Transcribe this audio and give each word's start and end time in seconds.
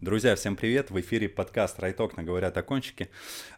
Друзья, 0.00 0.34
всем 0.34 0.56
привет! 0.56 0.90
В 0.90 0.98
эфире 1.00 1.28
подкаст 1.28 1.78
«Райток» 1.78 2.14
говорят 2.14 2.56
о 2.56 2.62
кончике. 2.62 3.10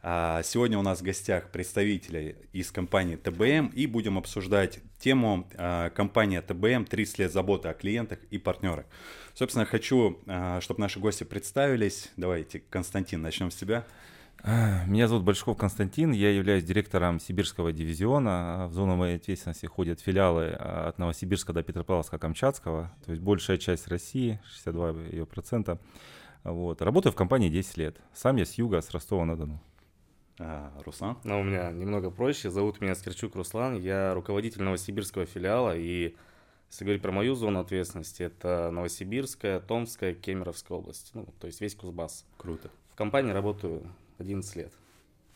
А, 0.02 0.42
сегодня 0.42 0.76
у 0.76 0.82
нас 0.82 0.98
в 0.98 1.04
гостях 1.04 1.52
представители 1.52 2.34
из 2.52 2.72
компании 2.72 3.14
ТБМ 3.14 3.68
и 3.68 3.86
будем 3.86 4.18
обсуждать 4.18 4.80
тему 4.98 5.48
а, 5.54 5.90
компания 5.90 6.42
ТБМ 6.42 6.82
«30 6.82 7.14
лет 7.18 7.32
заботы 7.32 7.68
о 7.68 7.74
клиентах 7.74 8.18
и 8.32 8.38
партнерах». 8.38 8.86
Собственно, 9.34 9.64
хочу, 9.66 10.18
а, 10.26 10.60
чтобы 10.60 10.80
наши 10.80 10.98
гости 10.98 11.22
представились. 11.22 12.10
Давайте, 12.16 12.58
Константин, 12.58 13.22
начнем 13.22 13.52
с 13.52 13.54
тебя. 13.54 13.86
Меня 14.42 15.06
зовут 15.06 15.22
Большков 15.22 15.56
Константин, 15.56 16.10
я 16.10 16.32
являюсь 16.32 16.64
директором 16.64 17.20
Сибирского 17.20 17.70
дивизиона. 17.70 18.66
В 18.68 18.72
зону 18.72 18.96
моей 18.96 19.14
ответственности 19.14 19.66
ходят 19.66 20.00
филиалы 20.00 20.46
от 20.48 20.98
Новосибирска 20.98 21.52
до 21.52 21.60
Петропавловска-Камчатского, 21.60 22.88
то 23.04 23.12
есть 23.12 23.22
большая 23.22 23.58
часть 23.58 23.86
России, 23.86 24.40
62 24.48 24.90
ее 25.12 25.26
процента. 25.26 25.78
Вот. 26.44 26.82
Работаю 26.82 27.12
в 27.12 27.16
компании 27.16 27.48
10 27.48 27.76
лет. 27.76 28.00
Сам 28.12 28.36
я 28.36 28.44
с 28.44 28.54
юга, 28.54 28.80
с 28.80 28.90
Ростова-на-Дону. 28.90 29.60
А, 30.38 30.72
Руслан? 30.84 31.18
Ну, 31.24 31.40
у 31.40 31.44
меня 31.44 31.70
немного 31.70 32.10
проще. 32.10 32.50
Зовут 32.50 32.80
меня 32.80 32.94
Скирчук 32.94 33.36
Руслан. 33.36 33.78
Я 33.78 34.14
руководитель 34.14 34.62
новосибирского 34.62 35.26
филиала. 35.26 35.76
И 35.76 36.16
если 36.68 36.84
говорить 36.84 37.02
про 37.02 37.12
мою 37.12 37.34
зону 37.34 37.60
ответственности, 37.60 38.22
это 38.24 38.70
Новосибирская, 38.72 39.60
Томская, 39.60 40.14
Кемеровская 40.14 40.78
область. 40.78 41.10
Ну, 41.14 41.26
то 41.38 41.46
есть 41.46 41.60
весь 41.60 41.74
Кузбасс. 41.74 42.24
Круто. 42.38 42.70
В 42.92 42.96
компании 42.96 43.30
работаю 43.30 43.86
11 44.18 44.56
лет. 44.56 44.72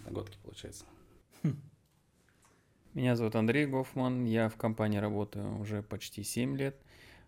На 0.05 0.11
годке 0.11 0.39
получается. 0.43 0.85
Хм. 1.43 1.61
Меня 2.95 3.15
зовут 3.15 3.37
Андрей 3.37 3.67
Гофман. 3.67 4.25
Я 4.25 4.49
в 4.49 4.57
компании 4.57 4.99
работаю 4.99 5.61
уже 5.61 5.83
почти 5.83 6.23
7 6.23 6.57
лет. 6.57 6.77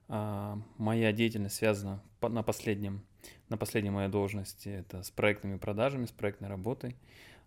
А, 0.08 0.58
моя 0.78 1.12
деятельность 1.12 1.56
связана 1.56 2.02
на 2.22 2.42
последнем 2.42 3.02
на 3.48 3.56
последней 3.56 3.90
моей 3.90 4.08
должности 4.08 4.68
это 4.68 5.02
с 5.02 5.10
проектными 5.10 5.56
продажами, 5.58 6.06
с 6.06 6.10
проектной 6.10 6.48
работой. 6.48 6.96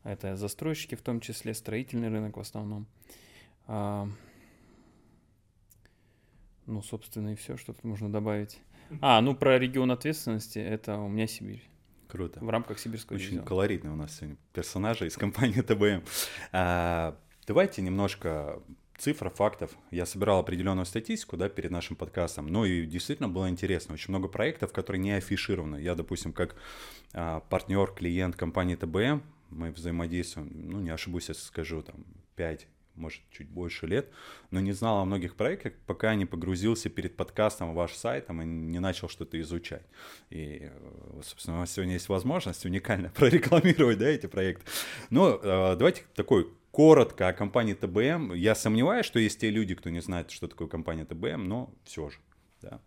Это 0.03 0.35
застройщики, 0.35 0.95
в 0.95 1.01
том 1.01 1.19
числе 1.19 1.53
строительный 1.53 2.09
рынок 2.09 2.37
в 2.37 2.39
основном. 2.39 2.87
А, 3.67 4.07
ну, 6.65 6.81
собственно, 6.81 7.33
и 7.33 7.35
все, 7.35 7.57
что 7.57 7.73
тут 7.73 7.83
можно 7.83 8.11
добавить. 8.11 8.59
А, 8.99 9.21
ну, 9.21 9.35
про 9.35 9.59
регион 9.59 9.91
ответственности, 9.91 10.59
это 10.59 10.97
у 10.97 11.07
меня 11.07 11.27
Сибирь. 11.27 11.63
Круто. 12.07 12.43
В 12.43 12.49
рамках 12.49 12.77
сибирского 12.77 13.15
Очень 13.15 13.27
региона. 13.27 13.47
колоритный 13.47 13.91
у 13.91 13.95
нас 13.95 14.17
сегодня 14.17 14.35
персонажи 14.53 15.07
из 15.07 15.15
компании 15.15 15.61
ТБМ. 15.61 16.03
А, 16.51 17.17
давайте 17.47 17.81
немножко 17.81 18.61
цифр, 19.01 19.29
фактов. 19.29 19.71
Я 19.89 20.05
собирал 20.05 20.39
определенную 20.39 20.85
статистику, 20.85 21.35
да, 21.35 21.49
перед 21.49 21.71
нашим 21.71 21.95
подкастом. 21.95 22.47
Ну 22.47 22.65
и 22.65 22.85
действительно 22.85 23.27
было 23.27 23.49
интересно. 23.49 23.95
Очень 23.95 24.11
много 24.11 24.27
проектов, 24.27 24.71
которые 24.71 25.01
не 25.01 25.11
афишированы. 25.11 25.77
Я, 25.77 25.95
допустим, 25.95 26.33
как 26.33 26.55
а, 27.13 27.39
партнер, 27.39 27.91
клиент 27.91 28.35
компании 28.35 28.75
ТБМ, 28.75 29.23
мы 29.49 29.71
взаимодействуем, 29.71 30.51
ну, 30.53 30.79
не 30.79 30.91
ошибусь, 30.91 31.29
если 31.29 31.41
скажу, 31.41 31.81
там, 31.81 32.05
5 32.35 32.67
может, 32.95 33.21
чуть 33.31 33.49
больше 33.49 33.87
лет, 33.87 34.09
но 34.51 34.59
не 34.59 34.73
знал 34.73 34.99
о 34.99 35.05
многих 35.05 35.35
проектах, 35.35 35.73
пока 35.87 36.13
не 36.13 36.25
погрузился 36.25 36.89
перед 36.89 37.15
подкастом 37.15 37.71
в 37.71 37.75
ваш 37.75 37.93
сайт 37.93 38.29
и 38.29 38.33
не 38.33 38.79
начал 38.79 39.07
что-то 39.07 39.39
изучать. 39.39 39.85
И, 40.29 40.59
э, 40.63 41.21
собственно, 41.23 41.57
у 41.57 41.59
нас 41.61 41.71
сегодня 41.71 41.93
есть 41.93 42.09
возможность 42.09 42.65
уникально 42.65 43.09
прорекламировать, 43.15 43.97
да, 43.97 44.07
эти 44.07 44.27
проекты. 44.27 44.65
Но 45.09 45.39
э, 45.41 45.75
давайте 45.77 46.03
такой 46.15 46.51
коротко 46.71 47.27
о 47.27 47.33
компании 47.33 47.73
ТБМ. 47.73 48.33
Я 48.33 48.55
сомневаюсь, 48.55 49.05
что 49.05 49.19
есть 49.19 49.39
те 49.39 49.49
люди, 49.49 49.75
кто 49.75 49.89
не 49.89 50.01
знает, 50.01 50.31
что 50.31 50.47
такое 50.47 50.67
компания 50.67 51.05
ТБМ, 51.05 51.43
но 51.43 51.69
все 51.83 52.09
же, 52.09 52.17
да. 52.61 52.79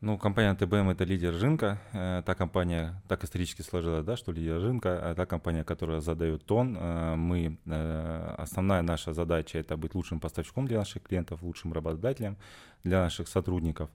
Ну, 0.00 0.16
компания 0.16 0.54
ТБМ 0.54 0.90
это 0.90 1.02
лидер 1.02 1.36
рынка. 1.36 1.80
Э, 1.92 2.22
та 2.24 2.36
компания, 2.36 3.02
так 3.08 3.24
исторически 3.24 3.62
сложилась, 3.62 4.04
да, 4.04 4.16
что 4.16 4.30
лидер 4.30 4.60
рынка, 4.60 5.10
а 5.10 5.14
та 5.14 5.26
компания, 5.26 5.64
которая 5.64 6.00
задает 6.00 6.44
тон. 6.46 6.76
Э, 6.78 7.16
мы, 7.16 7.58
э, 7.66 8.34
основная 8.38 8.82
наша 8.82 9.12
задача 9.12 9.58
это 9.58 9.76
быть 9.76 9.96
лучшим 9.96 10.20
поставщиком 10.20 10.66
для 10.66 10.78
наших 10.78 11.02
клиентов, 11.02 11.42
лучшим 11.42 11.72
работодателем 11.72 12.36
для 12.84 13.02
наших 13.02 13.26
сотрудников. 13.26 13.90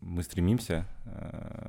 Мы 0.00 0.22
стремимся 0.22 0.86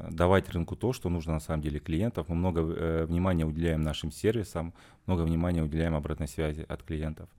давать 0.09 0.49
рынку 0.49 0.75
то, 0.75 0.91
что 0.91 1.09
нужно 1.09 1.33
на 1.33 1.39
самом 1.39 1.61
деле 1.61 1.79
клиентов. 1.79 2.27
Мы 2.27 2.35
много 2.35 3.05
внимания 3.05 3.45
уделяем 3.45 3.81
нашим 3.81 4.11
сервисам, 4.11 4.73
много 5.05 5.21
внимания 5.21 5.63
уделяем 5.63 5.95
обратной 5.95 6.27
связи 6.27 6.65
от 6.67 6.83
клиентов. 6.83 7.29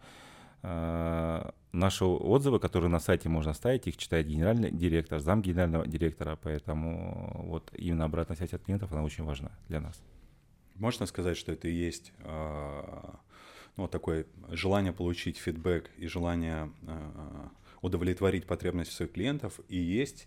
Э, 0.67 1.51
наши 1.73 2.07
отзывы, 2.07 2.59
которые 2.59 2.89
на 2.89 2.99
сайте 2.99 3.29
можно 3.29 3.51
оставить, 3.51 3.87
их 3.87 3.99
читает 3.99 4.27
генеральный 4.27 4.71
директор, 4.71 5.21
зам 5.21 5.43
генерального 5.43 5.87
директора, 5.87 6.39
поэтому 6.43 7.43
вот 7.45 7.71
именно 7.75 8.07
обратная 8.07 8.37
связь 8.37 8.55
от 8.55 8.63
клиентов, 8.63 8.91
она 8.91 9.03
очень 9.03 9.25
важна 9.25 9.51
для 9.69 9.81
нас. 9.81 10.01
Можно 10.77 11.05
сказать, 11.05 11.37
что 11.37 11.53
это 11.53 11.69
и 11.69 11.75
есть 11.75 12.15
э, 12.21 12.83
ну, 13.77 13.89
такое 13.89 14.25
желание 14.49 14.95
получить 14.95 15.37
фидбэк 15.37 15.91
и 15.99 16.07
желание 16.07 16.71
э, 16.87 17.49
удовлетворить 17.85 18.47
потребности 18.47 18.95
своих 18.95 19.13
клиентов 19.13 19.61
и 19.69 19.77
есть 19.77 20.27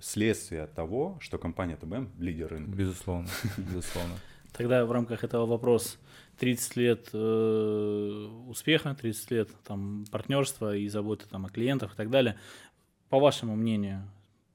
следствие 0.00 0.66
того, 0.66 1.16
что 1.20 1.38
компания 1.38 1.76
ТБМ 1.76 2.10
лидер 2.18 2.48
рынка. 2.48 2.72
Безусловно, 2.72 3.28
безусловно. 3.56 4.14
Тогда 4.52 4.84
в 4.84 4.90
рамках 4.90 5.22
этого 5.22 5.46
вопрос 5.46 5.98
30 6.38 6.76
лет 6.76 7.08
э, 7.12 8.28
успеха, 8.48 8.96
30 8.96 9.30
лет 9.30 9.48
там, 9.64 10.04
партнерства 10.10 10.76
и 10.76 10.88
заботы 10.88 11.26
там, 11.30 11.46
о 11.46 11.50
клиентах 11.50 11.94
и 11.94 11.96
так 11.96 12.10
далее. 12.10 12.36
По 13.08 13.20
вашему 13.20 13.54
мнению, 13.54 14.02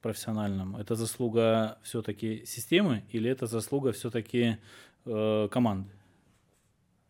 профессиональному, 0.02 0.78
это 0.78 0.96
заслуга 0.96 1.78
все-таки 1.82 2.44
системы 2.44 3.04
или 3.10 3.30
это 3.30 3.46
заслуга 3.46 3.92
все-таки 3.92 4.58
э, 5.06 5.48
команды? 5.50 5.90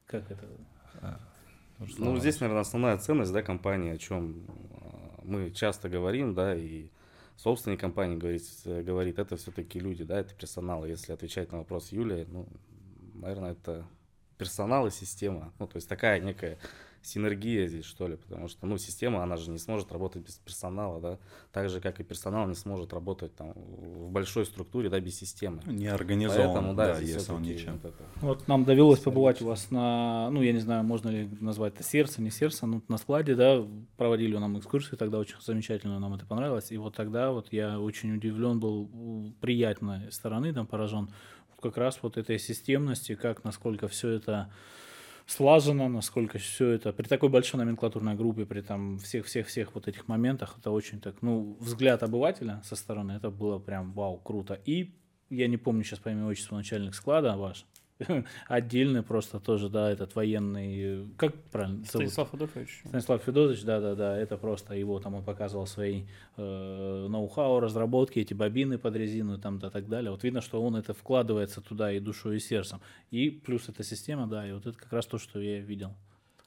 Как 0.07 0.31
это? 0.31 0.47
А, 1.79 1.85
ну, 1.99 2.19
здесь, 2.19 2.41
наверное, 2.41 2.63
основная 2.63 2.99
ценность 2.99 3.33
да, 3.33 3.43
компании, 3.43 3.93
о 3.93 3.99
чем 3.99 4.47
э, 4.47 5.21
мы 5.25 5.51
часто 5.51 5.89
говорим, 5.89 6.35
да, 6.35 6.55
и 6.55 6.89
собственник 7.37 7.81
компании 7.81 8.17
говорит, 8.17 8.43
говорит 8.65 9.19
это 9.19 9.37
все-таки 9.37 9.81
люди, 9.81 10.05
да, 10.05 10.21
это 10.21 10.35
персонал. 10.35 10.85
Если 10.87 11.13
отвечать 11.13 11.53
на 11.53 11.59
вопрос 11.59 11.93
Юлии, 11.93 12.27
ну, 12.31 12.47
наверное, 13.15 13.53
это 13.53 13.85
персонал 14.39 14.87
и 14.87 14.91
система. 14.91 15.53
Ну, 15.59 15.67
то 15.67 15.77
есть 15.77 15.89
такая 15.89 16.21
некая 16.21 16.59
синергия 17.05 17.67
здесь, 17.67 17.85
что 17.85 18.09
ли, 18.09 18.17
потому 18.17 18.49
что, 18.49 18.67
ну, 18.67 18.79
система, 18.79 19.23
она 19.23 19.37
же 19.37 19.51
не 19.51 19.59
сможет 19.59 19.93
работать 19.93 20.25
без 20.25 20.35
персонала, 20.35 21.01
да, 21.01 21.19
так 21.53 21.69
же, 21.69 21.81
как 21.81 22.01
и 22.01 22.05
персонал 22.05 22.47
не 22.49 22.55
сможет 22.55 22.93
работать 22.93 23.35
там 23.35 23.53
в 23.55 24.11
большой 24.11 24.47
структуре, 24.47 24.89
да, 24.89 25.01
без 25.01 25.19
системы. 25.19 25.63
Не 25.67 25.89
организован, 25.89 26.47
Поэтому, 26.47 26.75
да, 26.75 26.95
да 26.95 27.01
если 27.01 27.33
он 27.33 27.43
ничем. 27.43 27.75
Вот, 27.75 27.85
это... 27.85 28.05
вот 28.21 28.49
нам 28.49 28.65
довелось 28.65 29.01
побывать 29.01 29.43
у 29.43 29.47
вас 29.47 29.71
на, 29.71 30.31
ну, 30.31 30.43
я 30.43 30.53
не 30.53 30.61
знаю, 30.61 30.85
можно 30.85 31.11
ли 31.11 31.29
назвать 31.41 31.75
это 31.75 31.83
сердце, 31.83 32.23
не 32.23 32.31
сердце, 32.31 32.67
ну, 32.67 32.83
на 32.89 32.99
складе, 32.99 33.35
да, 33.35 33.67
проводили 33.97 34.37
нам 34.37 34.59
экскурсию, 34.59 34.97
тогда 34.97 35.19
очень 35.19 35.37
замечательно 35.41 35.99
нам 35.99 36.15
это 36.15 36.27
понравилось, 36.27 36.73
и 36.73 36.77
вот 36.77 36.97
тогда 36.97 37.33
вот 37.33 37.53
я 37.53 37.79
очень 37.79 38.15
удивлен 38.15 38.61
был 38.61 38.89
приятной 39.41 40.11
стороны, 40.11 40.53
там, 40.53 40.67
поражен, 40.67 41.11
как 41.65 41.79
раз 41.79 41.99
вот 42.03 42.19
этой 42.19 42.39
системности, 42.39 43.15
как 43.15 43.43
насколько 43.43 43.89
все 43.89 44.11
это 44.11 44.51
слажено, 45.27 45.89
насколько 45.89 46.39
все 46.39 46.71
это 46.71 46.93
при 46.93 47.07
такой 47.07 47.29
большой 47.29 47.59
номенклатурной 47.59 48.15
группе, 48.15 48.45
при 48.45 48.61
там 48.61 48.99
всех-всех-всех 48.99 49.75
вот 49.75 49.89
этих 49.89 50.09
моментах, 50.09 50.57
это 50.59 50.71
очень 50.71 51.01
так, 51.01 51.23
ну, 51.23 51.57
взгляд 51.61 52.03
обывателя 52.03 52.61
со 52.65 52.77
стороны, 52.77 53.13
это 53.13 53.31
было 53.31 53.59
прям 53.59 53.93
вау, 53.93 54.19
круто. 54.19 54.55
И 54.65 54.95
я 55.31 55.49
не 55.49 55.57
помню 55.57 55.85
сейчас 55.85 55.99
по 55.99 56.11
имени 56.11 56.25
отчеству 56.25 56.57
начальник 56.57 56.95
склада 56.95 57.37
ваш, 57.37 57.67
отдельный 58.49 59.03
просто 59.03 59.41
тоже, 59.41 59.69
да, 59.69 59.91
этот 59.91 60.15
военный, 60.15 61.07
как 61.17 61.35
правильно 61.51 61.85
Станислав 61.85 62.31
Федотович. 62.31 62.83
Станислав 62.87 63.23
Федотович, 63.23 63.63
да-да-да, 63.63 64.17
это 64.17 64.37
просто 64.37 64.75
его, 64.75 64.99
там 65.01 65.15
он 65.15 65.25
показывал 65.25 65.67
свои 65.67 66.05
э, 66.37 67.07
ноу-хау, 67.09 67.61
разработки, 67.61 68.19
эти 68.19 68.35
бобины 68.35 68.79
под 68.79 68.97
резину 68.97 69.39
там 69.39 69.59
да 69.59 69.71
так 69.71 69.89
далее. 69.89 70.11
Вот 70.11 70.25
видно, 70.25 70.41
что 70.41 70.63
он 70.63 70.77
это 70.77 70.95
вкладывается 70.95 71.61
туда 71.61 71.93
и 71.93 72.01
душой, 72.01 72.37
и 72.37 72.41
сердцем. 72.41 72.81
И 73.11 73.31
плюс 73.31 73.69
эта 73.69 73.83
система, 73.83 74.27
да, 74.27 74.47
и 74.47 74.53
вот 74.53 74.67
это 74.67 74.77
как 74.77 74.93
раз 74.93 75.07
то, 75.07 75.19
что 75.19 75.41
я 75.41 75.61
видел. 75.61 75.95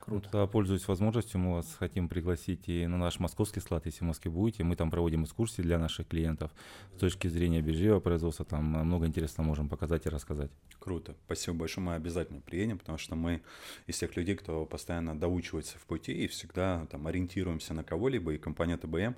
Круто. 0.07 0.29
Да, 0.31 0.47
пользуясь 0.47 0.87
возможностью, 0.87 1.41
мы 1.41 1.55
вас 1.55 1.75
хотим 1.77 2.07
пригласить 2.07 2.69
и 2.69 2.87
на 2.87 2.97
наш 2.97 3.19
московский 3.19 3.59
склад, 3.59 3.85
если 3.85 4.05
в 4.05 4.07
Москве 4.07 4.31
будете. 4.31 4.63
Мы 4.63 4.77
там 4.77 4.89
проводим 4.89 5.25
экскурсии 5.25 5.61
для 5.61 5.77
наших 5.77 6.07
клиентов. 6.07 6.49
С 6.95 6.99
точки 6.99 7.27
зрения 7.27 7.61
биржевого 7.61 7.99
производства 7.99 8.45
там 8.45 8.63
много 8.63 9.05
интересного 9.05 9.47
можем 9.47 9.67
показать 9.67 10.05
и 10.05 10.09
рассказать. 10.09 10.49
Круто. 10.79 11.13
Спасибо 11.25 11.57
большое. 11.57 11.85
Мы 11.85 11.95
обязательно 11.95 12.39
приедем, 12.39 12.77
потому 12.77 12.97
что 12.97 13.17
мы 13.17 13.41
из 13.85 13.97
тех 13.97 14.15
людей, 14.15 14.37
кто 14.37 14.65
постоянно 14.65 15.19
доучивается 15.19 15.77
в 15.77 15.85
пути 15.85 16.13
и 16.13 16.27
всегда 16.27 16.85
там 16.85 17.05
ориентируемся 17.05 17.73
на 17.73 17.83
кого-либо. 17.83 18.33
И 18.33 18.37
компания 18.37 18.77
ТБМ 18.77 19.13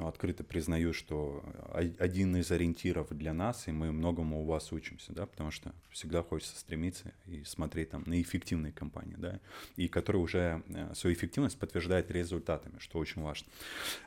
ну, 0.00 0.08
открыто 0.08 0.44
признаю, 0.44 0.94
что 0.94 1.44
один 1.74 2.34
из 2.36 2.50
ориентиров 2.50 3.08
для 3.10 3.34
нас, 3.34 3.68
и 3.68 3.72
мы 3.72 3.92
многому 3.92 4.40
у 4.40 4.46
вас 4.46 4.72
учимся, 4.72 5.12
да, 5.12 5.26
потому 5.26 5.50
что 5.50 5.74
всегда 5.90 6.22
хочется 6.22 6.58
стремиться 6.58 7.12
и 7.26 7.44
смотреть 7.44 7.90
там 7.90 8.04
на 8.06 8.20
эффективные 8.22 8.72
компании, 8.72 9.16
да, 9.18 9.40
и 9.76 9.88
которые 9.88 10.22
уже 10.22 10.62
э, 10.68 10.94
свою 10.94 11.14
эффективность 11.14 11.58
подтверждают 11.58 12.10
результатами, 12.10 12.78
что 12.78 12.98
очень 12.98 13.20
важно. 13.20 13.48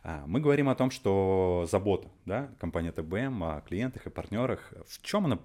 А, 0.04 0.24
мы 0.25 0.42
говорим 0.42 0.68
о 0.68 0.74
том, 0.74 0.90
что 0.90 1.68
забота, 1.69 2.07
да, 2.25 2.50
компания 2.57 2.92
ТБМ 2.92 3.44
о 3.44 3.62
клиентах 3.62 4.07
и 4.07 4.10
партнерах, 4.10 4.74
в 4.88 5.00
чем 5.04 5.25
она, 5.25 5.38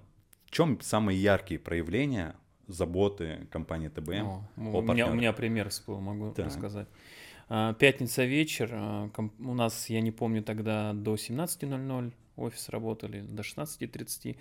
в 0.45 0.51
чем 0.51 0.81
самые 0.81 1.21
яркие 1.21 1.59
проявления 1.59 2.35
заботы 2.65 3.47
компании 3.51 3.89
ТБМ 3.89 4.25
о, 4.25 4.49
о 4.57 4.77
у, 4.79 4.81
меня, 4.81 5.07
у 5.07 5.13
меня 5.13 5.31
пример 5.31 5.69
всплыл, 5.69 5.99
могу 5.99 6.33
да. 6.35 6.45
рассказать. 6.45 6.87
А, 7.51 7.73
пятница 7.73 8.25
вечер, 8.25 8.69
а, 8.73 9.09
у 9.39 9.53
нас, 9.55 9.89
я 9.89 10.01
не 10.01 10.11
помню, 10.11 10.43
тогда 10.43 10.93
до 10.93 11.15
17.00 11.15 12.13
офис 12.35 12.69
работали, 12.69 13.21
до 13.21 13.41
16.30. 13.41 14.37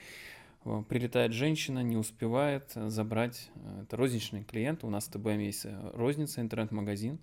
А, 0.65 0.83
прилетает 0.83 1.33
женщина, 1.33 1.83
не 1.83 1.97
успевает 1.97 2.71
забрать, 2.75 3.51
это 3.83 3.97
розничный 3.97 4.45
клиент, 4.45 4.85
у 4.85 4.91
нас 4.91 5.07
в 5.07 5.13
ТБМ 5.13 5.39
есть 5.39 5.67
розница, 5.95 6.43
интернет-магазин. 6.43 7.19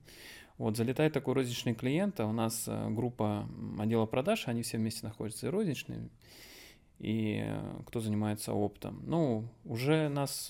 Вот, 0.57 0.75
залетает 0.75 1.13
такой 1.13 1.35
розничный 1.35 1.75
клиент, 1.75 2.19
а 2.19 2.25
у 2.25 2.31
нас 2.31 2.67
группа 2.87 3.47
отдела 3.77 4.07
продаж, 4.07 4.47
они 4.47 4.63
все 4.63 4.77
вместе 4.77 5.05
находятся, 5.05 5.47
и 5.47 5.49
розничные, 5.51 6.09
и 6.97 7.45
кто 7.85 7.99
занимается 7.99 8.53
оптом. 8.53 9.03
Ну, 9.05 9.49
уже 9.65 10.07
нас, 10.07 10.47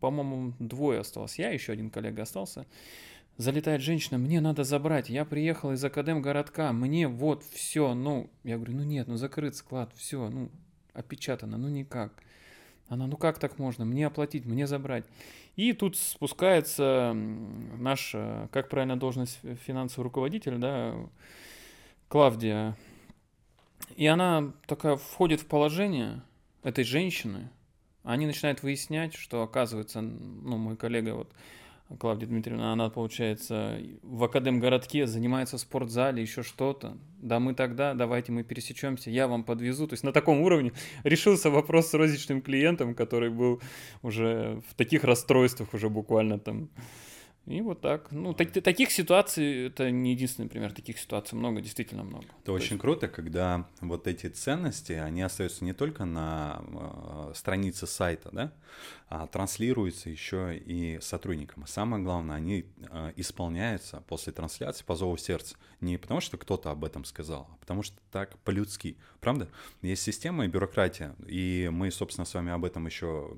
по-моему, 0.00 0.54
двое 0.58 1.00
осталось. 1.00 1.38
Я, 1.38 1.50
еще 1.50 1.72
один 1.72 1.90
коллега 1.90 2.22
остался. 2.22 2.66
Залетает 3.42 3.82
женщина, 3.82 4.18
мне 4.18 4.40
надо 4.40 4.62
забрать, 4.62 5.10
я 5.10 5.24
приехал 5.24 5.72
из 5.72 5.84
Академ 5.84 6.22
городка, 6.22 6.72
мне 6.72 7.08
вот 7.08 7.42
все, 7.42 7.92
ну, 7.92 8.30
я 8.44 8.54
говорю, 8.54 8.74
ну 8.74 8.84
нет, 8.84 9.08
ну 9.08 9.16
закрыт 9.16 9.56
склад, 9.56 9.92
все, 9.96 10.28
ну, 10.30 10.48
опечатано, 10.92 11.58
ну 11.58 11.68
никак. 11.68 12.12
Она, 12.86 13.08
ну 13.08 13.16
как 13.16 13.40
так 13.40 13.58
можно, 13.58 13.84
мне 13.84 14.06
оплатить, 14.06 14.44
мне 14.44 14.68
забрать. 14.68 15.04
И 15.56 15.72
тут 15.72 15.96
спускается 15.96 17.14
наш, 17.14 18.12
э, 18.14 18.46
как 18.52 18.68
правильно 18.68 18.96
должность 18.96 19.40
финансовый 19.66 20.04
руководитель, 20.04 20.58
да, 20.58 20.94
Клавдия. 22.06 22.76
И 23.96 24.06
она 24.06 24.52
такая 24.68 24.94
входит 24.94 25.40
в 25.40 25.46
положение 25.46 26.22
этой 26.62 26.84
женщины. 26.84 27.50
Они 28.04 28.26
начинают 28.26 28.62
выяснять, 28.62 29.14
что 29.14 29.42
оказывается, 29.42 30.00
ну, 30.00 30.58
мой 30.58 30.76
коллега 30.76 31.16
вот 31.16 31.32
Клавдия 31.98 32.28
Дмитриевна, 32.28 32.72
она, 32.72 32.90
получается, 32.90 33.78
в 34.02 34.24
Академгородке 34.24 35.06
занимается 35.06 35.56
в 35.56 35.60
спортзале, 35.60 36.22
еще 36.22 36.42
что-то. 36.42 36.96
Да 37.18 37.40
мы 37.40 37.54
тогда, 37.54 37.94
давайте 37.94 38.32
мы 38.32 38.42
пересечемся, 38.42 39.10
я 39.10 39.28
вам 39.28 39.44
подвезу. 39.44 39.86
То 39.86 39.94
есть 39.94 40.04
на 40.04 40.12
таком 40.12 40.40
уровне 40.40 40.72
решился 41.04 41.50
вопрос 41.50 41.88
с 41.88 41.94
розничным 41.94 42.42
клиентом, 42.42 42.94
который 42.94 43.30
был 43.30 43.60
уже 44.02 44.62
в 44.68 44.74
таких 44.74 45.04
расстройствах 45.04 45.74
уже 45.74 45.88
буквально 45.88 46.38
там 46.38 46.68
и 47.46 47.60
вот 47.60 47.80
так. 47.80 48.12
Ну, 48.12 48.34
так, 48.34 48.52
таких 48.52 48.92
ситуаций, 48.92 49.66
это 49.66 49.90
не 49.90 50.12
единственный 50.12 50.48
пример, 50.48 50.72
таких 50.72 50.98
ситуаций 50.98 51.36
много, 51.36 51.60
действительно 51.60 52.04
много. 52.04 52.24
Это 52.24 52.44
То 52.44 52.52
очень 52.52 52.72
есть... 52.72 52.80
круто, 52.80 53.08
когда 53.08 53.66
вот 53.80 54.06
эти 54.06 54.28
ценности, 54.28 54.92
они 54.92 55.22
остаются 55.22 55.64
не 55.64 55.72
только 55.72 56.04
на 56.04 56.62
э, 56.62 57.32
странице 57.34 57.88
сайта, 57.88 58.30
да, 58.32 58.52
а 59.14 59.26
транслируются 59.26 60.08
еще 60.08 60.56
и 60.56 60.98
сотрудникам. 61.02 61.64
А 61.64 61.66
самое 61.66 62.02
главное, 62.02 62.34
они 62.34 62.64
э, 62.78 63.12
исполняются 63.16 64.02
после 64.08 64.32
трансляции 64.32 64.84
по 64.84 64.96
зову 64.96 65.18
сердца. 65.18 65.54
Не 65.82 65.98
потому, 65.98 66.22
что 66.22 66.38
кто-то 66.38 66.70
об 66.70 66.82
этом 66.82 67.04
сказал, 67.04 67.46
а 67.52 67.56
потому 67.58 67.82
что 67.82 67.98
так 68.10 68.38
по-людски. 68.38 68.96
Правда? 69.20 69.48
Есть 69.82 70.02
система 70.02 70.46
и 70.46 70.48
бюрократия, 70.48 71.14
и 71.26 71.68
мы, 71.70 71.90
собственно, 71.90 72.24
с 72.24 72.32
вами 72.32 72.52
об 72.52 72.64
этом 72.64 72.86
еще 72.86 73.36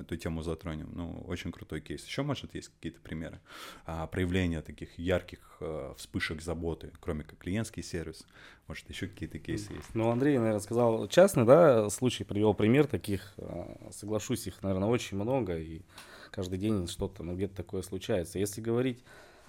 эту 0.00 0.18
тему 0.18 0.42
затронем. 0.42 0.90
Ну, 0.92 1.24
очень 1.26 1.50
крутой 1.50 1.80
кейс. 1.80 2.04
Еще, 2.04 2.22
может, 2.22 2.54
есть 2.54 2.68
какие-то 2.68 3.00
примеры 3.00 3.40
а, 3.86 4.06
проявления 4.08 4.60
таких 4.60 4.98
ярких 4.98 5.56
а, 5.60 5.94
вспышек 5.96 6.42
заботы, 6.42 6.92
кроме 7.00 7.24
как 7.24 7.38
клиентский 7.38 7.82
сервис? 7.82 8.26
Может, 8.68 8.88
еще 8.90 9.06
какие-то 9.06 9.38
кейсы 9.38 9.72
есть? 9.72 9.94
Ну, 9.94 10.10
Андрей, 10.10 10.38
наверное, 10.38 10.60
сказал 10.60 11.06
частный, 11.08 11.44
да, 11.44 11.88
случай, 11.90 12.24
привел 12.24 12.52
пример 12.54 12.86
таких. 12.86 13.34
А, 13.38 13.90
соглашусь, 13.92 14.46
их, 14.46 14.62
наверное, 14.62 14.88
очень 14.88 15.16
много, 15.16 15.56
и 15.56 15.82
каждый 16.30 16.58
день 16.58 16.88
что-то, 16.88 17.22
ну, 17.22 17.34
где-то 17.34 17.54
такое 17.54 17.82
случается. 17.82 18.38
Если 18.38 18.60
говорить 18.60 19.04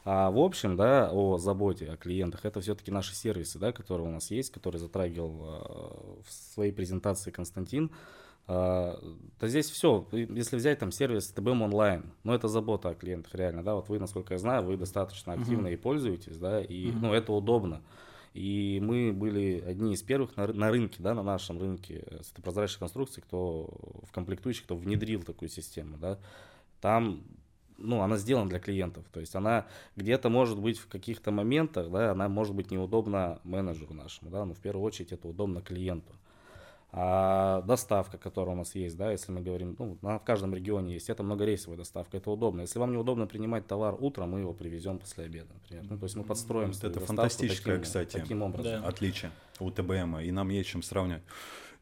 а 0.09 0.31
в 0.31 0.39
общем, 0.39 0.77
да, 0.77 1.09
о 1.11 1.37
заботе 1.37 1.91
о 1.91 1.97
клиентах, 1.97 2.45
это 2.45 2.61
все-таки 2.61 2.91
наши 2.91 3.13
сервисы, 3.13 3.59
да, 3.59 3.73
которые 3.73 4.07
у 4.07 4.11
нас 4.11 4.31
есть, 4.31 4.53
которые 4.53 4.79
затрагивал 4.79 5.35
э, 5.41 6.21
в 6.25 6.31
своей 6.31 6.71
презентации 6.71 7.29
Константин. 7.29 7.91
Э, 8.47 8.95
то 9.37 9.47
здесь 9.49 9.69
все, 9.69 10.07
если 10.13 10.55
взять 10.55 10.79
там 10.79 10.93
сервис 10.93 11.27
ТБМ 11.31 11.63
онлайн, 11.63 12.05
ну 12.23 12.33
это 12.33 12.47
забота 12.47 12.87
о 12.87 12.95
клиентах 12.95 13.35
реально, 13.35 13.63
да, 13.63 13.75
вот 13.75 13.89
вы, 13.89 13.99
насколько 13.99 14.33
я 14.33 14.37
знаю, 14.37 14.63
вы 14.63 14.77
достаточно 14.77 15.33
активно 15.33 15.67
uh-huh. 15.67 15.73
и 15.73 15.75
пользуетесь, 15.75 16.37
да, 16.37 16.61
и, 16.61 16.87
uh-huh. 16.87 16.99
ну 17.01 17.11
это 17.11 17.33
удобно. 17.33 17.81
И 18.37 18.79
мы 18.83 19.13
были 19.13 19.63
одни 19.65 19.95
из 19.95 20.03
первых 20.03 20.37
на, 20.37 20.45
на 20.45 20.69
рынке, 20.69 20.97
да, 20.99 21.15
на 21.15 21.23
нашем 21.23 21.57
рынке 21.59 22.05
с 22.21 22.31
этой 22.31 22.43
прозрачной 22.43 22.81
конструкцией, 22.81 23.23
кто 23.23 23.73
в 24.03 24.11
комплектующих, 24.11 24.65
кто 24.65 24.75
внедрил 24.75 25.23
такую 25.23 25.49
систему, 25.49 25.97
да. 25.97 26.19
Там 26.79 27.23
ну, 27.79 28.01
она 28.01 28.17
сделана 28.17 28.47
для 28.47 28.59
клиентов. 28.59 29.05
То 29.11 29.21
есть 29.21 29.33
она 29.35 29.65
где-то 29.95 30.29
может 30.29 30.59
быть 30.59 30.77
в 30.77 30.87
каких-то 30.87 31.31
моментах, 31.31 31.89
да, 31.89 32.11
она 32.11 32.29
может 32.29 32.53
быть 32.53 32.69
неудобна 32.69 33.39
менеджеру 33.43 33.95
нашему, 33.95 34.29
да, 34.29 34.45
но 34.45 34.53
в 34.53 34.59
первую 34.59 34.85
очередь 34.85 35.11
это 35.13 35.27
удобно 35.27 35.63
клиенту. 35.63 36.13
А 36.99 37.61
доставка, 37.61 38.17
которая 38.17 38.55
у 38.55 38.57
нас 38.57 38.73
есть, 38.73 38.97
да, 38.97 39.11
если 39.11 39.31
мы 39.31 39.41
говорим, 39.41 39.75
ну, 39.77 39.99
в 40.01 40.23
каждом 40.25 40.55
регионе 40.55 40.95
есть, 40.95 41.11
это 41.11 41.21
многорейсовая 41.21 41.77
доставка, 41.77 42.17
это 42.17 42.31
удобно. 42.31 42.61
Если 42.61 42.79
вам 42.79 42.91
неудобно 42.91 43.27
принимать 43.27 43.67
товар 43.67 43.95
утром, 43.99 44.31
мы 44.31 44.39
его 44.39 44.51
привезем 44.51 44.97
после 44.97 45.25
обеда, 45.25 45.53
например. 45.53 45.85
Ну, 45.91 45.97
то 45.99 46.05
есть 46.05 46.15
мы 46.15 46.23
подстроим 46.23 46.71
Это 46.71 46.99
фантастическое, 46.99 47.73
таким, 47.73 47.83
кстати, 47.83 48.13
таким 48.13 48.41
образом. 48.41 48.81
Да. 48.81 48.87
отличие 48.87 49.29
у 49.59 49.69
ТБМ, 49.69 50.21
и 50.21 50.31
нам 50.31 50.49
есть 50.49 50.69
чем 50.69 50.81
сравнивать. 50.81 51.21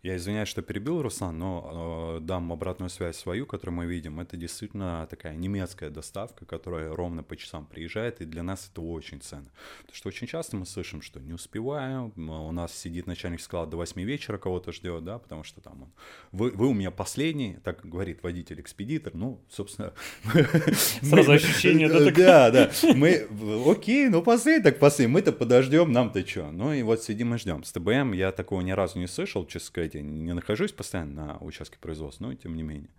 Я 0.06 0.18
извиняюсь, 0.18 0.50
что 0.50 0.62
перебил, 0.62 1.02
Руслан, 1.02 1.40
но 1.40 2.18
э, 2.18 2.24
дам 2.24 2.52
обратную 2.52 2.92
связь 2.92 3.18
свою, 3.18 3.48
которую 3.48 3.78
мы 3.78 3.88
видим. 3.88 4.19
Это 4.19 4.38
действительно 4.38 5.07
такая 5.10 5.34
немецкая 5.34 5.90
доставка, 5.90 6.46
которая 6.46 6.94
ровно 6.96 7.24
по 7.24 7.36
часам 7.36 7.66
приезжает, 7.66 8.22
и 8.22 8.25
для 8.25 8.44
нас 8.44 8.69
это 8.72 8.81
очень 8.81 9.19
ценно. 9.19 9.50
Потому 9.80 9.96
что 9.96 10.10
очень 10.10 10.28
часто 10.28 10.57
мы 10.57 10.68
слышим, 10.68 11.02
что 11.02 11.19
не 11.19 11.34
успеваем, 11.34 12.13
у 12.16 12.52
нас 12.52 12.78
сидит 12.78 13.07
начальник 13.07 13.42
склада 13.42 13.72
до 13.72 13.78
8 13.78 14.00
вечера, 14.04 14.38
кого-то 14.38 14.72
ждет, 14.72 15.04
да, 15.04 15.18
потому 15.18 15.44
что 15.44 15.60
там 15.60 15.81
он, 15.81 15.90
вы, 16.31 16.52
вы 16.52 16.68
у 16.68 16.74
меня 16.75 16.92
последний, 16.92 17.57
так 17.63 17.84
говорит 17.84 18.22
водитель-экспедитор, 18.22 19.16
ну, 19.16 19.42
собственно... 19.50 19.92
Сразу 21.02 21.31
ощущение, 21.31 21.90
да? 21.90 22.12
Да, 22.25 22.52
да. 22.52 22.72
Мы, 22.94 23.28
окей, 23.66 24.07
ну 24.10 24.22
последний, 24.22 24.63
так 24.63 24.78
последний, 24.78 25.12
мы-то 25.12 25.31
подождем, 25.31 25.92
нам-то 25.92 26.24
что? 26.28 26.52
Ну 26.52 26.74
и 26.74 26.84
вот 26.84 27.02
сидим 27.02 27.34
и 27.34 27.40
ждем. 27.40 27.63
С 27.63 27.72
ТБМ 27.72 28.13
я 28.13 28.31
такого 28.31 28.62
ни 28.62 28.72
разу 28.72 29.00
не 29.00 29.07
слышал, 29.07 29.48
честно 29.48 29.66
сказать, 29.66 29.94
я 29.95 30.01
не 30.01 30.33
нахожусь 30.33 30.71
постоянно 30.71 31.25
на 31.25 31.38
участке 31.39 31.77
производства, 31.80 32.25
но 32.25 32.33
тем 32.33 32.56
не 32.56 32.64
менее. 32.64 32.90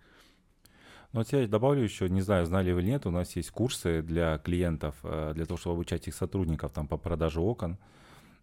Ну, 1.13 1.21
вот 1.21 1.31
я 1.31 1.47
добавлю 1.47 1.83
еще, 1.83 2.09
не 2.09 2.21
знаю, 2.21 2.45
знали 2.45 2.71
вы 2.71 2.81
или 2.81 2.89
нет, 2.89 3.05
у 3.05 3.11
нас 3.11 3.35
есть 3.35 3.51
курсы 3.51 4.01
для 4.01 4.37
клиентов, 4.39 4.95
э, 5.03 5.31
для 5.33 5.45
того, 5.45 5.57
чтобы 5.57 5.75
обучать 5.75 6.07
их 6.07 6.15
сотрудников 6.15 6.71
там, 6.73 6.87
по 6.87 6.97
продаже 6.97 7.39
окон. 7.39 7.77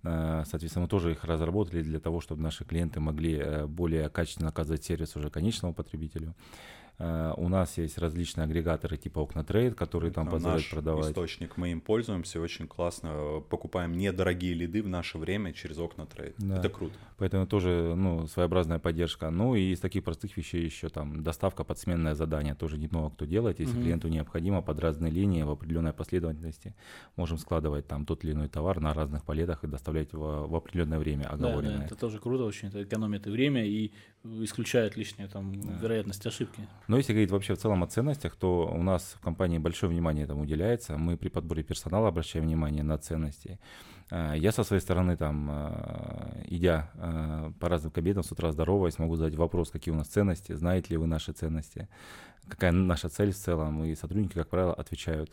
Э, 0.02 0.44
соответственно, 0.46 0.84
мы 0.84 0.88
тоже 0.88 1.12
их 1.12 1.24
разработали 1.24 1.82
для 1.82 2.00
того, 2.00 2.20
чтобы 2.20 2.42
наши 2.42 2.64
клиенты 2.64 3.00
могли 3.00 3.36
э, 3.36 3.66
более 3.66 4.08
качественно 4.08 4.48
оказывать 4.48 4.82
сервис 4.84 5.14
уже 5.16 5.28
конечному 5.30 5.74
потребителю. 5.74 6.34
Э, 6.98 7.32
у 7.36 7.48
нас 7.48 7.76
есть 7.78 7.98
различные 7.98 8.44
агрегаторы 8.44 8.96
типа 8.96 9.20
Окна-трейд, 9.20 9.74
которые 9.74 10.12
там 10.12 10.28
позволяют 10.28 10.62
Наш 10.62 10.70
продавать. 10.70 11.10
источник, 11.10 11.56
мы 11.56 11.72
им 11.72 11.80
пользуемся 11.80 12.40
очень 12.40 12.68
классно. 12.68 13.42
Покупаем 13.48 13.92
недорогие 13.92 14.54
лиды 14.54 14.82
в 14.82 14.88
наше 14.88 15.18
время 15.18 15.52
через 15.52 15.78
Окна-трейд. 15.78 16.34
Да. 16.38 16.58
Это 16.58 16.68
круто. 16.68 16.94
Поэтому 17.16 17.46
тоже 17.46 17.94
ну, 17.96 18.26
своеобразная 18.26 18.78
поддержка. 18.78 19.30
Ну 19.30 19.54
и 19.54 19.72
из 19.72 19.80
таких 19.80 20.04
простых 20.04 20.36
вещей 20.36 20.64
еще 20.64 20.88
там 20.88 21.22
доставка 21.22 21.64
под 21.64 21.78
сменное 21.78 22.14
задание. 22.14 22.54
Тоже 22.54 22.78
не 22.78 22.88
много 22.88 23.10
кто 23.10 23.24
делает. 23.24 23.60
Если 23.60 23.74
угу. 23.74 23.82
клиенту 23.82 24.08
необходимо 24.08 24.62
под 24.62 24.78
разные 24.78 25.10
линии 25.10 25.42
в 25.42 25.50
определенной 25.50 25.92
последовательности, 25.92 26.74
можем 27.16 27.38
складывать 27.38 27.86
там 27.86 28.06
тот 28.06 28.24
или 28.24 28.32
иной 28.32 28.48
товар 28.48 28.80
на 28.80 28.94
разных 28.94 29.24
палетах 29.24 29.64
и 29.64 29.66
доставлять 29.66 30.12
в, 30.12 30.46
в 30.46 30.54
определенное 30.54 30.98
время 30.98 31.24
оговоренное. 31.24 31.72
Да, 31.72 31.78
да, 31.78 31.86
это 31.86 31.96
тоже 31.96 32.18
круто 32.18 32.44
очень. 32.44 32.68
Это 32.68 32.82
экономит 32.82 33.26
и 33.26 33.30
время 33.30 33.64
и 33.64 33.92
исключает 34.24 34.96
лишнюю 34.96 35.28
там 35.28 35.60
да. 35.60 35.78
вероятность 35.82 36.26
ошибки. 36.26 36.66
Но 36.86 36.96
если 36.96 37.12
говорить 37.12 37.30
вообще 37.30 37.54
в 37.54 37.58
целом 37.58 37.82
о 37.82 37.86
ценностях, 37.86 38.36
то 38.36 38.68
у 38.72 38.82
нас 38.82 39.16
в 39.18 39.20
компании 39.20 39.58
большое 39.58 39.90
внимание 39.90 40.24
этому 40.24 40.42
уделяется. 40.42 40.96
Мы 40.98 41.16
при 41.16 41.28
подборе 41.28 41.62
персонала 41.62 42.08
обращаем 42.08 42.44
внимание 42.46 42.82
на 42.82 42.98
ценности. 42.98 43.58
Э, 44.10 44.34
я 44.36 44.52
со 44.52 44.64
своей 44.64 44.82
стороны, 44.82 45.16
там, 45.16 45.50
э, 45.50 46.44
идя 46.48 46.90
э, 46.94 47.52
по 47.58 47.68
разным 47.68 47.90
кабинетам 47.90 48.22
с 48.22 48.32
утра 48.32 48.52
здороваясь, 48.52 48.98
могу 48.98 49.16
задать 49.16 49.34
вопрос, 49.34 49.70
какие 49.70 49.94
у 49.94 49.96
нас 49.96 50.08
ценности, 50.08 50.52
знаете 50.52 50.90
ли 50.90 50.96
вы 50.96 51.06
наши 51.06 51.32
ценности, 51.32 51.88
какая 52.48 52.72
наша 52.72 53.08
цель 53.08 53.32
в 53.32 53.36
целом, 53.36 53.84
и 53.84 53.94
сотрудники, 53.94 54.34
как 54.34 54.48
правило, 54.48 54.74
отвечают 54.74 55.30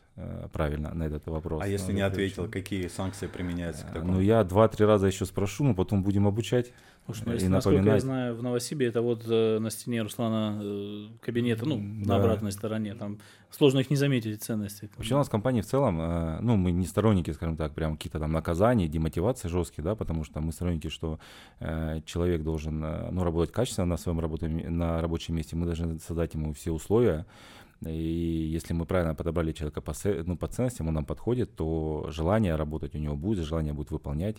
правильно 0.53 0.93
на 0.93 1.03
этот 1.03 1.27
вопрос. 1.27 1.61
А 1.61 1.67
если 1.67 1.91
не 1.91 2.01
ответил, 2.01 2.49
какие 2.49 2.87
санкции 2.87 3.27
применяются 3.27 3.85
к 3.85 3.91
такому? 3.91 4.13
Ну, 4.13 4.21
я 4.21 4.43
два-три 4.43 4.85
раза 4.85 5.07
еще 5.07 5.25
спрошу, 5.25 5.65
но 5.65 5.75
потом 5.75 6.03
будем 6.03 6.25
обучать. 6.25 6.71
Слушай, 7.05 7.23
ну, 7.25 7.33
если, 7.33 7.47
насколько 7.47 7.83
я 7.83 7.99
знаю, 7.99 8.35
в 8.35 8.43
Новосибе 8.43 8.87
это 8.87 9.01
вот 9.01 9.23
э, 9.27 9.59
на 9.59 9.69
стене 9.69 10.03
Руслана 10.03 10.59
э, 10.61 11.07
кабинета, 11.19 11.65
ну, 11.65 11.77
да. 11.77 12.09
на 12.09 12.15
обратной 12.17 12.51
стороне, 12.51 12.93
там 12.93 13.17
сложно 13.49 13.79
их 13.79 13.89
не 13.89 13.95
заметить, 13.95 14.41
ценности. 14.43 14.89
Вообще 14.97 15.15
у 15.15 15.17
нас 15.17 15.27
в 15.27 15.31
компании 15.31 15.61
в 15.61 15.65
целом, 15.65 15.99
э, 15.99 16.39
ну, 16.41 16.55
мы 16.57 16.71
не 16.71 16.85
сторонники, 16.85 17.31
скажем 17.31 17.57
так, 17.57 17.73
прям 17.73 17.97
какие-то 17.97 18.19
там 18.19 18.31
наказания, 18.31 18.87
демотивации 18.87 19.49
жесткие, 19.49 19.83
да, 19.83 19.95
потому 19.95 20.23
что 20.23 20.41
мы 20.41 20.51
сторонники, 20.51 20.89
что 20.89 21.19
э, 21.59 22.01
человек 22.05 22.43
должен, 22.43 22.83
э, 22.83 23.09
ну, 23.11 23.23
работать 23.23 23.51
качественно 23.51 23.87
на 23.87 23.97
своем 23.97 24.19
работе, 24.19 24.47
на 24.47 25.01
рабочем 25.01 25.35
месте, 25.35 25.55
мы 25.55 25.65
должны 25.65 25.99
создать 25.99 26.33
ему 26.35 26.53
все 26.53 26.71
условия, 26.71 27.25
и 27.85 28.51
если 28.53 28.73
мы 28.73 28.85
правильно 28.85 29.15
подобрали 29.15 29.53
человека 29.53 29.81
по, 29.81 29.93
ну, 30.25 30.37
по 30.37 30.47
ценностям, 30.47 30.87
он 30.87 30.93
нам 30.93 31.05
подходит, 31.05 31.55
то 31.55 32.05
желание 32.09 32.55
работать 32.55 32.93
у 32.93 32.99
него 32.99 33.15
будет, 33.15 33.45
желание 33.45 33.73
будет 33.73 33.89
выполнять. 33.91 34.37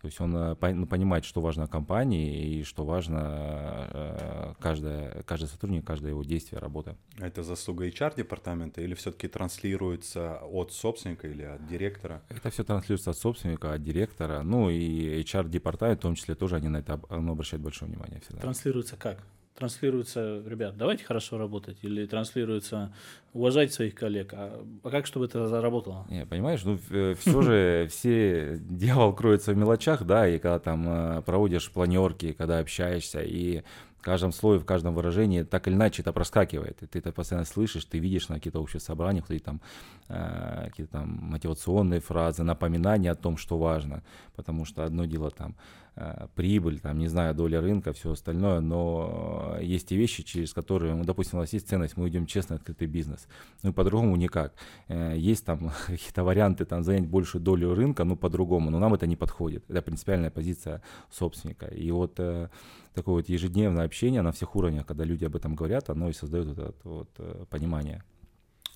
То 0.00 0.06
есть 0.06 0.20
он 0.20 0.34
э, 0.34 0.56
ну, 0.72 0.86
понимает, 0.86 1.24
что 1.24 1.40
важно 1.40 1.68
компании 1.68 2.58
и 2.58 2.64
что 2.64 2.84
важно 2.84 3.88
э, 3.92 4.54
каждое, 4.58 5.22
каждый 5.22 5.46
сотрудник, 5.46 5.84
каждое 5.84 6.10
его 6.10 6.24
действие, 6.24 6.58
работа. 6.58 6.96
Это 7.18 7.44
заслуга 7.44 7.86
HR-департамента 7.86 8.80
или 8.80 8.94
все-таки 8.94 9.28
транслируется 9.28 10.38
от 10.42 10.72
собственника 10.72 11.28
или 11.28 11.42
от 11.42 11.66
директора? 11.68 12.22
Это 12.28 12.50
все 12.50 12.64
транслируется 12.64 13.10
от 13.10 13.18
собственника, 13.18 13.72
от 13.72 13.84
директора. 13.84 14.42
Ну 14.42 14.68
и 14.68 15.22
HR-департамент 15.22 16.00
в 16.00 16.02
том 16.02 16.14
числе 16.16 16.34
тоже 16.34 16.56
они 16.56 16.68
на 16.68 16.78
это 16.78 17.00
ну, 17.10 17.32
обращают 17.32 17.62
большое 17.62 17.90
внимание 17.90 18.20
всегда. 18.20 18.40
Транслируется 18.40 18.96
как? 18.96 19.22
Транслируется, 19.54 20.42
ребят, 20.46 20.76
давайте 20.76 21.04
хорошо 21.04 21.38
работать, 21.38 21.78
или 21.82 22.06
транслируется 22.06 22.92
уважать 23.32 23.72
своих 23.72 23.94
коллег, 23.94 24.32
а, 24.32 24.64
а 24.82 24.90
как, 24.90 25.06
чтобы 25.06 25.26
это 25.26 25.46
заработало? 25.46 26.06
Не, 26.08 26.26
понимаешь, 26.26 26.62
ну 26.64 26.78
все 27.16 27.42
же, 27.42 27.88
все 27.90 28.58
дьявол 28.60 29.12
кроется 29.14 29.52
в 29.52 29.56
мелочах, 29.56 30.04
да, 30.04 30.28
и 30.28 30.38
когда 30.38 30.58
там 30.58 30.84
э, 30.88 31.22
проводишь 31.22 31.70
планерки, 31.70 32.32
когда 32.32 32.58
общаешься, 32.58 33.20
и 33.20 33.62
в 34.00 34.02
каждом 34.02 34.32
слое, 34.32 34.58
в 34.58 34.64
каждом 34.64 34.94
выражении 34.94 35.42
так 35.42 35.68
или 35.68 35.74
иначе 35.74 36.00
это 36.00 36.14
проскакивает. 36.14 36.82
И 36.82 36.86
ты 36.86 37.00
это 37.00 37.12
постоянно 37.12 37.44
слышишь, 37.44 37.84
ты 37.84 37.98
видишь 37.98 38.30
на 38.30 38.36
каких-то 38.36 38.58
общих 38.58 38.80
собраниях, 38.80 39.26
какие-то 39.26 39.44
там, 39.44 39.60
э, 40.08 40.68
какие-то 40.70 40.92
там 40.92 41.18
мотивационные 41.20 42.00
фразы, 42.00 42.42
напоминания 42.42 43.10
о 43.10 43.14
том, 43.14 43.36
что 43.36 43.58
важно. 43.58 44.02
Потому 44.36 44.64
что 44.64 44.84
одно 44.84 45.04
дело 45.04 45.30
там 45.30 45.54
э, 45.89 45.89
прибыль, 46.34 46.80
там, 46.80 46.98
не 46.98 47.08
знаю, 47.08 47.34
доля 47.34 47.60
рынка, 47.60 47.92
все 47.92 48.12
остальное, 48.12 48.60
но 48.60 49.56
есть 49.60 49.92
и 49.92 49.96
вещи, 49.96 50.22
через 50.22 50.52
которые, 50.52 50.94
ну, 50.94 51.04
допустим, 51.04 51.38
у 51.38 51.42
нас 51.42 51.52
есть 51.52 51.68
ценность, 51.68 51.96
мы 51.96 52.08
идем 52.08 52.26
честно 52.26 52.56
открытый 52.56 52.86
бизнес. 52.86 53.26
Ну, 53.62 53.72
по-другому 53.72 54.16
никак. 54.16 54.54
Э, 54.88 55.14
есть 55.16 55.44
там 55.44 55.72
какие-то 55.86 56.24
варианты 56.24 56.64
там 56.64 56.82
занять 56.82 57.06
большую 57.06 57.42
долю 57.42 57.74
рынка, 57.74 58.04
ну, 58.04 58.16
по-другому, 58.16 58.70
но 58.70 58.78
нам 58.78 58.94
это 58.94 59.06
не 59.06 59.16
подходит. 59.16 59.64
Это 59.68 59.82
принципиальная 59.82 60.30
позиция 60.30 60.82
собственника. 61.10 61.66
И 61.66 61.90
вот 61.90 62.14
э, 62.18 62.48
такое 62.94 63.16
вот 63.16 63.28
ежедневное 63.28 63.84
общение 63.84 64.22
на 64.22 64.32
всех 64.32 64.56
уровнях, 64.56 64.86
когда 64.86 65.04
люди 65.04 65.24
об 65.24 65.36
этом 65.36 65.54
говорят, 65.54 65.90
оно 65.90 66.08
и 66.08 66.12
создает 66.12 66.58
это 66.58 66.74
вот 66.84 67.10
э, 67.18 67.44
понимание 67.50 68.02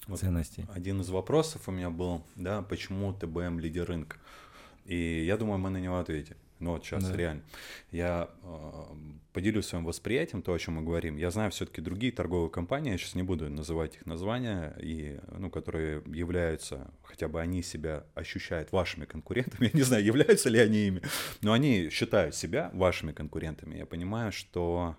вот 0.06 0.20
ценностей. 0.20 0.66
Один 0.74 1.00
из 1.00 1.08
вопросов 1.08 1.68
у 1.68 1.72
меня 1.72 1.90
был, 1.90 2.22
да, 2.36 2.62
почему 2.62 3.12
ТБМ 3.12 3.58
лидер 3.58 3.86
рынка? 3.86 4.16
И 4.84 5.24
я 5.24 5.36
думаю, 5.36 5.58
мы 5.58 5.70
на 5.70 5.78
него 5.78 5.98
ответим. 5.98 6.36
Ну 6.60 6.72
вот 6.72 6.84
сейчас 6.84 7.08
да. 7.08 7.16
реально. 7.16 7.42
Я 7.90 8.30
э, 8.42 8.82
поделюсь 9.32 9.66
своим 9.66 9.84
восприятием, 9.84 10.42
то, 10.42 10.52
о 10.52 10.58
чем 10.58 10.74
мы 10.74 10.82
говорим. 10.82 11.16
Я 11.16 11.30
знаю 11.30 11.50
все-таки 11.50 11.80
другие 11.80 12.12
торговые 12.12 12.50
компании, 12.50 12.92
я 12.92 12.98
сейчас 12.98 13.14
не 13.14 13.22
буду 13.22 13.50
называть 13.50 13.96
их 13.96 14.06
названия, 14.06 14.76
и, 14.80 15.18
ну, 15.36 15.50
которые 15.50 16.02
являются, 16.06 16.90
хотя 17.02 17.28
бы 17.28 17.40
они 17.40 17.62
себя 17.62 18.04
ощущают 18.14 18.72
вашими 18.72 19.04
конкурентами. 19.04 19.66
Я 19.72 19.78
не 19.78 19.82
знаю, 19.82 20.04
являются 20.04 20.48
ли 20.48 20.60
они 20.60 20.86
ими, 20.86 21.02
но 21.42 21.52
они 21.52 21.90
считают 21.90 22.34
себя 22.34 22.70
вашими 22.72 23.12
конкурентами. 23.12 23.76
Я 23.76 23.86
понимаю, 23.86 24.30
что 24.32 24.96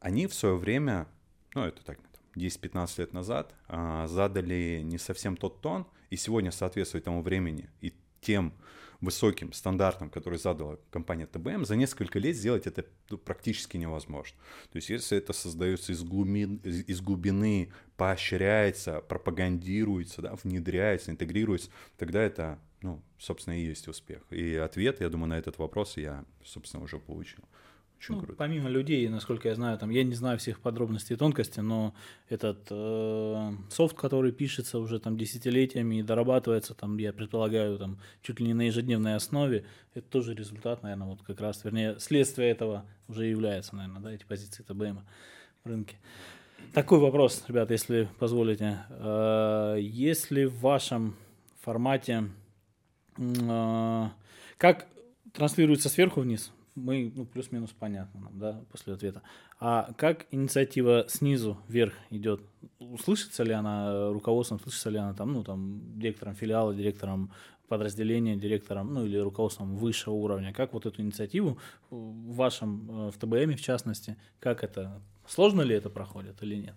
они 0.00 0.26
в 0.26 0.34
свое 0.34 0.56
время, 0.56 1.06
ну 1.54 1.64
это 1.64 1.84
так, 1.84 1.98
10-15 2.36 3.00
лет 3.00 3.12
назад, 3.12 3.54
э, 3.68 4.06
задали 4.08 4.80
не 4.82 4.98
совсем 4.98 5.36
тот 5.36 5.60
тон, 5.60 5.86
и 6.10 6.16
сегодня 6.16 6.50
соответствует 6.50 7.04
тому 7.04 7.22
времени 7.22 7.68
и 7.80 7.92
тем 8.20 8.52
высоким 9.02 9.52
стандартам, 9.52 10.08
которые 10.08 10.38
задала 10.38 10.78
компания 10.90 11.26
ТБМ, 11.26 11.64
за 11.64 11.76
несколько 11.76 12.18
лет 12.18 12.36
сделать 12.36 12.66
это 12.66 12.86
ну, 13.10 13.18
практически 13.18 13.76
невозможно. 13.76 14.38
То 14.70 14.76
есть 14.76 14.88
если 14.88 15.18
это 15.18 15.32
создается 15.32 15.92
из 15.92 16.02
глубины, 16.02 16.60
из 16.64 17.00
глубины 17.00 17.72
поощряется, 17.96 19.00
пропагандируется, 19.00 20.22
да, 20.22 20.34
внедряется, 20.42 21.10
интегрируется, 21.10 21.70
тогда 21.98 22.22
это, 22.22 22.60
ну, 22.80 23.02
собственно, 23.18 23.60
и 23.60 23.66
есть 23.66 23.88
успех. 23.88 24.22
И 24.30 24.54
ответ, 24.54 25.00
я 25.00 25.08
думаю, 25.08 25.28
на 25.28 25.38
этот 25.38 25.58
вопрос 25.58 25.96
я, 25.96 26.24
собственно, 26.44 26.84
уже 26.84 26.98
получил. 26.98 27.44
Очень 28.02 28.16
ну, 28.16 28.20
круто. 28.22 28.36
Помимо 28.36 28.68
людей, 28.68 29.08
насколько 29.08 29.48
я 29.48 29.54
знаю, 29.54 29.78
там, 29.78 29.90
я 29.90 30.02
не 30.02 30.14
знаю 30.14 30.36
всех 30.36 30.58
подробностей 30.58 31.14
и 31.14 31.16
тонкостей, 31.16 31.62
но 31.62 31.94
этот 32.28 32.66
э, 32.68 33.52
софт, 33.70 33.96
который 33.96 34.32
пишется 34.32 34.80
уже 34.80 34.98
там 34.98 35.16
десятилетиями 35.16 36.00
и 36.00 36.02
дорабатывается, 36.02 36.74
там, 36.74 36.98
я 36.98 37.12
предполагаю, 37.12 37.78
там, 37.78 38.00
чуть 38.20 38.40
ли 38.40 38.46
не 38.46 38.54
на 38.54 38.62
ежедневной 38.62 39.14
основе, 39.14 39.66
это 39.94 40.08
тоже 40.08 40.34
результат, 40.34 40.82
наверное, 40.82 41.06
вот 41.06 41.22
как 41.22 41.40
раз, 41.40 41.62
вернее, 41.62 41.96
следствие 42.00 42.50
этого 42.50 42.84
уже 43.06 43.26
является, 43.26 43.76
наверное, 43.76 44.02
да, 44.02 44.12
эти 44.12 44.24
позиции 44.24 44.64
ТБМ 44.64 45.04
в 45.62 45.68
рынке. 45.68 45.94
Такой 46.74 46.98
вопрос, 46.98 47.44
ребята, 47.46 47.72
если 47.72 48.08
позволите. 48.18 48.78
Э, 48.90 49.76
если 49.78 50.46
в 50.46 50.58
вашем 50.58 51.14
формате, 51.60 52.24
э, 53.16 54.08
как 54.58 54.88
транслируется 55.32 55.88
сверху 55.88 56.22
вниз 56.22 56.50
мы, 56.74 57.12
ну, 57.14 57.24
плюс-минус 57.24 57.70
понятно 57.78 58.20
нам, 58.20 58.38
да, 58.38 58.64
после 58.70 58.94
ответа. 58.94 59.22
А 59.60 59.92
как 59.96 60.26
инициатива 60.30 61.04
снизу 61.08 61.58
вверх 61.68 61.94
идет? 62.10 62.40
Услышится 62.78 63.42
ли 63.42 63.52
она 63.52 64.10
руководством, 64.10 64.60
слышится 64.60 64.90
ли 64.90 64.98
она 64.98 65.14
там, 65.14 65.32
ну, 65.32 65.44
там, 65.44 65.80
директором 65.98 66.34
филиала, 66.34 66.74
директором 66.74 67.32
подразделения, 67.68 68.36
директором, 68.36 68.92
ну, 68.92 69.04
или 69.04 69.16
руководством 69.16 69.76
высшего 69.76 70.14
уровня? 70.14 70.52
Как 70.52 70.72
вот 70.72 70.86
эту 70.86 71.02
инициативу 71.02 71.58
в 71.90 72.34
вашем, 72.34 73.08
э, 73.08 73.10
в 73.10 73.18
ТБМ 73.18 73.56
в 73.56 73.60
частности, 73.60 74.16
как 74.40 74.64
это, 74.64 75.00
сложно 75.26 75.62
ли 75.62 75.74
это 75.74 75.90
проходит 75.90 76.42
или 76.42 76.56
нет? 76.56 76.74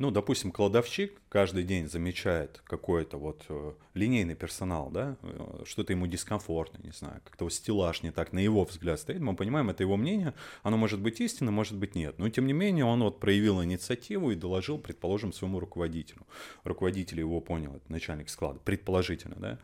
Ну, 0.00 0.10
допустим, 0.10 0.50
кладовщик 0.50 1.20
каждый 1.28 1.62
день 1.62 1.86
замечает 1.86 2.62
какой-то 2.64 3.18
вот 3.18 3.44
э, 3.50 3.72
линейный 3.92 4.34
персонал, 4.34 4.88
да, 4.90 5.18
э, 5.20 5.64
что-то 5.66 5.92
ему 5.92 6.06
дискомфортно, 6.06 6.78
не 6.82 6.90
знаю, 6.90 7.20
как-то 7.22 7.44
вот 7.44 7.52
стеллаж 7.52 8.02
не 8.02 8.10
так, 8.10 8.32
на 8.32 8.38
его 8.38 8.64
взгляд 8.64 8.98
стоит, 8.98 9.20
мы 9.20 9.36
понимаем, 9.36 9.68
это 9.68 9.82
его 9.82 9.98
мнение, 9.98 10.32
оно 10.62 10.78
может 10.78 11.00
быть 11.02 11.20
истинным, 11.20 11.52
может 11.52 11.76
быть 11.76 11.94
нет, 11.94 12.18
но 12.18 12.30
тем 12.30 12.46
не 12.46 12.54
менее 12.54 12.86
он 12.86 13.02
вот 13.02 13.20
проявил 13.20 13.62
инициативу 13.62 14.30
и 14.30 14.36
доложил, 14.36 14.78
предположим, 14.78 15.34
своему 15.34 15.60
руководителю. 15.60 16.26
Руководитель 16.64 17.18
его 17.18 17.42
понял, 17.42 17.74
это 17.76 17.92
начальник 17.92 18.30
склада, 18.30 18.58
предположительно, 18.64 19.36
да, 19.36 19.58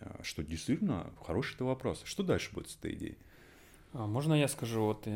э, 0.00 0.22
что 0.22 0.42
действительно 0.42 1.10
хороший 1.26 1.54
это 1.54 1.64
вопрос. 1.64 2.02
Что 2.04 2.22
дальше 2.22 2.50
будет 2.52 2.68
с 2.68 2.76
этой 2.76 2.92
идеей? 2.92 3.16
А 3.94 4.06
можно 4.06 4.34
я 4.34 4.48
скажу, 4.48 4.82
вот 4.82 5.06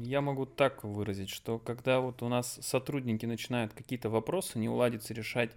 я 0.00 0.20
могу 0.20 0.46
так 0.46 0.84
выразить, 0.84 1.30
что 1.30 1.58
когда 1.58 2.00
вот 2.00 2.22
у 2.22 2.28
нас 2.28 2.58
сотрудники 2.62 3.26
начинают 3.26 3.72
какие-то 3.72 4.10
вопросы 4.10 4.58
не 4.58 4.68
уладиться 4.68 5.14
решать 5.14 5.50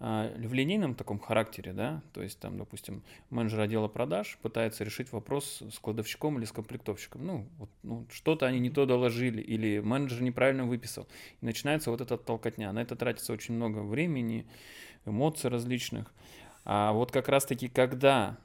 а, 0.00 0.32
в 0.36 0.52
линейном 0.52 0.94
таком 0.94 1.18
характере, 1.18 1.72
да, 1.72 2.02
то 2.12 2.22
есть 2.22 2.38
там, 2.38 2.56
допустим, 2.56 3.02
менеджер 3.30 3.60
отдела 3.60 3.88
продаж 3.88 4.38
пытается 4.42 4.84
решить 4.84 5.10
вопрос 5.10 5.60
с 5.60 5.78
кладовщиком 5.80 6.38
или 6.38 6.44
с 6.44 6.52
комплектовщиком, 6.52 7.26
ну, 7.26 7.46
вот, 7.58 7.70
ну 7.82 8.06
что-то 8.12 8.46
они 8.46 8.60
не 8.60 8.70
то 8.70 8.86
доложили 8.86 9.40
или 9.40 9.80
менеджер 9.80 10.22
неправильно 10.22 10.64
выписал, 10.64 11.08
и 11.40 11.46
начинается 11.46 11.90
вот 11.90 12.00
эта 12.00 12.16
толкотня, 12.16 12.70
на 12.70 12.80
это 12.80 12.94
тратится 12.94 13.32
очень 13.32 13.54
много 13.54 13.80
времени, 13.80 14.46
эмоций 15.04 15.50
различных, 15.50 16.14
а 16.64 16.92
вот 16.92 17.10
как 17.10 17.28
раз-таки 17.28 17.68
когда 17.68 18.38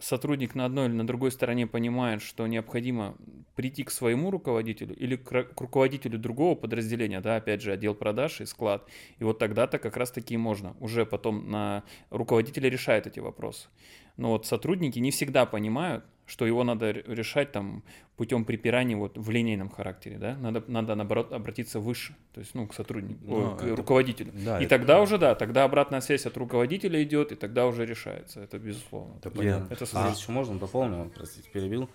сотрудник 0.00 0.54
на 0.54 0.64
одной 0.64 0.86
или 0.86 0.94
на 0.94 1.06
другой 1.06 1.30
стороне 1.30 1.66
понимает, 1.66 2.22
что 2.22 2.46
необходимо 2.46 3.16
прийти 3.54 3.82
к 3.82 3.90
своему 3.90 4.30
руководителю 4.30 4.94
или 4.96 5.16
к 5.16 5.30
руководителю 5.58 6.18
другого 6.18 6.54
подразделения, 6.54 7.20
да, 7.20 7.36
опять 7.36 7.60
же, 7.60 7.72
отдел 7.72 7.94
продаж 7.94 8.40
и 8.40 8.46
склад, 8.46 8.88
и 9.18 9.24
вот 9.24 9.38
тогда-то 9.38 9.78
как 9.78 9.96
раз-таки 9.96 10.36
можно. 10.36 10.76
Уже 10.80 11.04
потом 11.04 11.50
на 11.50 11.82
руководителя 12.10 12.70
решает 12.70 13.06
эти 13.06 13.20
вопросы. 13.20 13.68
Но 14.18 14.30
вот 14.30 14.44
сотрудники 14.46 14.98
не 14.98 15.10
всегда 15.10 15.46
понимают, 15.46 16.04
что 16.26 16.44
его 16.44 16.62
надо 16.62 16.90
решать 16.90 17.52
там 17.52 17.82
путем 18.16 18.44
припирания 18.44 18.96
вот 18.96 19.16
в 19.16 19.30
линейном 19.30 19.70
характере, 19.70 20.18
да, 20.18 20.36
надо, 20.36 20.62
надо 20.66 20.94
наоборот 20.94 21.32
обратиться 21.32 21.80
выше, 21.80 22.14
то 22.34 22.40
есть, 22.40 22.54
ну, 22.54 22.66
к 22.66 22.74
сотруднику, 22.74 23.24
Ну, 23.24 23.56
к 23.56 23.62
это- 23.62 23.76
руководителю. 23.76 24.32
Да, 24.44 24.58
и 24.60 24.64
это- 24.64 24.76
тогда 24.76 25.00
уже, 25.00 25.16
да, 25.16 25.34
тогда 25.34 25.64
обратная 25.64 26.00
связь 26.02 26.26
от 26.26 26.36
руководителя 26.36 27.02
идет, 27.02 27.32
и 27.32 27.36
тогда 27.36 27.66
уже 27.66 27.86
решается, 27.86 28.40
это 28.40 28.58
безусловно. 28.58 29.14
Это 29.20 29.30
понятно. 29.30 29.72
Это 29.72 29.86
а, 29.94 30.10
еще 30.10 30.32
можно 30.32 30.58
дополню, 30.58 31.10
простите, 31.14 31.48
перебил. 31.50 31.88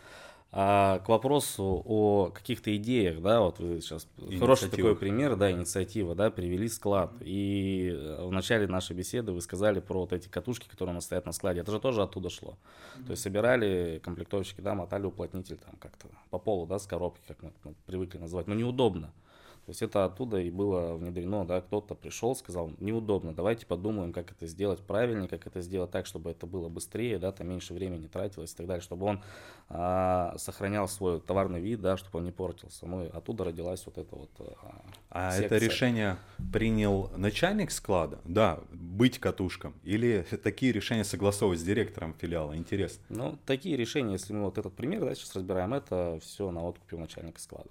А, 0.56 1.00
к 1.00 1.10
вопросу 1.10 1.82
о 1.84 2.30
каких-то 2.30 2.76
идеях, 2.78 3.24
да, 3.24 3.42
вот 3.42 3.58
вы 3.58 3.82
сейчас 3.82 4.08
хороший 4.38 4.70
такой 4.70 4.96
пример, 4.96 5.36
да, 5.36 5.52
инициатива, 5.52 6.14
да, 6.14 6.30
привели 6.30 6.68
склад. 6.68 7.12
И 7.22 7.90
э, 7.92 8.24
в 8.24 8.32
начале 8.32 8.68
нашей 8.68 8.96
беседы 8.96 9.32
вы 9.32 9.42
сказали 9.42 9.80
про 9.80 10.02
вот 10.02 10.14
эти 10.14 10.28
катушки, 10.28 10.70
которые 10.70 10.94
у 10.94 10.96
нас 10.98 11.06
стоят 11.06 11.26
на 11.26 11.32
складе. 11.32 11.62
Это 11.62 11.72
же 11.72 11.80
тоже 11.80 12.04
оттуда 12.04 12.30
шло. 12.30 12.56
То 13.08 13.12
есть 13.14 13.24
собирали 13.24 14.00
комплектовщики, 14.04 14.62
да, 14.62 14.76
мотали 14.76 15.08
уплотнитель 15.08 15.58
там 15.58 15.74
как-то 15.80 16.06
по 16.30 16.38
полу, 16.38 16.68
да, 16.68 16.78
с 16.78 16.86
коробки, 16.86 17.22
как 17.28 17.42
мы 17.42 17.50
это 17.50 17.74
привыкли 17.88 18.20
называть. 18.20 18.46
Но 18.46 18.54
неудобно. 18.54 19.12
То 19.66 19.70
есть 19.70 19.82
это 19.82 20.04
оттуда 20.04 20.40
и 20.42 20.50
было 20.50 20.94
внедрено, 20.96 21.46
да, 21.46 21.62
кто-то 21.62 21.96
пришел, 21.96 22.36
сказал, 22.36 22.72
неудобно, 22.80 23.34
давайте 23.34 23.66
подумаем, 23.66 24.12
как 24.12 24.32
это 24.32 24.46
сделать 24.46 24.82
правильнее, 24.82 25.30
как 25.30 25.48
это 25.48 25.62
сделать 25.62 25.90
так, 25.90 26.06
чтобы 26.06 26.32
это 26.32 26.46
было 26.46 26.68
быстрее, 26.68 27.18
да, 27.18 27.32
там 27.32 27.48
меньше 27.48 27.74
времени 27.74 28.08
тратилось 28.08 28.52
и 28.52 28.56
так 28.58 28.68
далее, 28.68 28.82
чтобы 28.82 29.06
он 29.06 29.22
а, 29.70 30.36
сохранял 30.38 30.90
свой 30.90 31.22
товарный 31.22 31.62
вид, 31.62 31.80
да, 31.80 31.96
чтобы 31.96 32.20
он 32.20 32.26
не 32.26 32.32
портился. 32.32 32.86
Ну, 32.86 33.06
и 33.06 33.08
оттуда 33.08 33.46
родилась 33.46 33.86
вот 33.86 33.98
эта 33.98 34.14
вот 34.14 34.30
а, 34.40 34.82
А 35.12 35.32
секция. 35.32 35.46
это 35.46 35.58
решение 35.66 36.18
принял 36.52 37.10
начальник 37.16 37.72
склада? 37.72 38.20
Да, 38.26 38.60
быть 38.74 39.18
катушком? 39.18 39.76
Или 39.84 40.26
такие 40.44 40.74
решения 40.74 41.06
согласовывать 41.06 41.62
с 41.62 41.64
директором 41.64 42.14
филиала? 42.16 42.58
Интересно. 42.58 43.02
Ну, 43.08 43.38
такие 43.46 43.78
решения, 43.78 44.14
если 44.14 44.34
мы 44.34 44.44
вот 44.44 44.58
этот 44.58 44.74
пример, 44.74 45.06
да, 45.06 45.16
сейчас 45.16 45.34
разбираем, 45.38 45.74
это 45.74 46.20
все 46.22 46.52
на 46.52 46.68
откупе 46.68 46.98
у 46.98 47.00
начальника 47.00 47.40
склада. 47.40 47.70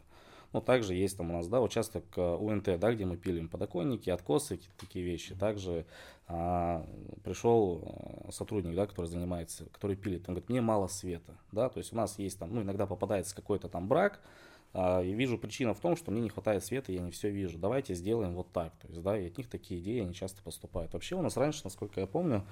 Ну, 0.53 0.61
также 0.61 0.95
есть 0.95 1.17
там 1.17 1.31
у 1.31 1.35
нас, 1.35 1.49
да, 1.49 1.61
участок 1.61 2.05
э, 2.17 2.21
УНТ, 2.21 2.79
да, 2.79 2.93
где 2.93 3.07
мы 3.07 3.17
пилим 3.17 3.49
подоконники, 3.49 4.11
откосы, 4.11 4.61
такие 4.79 5.05
вещи. 5.05 5.35
Также 5.35 5.87
а, 6.29 6.87
пришел 7.25 7.83
э, 8.27 8.31
сотрудник, 8.33 8.75
да, 8.75 8.87
который 8.87 9.07
занимается, 9.07 9.67
который 9.67 9.97
пилит, 9.97 10.29
он 10.29 10.35
говорит, 10.35 10.49
мне 10.49 10.61
мало 10.61 10.87
света, 10.87 11.35
да, 11.53 11.69
то 11.69 11.79
есть 11.79 11.93
у 11.93 11.97
нас 11.97 12.19
есть 12.19 12.39
там, 12.39 12.55
ну, 12.55 12.63
иногда 12.63 12.87
попадается 12.87 13.35
какой-то 13.35 13.69
там 13.69 13.89
брак, 13.89 14.21
а, 14.75 15.03
и 15.03 15.13
вижу 15.13 15.39
причина 15.39 15.75
в 15.75 15.81
том, 15.81 15.97
что 15.97 16.11
мне 16.11 16.23
не 16.23 16.31
хватает 16.31 16.65
света, 16.65 16.93
я 16.93 17.01
не 17.01 17.11
все 17.11 17.31
вижу. 17.31 17.59
Давайте 17.59 17.95
сделаем 17.95 18.35
вот 18.35 18.51
так. 18.53 18.73
То 18.81 18.89
есть, 18.89 19.03
да, 19.03 19.19
и 19.19 19.27
от 19.27 19.37
них 19.37 19.49
такие 19.49 19.81
идеи, 19.81 20.01
они 20.01 20.15
часто 20.15 20.43
поступают. 20.43 20.95
Вообще 20.95 21.17
у 21.17 21.23
нас 21.23 21.37
раньше, 21.37 21.61
насколько 21.65 22.01
я 22.01 22.07
помню, 22.07 22.45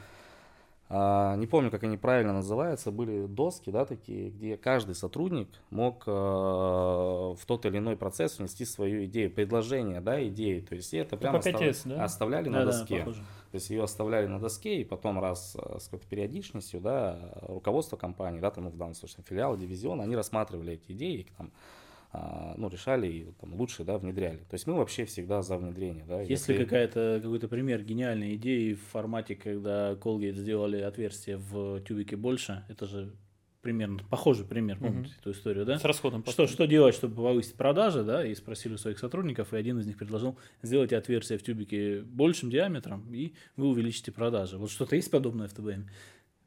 не 0.90 1.46
помню, 1.46 1.70
как 1.70 1.84
они 1.84 1.96
правильно 1.96 2.32
называются, 2.32 2.90
были 2.90 3.26
доски, 3.26 3.70
да, 3.70 3.84
такие, 3.84 4.30
где 4.30 4.56
каждый 4.56 4.96
сотрудник 4.96 5.48
мог 5.70 6.02
э, 6.04 6.10
в 6.10 7.38
тот 7.46 7.64
или 7.64 7.78
иной 7.78 7.96
процесс 7.96 8.40
внести 8.40 8.64
свою 8.64 9.04
идею, 9.04 9.30
предложение, 9.30 10.00
да, 10.00 10.26
идеи. 10.26 10.58
То 10.60 10.74
есть 10.74 10.92
это 10.92 11.16
прямо 11.16 11.40
по 11.40 11.46
5S, 11.48 11.82
да? 11.84 12.02
оставляли 12.02 12.48
на 12.48 12.64
Да-да, 12.64 12.72
доске. 12.72 12.98
похоже. 12.98 13.20
То 13.20 13.54
есть 13.54 13.70
ее 13.70 13.84
оставляли 13.84 14.26
на 14.26 14.40
доске, 14.40 14.80
и 14.80 14.84
потом 14.84 15.20
раз 15.20 15.56
э, 15.56 15.78
с 15.78 15.84
какой-то 15.84 16.08
периодичностью, 16.08 16.80
да, 16.80 17.34
руководство 17.42 17.96
компании, 17.96 18.40
да, 18.40 18.50
там, 18.50 18.64
ну, 18.64 18.70
в 18.70 18.76
данном 18.76 18.94
случае 18.94 19.24
филиал, 19.28 19.56
дивизион, 19.56 20.00
они 20.00 20.16
рассматривали 20.16 20.72
эти 20.72 20.90
идеи, 20.90 21.20
и 21.20 21.26
там, 21.36 21.52
а, 21.52 21.79
ну, 22.12 22.68
решали 22.68 23.06
и 23.06 23.24
там 23.40 23.54
лучше, 23.54 23.84
да, 23.84 23.96
внедряли. 23.98 24.38
То 24.38 24.54
есть 24.54 24.66
мы 24.66 24.74
вообще 24.74 25.04
всегда 25.04 25.42
за 25.42 25.56
внедрение, 25.56 26.04
да. 26.04 26.20
Есть 26.20 26.48
ли 26.48 26.58
какая-то, 26.58 27.20
какой-то 27.22 27.46
пример 27.46 27.82
гениальной 27.82 28.34
идеи 28.34 28.74
в 28.74 28.82
формате, 28.82 29.36
когда 29.36 29.92
Colgate 29.92 30.34
сделали 30.34 30.80
отверстие 30.80 31.36
в 31.36 31.80
тюбике 31.82 32.16
больше? 32.16 32.64
Это 32.68 32.86
же 32.86 33.14
примерно 33.62 34.00
похожий 34.10 34.46
пример, 34.46 34.78
помните 34.78 35.12
эту 35.20 35.32
историю, 35.32 35.64
да? 35.64 35.78
С 35.78 35.84
расходом 35.84 36.24
Что, 36.26 36.46
что 36.46 36.66
делать, 36.66 36.94
чтобы 36.94 37.14
повысить 37.16 37.54
продажи, 37.54 38.02
да, 38.02 38.24
и 38.26 38.34
спросили 38.34 38.74
у 38.74 38.78
своих 38.78 38.98
сотрудников, 38.98 39.52
и 39.52 39.56
один 39.56 39.78
из 39.78 39.86
них 39.86 39.98
предложил, 39.98 40.38
сделайте 40.62 40.96
отверстие 40.96 41.38
в 41.38 41.42
тюбике 41.42 42.00
большим 42.02 42.50
диаметром, 42.50 43.12
и 43.12 43.34
вы 43.56 43.68
увеличите 43.68 44.12
продажи. 44.12 44.56
Вот 44.56 44.70
что-то 44.70 44.96
есть 44.96 45.10
подобное 45.10 45.46
в 45.46 45.52
ТБМ? 45.52 45.88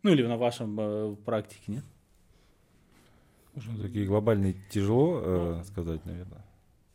Ну, 0.01 0.12
или 0.12 0.24
на 0.24 0.38
вашем 0.38 0.77
э, 0.79 1.15
практике, 1.24 1.63
нет? 1.67 1.84
Ну, 3.55 3.81
Такие 3.81 4.05
глобальные 4.05 4.55
тяжело 4.69 5.22
э, 5.24 5.63
сказать, 5.65 6.05
наверное. 6.05 6.43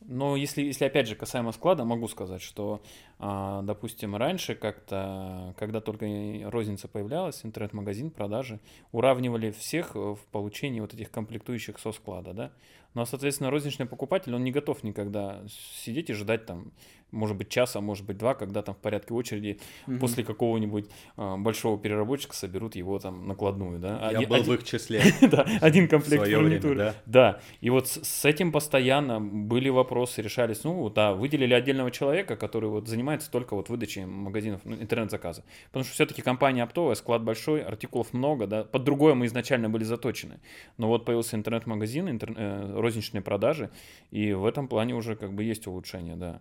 Но 0.00 0.36
если, 0.36 0.62
если 0.62 0.86
опять 0.86 1.06
же 1.06 1.14
касаемо 1.14 1.52
склада, 1.52 1.84
могу 1.84 2.08
сказать, 2.08 2.40
что, 2.40 2.82
допустим, 3.18 4.14
раньше 4.16 4.54
как-то, 4.54 5.54
когда 5.58 5.80
только 5.80 6.06
розница 6.44 6.88
появлялась, 6.88 7.40
интернет-магазин, 7.44 8.10
продажи, 8.10 8.60
уравнивали 8.92 9.50
всех 9.50 9.94
в 9.94 10.18
получении 10.30 10.80
вот 10.80 10.94
этих 10.94 11.10
комплектующих 11.10 11.78
со 11.78 11.92
склада, 11.92 12.32
да. 12.32 12.50
Но, 12.94 13.04
соответственно, 13.04 13.50
розничный 13.50 13.86
покупатель, 13.86 14.34
он 14.34 14.42
не 14.44 14.50
готов 14.50 14.82
никогда 14.82 15.42
сидеть 15.84 16.08
и 16.08 16.14
ждать 16.14 16.46
там, 16.46 16.72
может 17.10 17.36
быть, 17.36 17.50
часа, 17.50 17.80
может 17.82 18.06
быть, 18.06 18.16
два, 18.16 18.34
когда 18.34 18.62
там 18.62 18.74
в 18.74 18.78
порядке 18.78 19.12
очереди 19.12 19.60
после 20.00 20.24
какого-нибудь 20.24 20.86
а, 21.16 21.36
большого 21.36 21.78
переработчика 21.78 22.34
соберут 22.34 22.76
его 22.76 22.98
там 22.98 23.28
накладную, 23.28 23.78
да. 23.78 24.10
Я 24.10 24.18
Один- 24.18 24.28
был 24.30 24.36
в 24.38 24.40
один- 24.40 24.54
их 24.54 24.64
числе. 24.64 25.02
да, 25.20 25.46
один 25.60 25.86
В 25.86 25.90
комплект 25.90 26.24
фурнитуры. 26.32 26.94
да. 27.04 27.40
И 27.60 27.68
вот 27.68 27.88
с, 27.88 28.24
этим 28.24 28.52
постоянно 28.52 29.20
были 29.20 29.68
вопросы, 29.68 30.22
решались. 30.22 30.64
Ну, 30.64 30.88
да, 30.88 31.12
выделили 31.12 31.52
отдельного 31.52 31.90
человека, 31.90 32.36
который 32.36 32.70
вот 32.70 32.88
занимается 33.08 33.30
только 33.30 33.54
вот 33.54 33.68
выдачей 33.70 34.04
магазинов, 34.04 34.60
ну, 34.64 34.76
интернет-заказа. 34.76 35.42
Потому 35.66 35.84
что 35.84 35.94
все-таки 35.94 36.20
компания 36.22 36.62
оптовая, 36.62 36.94
склад 36.94 37.22
большой, 37.22 37.62
артикулов 37.62 38.12
много, 38.12 38.46
да. 38.46 38.64
Под 38.64 38.84
другое 38.84 39.14
мы 39.14 39.26
изначально 39.26 39.70
были 39.70 39.84
заточены. 39.84 40.40
Но 40.76 40.88
вот 40.88 41.04
появился 41.04 41.36
интернет-магазин, 41.36 42.08
интер- 42.08 42.34
э, 42.36 42.80
розничные 42.80 43.22
продажи, 43.22 43.70
и 44.10 44.32
в 44.32 44.44
этом 44.44 44.68
плане 44.68 44.94
уже 44.94 45.16
как 45.16 45.32
бы 45.32 45.42
есть 45.42 45.66
улучшение, 45.66 46.16
да. 46.16 46.40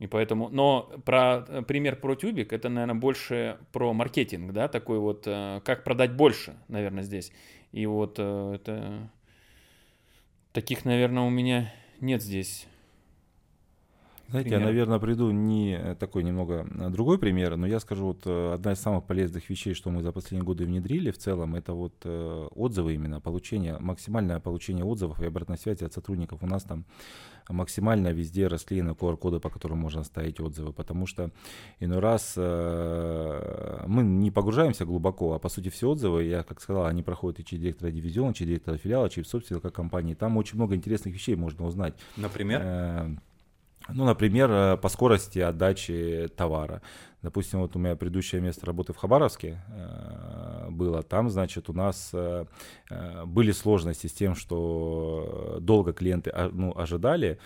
И 0.00 0.08
поэтому, 0.08 0.48
но 0.48 0.90
про 1.04 1.44
э, 1.46 1.62
пример 1.62 1.96
про 1.96 2.16
тюбик, 2.16 2.52
это, 2.52 2.68
наверное, 2.68 3.00
больше 3.00 3.58
про 3.72 3.92
маркетинг, 3.92 4.52
да, 4.52 4.66
такой 4.68 4.98
вот, 4.98 5.22
э, 5.26 5.60
как 5.64 5.84
продать 5.84 6.12
больше, 6.12 6.54
наверное, 6.68 7.04
здесь. 7.04 7.32
И 7.72 7.86
вот 7.86 8.16
э, 8.18 8.54
это 8.54 9.08
таких, 10.52 10.84
наверное, 10.84 11.22
у 11.22 11.30
меня 11.30 11.72
нет 12.00 12.20
здесь. 12.22 12.66
Знаете, 14.28 14.50
Пример. 14.50 14.60
я, 14.60 14.66
наверное, 14.66 14.98
приду 14.98 15.30
не 15.30 15.76
э, 15.76 15.94
такой 15.94 16.24
немного 16.24 16.66
а, 16.78 16.90
другой 16.90 17.18
пример, 17.18 17.56
но 17.56 17.66
я 17.66 17.78
скажу, 17.80 18.06
вот 18.06 18.22
э, 18.26 18.54
одна 18.54 18.72
из 18.72 18.80
самых 18.80 19.04
полезных 19.04 19.48
вещей, 19.50 19.74
что 19.74 19.90
мы 19.90 20.02
за 20.02 20.12
последние 20.12 20.44
годы 20.44 20.64
внедрили 20.64 21.10
в 21.10 21.18
целом, 21.18 21.54
это 21.54 21.72
вот 21.74 21.94
э, 22.04 22.48
отзывы 22.54 22.94
именно, 22.94 23.20
получение, 23.20 23.76
максимальное 23.78 24.40
получение 24.40 24.84
отзывов 24.84 25.20
и 25.20 25.26
обратной 25.26 25.58
связи 25.58 25.84
от 25.84 25.92
сотрудников. 25.92 26.42
У 26.42 26.46
нас 26.46 26.62
там 26.62 26.84
максимально 27.48 28.08
везде 28.08 28.46
расклеены 28.46 28.90
QR-коды, 28.90 29.40
по 29.40 29.50
которым 29.50 29.78
можно 29.78 30.02
ставить 30.04 30.40
отзывы, 30.40 30.72
потому 30.72 31.06
что 31.06 31.30
иной 31.80 31.98
раз 31.98 32.34
э, 32.36 33.84
мы 33.86 34.02
не 34.02 34.30
погружаемся 34.30 34.84
глубоко, 34.84 35.34
а 35.34 35.38
по 35.38 35.48
сути 35.48 35.68
все 35.68 35.90
отзывы, 35.90 36.24
я 36.24 36.42
как 36.42 36.60
сказал, 36.60 36.86
они 36.86 37.02
проходят 37.02 37.40
и 37.40 37.44
через 37.44 37.62
директора 37.62 37.90
дивизиона, 37.90 38.32
через 38.32 38.48
директора 38.48 38.78
филиала, 38.78 39.10
через 39.10 39.28
собственника 39.28 39.70
компании. 39.70 40.14
Там 40.14 40.36
очень 40.36 40.56
много 40.56 40.74
интересных 40.74 41.14
вещей 41.14 41.36
можно 41.36 41.66
узнать. 41.66 41.94
Например? 42.16 43.20
Ну, 43.88 44.04
например, 44.04 44.50
э, 44.50 44.76
по 44.76 44.88
скорости 44.88 45.38
отдачи 45.38 46.28
товара. 46.36 46.80
Допустим, 47.22 47.60
вот 47.60 47.76
у 47.76 47.78
меня 47.78 47.96
предыдущее 47.96 48.40
место 48.40 48.66
работы 48.66 48.92
в 48.92 48.96
Хабаровске 48.96 49.62
э, 49.68 50.68
было. 50.70 51.02
Там, 51.02 51.30
значит, 51.30 51.68
у 51.68 51.72
нас 51.72 52.10
э, 52.12 52.46
были 53.26 53.52
сложности 53.52 54.06
с 54.06 54.12
тем, 54.12 54.34
что 54.34 55.58
долго 55.60 55.92
клиенты 55.92 56.30
а, 56.30 56.50
ну, 56.52 56.76
ожидали. 56.76 57.38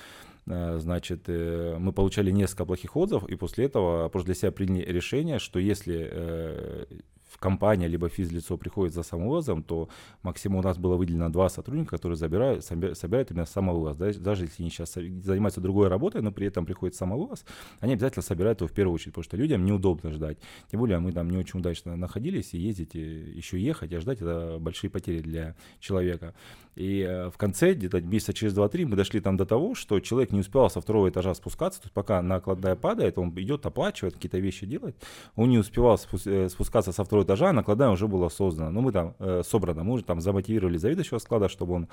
Значит, 0.46 1.28
мы 1.28 1.92
получали 1.92 2.30
несколько 2.30 2.64
плохих 2.64 2.96
отзывов, 2.96 3.28
и 3.28 3.34
после 3.34 3.66
этого 3.66 4.08
просто 4.08 4.28
для 4.28 4.34
себя 4.34 4.50
приняли 4.50 4.90
решение, 4.90 5.38
что 5.38 5.58
если 5.58 6.88
компания 7.36 7.88
либо 7.88 8.08
физлицо 8.08 8.56
приходит 8.56 8.94
за 8.94 9.02
самовывозом, 9.02 9.62
то 9.62 9.88
максимум 10.22 10.58
у 10.58 10.62
нас 10.62 10.78
было 10.78 10.96
выделено 10.96 11.28
два 11.28 11.48
сотрудника, 11.48 11.90
которые 11.90 12.16
забирают, 12.16 12.64
соби- 12.64 12.94
собирают 12.94 13.30
именно 13.30 13.46
самовывоз. 13.46 13.96
Да, 13.96 14.12
Даже 14.12 14.44
если 14.44 14.62
они 14.62 14.70
сейчас 14.70 14.94
занимаются 14.94 15.60
другой 15.60 15.88
работой, 15.88 16.22
но 16.22 16.32
при 16.32 16.46
этом 16.46 16.64
приходит 16.64 16.94
самовывоз, 16.94 17.44
они 17.80 17.94
обязательно 17.94 18.22
собирают 18.22 18.60
его 18.60 18.68
в 18.68 18.72
первую 18.72 18.94
очередь, 18.94 19.12
потому 19.12 19.24
что 19.24 19.36
людям 19.36 19.64
неудобно 19.64 20.12
ждать. 20.12 20.38
Тем 20.70 20.80
более 20.80 20.98
мы 20.98 21.12
там 21.12 21.30
не 21.30 21.36
очень 21.36 21.60
удачно 21.60 21.96
находились, 21.96 22.54
и 22.54 22.58
ездить, 22.58 22.94
и 22.94 23.00
еще 23.00 23.60
ехать, 23.60 23.92
а 23.92 24.00
ждать 24.00 24.20
это 24.20 24.58
большие 24.60 24.90
потери 24.90 25.20
для 25.20 25.54
человека. 25.80 26.34
И 26.78 27.00
э, 27.00 27.28
в 27.30 27.36
конце, 27.36 27.72
где-то 27.72 28.00
месяца 28.00 28.32
через 28.32 28.56
2-3, 28.56 28.86
мы 28.86 28.94
дошли 28.94 29.20
там 29.20 29.36
до 29.36 29.44
того, 29.44 29.74
что 29.74 29.98
человек 29.98 30.30
не 30.30 30.40
успевал 30.40 30.70
со 30.70 30.80
второго 30.80 31.08
этажа 31.08 31.34
спускаться, 31.34 31.80
то 31.80 31.86
есть 31.86 31.94
пока 31.94 32.22
накладная 32.22 32.76
падает, 32.76 33.18
он 33.18 33.30
идет, 33.30 33.66
оплачивает, 33.66 34.14
какие-то 34.14 34.38
вещи 34.38 34.64
делает, 34.64 34.96
он 35.34 35.50
не 35.50 35.58
успевал 35.58 35.98
э, 36.24 36.48
спускаться 36.48 36.92
со 36.92 37.02
второго 37.02 37.17
второго 37.18 37.24
этажа, 37.24 37.52
накладная 37.52 37.90
уже 37.90 38.06
была 38.06 38.30
создана. 38.30 38.70
Ну, 38.70 38.80
мы 38.80 38.92
там, 38.92 39.14
э, 39.18 39.42
собрано, 39.44 39.84
мы 39.84 39.94
уже 39.94 40.04
там 40.04 40.20
замотивировали 40.20 40.78
заведующего 40.78 41.18
склада, 41.18 41.48
чтобы 41.48 41.74
он, 41.74 41.88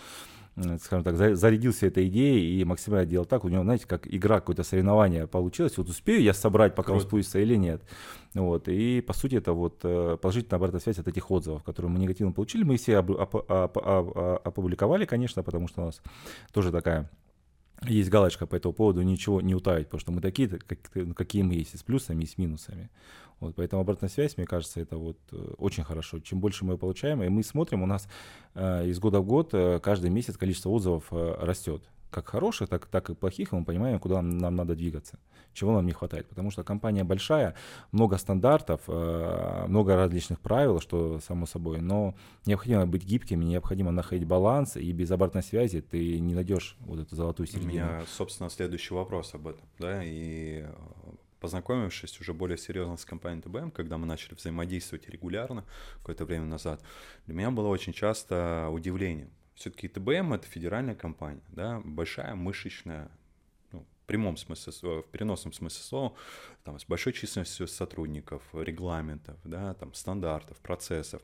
э, 0.57 0.77
скажем 0.81 1.03
так, 1.03 1.15
за, 1.15 1.35
зарядился 1.35 1.88
этой 1.88 2.07
идеей 2.07 2.61
и 2.61 2.65
максимально 2.65 3.05
делал 3.05 3.25
так. 3.25 3.45
У 3.45 3.49
него, 3.49 3.63
знаете, 3.63 3.85
как 3.88 4.07
игра, 4.07 4.39
какое-то 4.39 4.63
соревнование 4.63 5.27
получилось. 5.27 5.77
Вот 5.77 5.89
успею 5.89 6.21
я 6.21 6.33
собрать, 6.33 6.75
пока 6.75 6.88
Круто. 6.88 7.03
он 7.03 7.07
спустится 7.07 7.39
или 7.39 7.55
нет. 7.55 7.81
Вот. 8.33 8.67
И, 8.67 9.01
по 9.01 9.13
сути, 9.13 9.35
это 9.35 9.53
вот 9.53 9.79
э, 9.83 10.17
положительная 10.21 10.57
обратная 10.57 10.81
связь 10.81 10.99
от 10.99 11.07
этих 11.07 11.31
отзывов, 11.31 11.63
которые 11.63 11.91
мы 11.91 11.99
негативно 11.99 12.33
получили. 12.33 12.63
Мы 12.63 12.77
все 12.77 12.97
об, 12.97 13.11
об, 13.11 13.35
об, 13.35 13.77
об, 13.77 14.17
опубликовали, 14.43 15.05
конечно, 15.05 15.43
потому 15.43 15.67
что 15.67 15.81
у 15.81 15.85
нас 15.85 16.01
тоже 16.51 16.71
такая 16.71 17.09
есть 17.83 18.09
галочка 18.09 18.47
по 18.47 18.55
этому 18.55 18.73
поводу, 18.73 19.01
ничего 19.01 19.41
не 19.41 19.53
утаить, 19.53 19.88
потому 19.88 19.99
что 19.99 20.11
мы 20.11 20.21
такие, 20.21 20.47
как, 20.47 20.79
какие 21.15 21.43
мы 21.43 21.55
есть, 21.55 21.73
и 21.73 21.77
с 21.77 21.83
плюсами, 21.83 22.23
и 22.23 22.27
с 22.27 22.38
минусами. 22.38 22.89
Вот, 23.39 23.55
поэтому 23.55 23.81
обратная 23.81 24.09
связь, 24.09 24.37
мне 24.37 24.45
кажется, 24.45 24.79
это 24.79 24.97
вот 24.97 25.17
э, 25.31 25.53
очень 25.57 25.83
хорошо. 25.83 26.19
Чем 26.19 26.39
больше 26.39 26.65
мы 26.65 26.77
получаем, 26.77 27.21
и 27.23 27.29
мы 27.29 27.43
смотрим, 27.43 27.83
у 27.83 27.85
нас 27.85 28.07
э, 28.53 28.87
из 28.87 28.99
года 28.99 29.19
в 29.19 29.25
год 29.25 29.49
э, 29.53 29.79
каждый 29.79 30.09
месяц 30.09 30.37
количество 30.37 30.69
отзывов 30.69 31.05
э, 31.11 31.35
растет 31.39 31.83
как 32.15 32.29
хороших, 32.29 32.69
так, 32.69 32.85
так 32.85 33.09
и 33.09 33.13
плохих, 33.13 33.51
и 33.51 33.55
мы 33.55 33.65
понимаем, 33.65 33.99
куда 33.99 34.21
нам, 34.21 34.37
нам 34.37 34.55
надо 34.55 34.73
двигаться, 34.73 35.19
чего 35.53 35.73
нам 35.73 35.85
не 35.85 35.91
хватает. 35.91 36.29
Потому 36.29 36.49
что 36.49 36.63
компания 36.63 37.03
большая, 37.03 37.55
много 37.91 38.17
стандартов, 38.17 38.81
э, 38.87 39.65
много 39.67 39.97
различных 39.97 40.39
правил, 40.39 40.79
что 40.79 41.19
само 41.19 41.45
собой, 41.45 41.81
но 41.81 42.15
необходимо 42.45 42.85
быть 42.85 43.03
гибкими, 43.03 43.43
необходимо 43.43 43.91
находить 43.91 44.25
баланс, 44.25 44.77
и 44.77 44.93
без 44.93 45.11
обратной 45.11 45.43
связи 45.43 45.81
ты 45.81 46.19
не 46.19 46.35
найдешь 46.35 46.77
вот 46.79 46.99
эту 46.99 47.15
золотую 47.17 47.47
середину. 47.47 47.69
У 47.69 47.73
меня, 47.73 48.01
собственно, 48.07 48.49
следующий 48.49 48.93
вопрос 48.93 49.33
об 49.33 49.47
этом, 49.47 49.65
да, 49.77 50.01
и 50.01 50.63
э, 50.63 50.73
познакомившись 51.45 52.19
уже 52.19 52.34
более 52.34 52.58
серьезно 52.58 52.97
с 52.97 53.05
компанией 53.05 53.43
ТБМ, 53.43 53.69
когда 53.69 53.99
мы 53.99 54.08
начали 54.08 54.34
взаимодействовать 54.34 55.08
регулярно 55.08 55.63
какое-то 55.99 56.25
время 56.25 56.45
назад, 56.45 56.81
для 57.27 57.36
меня 57.36 57.51
было 57.51 57.67
очень 57.67 57.93
часто 57.93 58.67
удивлением, 58.71 59.29
все-таки 59.53 59.88
ТБМ 59.88 60.34
это 60.34 60.47
федеральная 60.47 60.95
компания, 60.95 61.43
да, 61.49 61.81
большая 61.86 62.34
мышечная, 62.34 63.12
ну, 63.71 63.81
в 63.81 64.08
прямом 64.08 64.38
смысле, 64.38 64.73
в 65.03 65.03
переносном 65.12 65.53
смысле 65.53 65.84
слова, 65.84 66.15
там, 66.63 66.79
с 66.79 66.86
большой 66.86 67.13
численностью 67.13 67.67
сотрудников, 67.67 68.41
регламентов, 68.53 69.38
да, 69.43 69.75
там, 69.75 69.93
стандартов, 69.93 70.58
процессов. 70.58 71.21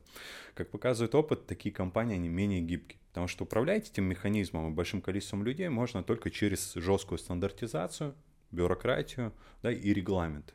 Как 0.54 0.70
показывает 0.70 1.16
опыт, 1.16 1.48
такие 1.48 1.74
компании, 1.74 2.14
они 2.14 2.28
менее 2.28 2.60
гибкие. 2.60 3.00
Потому 3.08 3.26
что 3.26 3.42
управлять 3.42 3.90
этим 3.90 4.04
механизмом 4.04 4.70
и 4.70 4.74
большим 4.74 5.02
количеством 5.02 5.42
людей 5.42 5.68
можно 5.68 6.04
только 6.04 6.30
через 6.30 6.74
жесткую 6.74 7.18
стандартизацию, 7.18 8.14
бюрократию 8.52 9.32
да, 9.62 9.72
и 9.72 9.92
регламент. 9.92 10.54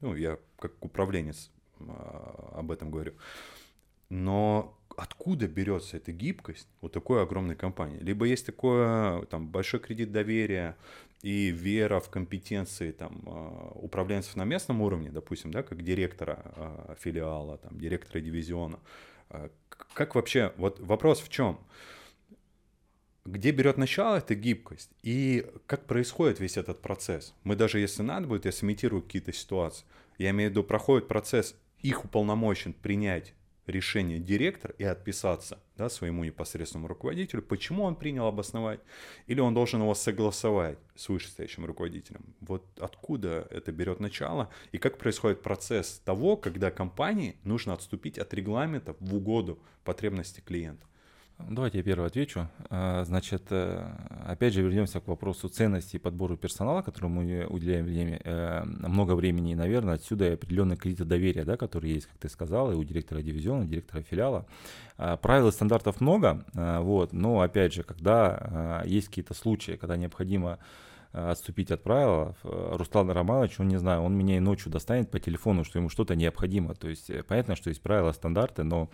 Ну, 0.00 0.14
я 0.14 0.38
как 0.58 0.72
управленец 0.84 1.50
а, 1.80 2.54
об 2.58 2.70
этом 2.70 2.90
говорю. 2.90 3.14
Но 4.10 4.78
откуда 4.96 5.48
берется 5.48 5.96
эта 5.96 6.12
гибкость 6.12 6.68
у 6.80 6.88
такой 6.88 7.22
огромной 7.22 7.56
компании? 7.56 7.98
Либо 7.98 8.26
есть 8.26 8.46
такое 8.46 9.22
там 9.26 9.48
большой 9.48 9.80
кредит 9.80 10.12
доверия 10.12 10.76
и 11.22 11.50
вера 11.50 12.00
в 12.00 12.10
компетенции 12.10 12.92
там 12.92 13.22
а, 13.26 13.72
управленцев 13.74 14.36
на 14.36 14.44
местном 14.44 14.82
уровне, 14.82 15.10
допустим, 15.10 15.50
да, 15.50 15.62
как 15.62 15.82
директора 15.82 16.40
а, 16.44 16.96
филиала, 16.98 17.58
там, 17.58 17.78
директора 17.78 18.20
дивизиона. 18.20 18.78
Как 19.92 20.14
вообще, 20.14 20.54
вот 20.56 20.80
вопрос 20.80 21.20
в 21.20 21.28
чем? 21.28 21.58
Где 23.28 23.50
берет 23.50 23.76
начало 23.76 24.16
эта 24.16 24.34
гибкость 24.34 24.90
и 25.02 25.46
как 25.66 25.84
происходит 25.86 26.40
весь 26.40 26.56
этот 26.56 26.80
процесс. 26.80 27.34
Мы 27.44 27.56
даже, 27.56 27.78
если 27.78 28.02
надо 28.02 28.26
будет, 28.26 28.46
я 28.46 28.52
сымитирую 28.52 29.02
какие-то 29.02 29.32
ситуации. 29.32 29.84
Я 30.18 30.30
имею 30.30 30.50
в 30.50 30.52
виду, 30.52 30.64
проходит 30.64 31.08
процесс 31.08 31.54
их 31.80 32.04
уполномочен 32.04 32.72
принять 32.72 33.34
решение 33.66 34.18
директор 34.18 34.74
и 34.78 34.84
отписаться 34.84 35.60
да, 35.76 35.90
своему 35.90 36.24
непосредственному 36.24 36.88
руководителю, 36.88 37.42
почему 37.42 37.84
он 37.84 37.96
принял 37.96 38.26
обосновать, 38.26 38.80
или 39.26 39.40
он 39.40 39.52
должен 39.52 39.82
его 39.82 39.94
согласовать 39.94 40.78
с 40.96 41.08
вышестоящим 41.10 41.66
руководителем. 41.66 42.34
Вот 42.40 42.64
откуда 42.80 43.46
это 43.50 43.70
берет 43.70 44.00
начало 44.00 44.50
и 44.72 44.78
как 44.78 44.96
происходит 44.96 45.42
процесс 45.42 46.00
того, 46.04 46.38
когда 46.38 46.70
компании 46.70 47.36
нужно 47.44 47.74
отступить 47.74 48.18
от 48.18 48.32
регламента 48.32 48.96
в 49.00 49.14
угоду 49.14 49.58
потребности 49.84 50.40
клиента. 50.40 50.87
Давайте 51.46 51.78
я 51.78 51.84
первый 51.84 52.06
отвечу. 52.06 52.48
А, 52.68 53.04
значит, 53.04 53.44
э, 53.50 53.86
опять 54.26 54.54
же 54.54 54.62
вернемся 54.62 55.00
к 55.00 55.06
вопросу 55.06 55.48
ценности 55.48 55.96
и 55.96 55.98
подбору 55.98 56.36
персонала, 56.36 56.82
которому 56.82 57.22
мы 57.22 57.46
уделяем 57.46 57.84
время, 57.84 58.20
э, 58.24 58.64
много 58.64 59.14
времени, 59.14 59.52
и, 59.52 59.54
наверное, 59.54 59.94
отсюда 59.94 60.28
и 60.28 60.34
определенный 60.34 60.76
кредит 60.76 61.06
доверия, 61.06 61.44
да, 61.44 61.56
который 61.56 61.92
есть, 61.92 62.06
как 62.06 62.18
ты 62.18 62.28
сказал, 62.28 62.72
и 62.72 62.74
у 62.74 62.82
директора 62.82 63.22
дивизиона, 63.22 63.62
и 63.62 63.68
директора 63.68 64.02
филиала. 64.02 64.46
А, 64.96 65.16
правил 65.16 65.48
и 65.48 65.52
стандартов 65.52 66.00
много, 66.00 66.44
а, 66.56 66.80
вот, 66.80 67.12
но, 67.12 67.40
опять 67.40 67.72
же, 67.72 67.84
когда 67.84 68.82
есть 68.84 69.08
какие-то 69.08 69.34
случаи, 69.34 69.72
когда 69.72 69.96
необходимо 69.96 70.58
отступить 71.12 71.70
от 71.70 71.82
правила. 71.82 72.34
Руслан 72.42 73.10
Романович, 73.10 73.60
он 73.60 73.68
не 73.68 73.78
знаю, 73.78 74.02
он 74.02 74.14
меня 74.14 74.36
и 74.36 74.40
ночью 74.40 74.70
достанет 74.70 75.10
по 75.10 75.18
телефону, 75.18 75.64
что 75.64 75.78
ему 75.78 75.88
что-то 75.88 76.14
необходимо. 76.14 76.74
То 76.74 76.88
есть 76.88 77.08
э, 77.08 77.22
понятно, 77.22 77.56
что 77.56 77.70
есть 77.70 77.80
правила, 77.80 78.12
стандарты, 78.12 78.62
но 78.62 78.90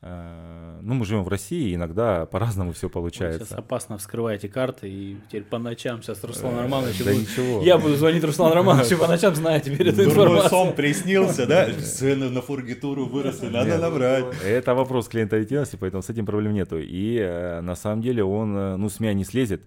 э, 0.00 0.78
ну, 0.80 0.94
мы 0.94 1.04
живем 1.04 1.24
в 1.24 1.28
России, 1.28 1.74
иногда 1.74 2.24
по-разному 2.26 2.72
все 2.72 2.88
получается. 2.88 3.40
Вы 3.40 3.46
сейчас 3.46 3.58
опасно 3.58 3.98
вскрываете 3.98 4.48
карты, 4.48 4.88
и 4.88 5.16
теперь 5.26 5.42
по 5.42 5.58
ночам 5.58 6.02
сейчас 6.02 6.22
Руслан 6.22 6.54
э, 6.54 6.62
Романович... 6.62 7.04
Да 7.04 7.12
ничего. 7.12 7.62
Я 7.62 7.78
буду 7.78 7.96
звонить 7.96 8.22
Руслану 8.22 8.54
Романовичу 8.54 8.96
по 8.96 9.08
ночам, 9.08 9.34
зная 9.34 9.58
теперь 9.58 9.88
эту 9.88 10.04
информацию. 10.04 10.50
сон 10.50 10.72
приснился, 10.72 11.46
да? 11.46 11.72
Цены 11.80 12.30
на 12.30 12.42
фургитуру 12.42 13.06
выросли, 13.06 13.48
надо 13.48 13.78
набрать. 13.78 14.26
Это 14.44 14.74
вопрос 14.76 15.08
клиентоориентированности, 15.08 15.76
поэтому 15.76 16.02
с 16.04 16.10
этим 16.10 16.26
проблем 16.26 16.54
нету. 16.54 16.78
И 16.78 17.18
на 17.60 17.74
самом 17.74 18.02
деле 18.02 18.22
он, 18.22 18.52
ну, 18.80 18.88
с 18.88 19.00
меня 19.00 19.14
не 19.14 19.24
слезет. 19.24 19.62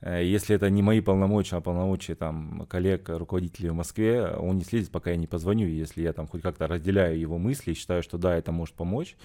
Э, 0.00 0.24
если 0.24 0.54
это 0.54 0.70
не 0.70 0.82
мои 0.82 1.00
полномочия, 1.00 1.56
а 1.56 1.60
полномочия 1.60 2.14
там 2.14 2.66
коллег, 2.68 3.08
руководителей 3.08 3.70
в 3.70 3.74
Москве, 3.74 4.26
он 4.26 4.58
не 4.58 4.64
следит, 4.64 4.90
пока 4.90 5.10
я 5.10 5.16
не 5.16 5.26
позвоню. 5.26 5.66
Если 5.66 6.02
я 6.02 6.12
там 6.12 6.26
хоть 6.26 6.42
как-то 6.42 6.66
разделяю 6.66 7.18
его 7.18 7.38
мысли 7.38 7.72
и 7.72 7.74
считаю, 7.74 8.02
что 8.02 8.18
да, 8.18 8.36
это 8.36 8.52
может 8.52 8.74
помочь, 8.74 9.16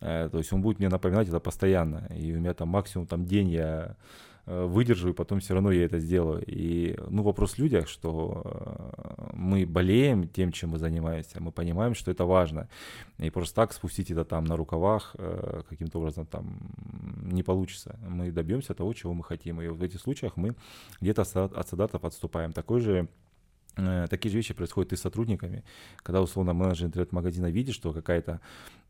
э, 0.00 0.28
то 0.30 0.38
есть 0.38 0.52
он 0.52 0.62
будет 0.62 0.78
мне 0.78 0.88
напоминать 0.88 1.28
это 1.28 1.40
постоянно. 1.40 2.08
И 2.16 2.32
у 2.32 2.38
меня 2.38 2.54
там 2.54 2.68
максимум 2.68 3.06
там 3.06 3.24
день 3.24 3.50
я 3.50 3.96
Э, 4.44 4.64
выдержу, 4.64 5.10
и 5.10 5.12
потом 5.12 5.38
все 5.38 5.54
равно 5.54 5.70
я 5.70 5.84
это 5.84 6.00
сделаю. 6.00 6.42
И, 6.44 6.98
ну, 7.08 7.22
вопрос 7.22 7.52
в 7.52 7.58
людях, 7.58 7.86
что 7.88 8.42
мы 9.34 9.64
болеем 9.66 10.26
тем, 10.26 10.50
чем 10.50 10.70
мы 10.70 10.78
занимаемся, 10.78 11.40
мы 11.40 11.52
понимаем, 11.52 11.94
что 11.94 12.10
это 12.10 12.24
важно. 12.24 12.68
И 13.18 13.30
просто 13.30 13.54
так 13.54 13.72
спустить 13.72 14.10
это 14.10 14.24
там 14.24 14.44
на 14.44 14.56
рукавах 14.56 15.14
каким-то 15.68 15.98
образом 16.00 16.26
там 16.26 16.58
не 17.32 17.42
получится. 17.42 17.98
Мы 18.06 18.30
добьемся 18.30 18.74
того, 18.74 18.92
чего 18.92 19.14
мы 19.14 19.24
хотим. 19.24 19.60
И 19.60 19.68
в 19.68 19.82
этих 19.82 20.00
случаях 20.00 20.36
мы 20.36 20.54
где-то 21.00 21.22
от 21.22 21.66
стандартов 21.66 22.04
отступаем. 22.04 22.52
Такой 22.52 22.80
же 22.80 23.08
такие 23.74 24.30
же 24.30 24.36
вещи 24.36 24.54
происходят 24.54 24.92
и 24.92 24.96
с 24.96 25.00
сотрудниками, 25.00 25.64
когда 25.96 26.20
условно 26.20 26.52
менеджер 26.52 26.86
интернет-магазина 26.86 27.50
видит, 27.50 27.74
что 27.74 27.92
какая-то 27.92 28.40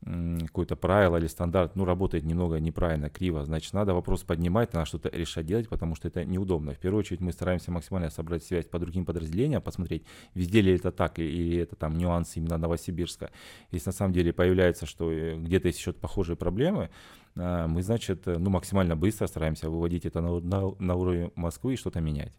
какое-то 0.04 0.74
правило 0.74 1.16
или 1.16 1.28
стандарт, 1.28 1.76
ну, 1.76 1.84
работает 1.84 2.24
немного 2.24 2.58
неправильно, 2.58 3.08
криво, 3.08 3.44
значит, 3.44 3.72
надо 3.72 3.94
вопрос 3.94 4.24
поднимать, 4.24 4.72
надо 4.72 4.86
что-то 4.86 5.08
решать 5.10 5.46
делать, 5.46 5.68
потому 5.68 5.94
что 5.94 6.08
это 6.08 6.24
неудобно. 6.24 6.74
В 6.74 6.78
первую 6.78 7.00
очередь 7.00 7.20
мы 7.20 7.32
стараемся 7.32 7.70
максимально 7.70 8.10
собрать 8.10 8.42
связь 8.42 8.66
по 8.66 8.80
другим 8.80 9.04
подразделениям, 9.04 9.62
посмотреть, 9.62 10.04
везде 10.34 10.60
ли 10.60 10.74
это 10.74 10.90
так, 10.90 11.20
или 11.20 11.58
это 11.58 11.76
там 11.76 11.96
нюансы 11.96 12.40
именно 12.40 12.58
Новосибирска. 12.58 13.30
Если 13.70 13.90
на 13.90 13.92
самом 13.92 14.12
деле 14.12 14.32
появляется, 14.32 14.86
что 14.86 15.12
э, 15.12 15.36
где-то 15.36 15.68
есть 15.68 15.78
еще 15.78 15.92
похожие 15.92 16.36
проблемы, 16.36 16.90
э, 17.36 17.66
мы, 17.68 17.82
значит, 17.82 18.26
ну, 18.26 18.50
максимально 18.50 18.96
быстро 18.96 19.28
стараемся 19.28 19.70
выводить 19.70 20.04
это 20.04 20.20
на, 20.20 20.40
на, 20.40 20.74
на 20.80 20.94
уровень 20.96 21.30
Москвы 21.36 21.74
и 21.74 21.76
что-то 21.76 22.00
менять. 22.00 22.32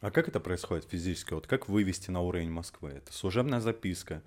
А 0.00 0.10
как 0.10 0.28
это 0.28 0.38
происходит 0.38 0.84
физически? 0.84 1.34
Вот 1.34 1.46
как 1.46 1.68
вывести 1.68 2.10
на 2.10 2.20
уровень 2.20 2.50
Москвы? 2.50 2.90
Это 2.90 3.12
служебная 3.12 3.60
записка, 3.60 4.22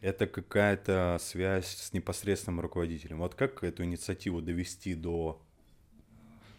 это 0.00 0.26
какая-то 0.26 1.18
связь 1.20 1.66
с 1.66 1.92
непосредственным 1.92 2.60
руководителем. 2.60 3.18
Вот 3.18 3.34
как 3.34 3.64
эту 3.64 3.84
инициативу 3.84 4.40
довести 4.40 4.94
до... 4.94 5.40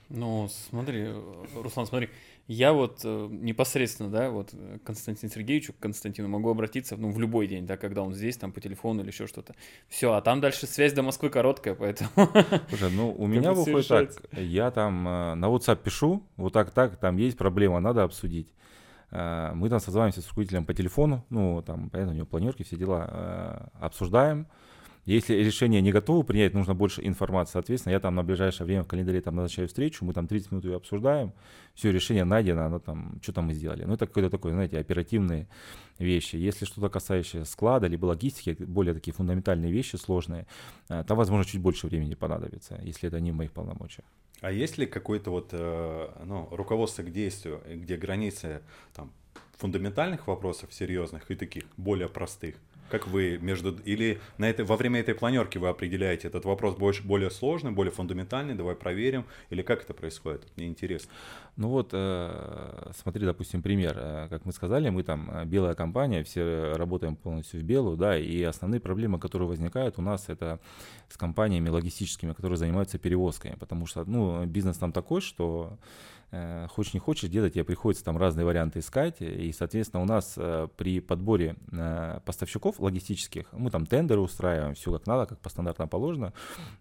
Ну, 0.09 0.49
смотри, 0.69 1.07
Руслан, 1.55 1.85
смотри, 1.87 2.09
я 2.47 2.71
вот 2.71 3.01
э, 3.03 3.27
непосредственно, 3.29 4.09
да, 4.09 4.29
вот 4.29 4.51
к 4.51 4.85
Константину 4.85 5.31
Сергеевичу, 5.31 5.73
к 5.73 5.79
Константину 5.79 6.29
могу 6.29 6.49
обратиться, 6.49 6.95
ну, 6.95 7.11
в 7.11 7.19
любой 7.19 7.47
день, 7.47 7.65
да, 7.65 7.75
когда 7.75 8.01
он 8.01 8.13
здесь, 8.13 8.37
там, 8.37 8.53
по 8.53 8.61
телефону 8.61 9.01
или 9.01 9.09
еще 9.09 9.27
что-то. 9.27 9.53
Все, 9.89 10.13
а 10.13 10.21
там 10.21 10.39
дальше 10.39 10.65
связь 10.65 10.93
до 10.93 11.03
Москвы 11.03 11.29
короткая, 11.29 11.75
поэтому... 11.75 12.09
Слушай, 12.69 12.91
ну, 12.91 13.13
у 13.17 13.27
меня 13.27 13.53
выходит 13.53 13.87
так, 13.87 14.11
я 14.31 14.71
там 14.71 15.07
э, 15.07 15.35
на 15.35 15.45
WhatsApp 15.47 15.83
пишу, 15.83 16.23
вот 16.37 16.53
так, 16.53 16.71
так, 16.71 16.95
там 16.97 17.17
есть 17.17 17.37
проблема, 17.37 17.81
надо 17.81 18.03
обсудить. 18.03 18.47
Э, 19.11 19.51
мы 19.53 19.67
там 19.69 19.81
созваниваемся 19.81 20.21
с 20.21 20.29
руководителем 20.29 20.65
по 20.65 20.73
телефону, 20.73 21.25
ну, 21.29 21.61
там, 21.61 21.89
понятно, 21.89 22.13
у 22.13 22.15
него 22.15 22.25
планерки, 22.25 22.63
все 22.63 22.77
дела, 22.77 23.71
обсуждаем, 23.81 24.47
Если 25.07 25.35
решение 25.35 25.81
не 25.81 25.93
готово 25.93 26.23
принять, 26.23 26.53
нужно 26.53 26.75
больше 26.75 27.01
информации. 27.01 27.53
Соответственно, 27.53 27.93
я 27.93 28.01
там 28.01 28.15
на 28.15 28.23
ближайшее 28.23 28.65
время 28.65 28.83
в 28.83 28.87
календаре 28.87 29.21
там 29.21 29.35
назначаю 29.37 29.69
встречу, 29.69 30.03
мы 30.03 30.13
там 30.13 30.27
30 30.27 30.51
минут 30.51 30.65
ее 30.65 30.75
обсуждаем, 30.75 31.31
все, 31.75 31.93
решение 31.93 32.25
найдено, 32.25 32.65
оно 32.65 32.79
там, 32.79 33.17
что 33.21 33.31
там 33.31 33.45
мы 33.45 33.53
сделали. 33.53 33.85
Ну, 33.85 33.93
это 33.93 34.05
какое-то 34.05 34.29
такое, 34.29 34.51
знаете, 34.51 34.77
оперативные 34.77 35.47
вещи. 35.97 36.35
Если 36.35 36.65
что-то 36.65 36.89
касающееся 36.89 37.45
склада, 37.45 37.87
либо 37.87 38.05
логистики, 38.05 38.57
более 38.59 38.93
такие 38.93 39.13
фундаментальные 39.13 39.71
вещи 39.71 39.95
сложные, 39.95 40.45
э, 40.89 41.05
там, 41.07 41.17
возможно, 41.17 41.45
чуть 41.45 41.61
больше 41.61 41.87
времени 41.87 42.15
понадобится, 42.15 42.77
если 42.83 43.07
это 43.07 43.21
не 43.21 43.31
в 43.31 43.35
моих 43.35 43.53
полномочиях. 43.53 44.05
А 44.41 44.51
есть 44.51 44.77
ли 44.77 44.85
какое-то 44.85 45.31
вот, 45.31 45.49
э, 45.53 46.09
ну, 46.25 46.49
руководство 46.51 47.03
к 47.03 47.13
действию, 47.13 47.61
где 47.65 47.95
границы 47.95 48.61
там 48.93 49.13
фундаментальных 49.57 50.27
вопросов 50.27 50.73
серьезных 50.73 51.31
и 51.31 51.35
таких 51.35 51.63
более 51.77 52.09
простых? 52.09 52.55
Как 52.89 53.07
вы 53.07 53.37
между... 53.41 53.77
Или 53.85 54.19
на 54.37 54.49
это, 54.49 54.63
во 54.63 54.77
время 54.77 54.99
этой 54.99 55.13
планерки 55.13 55.57
вы 55.57 55.67
определяете 55.67 56.27
этот 56.27 56.45
вопрос 56.45 56.75
больше, 56.75 57.03
более 57.03 57.29
сложный, 57.29 57.71
более 57.71 57.91
фундаментальный, 57.91 58.55
давай 58.55 58.75
проверим, 58.75 59.25
или 59.49 59.61
как 59.61 59.83
это 59.83 59.93
происходит? 59.93 60.43
Мне 60.55 60.67
интересно. 60.67 61.11
Ну 61.57 61.69
вот, 61.69 61.89
э, 61.91 62.91
смотри, 62.95 63.25
допустим, 63.25 63.61
пример. 63.61 63.97
Э, 63.97 64.27
как 64.29 64.45
мы 64.45 64.51
сказали, 64.51 64.89
мы 64.89 65.03
там 65.03 65.29
э, 65.31 65.45
белая 65.45 65.73
компания, 65.73 66.23
все 66.23 66.73
работаем 66.75 67.15
полностью 67.15 67.59
в 67.59 67.63
белую, 67.63 67.97
да, 67.97 68.17
и 68.17 68.43
основные 68.43 68.79
проблемы, 68.79 69.19
которые 69.19 69.47
возникают 69.47 69.97
у 69.97 70.01
нас, 70.01 70.29
это 70.29 70.59
с 71.09 71.17
компаниями 71.17 71.69
логистическими, 71.69 72.33
которые 72.33 72.57
занимаются 72.57 72.99
перевозками, 72.99 73.55
потому 73.59 73.85
что, 73.87 74.05
ну, 74.05 74.45
бизнес 74.45 74.77
там 74.77 74.91
такой, 74.91 75.21
что 75.21 75.77
хочешь 76.69 76.93
не 76.93 76.99
хочешь, 76.99 77.29
где-то 77.29 77.49
тебе 77.49 77.63
приходится 77.63 78.03
там 78.03 78.17
разные 78.17 78.45
варианты 78.45 78.79
искать, 78.79 79.21
и, 79.21 79.51
соответственно, 79.53 80.03
у 80.03 80.05
нас 80.05 80.33
э, 80.35 80.67
при 80.75 80.99
подборе 80.99 81.55
э, 81.71 82.19
поставщиков 82.25 82.79
логистических, 82.79 83.45
мы 83.53 83.71
там 83.71 83.85
тендеры 83.85 84.19
устраиваем, 84.19 84.75
все 84.75 84.91
как 84.91 85.07
надо, 85.07 85.25
как 85.25 85.39
по 85.39 85.49
стандартам 85.49 85.87
положено, 85.87 86.33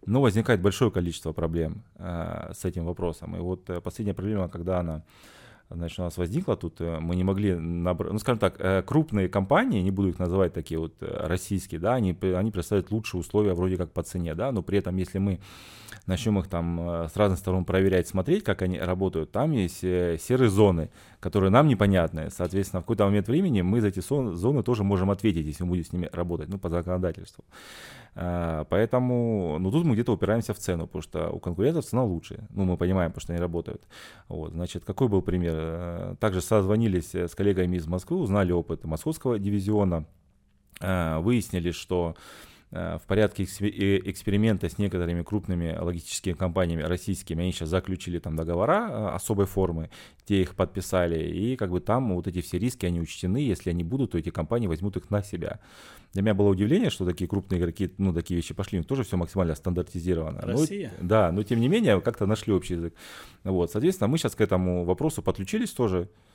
но 0.05 0.21
возникает 0.21 0.61
большое 0.61 0.91
количество 0.91 1.33
проблем 1.33 1.85
с 1.97 2.65
этим 2.65 2.85
вопросом. 2.85 3.37
И 3.37 3.39
вот 3.39 3.71
последняя 3.83 4.15
проблема, 4.15 4.49
когда 4.49 4.81
она 4.81 5.05
значит, 5.71 5.99
у 5.99 6.03
нас 6.03 6.17
возникла 6.17 6.57
тут, 6.57 6.81
мы 6.81 7.17
не 7.17 7.25
могли 7.25 7.55
набрать, 7.55 8.13
ну, 8.13 8.19
скажем 8.19 8.39
так, 8.39 8.87
крупные 8.87 9.29
компании, 9.29 9.83
не 9.83 9.91
буду 9.91 10.09
их 10.11 10.19
называть 10.19 10.53
такие 10.53 10.79
вот 10.79 10.95
российские, 11.01 11.81
да, 11.81 11.95
они, 11.95 12.17
они 12.21 12.51
представляют 12.51 12.91
лучшие 12.91 13.21
условия 13.21 13.55
вроде 13.55 13.77
как 13.77 13.93
по 13.93 14.03
цене, 14.03 14.35
да, 14.35 14.53
но 14.53 14.63
при 14.63 14.79
этом, 14.79 14.97
если 14.97 15.19
мы 15.19 15.41
начнем 16.07 16.39
их 16.39 16.49
там 16.49 16.81
э, 16.81 17.09
с 17.13 17.17
разных 17.17 17.39
сторон 17.39 17.65
проверять, 17.65 18.09
смотреть, 18.09 18.45
как 18.45 18.63
они 18.63 18.79
работают, 18.79 19.33
там 19.33 19.53
есть 19.53 19.83
э, 19.83 20.19
серые 20.21 20.51
зоны, 20.51 20.91
которые 21.27 21.51
нам 21.51 21.67
непонятны. 21.67 22.31
Соответственно, 22.31 22.81
в 22.81 22.85
какой-то 22.85 23.05
момент 23.05 23.27
времени 23.27 23.61
мы 23.61 23.81
за 23.81 23.89
эти 23.89 23.99
зоны 24.01 24.63
тоже 24.63 24.85
можем 24.85 25.11
ответить, 25.11 25.45
если 25.45 25.65
мы 25.65 25.71
будем 25.71 25.85
с 25.85 25.93
ними 25.93 26.09
работать, 26.13 26.49
ну, 26.49 26.59
по 26.59 26.69
законодательству. 26.69 27.45
А, 28.15 28.65
поэтому, 28.65 29.59
ну, 29.59 29.73
тут 29.73 29.85
мы 29.85 29.95
где-то 29.95 30.13
упираемся 30.13 30.55
в 30.55 30.59
цену, 30.59 30.87
потому 30.87 31.03
что 31.03 31.31
у 31.31 31.41
конкурентов 31.41 31.85
цена 31.85 32.05
лучше. 32.05 32.47
Ну, 32.51 32.65
мы 32.65 32.77
понимаем, 32.77 33.11
потому 33.11 33.23
что 33.23 33.33
они 33.33 33.43
работают. 33.43 33.83
Вот, 34.29 34.53
значит, 34.53 34.85
какой 34.85 35.09
был 35.09 35.21
пример? 35.21 35.55
Э, 35.57 36.15
также 36.21 36.41
созвонились 36.41 37.13
с 37.13 37.35
коллегами 37.35 37.77
из 37.77 37.89
Москвы, 37.89 38.19
узнали 38.19 38.53
опыт 38.53 38.85
московского 38.85 39.41
дивизиона, 39.41 40.05
выяснили, 40.81 41.73
что 41.73 42.15
Э, 42.15 42.56
в 42.71 43.03
порядке 43.07 43.45
эксперимента 43.45 44.69
с 44.69 44.77
некоторыми 44.77 45.23
крупными 45.23 45.77
логистическими 45.79 46.33
компаниями 46.33 46.83
российскими, 46.83 47.43
они 47.43 47.53
сейчас 47.53 47.69
заключили 47.69 48.19
там 48.19 48.35
договора 48.35 48.89
э, 48.91 49.09
особой 49.15 49.47
формы, 49.47 49.89
те 50.25 50.43
их 50.43 50.57
подписали, 50.57 51.31
и 51.31 51.57
как 51.57 51.71
бы 51.71 51.81
там 51.81 52.15
вот 52.15 52.27
эти 52.27 52.41
все 52.41 52.59
риски, 52.59 52.85
они 52.85 53.01
учтены, 53.01 53.39
если 53.39 53.71
они 53.71 53.85
будут, 53.85 54.13
то 54.13 54.19
эти 54.19 54.31
компании 54.31 54.67
возьмут 54.67 54.97
их 54.97 55.11
на 55.11 55.23
себя. 55.23 55.61
Для 56.13 56.23
меня 56.23 56.35
было 56.35 56.49
удивление, 56.49 56.91
что 56.91 57.05
такие 57.05 57.29
крупные 57.29 57.61
игроки, 57.61 57.93
ну, 57.99 58.13
такие 58.13 58.37
вещи 58.37 58.53
пошли, 58.53 58.83
тоже 58.83 59.05
все 59.05 59.17
максимально 59.17 59.55
стандартизировано. 59.55 60.41
Россия? 60.41 60.93
Но, 61.01 61.09
да, 61.09 61.33
но 61.33 61.45
тем 61.45 61.61
не 61.61 61.69
менее, 61.69 62.01
как-то 62.01 62.27
нашли 62.27 62.53
общий 62.53 62.75
язык. 62.75 62.95
Вот, 63.45 63.71
соответственно, 63.71 64.09
мы 64.09 64.19
сейчас 64.19 64.35
к 64.35 64.41
этому 64.41 64.85
вопросу 64.85 65.23
подключились 65.23 65.71
тоже, 65.71 66.09
Э, 66.09 66.26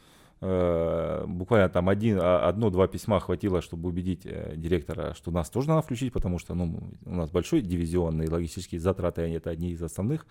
буквально 0.41 1.69
там 1.69 1.87
один, 1.87 2.17
а, 2.19 2.47
одно-два 2.47 2.87
письма 2.87 3.19
хватило, 3.19 3.61
чтобы 3.61 3.89
убедить 3.89 4.21
э, 4.25 4.55
директора, 4.57 5.13
что 5.13 5.29
нас 5.29 5.51
тоже 5.51 5.67
надо 5.69 5.83
включить, 5.83 6.11
потому 6.11 6.39
что 6.39 6.55
ну, 6.55 6.93
у 7.05 7.13
нас 7.13 7.29
большой 7.29 7.61
дивизионный 7.61 8.27
логистические 8.27 8.81
затраты, 8.81 9.21
они 9.21 9.35
это 9.35 9.51
одни 9.51 9.69
из 9.69 9.83
основных. 9.83 10.25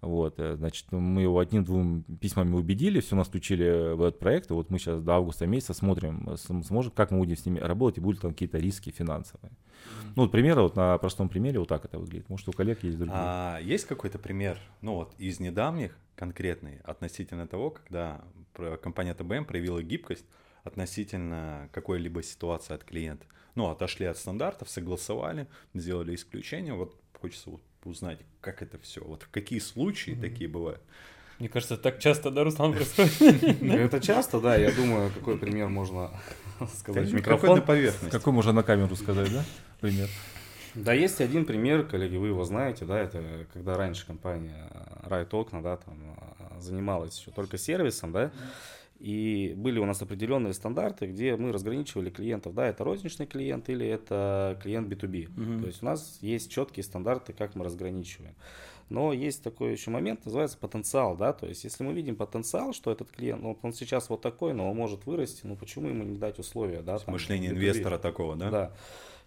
Вот, 0.00 0.38
э, 0.38 0.54
значит, 0.54 0.92
мы 0.92 1.22
его 1.22 1.40
одним-двум 1.40 2.04
письмами 2.20 2.54
убедили, 2.54 3.00
все 3.00 3.16
нас 3.16 3.26
включили 3.26 3.94
в 3.94 4.02
этот 4.02 4.20
проект, 4.20 4.50
и 4.50 4.54
вот 4.54 4.70
мы 4.70 4.78
сейчас 4.78 5.02
до 5.02 5.14
августа 5.14 5.46
месяца 5.46 5.74
смотрим, 5.74 6.36
сможет, 6.36 6.94
как 6.94 7.10
мы 7.10 7.18
будем 7.18 7.36
с 7.36 7.44
ними 7.44 7.58
работать, 7.58 7.98
и 7.98 8.00
будут 8.00 8.20
там 8.20 8.32
какие-то 8.32 8.58
риски 8.58 8.90
финансовые. 8.90 9.50
Ну, 10.14 10.22
вот 10.22 10.30
пример, 10.30 10.60
вот 10.60 10.76
на 10.76 10.96
простом 10.98 11.28
примере 11.28 11.58
вот 11.58 11.68
так 11.68 11.84
это 11.84 11.98
выглядит. 11.98 12.28
Может, 12.28 12.48
у 12.48 12.52
коллег 12.52 12.84
есть 12.84 12.96
другие. 12.96 13.16
А 13.16 13.58
есть 13.60 13.86
какой-то 13.86 14.18
пример, 14.18 14.58
ну 14.82 14.94
вот, 14.94 15.14
из 15.18 15.40
недавних, 15.40 15.96
конкретный, 16.14 16.78
относительно 16.84 17.46
того, 17.46 17.70
когда 17.70 18.20
компания 18.82 19.14
ТБМ 19.14 19.44
проявила 19.44 19.82
гибкость 19.82 20.26
относительно 20.64 21.68
какой-либо 21.72 22.22
ситуации 22.22 22.74
от 22.74 22.84
клиента. 22.84 23.26
Ну, 23.54 23.68
отошли 23.68 24.06
от 24.06 24.16
стандартов, 24.16 24.70
согласовали, 24.70 25.46
сделали 25.74 26.14
исключение. 26.14 26.74
Вот 26.74 26.96
хочется 27.20 27.50
вот 27.50 27.62
узнать, 27.84 28.20
как 28.40 28.62
это 28.62 28.78
все, 28.78 29.02
вот 29.02 29.26
какие 29.30 29.58
случаи 29.58 30.12
mm-hmm. 30.12 30.20
такие 30.20 30.48
бывают. 30.48 30.80
Мне 31.38 31.48
кажется, 31.48 31.76
так 31.76 31.98
часто, 31.98 32.30
да, 32.30 32.44
Руслан, 32.44 32.72
происходит? 32.96 33.60
Ну, 33.60 33.76
это 33.76 34.00
часто, 34.00 34.40
да, 34.40 34.56
я 34.56 34.70
думаю, 34.70 35.10
какой 35.10 35.38
пример 35.38 35.68
можно 35.68 36.10
сказать 36.74 37.10
микрофон. 37.12 37.62
поверхность. 37.62 38.12
Какой 38.12 38.32
можно 38.32 38.52
на 38.52 38.62
камеру 38.62 38.94
сказать, 38.96 39.32
да, 39.32 39.44
пример? 39.80 40.08
Да, 40.74 40.92
есть 40.92 41.20
один 41.20 41.44
пример, 41.44 41.84
коллеги, 41.84 42.16
вы 42.16 42.28
его 42.28 42.44
знаете, 42.44 42.84
да, 42.84 42.98
это 42.98 43.46
когда 43.52 43.76
раньше 43.76 44.06
компания 44.06 44.70
Right 45.02 45.28
Окна, 45.32 45.62
да, 45.62 45.76
там 45.76 45.94
занималась 46.60 47.18
еще 47.18 47.30
только 47.30 47.58
сервисом, 47.58 48.12
да, 48.12 48.32
и 49.02 49.54
были 49.56 49.80
у 49.80 49.84
нас 49.84 50.00
определенные 50.00 50.54
стандарты, 50.54 51.06
где 51.06 51.34
мы 51.36 51.50
разграничивали 51.50 52.08
клиентов, 52.08 52.54
да, 52.54 52.68
это 52.68 52.84
розничный 52.84 53.26
клиент 53.26 53.68
или 53.68 53.84
это 53.84 54.56
клиент 54.62 54.88
B2B. 54.92 55.26
Угу. 55.26 55.60
То 55.62 55.66
есть 55.66 55.82
у 55.82 55.86
нас 55.86 56.18
есть 56.20 56.52
четкие 56.52 56.84
стандарты, 56.84 57.32
как 57.32 57.56
мы 57.56 57.64
разграничиваем. 57.64 58.34
Но 58.90 59.12
есть 59.12 59.42
такой 59.42 59.72
еще 59.72 59.90
момент, 59.90 60.24
называется 60.24 60.56
потенциал, 60.56 61.16
да, 61.16 61.32
то 61.32 61.46
есть 61.46 61.64
если 61.64 61.82
мы 61.82 61.94
видим 61.94 62.14
потенциал, 62.14 62.72
что 62.72 62.92
этот 62.92 63.10
клиент, 63.10 63.42
ну, 63.42 63.58
он 63.62 63.72
сейчас 63.72 64.08
вот 64.08 64.20
такой, 64.20 64.52
но 64.52 64.70
он 64.70 64.76
может 64.76 65.04
вырасти, 65.06 65.46
ну, 65.46 65.56
почему 65.56 65.88
ему 65.88 66.04
не 66.04 66.18
дать 66.18 66.38
условия, 66.38 66.82
да? 66.82 66.98
Там, 66.98 67.12
Мышление 67.14 67.50
B2B. 67.50 67.54
инвестора 67.54 67.98
такого, 67.98 68.36
да? 68.36 68.50
Да. 68.50 68.72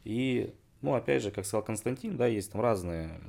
И 0.06 0.54
ну, 0.86 0.94
опять 0.94 1.24
же, 1.24 1.32
как 1.32 1.46
сказал 1.46 1.64
Константин, 1.64 2.16
да, 2.16 2.28
есть 2.28 2.52
там 2.52 2.62
разные 2.62 3.20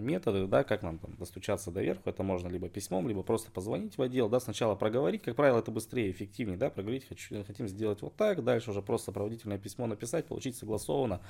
методы, 0.00 0.46
да, 0.46 0.64
как 0.64 0.82
нам 0.82 0.98
там 0.98 1.14
достучаться 1.16 1.70
до 1.70 1.82
верху. 1.82 2.08
Это 2.08 2.22
можно 2.22 2.48
либо 2.48 2.68
письмом, 2.70 3.06
либо 3.06 3.22
просто 3.22 3.50
позвонить 3.50 3.98
в 3.98 4.02
отдел, 4.02 4.30
да, 4.30 4.40
сначала 4.40 4.74
проговорить. 4.74 5.22
Как 5.22 5.36
правило, 5.36 5.58
это 5.58 5.70
быстрее, 5.70 6.10
эффективнее, 6.10 6.56
да, 6.56 6.70
проговорить, 6.70 7.06
хочу, 7.06 7.44
хотим 7.44 7.68
сделать 7.68 8.00
вот 8.00 8.16
так, 8.16 8.42
дальше 8.42 8.70
уже 8.70 8.80
просто 8.80 9.12
проводительное 9.12 9.58
письмо 9.58 9.86
написать, 9.86 10.24
получить 10.24 10.56
согласованно 10.56 11.20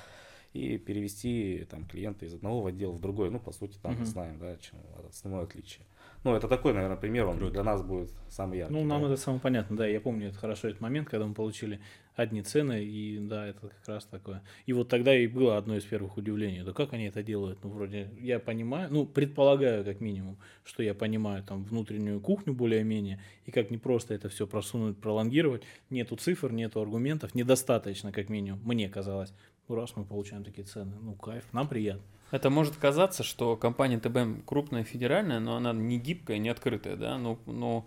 и 0.52 0.78
перевести 0.78 1.66
там 1.68 1.84
клиента 1.84 2.24
из 2.26 2.34
одного 2.34 2.62
в 2.62 2.66
отдел 2.66 2.92
в 2.92 3.00
другой. 3.00 3.30
Ну, 3.30 3.40
по 3.40 3.52
сути, 3.52 3.76
там 3.82 3.92
угу. 3.92 4.00
мы 4.00 4.06
знаем, 4.06 4.38
да, 4.38 4.56
чем 4.58 4.78
основное 5.08 5.42
отличие. 5.42 5.84
Ну, 6.22 6.34
это 6.34 6.48
такой, 6.48 6.74
наверное, 6.74 6.96
пример, 6.96 7.26
он 7.26 7.38
Круто. 7.38 7.52
для 7.52 7.62
нас 7.64 7.82
будет 7.82 8.10
самый 8.28 8.58
яркий. 8.58 8.72
Ну, 8.72 8.84
нам 8.84 9.02
да. 9.02 9.08
это 9.08 9.16
самое 9.16 9.40
понятно, 9.40 9.76
да, 9.76 9.86
я 9.86 10.00
помню 10.00 10.28
это 10.28 10.38
хорошо, 10.38 10.68
этот 10.68 10.80
момент, 10.80 11.08
когда 11.08 11.26
мы 11.26 11.34
получили 11.34 11.80
одни 12.16 12.42
цены, 12.42 12.82
и 12.82 13.18
да, 13.18 13.46
это 13.46 13.68
как 13.68 13.86
раз 13.86 14.04
такое. 14.06 14.42
И 14.64 14.72
вот 14.72 14.88
тогда 14.88 15.16
и 15.16 15.26
было 15.26 15.58
одно 15.58 15.76
из 15.76 15.84
первых 15.84 16.16
удивлений, 16.16 16.62
да 16.62 16.72
как 16.72 16.92
они 16.94 17.04
это 17.04 17.22
делают? 17.22 17.62
Ну, 17.62 17.70
вроде, 17.70 18.10
я 18.18 18.40
понимаю, 18.40 18.88
ну, 18.90 19.06
предполагаю, 19.06 19.84
как 19.84 20.00
минимум, 20.00 20.38
что 20.64 20.82
я 20.82 20.94
понимаю 20.94 21.44
там 21.44 21.64
внутреннюю 21.64 22.20
кухню 22.20 22.54
более-менее, 22.54 23.22
и 23.44 23.50
как 23.50 23.70
не 23.70 23.78
просто 23.78 24.14
это 24.14 24.28
все 24.30 24.46
просунуть, 24.46 24.98
пролонгировать, 24.98 25.62
нету 25.90 26.16
цифр, 26.16 26.50
нету 26.52 26.80
аргументов, 26.80 27.34
недостаточно, 27.34 28.10
как 28.12 28.30
минимум, 28.30 28.60
мне 28.64 28.88
казалось. 28.88 29.32
Ну, 29.68 29.74
раз 29.74 29.94
мы 29.96 30.04
получаем 30.04 30.42
такие 30.42 30.64
цены, 30.64 30.94
ну, 31.00 31.14
кайф, 31.14 31.44
нам 31.52 31.68
приятно. 31.68 32.02
Это 32.30 32.50
может 32.50 32.76
казаться, 32.76 33.22
что 33.22 33.56
компания 33.56 34.00
ТБМ 34.00 34.42
крупная, 34.44 34.82
федеральная, 34.82 35.38
но 35.38 35.56
она 35.56 35.72
не 35.72 35.98
гибкая, 35.98 36.38
не 36.38 36.48
открытая, 36.48 36.96
да, 36.96 37.18
но, 37.18 37.38
но 37.46 37.86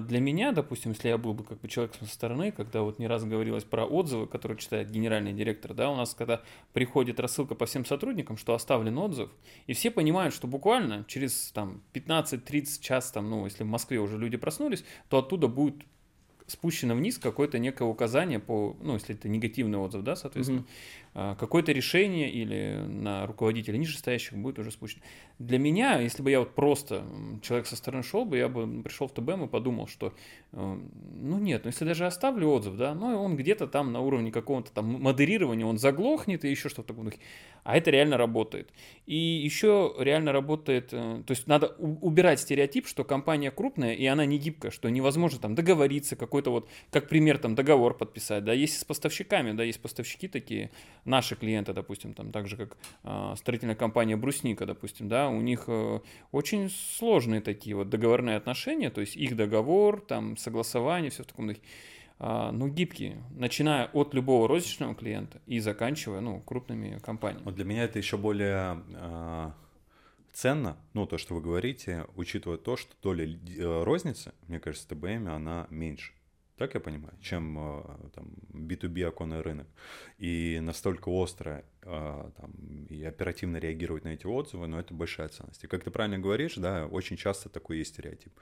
для 0.00 0.20
меня, 0.20 0.52
допустим, 0.52 0.92
если 0.92 1.08
я 1.08 1.18
был 1.18 1.32
бы 1.32 1.44
как 1.44 1.60
бы 1.60 1.68
человеком 1.68 2.06
со 2.06 2.12
стороны, 2.12 2.50
когда 2.50 2.82
вот 2.82 2.98
не 2.98 3.06
раз 3.06 3.24
говорилось 3.24 3.64
про 3.64 3.84
отзывы, 3.84 4.26
которые 4.26 4.58
читает 4.58 4.90
генеральный 4.90 5.32
директор, 5.32 5.74
да, 5.74 5.90
у 5.90 5.94
нас 5.94 6.14
когда 6.14 6.42
приходит 6.72 7.20
рассылка 7.20 7.54
по 7.54 7.66
всем 7.66 7.84
сотрудникам, 7.84 8.36
что 8.36 8.54
оставлен 8.54 8.98
отзыв, 8.98 9.30
и 9.66 9.74
все 9.74 9.90
понимают, 9.90 10.34
что 10.34 10.46
буквально 10.48 11.04
через 11.06 11.52
там 11.52 11.82
15-30 11.94 12.80
час, 12.80 13.12
там, 13.12 13.30
ну, 13.30 13.44
если 13.44 13.62
в 13.62 13.68
Москве 13.68 14.00
уже 14.00 14.18
люди 14.18 14.36
проснулись, 14.36 14.84
то 15.08 15.18
оттуда 15.18 15.46
будет 15.46 15.84
спущено 16.46 16.94
вниз 16.94 17.18
какое-то 17.18 17.58
некое 17.58 17.84
указание 17.84 18.38
по, 18.38 18.76
ну, 18.80 18.94
если 18.94 19.14
это 19.14 19.28
негативный 19.28 19.78
отзыв, 19.78 20.02
да, 20.02 20.16
соответственно, 20.16 20.60
mm-hmm. 20.60 21.05
А, 21.18 21.34
какое-то 21.34 21.72
решение 21.72 22.30
или 22.30 22.78
на 22.86 23.26
руководителя 23.26 23.78
нижестоящих 23.78 24.36
будет 24.36 24.58
уже 24.58 24.70
спущено. 24.70 25.00
Для 25.38 25.58
меня, 25.58 25.98
если 25.98 26.22
бы 26.22 26.30
я 26.30 26.40
вот 26.40 26.54
просто 26.54 27.04
человек 27.40 27.66
со 27.66 27.74
стороны 27.74 28.02
шел 28.02 28.26
бы, 28.26 28.36
я 28.36 28.50
бы 28.50 28.82
пришел 28.82 29.08
в 29.08 29.12
ТБМ 29.12 29.44
и 29.44 29.48
подумал, 29.48 29.86
что 29.86 30.12
э, 30.52 30.78
ну 31.22 31.38
нет, 31.38 31.64
ну 31.64 31.70
если 31.70 31.86
даже 31.86 32.04
оставлю 32.04 32.48
отзыв, 32.50 32.76
да, 32.76 32.94
ну 32.94 33.18
он 33.18 33.34
где-то 33.34 33.66
там 33.66 33.92
на 33.92 34.00
уровне 34.00 34.30
какого-то 34.30 34.70
там 34.72 35.00
модерирования, 35.00 35.64
он 35.64 35.78
заглохнет 35.78 36.44
и 36.44 36.50
еще 36.50 36.68
что-то 36.68 36.92
такое. 36.92 37.14
А 37.64 37.76
это 37.78 37.90
реально 37.90 38.18
работает. 38.18 38.70
И 39.06 39.16
еще 39.16 39.94
реально 39.98 40.32
работает, 40.32 40.90
э, 40.92 41.22
то 41.26 41.30
есть 41.30 41.46
надо 41.46 41.68
убирать 41.78 42.40
стереотип, 42.40 42.86
что 42.86 43.04
компания 43.04 43.50
крупная 43.50 43.94
и 43.94 44.04
она 44.04 44.26
не 44.26 44.36
гибкая, 44.36 44.70
что 44.70 44.90
невозможно 44.90 45.40
там 45.40 45.54
договориться, 45.54 46.14
какой-то 46.14 46.50
вот, 46.50 46.68
как 46.90 47.08
пример, 47.08 47.38
там 47.38 47.54
договор 47.54 47.96
подписать, 47.96 48.44
да, 48.44 48.52
есть 48.52 48.78
с 48.78 48.84
поставщиками, 48.84 49.52
да, 49.52 49.64
есть 49.64 49.80
поставщики 49.80 50.28
такие, 50.28 50.70
наши 51.06 51.36
клиенты, 51.36 51.72
допустим, 51.72 52.14
там, 52.14 52.32
так 52.32 52.48
же, 52.48 52.56
как 52.56 52.76
э, 53.04 53.34
строительная 53.36 53.74
компания 53.74 54.16
Брусника, 54.16 54.66
допустим, 54.66 55.08
да, 55.08 55.28
у 55.28 55.40
них 55.40 55.64
э, 55.68 56.00
очень 56.32 56.70
сложные 56.70 57.40
такие 57.40 57.74
вот 57.76 57.88
договорные 57.88 58.36
отношения, 58.36 58.90
то 58.90 59.00
есть 59.00 59.16
их 59.16 59.36
договор, 59.36 60.00
там, 60.00 60.36
согласование, 60.36 61.10
все 61.10 61.22
в 61.22 61.26
таком 61.26 61.48
духе. 61.48 61.60
А, 62.18 62.50
ну, 62.50 62.68
гибкие, 62.68 63.22
начиная 63.30 63.86
от 63.92 64.14
любого 64.14 64.48
розничного 64.48 64.94
клиента 64.94 65.40
и 65.46 65.60
заканчивая, 65.60 66.20
ну, 66.20 66.40
крупными 66.40 66.98
компаниями. 66.98 67.44
Вот 67.44 67.54
для 67.54 67.64
меня 67.66 67.84
это 67.84 67.98
еще 67.98 68.16
более 68.16 68.82
э, 68.88 69.50
ценно, 70.32 70.78
ну, 70.94 71.06
то, 71.06 71.18
что 71.18 71.34
вы 71.34 71.42
говорите, 71.42 72.06
учитывая 72.16 72.56
то, 72.56 72.78
что 72.78 72.94
доля 73.02 73.26
э, 73.26 73.82
розницы, 73.84 74.32
мне 74.48 74.58
кажется, 74.60 74.88
ТБМ, 74.88 75.28
она 75.28 75.66
меньше 75.68 76.12
так 76.56 76.74
я 76.74 76.80
понимаю, 76.80 77.14
чем 77.20 77.58
э, 77.58 78.08
там, 78.14 78.28
B2B 78.52 79.04
оконный 79.04 79.40
рынок. 79.42 79.66
И 80.18 80.58
настолько 80.62 81.10
остро 81.10 81.64
э, 81.82 82.30
там, 82.36 82.52
и 82.88 83.04
оперативно 83.04 83.58
реагировать 83.58 84.04
на 84.04 84.08
эти 84.08 84.26
отзывы, 84.26 84.66
но 84.66 84.80
это 84.80 84.94
большая 84.94 85.28
ценность. 85.28 85.64
И 85.64 85.66
как 85.66 85.84
ты 85.84 85.90
правильно 85.90 86.18
говоришь, 86.18 86.54
да, 86.56 86.86
очень 86.86 87.16
часто 87.16 87.48
такой 87.48 87.78
есть 87.78 87.94
стереотип. 87.94 88.32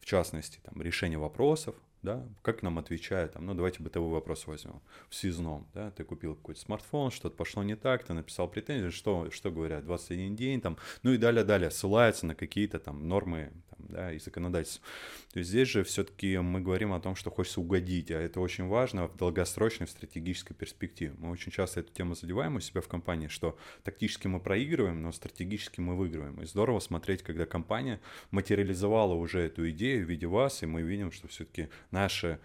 В 0.00 0.04
частности, 0.04 0.60
там, 0.62 0.82
решение 0.82 1.18
вопросов, 1.18 1.74
да, 2.04 2.22
как 2.42 2.62
нам 2.62 2.78
отвечают, 2.78 3.32
там, 3.32 3.46
ну, 3.46 3.54
давайте 3.54 3.82
бытовой 3.82 4.12
вопрос 4.12 4.46
возьмем, 4.46 4.82
в 5.08 5.14
связном, 5.14 5.66
да, 5.72 5.90
ты 5.90 6.04
купил 6.04 6.34
какой-то 6.34 6.60
смартфон, 6.60 7.10
что-то 7.10 7.34
пошло 7.34 7.62
не 7.62 7.76
так, 7.76 8.04
ты 8.04 8.12
написал 8.12 8.46
претензию, 8.46 8.92
что, 8.92 9.30
что 9.30 9.50
говорят, 9.50 9.84
21 9.86 10.36
день, 10.36 10.60
там, 10.60 10.76
ну 11.02 11.12
и 11.12 11.16
далее-далее, 11.16 11.70
ссылается 11.70 12.26
на 12.26 12.34
какие-то 12.34 12.78
там 12.78 13.08
нормы, 13.08 13.52
там, 13.76 13.86
да, 13.88 14.12
и 14.12 14.18
законодательство. 14.18 14.84
То 15.32 15.38
есть 15.38 15.50
здесь 15.50 15.68
же 15.68 15.84
все-таки 15.84 16.38
мы 16.38 16.60
говорим 16.60 16.92
о 16.92 17.00
том, 17.00 17.16
что 17.16 17.30
хочется 17.30 17.60
угодить, 17.60 18.10
а 18.10 18.20
это 18.20 18.40
очень 18.40 18.66
важно 18.66 19.08
в 19.08 19.16
долгосрочной, 19.16 19.86
в 19.86 19.90
стратегической 19.90 20.54
перспективе. 20.54 21.14
Мы 21.18 21.30
очень 21.30 21.52
часто 21.52 21.80
эту 21.80 21.92
тему 21.92 22.14
задеваем 22.14 22.56
у 22.56 22.60
себя 22.60 22.80
в 22.80 22.88
компании, 22.88 23.28
что 23.28 23.58
тактически 23.82 24.26
мы 24.26 24.40
проигрываем, 24.40 25.02
но 25.02 25.12
стратегически 25.12 25.80
мы 25.80 25.96
выигрываем. 25.96 26.40
И 26.42 26.46
здорово 26.46 26.80
смотреть, 26.80 27.22
когда 27.22 27.46
компания 27.46 28.00
материализовала 28.30 29.14
уже 29.14 29.40
эту 29.40 29.68
идею 29.70 30.06
в 30.06 30.10
виде 30.10 30.26
вас, 30.26 30.62
и 30.62 30.66
мы 30.66 30.82
видим, 30.82 31.12
что 31.12 31.28
все-таки 31.28 31.68
наши 31.90 32.38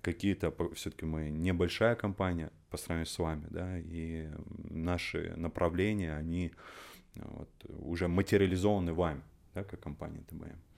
какие-то, 0.00 0.54
все-таки 0.74 1.04
мы 1.04 1.30
небольшая 1.30 1.94
компания 1.94 2.50
по 2.70 2.76
сравнению 2.76 3.06
с 3.06 3.18
вами, 3.18 3.46
да, 3.50 3.78
и 3.78 4.28
наши 4.70 5.34
направления, 5.36 6.14
они 6.14 6.52
вот, 7.14 7.50
уже 7.68 8.08
материализованы 8.08 8.94
вами, 8.94 9.22
да, 9.54 9.64
как 9.64 9.80
компания 9.80 10.22
ТБМ. 10.28 10.69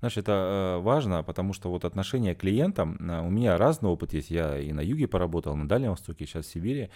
Знаешь, 0.00 0.16
это 0.16 0.78
э, 0.78 0.82
важно, 0.82 1.22
потому 1.22 1.52
что 1.52 1.70
вот 1.70 1.84
отношение 1.84 2.34
к 2.34 2.40
клиентам, 2.40 2.96
э, 3.00 3.20
у 3.20 3.30
меня 3.30 3.56
разный 3.58 3.90
опыт 3.90 4.12
есть, 4.12 4.30
я 4.30 4.58
и 4.58 4.72
на 4.72 4.80
юге 4.80 5.08
поработал, 5.08 5.56
на 5.56 5.68
Дальнем 5.68 5.90
Востоке, 5.90 6.26
сейчас 6.26 6.46
в 6.46 6.50
Сибири. 6.50 6.90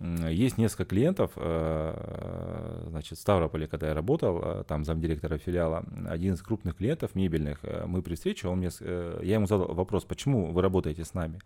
Есть 0.00 0.58
несколько 0.58 0.84
клиентов, 0.84 1.32
э, 1.36 2.86
значит, 2.88 3.18
в 3.18 3.20
Ставрополе, 3.20 3.66
когда 3.68 3.88
я 3.88 3.94
работал, 3.94 4.64
там 4.64 4.84
замдиректора 4.84 5.38
филиала, 5.38 5.84
один 6.08 6.34
из 6.34 6.42
крупных 6.42 6.76
клиентов 6.76 7.14
мебельных, 7.14 7.60
мы 7.86 8.02
при 8.02 8.16
встрече, 8.16 8.48
он 8.48 8.58
мне, 8.58 8.70
я 8.80 9.34
ему 9.34 9.46
задал 9.46 9.72
вопрос, 9.74 10.04
почему 10.04 10.52
вы 10.52 10.60
работаете 10.60 11.04
с 11.04 11.14
нами? 11.14 11.40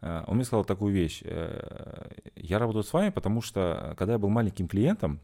Он 0.00 0.36
мне 0.36 0.44
сказал 0.44 0.64
такую 0.64 0.94
вещь, 0.94 1.22
я 2.36 2.58
работаю 2.58 2.84
с 2.84 2.92
вами, 2.92 3.10
потому 3.10 3.42
что, 3.42 3.94
когда 3.98 4.14
я 4.14 4.18
был 4.18 4.30
маленьким 4.30 4.66
клиентом, 4.66 5.20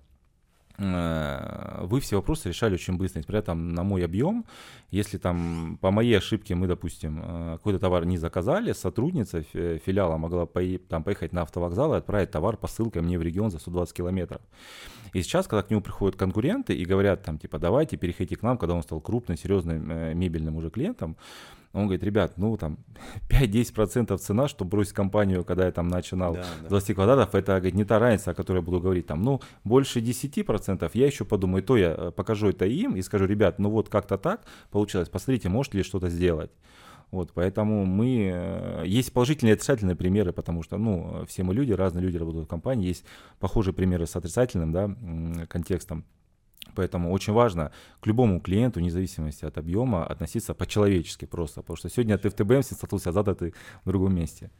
вы 0.78 2.00
все 2.00 2.16
вопросы 2.16 2.48
решали 2.48 2.74
очень 2.74 2.96
быстро, 2.96 3.20
несмотря 3.20 3.42
там 3.42 3.74
на 3.74 3.82
мой 3.82 4.04
объем. 4.04 4.44
Если 4.90 5.18
там 5.18 5.78
по 5.80 5.90
моей 5.90 6.18
ошибке 6.18 6.54
мы, 6.54 6.66
допустим, 6.66 7.20
э, 7.22 7.52
какой-то 7.58 7.78
товар 7.78 8.04
не 8.06 8.18
заказали, 8.18 8.72
сотрудница 8.72 9.42
филиала 9.42 10.16
могла 10.16 10.46
там 10.88 11.04
поехать 11.04 11.32
на 11.32 11.42
автовокзал 11.42 11.94
и 11.94 11.98
отправить 11.98 12.30
товар 12.30 12.56
посылкой 12.56 13.02
мне 13.02 13.18
в 13.18 13.22
регион 13.22 13.50
за 13.50 13.58
120 13.58 13.94
километров. 13.94 14.40
И 15.12 15.22
сейчас, 15.22 15.46
когда 15.46 15.62
к 15.62 15.70
нему 15.70 15.82
приходят 15.82 16.16
конкуренты 16.16 16.74
и 16.74 16.84
говорят 16.84 17.22
там, 17.22 17.38
типа, 17.38 17.58
давайте 17.58 17.96
переходите 17.96 18.36
к 18.36 18.42
нам, 18.42 18.58
когда 18.58 18.74
он 18.74 18.82
стал 18.82 19.00
крупным, 19.00 19.36
серьезным 19.36 19.90
э, 19.90 20.14
мебельным 20.14 20.56
уже 20.56 20.70
клиентом, 20.70 21.16
он 21.72 21.84
говорит, 21.84 22.02
ребят, 22.02 22.32
ну 22.36 22.56
там 22.56 22.78
5-10% 23.28 24.16
цена, 24.18 24.48
чтобы 24.48 24.70
бросить 24.70 24.92
компанию, 24.92 25.44
когда 25.44 25.66
я 25.66 25.72
там 25.72 25.88
начинал 25.88 26.34
да, 26.34 26.44
да. 26.62 26.68
20 26.68 26.94
квадратов, 26.94 27.34
это 27.34 27.52
говорит, 27.52 27.74
не 27.74 27.84
та 27.84 27.98
разница, 27.98 28.32
о 28.32 28.34
которой 28.34 28.58
я 28.58 28.62
буду 28.62 28.80
говорить. 28.80 29.06
Там, 29.06 29.22
ну, 29.22 29.40
больше 29.64 30.00
10% 30.00 30.90
я 30.94 31.06
еще 31.06 31.24
подумаю, 31.24 31.62
то 31.62 31.76
я 31.76 31.94
э, 31.96 32.10
покажу 32.10 32.48
это 32.48 32.66
им 32.66 32.96
и 32.96 33.02
скажу, 33.02 33.26
ребят, 33.26 33.58
ну 33.58 33.70
вот 33.70 33.88
как-то 33.88 34.18
так 34.18 34.42
получилось, 34.70 35.08
посмотрите, 35.08 35.48
может 35.48 35.74
ли 35.74 35.82
что-то 35.82 36.08
сделать. 36.08 36.50
Вот, 37.10 37.32
поэтому 37.34 37.84
мы... 37.84 38.30
Э, 38.32 38.82
есть 38.86 39.12
положительные 39.12 39.52
и 39.52 39.54
отрицательные 39.54 39.96
примеры, 39.96 40.32
потому 40.32 40.62
что, 40.62 40.76
ну, 40.76 41.24
все 41.26 41.42
мы 41.42 41.54
люди, 41.54 41.72
разные 41.72 42.04
люди 42.04 42.16
работают 42.16 42.46
в 42.46 42.50
компании, 42.50 42.88
есть 42.88 43.04
похожие 43.38 43.74
примеры 43.74 44.06
с 44.06 44.16
отрицательным, 44.16 44.72
да, 44.72 45.46
контекстом. 45.48 46.04
Поэтому 46.74 47.12
очень 47.12 47.32
важно 47.32 47.72
к 48.00 48.06
любому 48.06 48.40
клиенту, 48.40 48.80
вне 48.80 48.90
зависимости 48.90 49.44
от 49.44 49.58
объема, 49.58 50.06
относиться 50.06 50.54
по-человечески 50.54 51.24
просто. 51.24 51.62
Потому 51.62 51.76
что 51.76 51.88
сегодня 51.88 52.18
ты 52.18 52.28
в 52.28 52.34
ТБМ 52.34 52.62
столкнулся, 52.62 53.10
а 53.10 53.12
завтра 53.12 53.34
ты 53.34 53.54
в 53.84 53.88
другом 53.88 54.14
месте. 54.14 54.50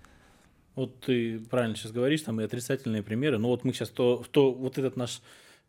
Вот 0.75 1.01
ты 1.01 1.41
правильно 1.41 1.77
сейчас 1.77 1.93
говоришь, 1.93 2.23
там 2.23 2.41
и 2.41 2.45
отрицательные 2.45 3.03
примеры. 3.03 3.39
Но 3.39 3.49
вот 3.49 3.65
мы 3.65 3.73
сейчас 3.73 3.91
то, 3.91 4.25
то 4.31 4.53
вот 4.53 4.79
этот 4.79 4.97
наш 4.97 5.21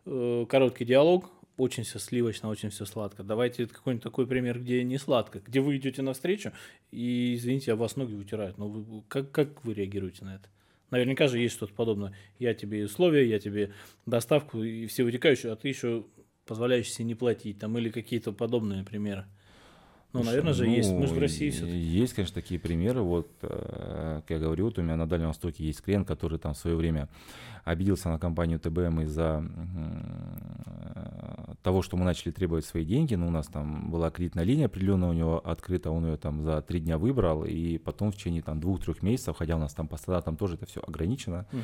э, 0.05 0.45
короткий 0.47 0.85
диалог, 0.85 1.29
очень 1.57 1.83
все 1.83 1.99
сливочно, 1.99 2.49
очень 2.49 2.69
все 2.69 2.85
сладко. 2.85 3.23
Давайте 3.23 3.67
какой-нибудь 3.67 4.03
такой 4.03 4.25
пример, 4.25 4.59
где 4.59 4.83
не 4.83 4.97
сладко, 4.97 5.41
где 5.45 5.59
вы 5.59 5.77
идете 5.77 6.01
навстречу 6.01 6.51
и, 6.91 7.35
извините, 7.35 7.73
а 7.73 7.75
вас 7.75 7.95
ноги 7.95 8.13
утирают. 8.13 8.57
Но 8.57 8.67
вы, 8.67 9.03
как, 9.07 9.31
как 9.31 9.63
вы 9.63 9.73
реагируете 9.73 10.25
на 10.25 10.35
это? 10.35 10.49
Наверняка 10.89 11.27
же 11.27 11.39
есть 11.39 11.55
что-то 11.55 11.73
подобное. 11.73 12.13
Я 12.37 12.53
тебе 12.53 12.85
условия, 12.85 13.27
я 13.27 13.39
тебе 13.39 13.73
доставку 14.05 14.61
и 14.61 14.87
все 14.87 15.03
вытекающие, 15.03 15.51
а 15.51 15.55
ты 15.55 15.69
еще 15.69 16.05
позволяющий 16.45 16.91
себе 16.91 17.05
не 17.05 17.15
платить, 17.15 17.59
там, 17.59 17.77
или 17.77 17.89
какие-то 17.89 18.31
подобные 18.31 18.83
примеры. 18.83 19.25
Ну, 20.13 20.23
наверное 20.23 20.53
же, 20.53 20.65
ну, 20.65 20.71
есть. 20.71 20.91
Мы 20.91 21.07
же 21.07 21.13
в 21.13 21.19
России 21.19 21.49
все-таки. 21.49 21.77
Есть, 21.77 22.13
конечно, 22.13 22.35
такие 22.35 22.59
примеры. 22.59 23.01
Вот, 23.01 23.29
э, 23.41 24.21
как 24.21 24.29
я 24.29 24.39
говорю, 24.39 24.65
вот 24.65 24.77
у 24.77 24.81
меня 24.81 24.95
на 24.95 25.07
Дальнем 25.07 25.27
Востоке 25.27 25.63
есть 25.63 25.81
клиент, 25.81 26.07
который 26.07 26.37
там 26.37 26.53
в 26.53 26.57
свое 26.57 26.75
время 26.75 27.07
обиделся 27.63 28.09
на 28.09 28.19
компанию 28.19 28.59
ТБМ 28.59 29.01
из-за 29.01 29.43
того, 31.61 31.81
что 31.81 31.97
мы 31.97 32.05
начали 32.05 32.31
требовать 32.31 32.65
свои 32.65 32.85
деньги. 32.85 33.15
Ну, 33.15 33.27
у 33.27 33.31
нас 33.31 33.47
там 33.47 33.91
была 33.91 34.09
кредитная 34.09 34.43
линия 34.43 34.65
определенная 34.65 35.09
у 35.09 35.13
него 35.13 35.39
открыта, 35.39 35.91
он 35.91 36.05
ее 36.05 36.17
там 36.17 36.41
за 36.41 36.61
три 36.61 36.79
дня 36.79 36.97
выбрал, 36.97 37.45
и 37.45 37.77
потом 37.77 38.11
в 38.11 38.15
течение 38.15 38.41
там 38.41 38.59
двух-трех 38.59 39.03
месяцев, 39.03 39.35
хотя 39.37 39.55
у 39.55 39.59
нас 39.59 39.73
там 39.73 39.87
по 39.87 39.97
стандартам 39.97 40.37
тоже 40.37 40.55
это 40.55 40.65
все 40.65 40.81
ограничено, 40.81 41.45
угу. 41.51 41.61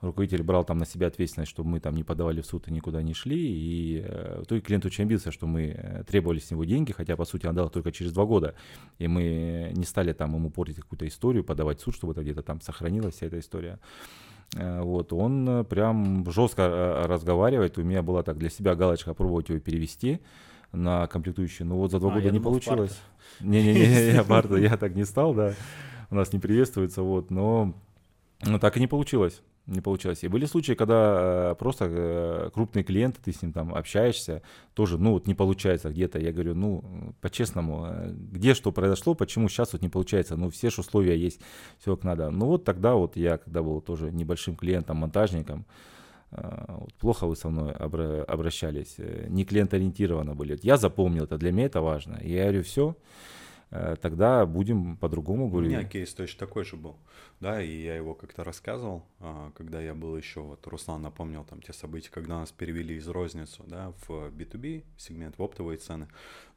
руководитель 0.00 0.42
брал 0.42 0.64
там 0.64 0.78
на 0.78 0.86
себя 0.86 1.08
ответственность, 1.08 1.50
чтобы 1.50 1.68
мы 1.68 1.80
там 1.80 1.94
не 1.94 2.04
подавали 2.04 2.40
в 2.40 2.46
суд 2.46 2.68
и 2.68 2.72
никуда 2.72 3.02
не 3.02 3.14
шли, 3.14 3.38
и 3.38 4.02
э, 4.04 4.40
в 4.40 4.44
итоге 4.44 4.60
клиент 4.60 4.86
очень 4.86 5.04
обиделся, 5.04 5.30
что 5.30 5.46
мы 5.46 5.74
э, 5.76 6.04
требовали 6.04 6.38
с 6.38 6.50
него 6.50 6.64
деньги, 6.64 6.92
хотя, 6.92 7.16
по 7.16 7.24
сути, 7.24 7.46
он 7.46 7.54
дал 7.54 7.68
только 7.68 7.83
через 7.92 8.12
два 8.12 8.24
года, 8.24 8.54
и 8.98 9.08
мы 9.08 9.72
не 9.74 9.84
стали 9.84 10.12
там 10.12 10.34
ему 10.34 10.50
портить 10.50 10.76
какую-то 10.76 11.06
историю, 11.06 11.44
подавать 11.44 11.80
в 11.80 11.82
суд, 11.82 11.94
чтобы 11.94 12.12
это 12.12 12.22
где-то 12.22 12.42
там 12.42 12.60
сохранилась 12.60 13.14
вся 13.14 13.26
эта 13.26 13.38
история. 13.38 13.78
Э, 14.56 14.80
вот, 14.82 15.12
он 15.12 15.64
прям 15.68 16.30
жестко 16.30 16.62
э, 16.62 17.06
разговаривает. 17.06 17.78
У 17.78 17.82
меня 17.82 18.02
была 18.02 18.22
так 18.22 18.38
для 18.38 18.50
себя 18.50 18.74
галочка 18.74 19.14
пробовать 19.14 19.48
его 19.48 19.58
перевести 19.60 20.20
на 20.72 21.06
комплектующие. 21.06 21.66
Но 21.66 21.76
вот 21.76 21.90
за 21.90 22.00
два 22.00 22.12
а, 22.12 22.14
года 22.14 22.30
не 22.30 22.40
получилось. 22.40 22.98
Не-не-не, 23.40 24.12
я 24.14 24.24
Барта, 24.24 24.56
я 24.56 24.76
так 24.76 24.94
не 24.94 25.04
стал, 25.04 25.34
да. 25.34 25.54
У 26.10 26.14
нас 26.14 26.32
не 26.32 26.38
приветствуется, 26.38 27.02
вот, 27.02 27.30
но, 27.30 27.74
но 28.42 28.58
так 28.58 28.76
и 28.76 28.80
не 28.80 28.86
получилось 28.86 29.42
не 29.66 29.80
получилось. 29.80 30.22
И 30.24 30.28
были 30.28 30.46
случаи, 30.46 30.74
когда 30.74 31.52
э, 31.52 31.54
просто 31.58 31.86
э, 31.88 32.50
крупные 32.52 32.84
клиенты, 32.84 33.18
ты 33.22 33.32
с 33.32 33.40
ним 33.42 33.52
там 33.52 33.74
общаешься, 33.74 34.42
тоже, 34.74 34.98
ну, 34.98 35.12
вот 35.12 35.26
не 35.26 35.34
получается 35.34 35.90
где-то. 35.90 36.18
Я 36.18 36.32
говорю, 36.32 36.54
ну, 36.54 37.14
по-честному, 37.20 37.86
э, 37.88 38.12
где 38.12 38.54
что 38.54 38.72
произошло, 38.72 39.14
почему 39.14 39.48
сейчас 39.48 39.72
вот 39.72 39.82
не 39.82 39.88
получается, 39.88 40.36
ну, 40.36 40.50
все 40.50 40.70
же 40.70 40.82
условия 40.82 41.16
есть, 41.16 41.40
все 41.78 41.96
как 41.96 42.04
надо. 42.04 42.30
Ну, 42.30 42.46
вот 42.46 42.64
тогда 42.64 42.94
вот 42.94 43.16
я, 43.16 43.38
когда 43.38 43.62
был 43.62 43.80
тоже 43.80 44.10
небольшим 44.12 44.56
клиентом, 44.56 44.98
монтажником, 44.98 45.64
вот, 46.30 46.92
плохо 46.94 47.28
вы 47.28 47.36
со 47.36 47.48
мной 47.48 47.72
обращались, 47.72 48.96
не 49.28 49.44
клиент-ориентированно 49.44 50.34
были. 50.34 50.58
Я 50.62 50.78
запомнил 50.78 51.24
это, 51.24 51.38
для 51.38 51.52
меня 51.52 51.66
это 51.66 51.80
важно. 51.80 52.16
И 52.16 52.32
я 52.32 52.44
говорю, 52.44 52.64
все, 52.64 52.96
тогда 54.00 54.46
будем 54.46 54.96
по-другому 54.96 55.48
говорить. 55.48 55.72
У 55.72 55.76
меня 55.76 55.84
кейс 55.88 56.14
точно 56.14 56.46
такой 56.46 56.64
же 56.64 56.76
был, 56.76 56.96
да, 57.40 57.62
и 57.62 57.82
я 57.82 57.96
его 57.96 58.14
как-то 58.14 58.44
рассказывал, 58.44 59.04
а, 59.20 59.50
когда 59.56 59.80
я 59.80 59.94
был 59.94 60.16
еще, 60.16 60.40
вот 60.40 60.66
Руслан 60.66 61.02
напомнил 61.02 61.44
там 61.44 61.60
те 61.60 61.72
события, 61.72 62.10
когда 62.10 62.38
нас 62.38 62.52
перевели 62.52 62.96
из 62.96 63.08
розницу, 63.08 63.64
да, 63.66 63.92
в 64.06 64.30
B2B 64.30 64.84
сегмент, 64.96 65.38
в 65.38 65.42
оптовые 65.42 65.78
цены, 65.78 66.08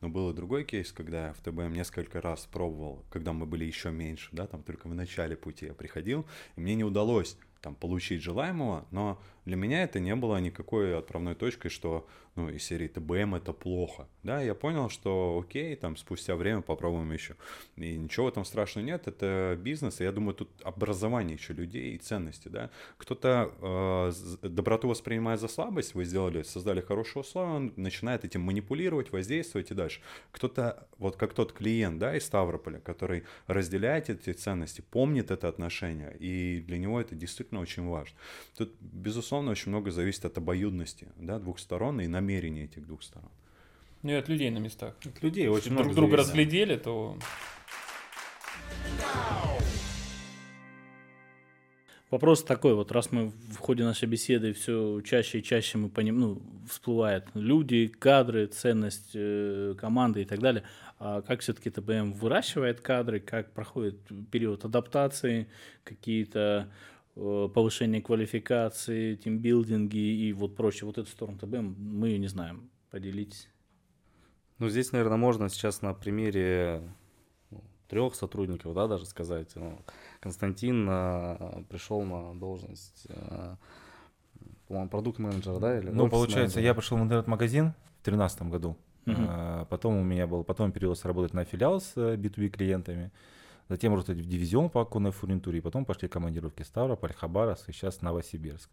но 0.01 0.09
был 0.09 0.29
и 0.29 0.33
другой 0.33 0.63
кейс, 0.63 0.91
когда 0.91 1.27
я 1.27 1.33
в 1.33 1.39
ТБМ 1.39 1.73
несколько 1.73 2.21
раз 2.21 2.45
пробовал, 2.45 3.03
когда 3.09 3.33
мы 3.33 3.45
были 3.45 3.65
еще 3.65 3.91
меньше, 3.91 4.29
да, 4.31 4.45
там 4.45 4.61
только 4.63 4.87
в 4.87 4.93
начале 4.93 5.35
пути 5.35 5.65
я 5.65 5.73
приходил, 5.73 6.25
и 6.55 6.61
мне 6.61 6.75
не 6.75 6.83
удалось 6.83 7.37
там 7.61 7.75
получить 7.75 8.21
желаемого, 8.21 8.85
но 8.91 9.19
для 9.47 9.55
меня 9.55 9.83
это 9.83 10.01
не 10.01 10.13
было 10.13 10.37
никакой 10.37 10.97
отправной 10.97 11.33
точкой, 11.33 11.69
что 11.69 12.05
ну, 12.35 12.49
из 12.49 12.63
серии 12.63 12.87
ТБМ 12.87 13.35
это 13.35 13.51
плохо. 13.51 14.07
Да, 14.21 14.41
я 14.41 14.53
понял, 14.53 14.89
что 14.89 15.43
окей, 15.43 15.75
там 15.75 15.97
спустя 15.97 16.35
время 16.35 16.61
попробуем 16.61 17.11
еще. 17.11 17.35
И 17.77 17.97
ничего 17.97 18.27
в 18.27 18.29
этом 18.29 18.45
страшного 18.45 18.85
нет, 18.85 19.07
это 19.07 19.57
бизнес, 19.59 20.01
и 20.01 20.03
я 20.03 20.11
думаю, 20.11 20.35
тут 20.35 20.49
образование 20.63 21.35
еще 21.35 21.53
людей 21.53 21.95
и 21.95 21.97
ценности, 21.97 22.49
да. 22.49 22.69
Кто-то 22.97 23.51
э, 24.43 24.47
доброту 24.47 24.87
воспринимает 24.87 25.39
за 25.39 25.47
слабость, 25.47 25.95
вы 25.95 26.05
сделали, 26.05 26.43
создали 26.43 26.81
хорошие 26.81 27.21
условия, 27.21 27.53
он 27.53 27.73
начинает 27.75 28.23
этим 28.23 28.41
манипулировать, 28.41 29.11
воздействовать 29.11 29.71
и 29.71 29.73
дальше. 29.73 30.01
Кто-то, 30.31 30.87
вот 30.99 31.15
как 31.15 31.33
тот 31.33 31.53
клиент, 31.53 31.97
да, 31.97 32.15
из 32.15 32.25
Ставрополя, 32.25 32.79
который 32.79 33.23
разделяет 33.47 34.09
эти 34.09 34.33
ценности, 34.33 34.81
помнит 34.81 35.31
это 35.31 35.47
отношение, 35.47 36.15
и 36.19 36.59
для 36.59 36.77
него 36.77 37.01
это 37.01 37.15
действительно 37.15 37.61
очень 37.61 37.87
важно. 37.87 38.15
Тут, 38.57 38.75
безусловно, 38.79 39.36
безусловно, 39.37 39.51
очень 39.51 39.69
много 39.69 39.91
зависит 39.91 40.25
от 40.25 40.37
обоюдности 40.37 41.07
да, 41.17 41.39
двух 41.39 41.59
сторон 41.59 42.01
и 42.01 42.07
намерений 42.07 42.63
этих 42.63 42.87
двух 42.87 43.03
сторон. 43.03 43.29
Ну 44.03 44.11
и 44.11 44.15
от 44.15 44.29
людей 44.29 44.49
на 44.49 44.59
местах. 44.59 44.95
От 45.05 45.23
людей 45.23 45.47
очень 45.47 45.57
Если 45.57 45.69
много 45.71 45.83
друг 45.89 45.95
друга 45.95 46.17
зависит. 46.17 46.29
разглядели, 46.29 46.77
то 46.77 47.17
Вопрос 52.09 52.41
такой, 52.43 52.73
вот 52.73 52.91
раз 52.93 53.11
мы 53.11 53.27
в 53.27 53.57
ходе 53.57 53.83
нашей 53.83 54.07
беседы 54.07 54.53
все 54.53 55.01
чаще 55.01 55.39
и 55.39 55.43
чаще 55.43 55.77
мы 55.77 55.89
поним, 55.89 56.19
ну, 56.19 56.41
всплывают 56.69 57.25
люди, 57.33 57.87
кадры, 57.87 58.47
ценность 58.47 59.11
э, 59.13 59.75
команды 59.77 60.21
и 60.21 60.25
так 60.25 60.39
далее. 60.39 60.63
А 60.99 61.21
как 61.21 61.41
все-таки 61.41 61.69
ТБМ 61.69 62.13
выращивает 62.13 62.79
кадры, 62.79 63.19
как 63.19 63.51
проходит 63.51 63.97
период 64.31 64.63
адаптации, 64.63 65.47
какие-то 65.83 66.69
повышение 67.53 68.01
квалификации, 68.01 69.15
тимбилдинги 69.15 69.97
и 69.97 70.33
вот 70.33 70.55
прочее. 70.55 70.85
Вот 70.85 70.97
эту 70.97 71.09
сторону 71.09 71.37
ТБМ 71.39 71.75
мы 71.77 72.09
ее 72.09 72.19
не 72.19 72.27
знаем. 72.27 72.69
Поделитесь. 72.91 73.49
Ну, 74.59 74.69
здесь, 74.69 74.91
наверное, 74.91 75.17
можно 75.17 75.49
сейчас 75.49 75.81
на 75.81 75.93
примере 75.93 76.81
трех 77.87 78.15
сотрудников, 78.15 78.73
да, 78.73 78.87
даже 78.87 79.05
сказать. 79.05 79.49
Ну, 79.55 79.79
Константин 80.19 80.87
а, 80.89 81.63
пришел 81.69 82.01
на 82.01 82.37
должность, 82.37 83.07
а, 83.09 83.57
по-моему, 84.67 84.89
продукт-менеджера, 84.89 85.59
да? 85.59 85.79
Или 85.79 85.89
Ну, 85.89 86.09
получается, 86.09 86.59
я 86.59 86.73
пошел 86.73 86.97
в 86.97 87.01
интернет-магазин 87.01 87.73
в 88.01 88.03
2013 88.03 88.41
году. 88.43 88.77
А, 89.05 89.65
Потом 89.65 89.97
у 89.97 90.03
меня 90.03 90.27
был, 90.27 90.43
потом 90.43 90.71
перевелся 90.71 91.07
работать 91.07 91.33
на 91.33 91.45
филиал 91.45 91.79
с 91.79 91.93
э, 91.95 92.15
B2B 92.15 92.49
клиентами. 92.49 93.11
Затем 93.69 93.93
работать 93.93 94.17
в 94.17 94.25
дивизион 94.25 94.69
по 94.69 94.81
оконной 94.81 95.11
фурнитуре. 95.11 95.59
И 95.59 95.61
потом 95.61 95.85
пошли 95.85 96.07
командировки 96.07 96.63
Ставрополь, 96.63 97.13
Хабаровск 97.13 97.69
и 97.69 97.73
сейчас 97.73 98.01
Новосибирск. 98.01 98.69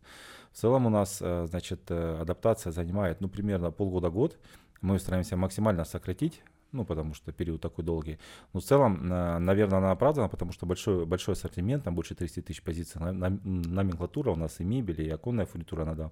В 0.53 0.57
целом 0.57 0.86
у 0.86 0.90
нас, 0.90 1.18
э, 1.20 1.47
значит, 1.49 1.90
э, 1.90 2.18
адаптация 2.20 2.72
занимает, 2.72 3.20
ну, 3.20 3.28
примерно 3.28 3.70
полгода-год. 3.70 4.38
Мы 4.80 4.99
стараемся 4.99 5.36
максимально 5.36 5.84
сократить 5.84 6.42
ну, 6.75 6.85
потому 6.85 7.14
что 7.14 7.33
период 7.33 7.61
такой 7.61 7.85
долгий. 7.85 8.18
Но 8.53 8.61
в 8.61 8.64
целом, 8.64 9.09
на- 9.09 9.39
наверное, 9.39 9.79
она 9.79 9.91
оправдана, 9.93 10.29
потому 10.29 10.53
что 10.53 10.66
большой, 10.66 11.07
большой 11.07 11.35
ассортимент, 11.35 11.85
там 11.85 11.95
больше 11.95 12.14
30 12.14 12.45
тысяч 12.45 12.62
позиций, 12.62 13.01
номенклатура 13.01 14.31
у 14.31 14.37
нас 14.37 14.61
и 14.61 14.64
мебель, 14.64 15.01
и 15.03 15.11
оконная 15.11 15.47
фурнитура, 15.47 15.85
надо 15.85 16.11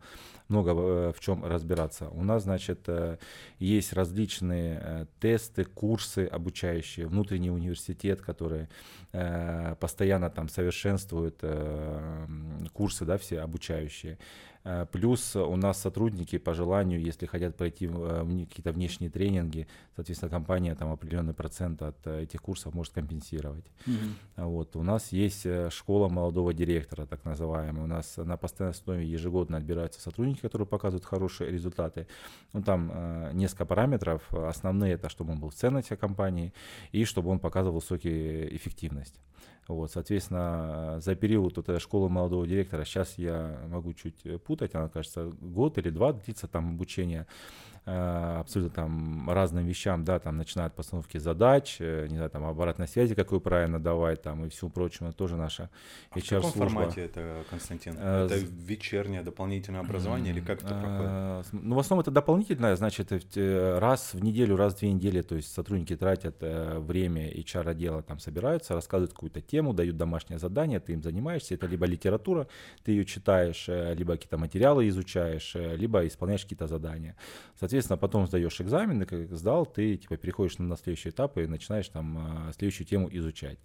много 0.48 0.70
э, 0.70 1.12
в 1.12 1.20
чем 1.20 1.44
разбираться. 1.44 2.08
У 2.08 2.22
нас, 2.24 2.44
значит, 2.44 2.88
э, 2.88 3.18
есть 3.58 3.92
различные 3.92 4.80
э, 4.82 5.06
тесты, 5.20 5.64
курсы 5.64 6.26
обучающие, 6.26 7.06
внутренний 7.06 7.50
университет, 7.50 8.22
который 8.22 8.68
э, 9.12 9.74
постоянно 9.80 10.30
там 10.30 10.48
совершенствует 10.48 11.38
э, 11.42 12.26
курсы, 12.72 13.04
да, 13.04 13.16
все 13.18 13.40
обучающие. 13.40 14.18
Э, 14.64 14.86
Плюс 14.92 15.36
у 15.36 15.56
нас 15.56 15.80
сотрудники 15.80 16.38
по 16.38 16.54
желанию, 16.54 17.00
если 17.00 17.26
хотят 17.26 17.56
пройти 17.56 17.86
в, 17.86 18.04
э, 18.04 18.46
какие-то 18.46 18.72
внешние 18.72 19.10
тренинги, 19.10 19.66
соответственно, 19.96 20.30
компания 20.30 20.74
там 20.74 20.92
определенный 20.92 21.34
процент 21.34 21.82
от 21.82 21.96
э, 22.06 22.22
этих 22.22 22.42
курсов 22.42 22.74
может 22.74 22.92
компенсировать. 22.92 23.64
А 24.36 24.46
Вот. 24.46 24.76
У 24.76 24.82
нас 24.82 25.12
есть 25.12 25.46
школа 25.70 26.08
молодого 26.08 26.54
директора, 26.54 27.06
так 27.06 27.24
называемая. 27.24 27.84
У 27.84 27.86
нас 27.86 28.16
на 28.16 28.36
постоянной 28.36 28.74
основе 28.74 29.06
ежегодно 29.06 29.58
отбираются 29.58 30.00
сотрудники, 30.00 30.40
которые 30.40 30.66
показывают 30.66 31.04
хорошие 31.04 31.50
результаты. 31.50 32.06
Ну, 32.52 32.62
там 32.62 32.92
несколько 33.34 33.64
параметров. 33.64 34.22
Основные 34.32 34.94
это, 34.94 35.08
чтобы 35.08 35.32
он 35.32 35.40
был 35.40 35.50
в 35.50 35.54
ценности 35.54 35.96
компании 35.96 36.52
и 36.92 37.04
чтобы 37.04 37.30
он 37.30 37.38
показывал 37.38 37.76
высокую 37.76 38.54
эффективность. 38.54 39.20
Вот, 39.68 39.92
соответственно, 39.92 40.98
за 41.00 41.14
период 41.14 41.56
вот 41.56 41.68
этой 41.68 41.80
школы 41.80 42.08
молодого 42.08 42.46
директора, 42.46 42.84
сейчас 42.84 43.16
я 43.16 43.60
могу 43.68 43.94
чуть 43.94 44.42
путать, 44.42 44.74
она, 44.74 44.88
кажется, 44.88 45.32
год 45.40 45.78
или 45.78 45.90
два 45.90 46.12
длится 46.12 46.48
там 46.48 46.70
обучение 46.70 47.26
абсолютно 47.84 48.74
там 48.74 49.30
разным 49.30 49.66
вещам, 49.66 50.04
да, 50.04 50.18
там 50.18 50.36
начиная 50.36 50.66
от 50.68 50.74
постановки 50.74 51.18
задач, 51.18 51.76
э, 51.80 52.06
не 52.08 52.14
знаю, 52.16 52.30
там 52.30 52.44
обратной 52.44 52.86
связи, 52.86 53.14
какую 53.14 53.40
правильно 53.40 53.80
давать, 53.82 54.22
там 54.22 54.44
и 54.44 54.48
всему 54.48 54.70
прочему, 54.70 55.08
это 55.08 55.18
тоже 55.18 55.36
наша 55.36 55.68
А 56.10 56.18
в 56.18 56.22
каком 56.22 56.38
HR-служба. 56.50 56.68
формате 56.68 57.00
это, 57.04 57.44
Константин? 57.50 57.94
Э, 57.98 58.26
это 58.26 58.36
вечернее 58.36 59.22
дополнительное 59.22 59.80
образование 59.80 60.32
или 60.32 60.40
как 60.40 60.58
это 60.62 60.68
проходит? 60.68 61.10
Э, 61.10 61.42
с- 61.44 61.52
Ну, 61.52 61.74
в 61.74 61.78
основном 61.80 62.02
это 62.02 62.10
дополнительное, 62.12 62.76
значит, 62.76 63.10
э, 63.12 63.20
э, 63.34 63.78
раз 63.78 64.14
в 64.14 64.22
неделю, 64.22 64.56
раз 64.56 64.74
в 64.74 64.78
две 64.78 64.92
недели, 64.92 65.22
то 65.22 65.34
есть 65.34 65.52
сотрудники 65.52 65.96
тратят 65.96 66.36
э, 66.40 66.78
время 66.78 67.28
HR-отдела, 67.32 68.02
там 68.02 68.20
собираются, 68.20 68.74
рассказывают 68.74 69.12
какую-то 69.12 69.40
тему, 69.40 69.72
дают 69.74 69.96
домашнее 69.96 70.38
задание, 70.38 70.78
ты 70.78 70.92
им 70.92 71.02
занимаешься, 71.02 71.54
это 71.54 71.66
либо 71.66 71.86
литература, 71.86 72.46
ты 72.84 72.92
ее 72.92 73.04
читаешь, 73.04 73.68
э, 73.68 73.94
либо 73.94 74.12
какие-то 74.12 74.38
материалы 74.38 74.86
изучаешь, 74.88 75.56
э, 75.56 75.76
либо 75.76 76.06
исполняешь 76.06 76.42
какие-то 76.42 76.68
задания. 76.68 77.16
Соответственно, 77.58 77.71
потом 77.96 78.26
сдаешь 78.26 78.60
экзамены, 78.60 79.06
как 79.06 79.34
сдал, 79.36 79.66
ты 79.66 79.96
типа 79.96 80.16
переходишь 80.16 80.58
на 80.58 80.76
следующий 80.76 81.10
этап 81.10 81.38
и 81.38 81.46
начинаешь 81.46 81.88
там 81.88 82.48
э, 82.48 82.52
следующую 82.52 82.86
тему 82.86 83.08
изучать. 83.10 83.58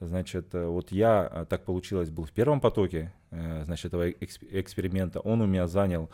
Значит, 0.00 0.54
э, 0.54 0.66
вот 0.66 0.92
я, 0.92 1.28
э, 1.30 1.46
так 1.48 1.64
получилось, 1.64 2.10
был 2.10 2.24
в 2.24 2.32
первом 2.32 2.60
потоке, 2.60 3.12
э, 3.30 3.64
значит, 3.64 3.86
этого 3.86 4.10
эксп- 4.10 4.48
эксперимента. 4.50 5.20
Он 5.20 5.42
у 5.42 5.46
меня 5.46 5.66
занял 5.66 6.10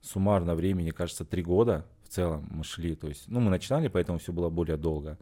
суммарно 0.00 0.54
времени, 0.54 0.90
кажется, 0.90 1.24
три 1.24 1.42
года 1.42 1.86
в 2.04 2.08
целом 2.08 2.46
мы 2.50 2.64
шли. 2.64 2.96
То 2.96 3.08
есть, 3.08 3.28
ну, 3.28 3.40
мы 3.40 3.50
начинали, 3.50 3.88
поэтому 3.88 4.18
все 4.18 4.32
было 4.32 4.50
более 4.50 4.76
долго. 4.76 5.18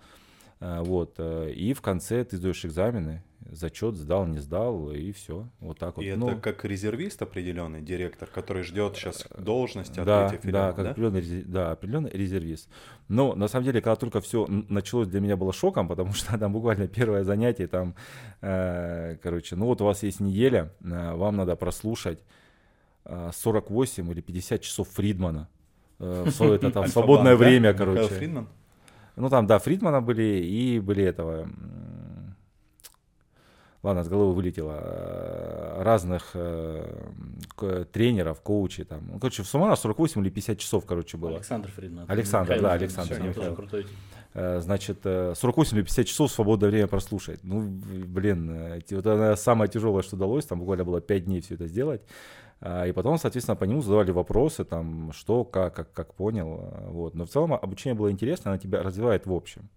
Э, 0.60 0.80
Вот. 0.82 1.14
э, 1.18 1.52
И 1.52 1.72
в 1.74 1.82
конце 1.82 2.24
ты 2.24 2.36
сдаешь 2.36 2.64
экзамены, 2.64 3.22
зачет 3.50 3.94
сдал, 3.96 4.26
не 4.26 4.38
сдал, 4.38 4.90
и 4.90 5.12
все. 5.12 5.48
Вот 5.60 5.78
так 5.78 5.96
вот. 5.96 6.02
И 6.04 6.12
Ну, 6.14 6.30
это 6.30 6.40
как 6.40 6.64
резервист 6.64 7.20
определенный, 7.22 7.82
директор, 7.82 8.28
который 8.28 8.62
ждет 8.62 8.96
сейчас 8.96 9.26
должности 9.38 10.00
да, 10.00 10.26
открытия 10.26 10.52
да, 10.52 10.72
как 10.72 10.84
да? 10.84 10.90
Определенный, 10.90 11.42
да, 11.44 11.72
определенный 11.72 12.10
резервист. 12.10 12.68
Но 13.08 13.34
на 13.34 13.48
самом 13.48 13.66
деле, 13.66 13.80
когда 13.80 13.96
только 13.96 14.20
все 14.20 14.46
началось, 14.46 15.08
для 15.08 15.20
меня 15.20 15.36
было 15.36 15.52
шоком, 15.52 15.88
потому 15.88 16.12
что 16.14 16.38
там 16.38 16.52
буквально 16.52 16.88
первое 16.88 17.24
занятие, 17.24 17.66
там, 17.66 17.94
э, 18.40 19.16
короче, 19.22 19.56
ну 19.56 19.66
вот 19.66 19.80
у 19.80 19.84
вас 19.84 20.02
есть 20.02 20.20
неделя, 20.20 20.72
э, 20.82 21.14
вам 21.14 21.36
надо 21.36 21.56
прослушать 21.56 22.24
э, 23.04 23.30
48 23.32 24.10
или 24.10 24.20
50 24.20 24.60
часов 24.62 24.88
Фридмана. 24.88 25.48
э, 25.98 26.26
это 26.26 26.70
там 26.70 26.86
свободное 26.88 27.36
время, 27.36 27.74
короче. 27.74 28.08
Фридман? 28.08 28.48
Ну 29.16 29.28
там, 29.30 29.46
да, 29.46 29.58
Фридмана 29.58 30.00
были 30.02 30.22
и 30.44 30.78
были 30.80 31.02
этого. 31.04 31.48
Ладно, 33.82 34.02
с 34.02 34.08
головы 34.08 34.32
вылетело. 34.34 34.80
э, 34.82 35.82
Разных 35.82 36.30
э, 36.34 37.84
тренеров, 37.92 38.40
коучей 38.40 38.84
там. 38.84 39.06
Ну, 39.12 39.18
короче, 39.20 39.42
в 39.42 39.46
суммарно 39.46 39.76
48 39.76 40.20
или 40.22 40.30
50 40.30 40.58
часов, 40.58 40.84
короче, 40.86 41.16
было. 41.16 41.36
Александр 41.36 41.70
Фридман. 41.70 42.04
Александр, 42.08 42.50
Михаил 42.50 42.62
да, 42.62 42.72
Александр, 42.72 43.12
не 43.20 43.32
тоже 43.32 43.50
Михаил. 43.50 43.54
крутой. 43.54 43.86
Э, 44.34 44.60
Значит, 44.60 44.98
э, 45.04 45.34
48 45.36 45.76
или 45.76 45.84
50 45.84 46.06
часов 46.06 46.32
свободное 46.32 46.68
время 46.70 46.88
прослушать. 46.88 47.40
Ну, 47.44 47.60
блин, 47.62 48.82
вот 48.90 49.06
это 49.06 49.36
самое 49.36 49.70
тяжелое, 49.70 50.02
что 50.02 50.16
удалось, 50.16 50.46
там 50.46 50.58
буквально 50.58 50.84
было 50.84 51.00
5 51.00 51.24
дней 51.24 51.40
все 51.40 51.54
это 51.54 51.68
сделать. 51.68 52.02
А, 52.60 52.86
И 52.86 52.92
потом, 52.92 53.18
соответственно, 53.18 53.56
по 53.56 53.64
нему 53.64 53.82
задавали 53.82 54.10
вопросы, 54.12 54.64
там, 54.64 55.12
что, 55.12 55.44
как, 55.44 55.74
как, 55.74 55.92
как 55.92 56.14
понял. 56.14 56.60
э, 56.62 56.88
Вот. 56.90 57.14
Но 57.14 57.24
в 57.26 57.28
целом 57.30 57.52
обучение 57.54 57.94
было 57.98 58.10
интересно, 58.10 58.50
оно 58.52 58.58
тебя 58.60 58.82
развивает 58.82 59.26
в 59.26 59.32
общем. 59.32 59.68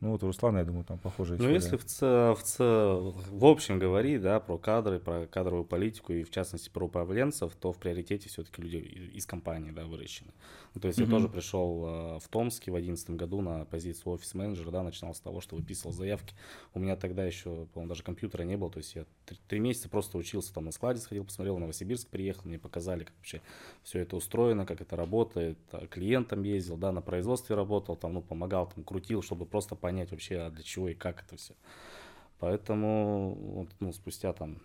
Ну 0.00 0.10
вот 0.10 0.22
у 0.22 0.26
Руслана, 0.26 0.58
я 0.58 0.64
думаю, 0.64 0.84
там 0.84 0.98
похожая 0.98 1.38
Ну, 1.38 1.44
история. 1.44 1.54
если 1.54 1.76
в, 1.78 1.84
ц, 1.86 2.34
в, 2.34 2.42
ц, 2.42 2.62
в 2.62 3.44
общем 3.46 3.78
говорить, 3.78 4.20
да, 4.20 4.38
про 4.38 4.58
кадры, 4.58 4.98
про 5.00 5.26
кадровую 5.26 5.64
политику 5.64 6.12
и, 6.12 6.24
в 6.24 6.30
частности, 6.30 6.68
про 6.68 6.84
управленцев, 6.84 7.54
то 7.54 7.72
в 7.72 7.78
приоритете 7.78 8.28
все-таки 8.28 8.60
люди 8.60 8.76
из 9.14 9.24
компании, 9.24 9.70
да, 9.70 9.84
выращены. 9.86 10.28
Ну, 10.28 10.63
то 10.80 10.88
есть 10.88 10.98
я 10.98 11.04
Мгм. 11.04 11.12
тоже 11.14 11.28
пришел 11.28 11.86
э, 11.86 12.18
в 12.18 12.28
Томске 12.28 12.72
в 12.72 12.74
2011 12.74 13.10
году 13.10 13.40
на 13.40 13.64
позицию 13.64 14.14
офис-менеджера, 14.14 14.70
да, 14.72 14.82
начинал 14.82 15.14
с 15.14 15.20
того, 15.20 15.40
что 15.40 15.54
выписывал 15.54 15.92
заявки. 15.92 16.34
У 16.74 16.80
меня 16.80 16.96
тогда 16.96 17.24
еще, 17.24 17.66
по-моему, 17.72 17.90
даже 17.90 18.02
компьютера 18.02 18.42
не 18.42 18.56
было, 18.56 18.70
то 18.70 18.78
есть 18.78 18.96
я 18.96 19.04
три, 19.24 19.38
три 19.46 19.60
месяца 19.60 19.88
просто 19.88 20.18
учился 20.18 20.52
там 20.52 20.64
на 20.64 20.72
складе, 20.72 21.00
сходил, 21.00 21.24
посмотрел, 21.24 21.56
в 21.56 21.60
Новосибирск 21.60 22.08
приехал, 22.08 22.42
мне 22.46 22.58
показали, 22.58 23.04
как 23.04 23.14
вообще 23.16 23.40
все 23.84 24.00
это 24.00 24.16
устроено, 24.16 24.66
как 24.66 24.80
это 24.80 24.96
работает, 24.96 25.58
а, 25.70 25.86
клиентам 25.86 26.42
ездил, 26.42 26.76
да, 26.76 26.90
на 26.90 27.02
производстве 27.02 27.54
работал, 27.54 27.94
там, 27.94 28.14
ну, 28.14 28.22
помогал, 28.22 28.68
там, 28.68 28.82
крутил, 28.82 29.22
чтобы 29.22 29.46
просто 29.46 29.76
понять 29.76 30.10
вообще, 30.10 30.38
а 30.38 30.50
для 30.50 30.64
чего 30.64 30.88
и 30.88 30.94
как 30.94 31.22
это 31.22 31.36
все. 31.36 31.54
Поэтому, 32.40 33.68
ну, 33.78 33.92
спустя 33.92 34.32
там, 34.32 34.58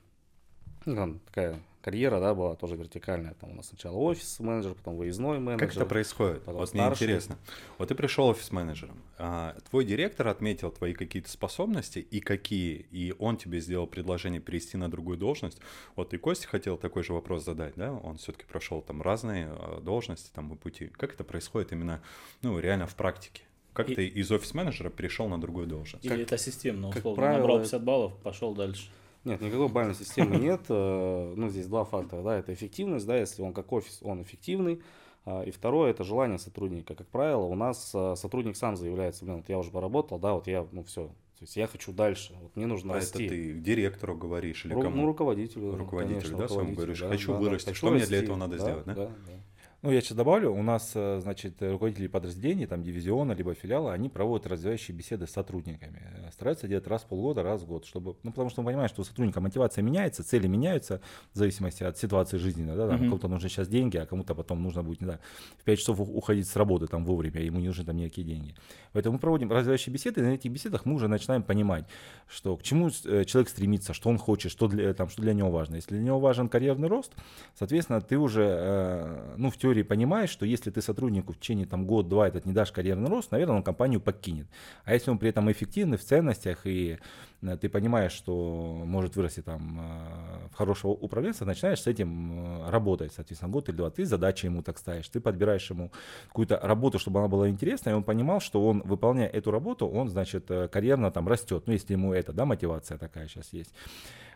ну, 0.86 1.20
такая 1.28 1.60
карьера, 1.82 2.19
да, 2.19 2.34
была 2.36 2.55
тоже 2.55 2.75
вертикальная, 2.75 3.34
там 3.36 3.51
у 3.51 3.55
нас 3.55 3.69
сначала 3.69 3.95
офис 3.95 4.39
менеджер, 4.39 4.73
потом 4.75 4.95
выездной 4.97 5.39
менеджер. 5.39 5.67
Как 5.67 5.75
это 5.75 5.86
происходит? 5.86 6.39
потом 6.43 6.61
Вот 6.61 6.73
мне 6.73 6.82
старший. 6.84 7.05
интересно. 7.07 7.38
Вот 7.77 7.88
ты 7.89 7.95
пришел 7.95 8.27
офис-менеджером, 8.27 9.01
а 9.17 9.55
твой 9.69 9.86
директор 9.86 10.27
отметил 10.27 10.71
твои 10.71 10.93
какие-то 10.93 11.30
способности 11.30 11.99
и 11.99 12.19
какие, 12.19 12.86
и 12.91 13.13
он 13.19 13.38
тебе 13.38 13.59
сделал 13.59 13.88
предложение 13.88 14.41
перейти 14.41 14.77
на 14.77 14.89
другую 14.91 15.17
должность. 15.17 15.59
Вот 15.95 16.13
и 16.13 16.17
Костя 16.17 16.47
хотел 16.47 16.77
такой 16.77 17.03
же 17.03 17.13
вопрос 17.13 17.45
задать, 17.45 17.73
да? 17.75 17.93
Он 17.93 18.17
все-таки 18.17 18.45
прошел 18.45 18.82
там 18.82 19.01
разные 19.01 19.47
а, 19.49 19.80
должности 19.82 20.32
там 20.34 20.53
и 20.53 20.57
пути. 20.57 20.88
Как 20.88 21.13
это 21.13 21.23
происходит 21.23 21.71
именно, 21.71 22.01
ну, 22.41 22.59
реально 22.59 22.88
в 22.88 22.95
практике? 22.95 23.43
Как 23.73 23.89
И- 23.89 23.95
ты 23.95 24.07
из 24.07 24.30
офис-менеджера 24.32 24.89
перешел 24.89 25.30
на 25.30 25.39
другую 25.39 25.67
должность? 25.67 26.03
Или 26.05 26.23
это 26.23 26.38
системно, 26.38 26.89
как 26.89 26.97
условно. 26.99 27.15
правило, 27.21 27.38
Набрал 27.39 27.55
это- 27.57 27.65
50 27.65 27.84
баллов, 27.84 28.17
пошел 28.23 28.53
дальше. 28.53 28.89
Нет, 29.26 29.41
никакой 29.41 29.67
бальной 29.67 29.95
системы 29.95 30.38
нет. 30.38 30.61
э, 30.70 31.34
Ну, 31.36 31.49
здесь 31.49 31.67
два 31.67 31.84
фактора, 31.84 32.24
да, 32.24 32.38
это 32.38 32.53
эффективность, 32.53 33.05
да, 33.05 33.17
если 33.17 33.41
он 33.41 33.53
как 33.53 33.72
офис, 33.72 33.99
он 34.01 34.22
эффективный. 34.22 34.82
а, 35.26 35.43
И 35.43 35.51
второе, 35.51 35.91
это 35.91 36.03
желание 36.03 36.39
сотрудника. 36.39 36.95
Как 36.95 37.07
правило, 37.07 37.43
у 37.43 37.55
нас 37.55 37.91
э, 37.93 38.15
сотрудник 38.15 38.55
сам 38.55 38.76
заявляется, 38.78 39.26
блин, 39.26 39.38
вот 39.38 39.49
я 39.49 39.57
уже 39.59 39.72
поработал, 39.72 40.17
да, 40.20 40.34
вот 40.34 40.47
я, 40.47 40.65
ну, 40.72 40.84
все, 40.84 41.07
то 41.07 41.43
есть 41.43 41.55
я 41.57 41.67
хочу 41.67 41.91
дальше, 41.91 42.34
вот 42.41 42.55
мне 42.55 42.65
нужно 42.65 42.93
А 42.93 42.97
это 42.97 43.05
расти. 43.13 43.28
ты 43.30 43.53
директору 43.53 44.15
говоришь 44.15 44.65
или 44.65 44.74
Ру- 44.74 44.82
кому? 44.82 44.95
Ну, 45.01 45.05
руководителю. 45.07 45.76
Руководителю, 45.76 46.20
конечно, 46.20 46.38
да, 46.38 46.43
руководителю, 46.45 46.78
говоришь, 46.78 46.99
да, 47.01 47.09
«Хочу 47.09 47.32
да, 47.32 47.38
да, 47.38 47.43
вырасти». 47.43 47.65
хочу 47.70 47.78
Что 47.78 47.89
мне 47.89 47.97
для 48.05 48.17
расти, 48.17 48.26
этого 48.26 48.38
надо 48.38 48.57
сделать, 48.57 48.86
да? 48.86 48.95
Да, 48.95 49.05
да. 49.05 49.34
Ну, 49.82 49.91
я 49.91 50.01
сейчас 50.01 50.17
добавлю, 50.17 50.51
у 50.51 50.61
нас, 50.61 50.91
э, 50.93 51.19
значит, 51.21 51.61
руководители 51.61 52.07
подразделений, 52.07 52.65
там, 52.65 52.84
дивизиона, 52.84 53.32
либо 53.32 53.53
филиала, 53.53 53.93
они 53.93 54.09
проводят 54.09 54.45
развивающие 54.45 54.93
беседы 54.95 55.25
с 55.25 55.32
сотрудниками. 55.32 56.01
Э, 56.17 56.32
Стараются 56.34 56.67
делать 56.67 56.86
раз 56.88 57.03
в 57.03 57.05
полгода, 57.05 57.43
раз 57.43 57.61
в 57.61 57.65
год, 57.67 57.86
чтобы, 57.86 58.17
ну, 58.23 58.32
потому 58.32 58.49
что 58.49 58.61
мы 58.61 58.67
понимаем, 58.71 58.89
что 58.89 59.01
у 59.03 59.05
сотрудника 59.05 59.39
мотивация 59.39 59.82
меняется, 59.82 60.21
цели 60.25 60.47
меняются 60.47 60.99
в 61.34 61.38
зависимости 61.38 61.84
от 61.86 61.97
ситуации 61.97 62.36
жизни, 62.38 62.65
да, 62.65 62.75
там, 62.89 62.95
Мгм. 62.97 63.05
кому-то 63.05 63.30
нужны 63.30 63.47
сейчас 63.47 63.69
деньги, 63.69 63.95
а 63.95 64.05
кому-то 64.05 64.36
потом 64.36 64.61
нужно 64.61 64.84
будет, 64.84 64.99
не 64.99 65.05
знаю, 65.05 65.19
в 65.57 65.63
5 65.63 65.80
часов 65.80 66.01
уходить 66.01 66.47
с 66.49 66.57
работы 66.57 66.88
там 66.88 67.05
вовремя, 67.05 67.39
ему 67.41 67.59
не 67.59 67.67
нужны 67.67 67.86
там 67.86 67.95
никакие 67.95 68.27
деньги. 68.27 68.55
Поэтому 68.91 69.13
мы 69.13 69.19
проводим 69.19 69.49
развивающие 69.49 69.93
беседы, 69.93 70.19
и 70.19 70.23
на 70.25 70.34
этих 70.34 70.51
беседах 70.51 70.86
мы 70.86 70.95
уже 70.95 71.07
начинаем 71.07 71.41
понимать, 71.41 71.86
что 72.27 72.57
к 72.57 72.63
чему 72.63 72.89
э, 73.05 73.23
человек 73.23 73.47
стремится, 73.49 73.93
что 73.93 74.09
он 74.09 74.17
хочет, 74.17 74.51
что 74.51 74.67
для, 74.67 74.93
там, 74.93 75.07
что 75.07 75.21
для 75.21 75.34
него 75.34 75.49
важно. 75.51 75.75
Если 75.75 75.95
для 75.95 76.03
него 76.03 76.19
важен 76.19 76.49
карьерный 76.49 76.89
рост, 76.89 77.13
соответственно, 77.55 78.01
ты 78.01 78.17
уже, 78.17 79.36
ну, 79.38 79.49
в 79.49 79.55
теории 79.57 79.68
понимаешь, 79.84 80.30
что 80.30 80.45
если 80.45 80.72
ты 80.72 80.82
сотруднику 80.82 81.34
в 81.34 81.39
течение 81.39 81.65
там 81.65 81.86
год-два 81.86 82.28
этот 82.28 82.45
не 82.45 82.53
дашь 82.53 82.72
карьерный 82.72 83.09
рост, 83.09 83.32
наверное, 83.32 83.57
он 83.57 83.63
компанию 83.63 84.01
покинет. 84.01 84.47
А 84.84 84.93
если 84.93 85.11
он 85.11 85.17
при 85.17 85.30
этом 85.30 85.51
эффективный 85.51 85.97
в 85.97 86.03
ценностях 86.03 86.65
и 86.65 86.97
э, 87.41 87.57
ты 87.57 87.70
понимаешь, 87.70 88.11
что 88.11 88.82
может 88.86 89.15
вырасти 89.15 89.41
там 89.41 89.80
э, 89.80 90.47
в 90.51 90.55
хорошего 90.55 90.91
управленца, 90.91 91.45
начинаешь 91.45 91.82
с 91.82 91.88
этим 91.88 92.63
э, 92.65 92.70
работать, 92.70 93.13
соответственно, 93.13 93.51
год 93.51 93.70
или 93.70 93.76
два. 93.76 93.89
Ты 93.89 94.05
задачи 94.05 94.45
ему 94.45 94.61
так 94.61 94.78
ставишь, 94.78 95.09
ты 95.09 95.20
подбираешь 95.20 95.70
ему 95.70 95.91
какую-то 96.28 96.59
работу, 96.61 96.99
чтобы 96.99 97.20
она 97.20 97.28
была 97.28 97.49
интересная, 97.49 97.93
и 97.93 97.95
он 97.95 98.03
понимал, 98.03 98.39
что 98.41 98.65
он, 98.65 98.82
выполняя 98.86 99.30
эту 99.30 99.51
работу, 99.51 99.88
он, 99.88 100.09
значит, 100.09 100.49
карьерно 100.72 101.11
там 101.11 101.28
растет, 101.28 101.63
ну, 101.67 101.74
если 101.74 101.93
ему 101.93 102.13
это, 102.13 102.34
да, 102.34 102.45
мотивация 102.45 102.97
такая 102.97 103.28
сейчас 103.28 103.53
есть. 103.53 103.74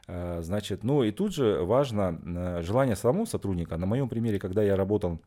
Э, 0.07 0.41
Значит, 0.41 0.83
ну 0.83 1.03
и 1.03 1.11
тут 1.11 1.33
же 1.33 1.63
важно 1.63 2.19
э, 2.25 2.61
желание 2.61 2.95
самого 2.95 3.25
сотрудника. 3.25 3.77
На 3.77 3.85
моем 3.85 4.09
примере, 4.09 4.39
когда 4.39 4.63
я 4.63 4.75
работал 4.75 5.19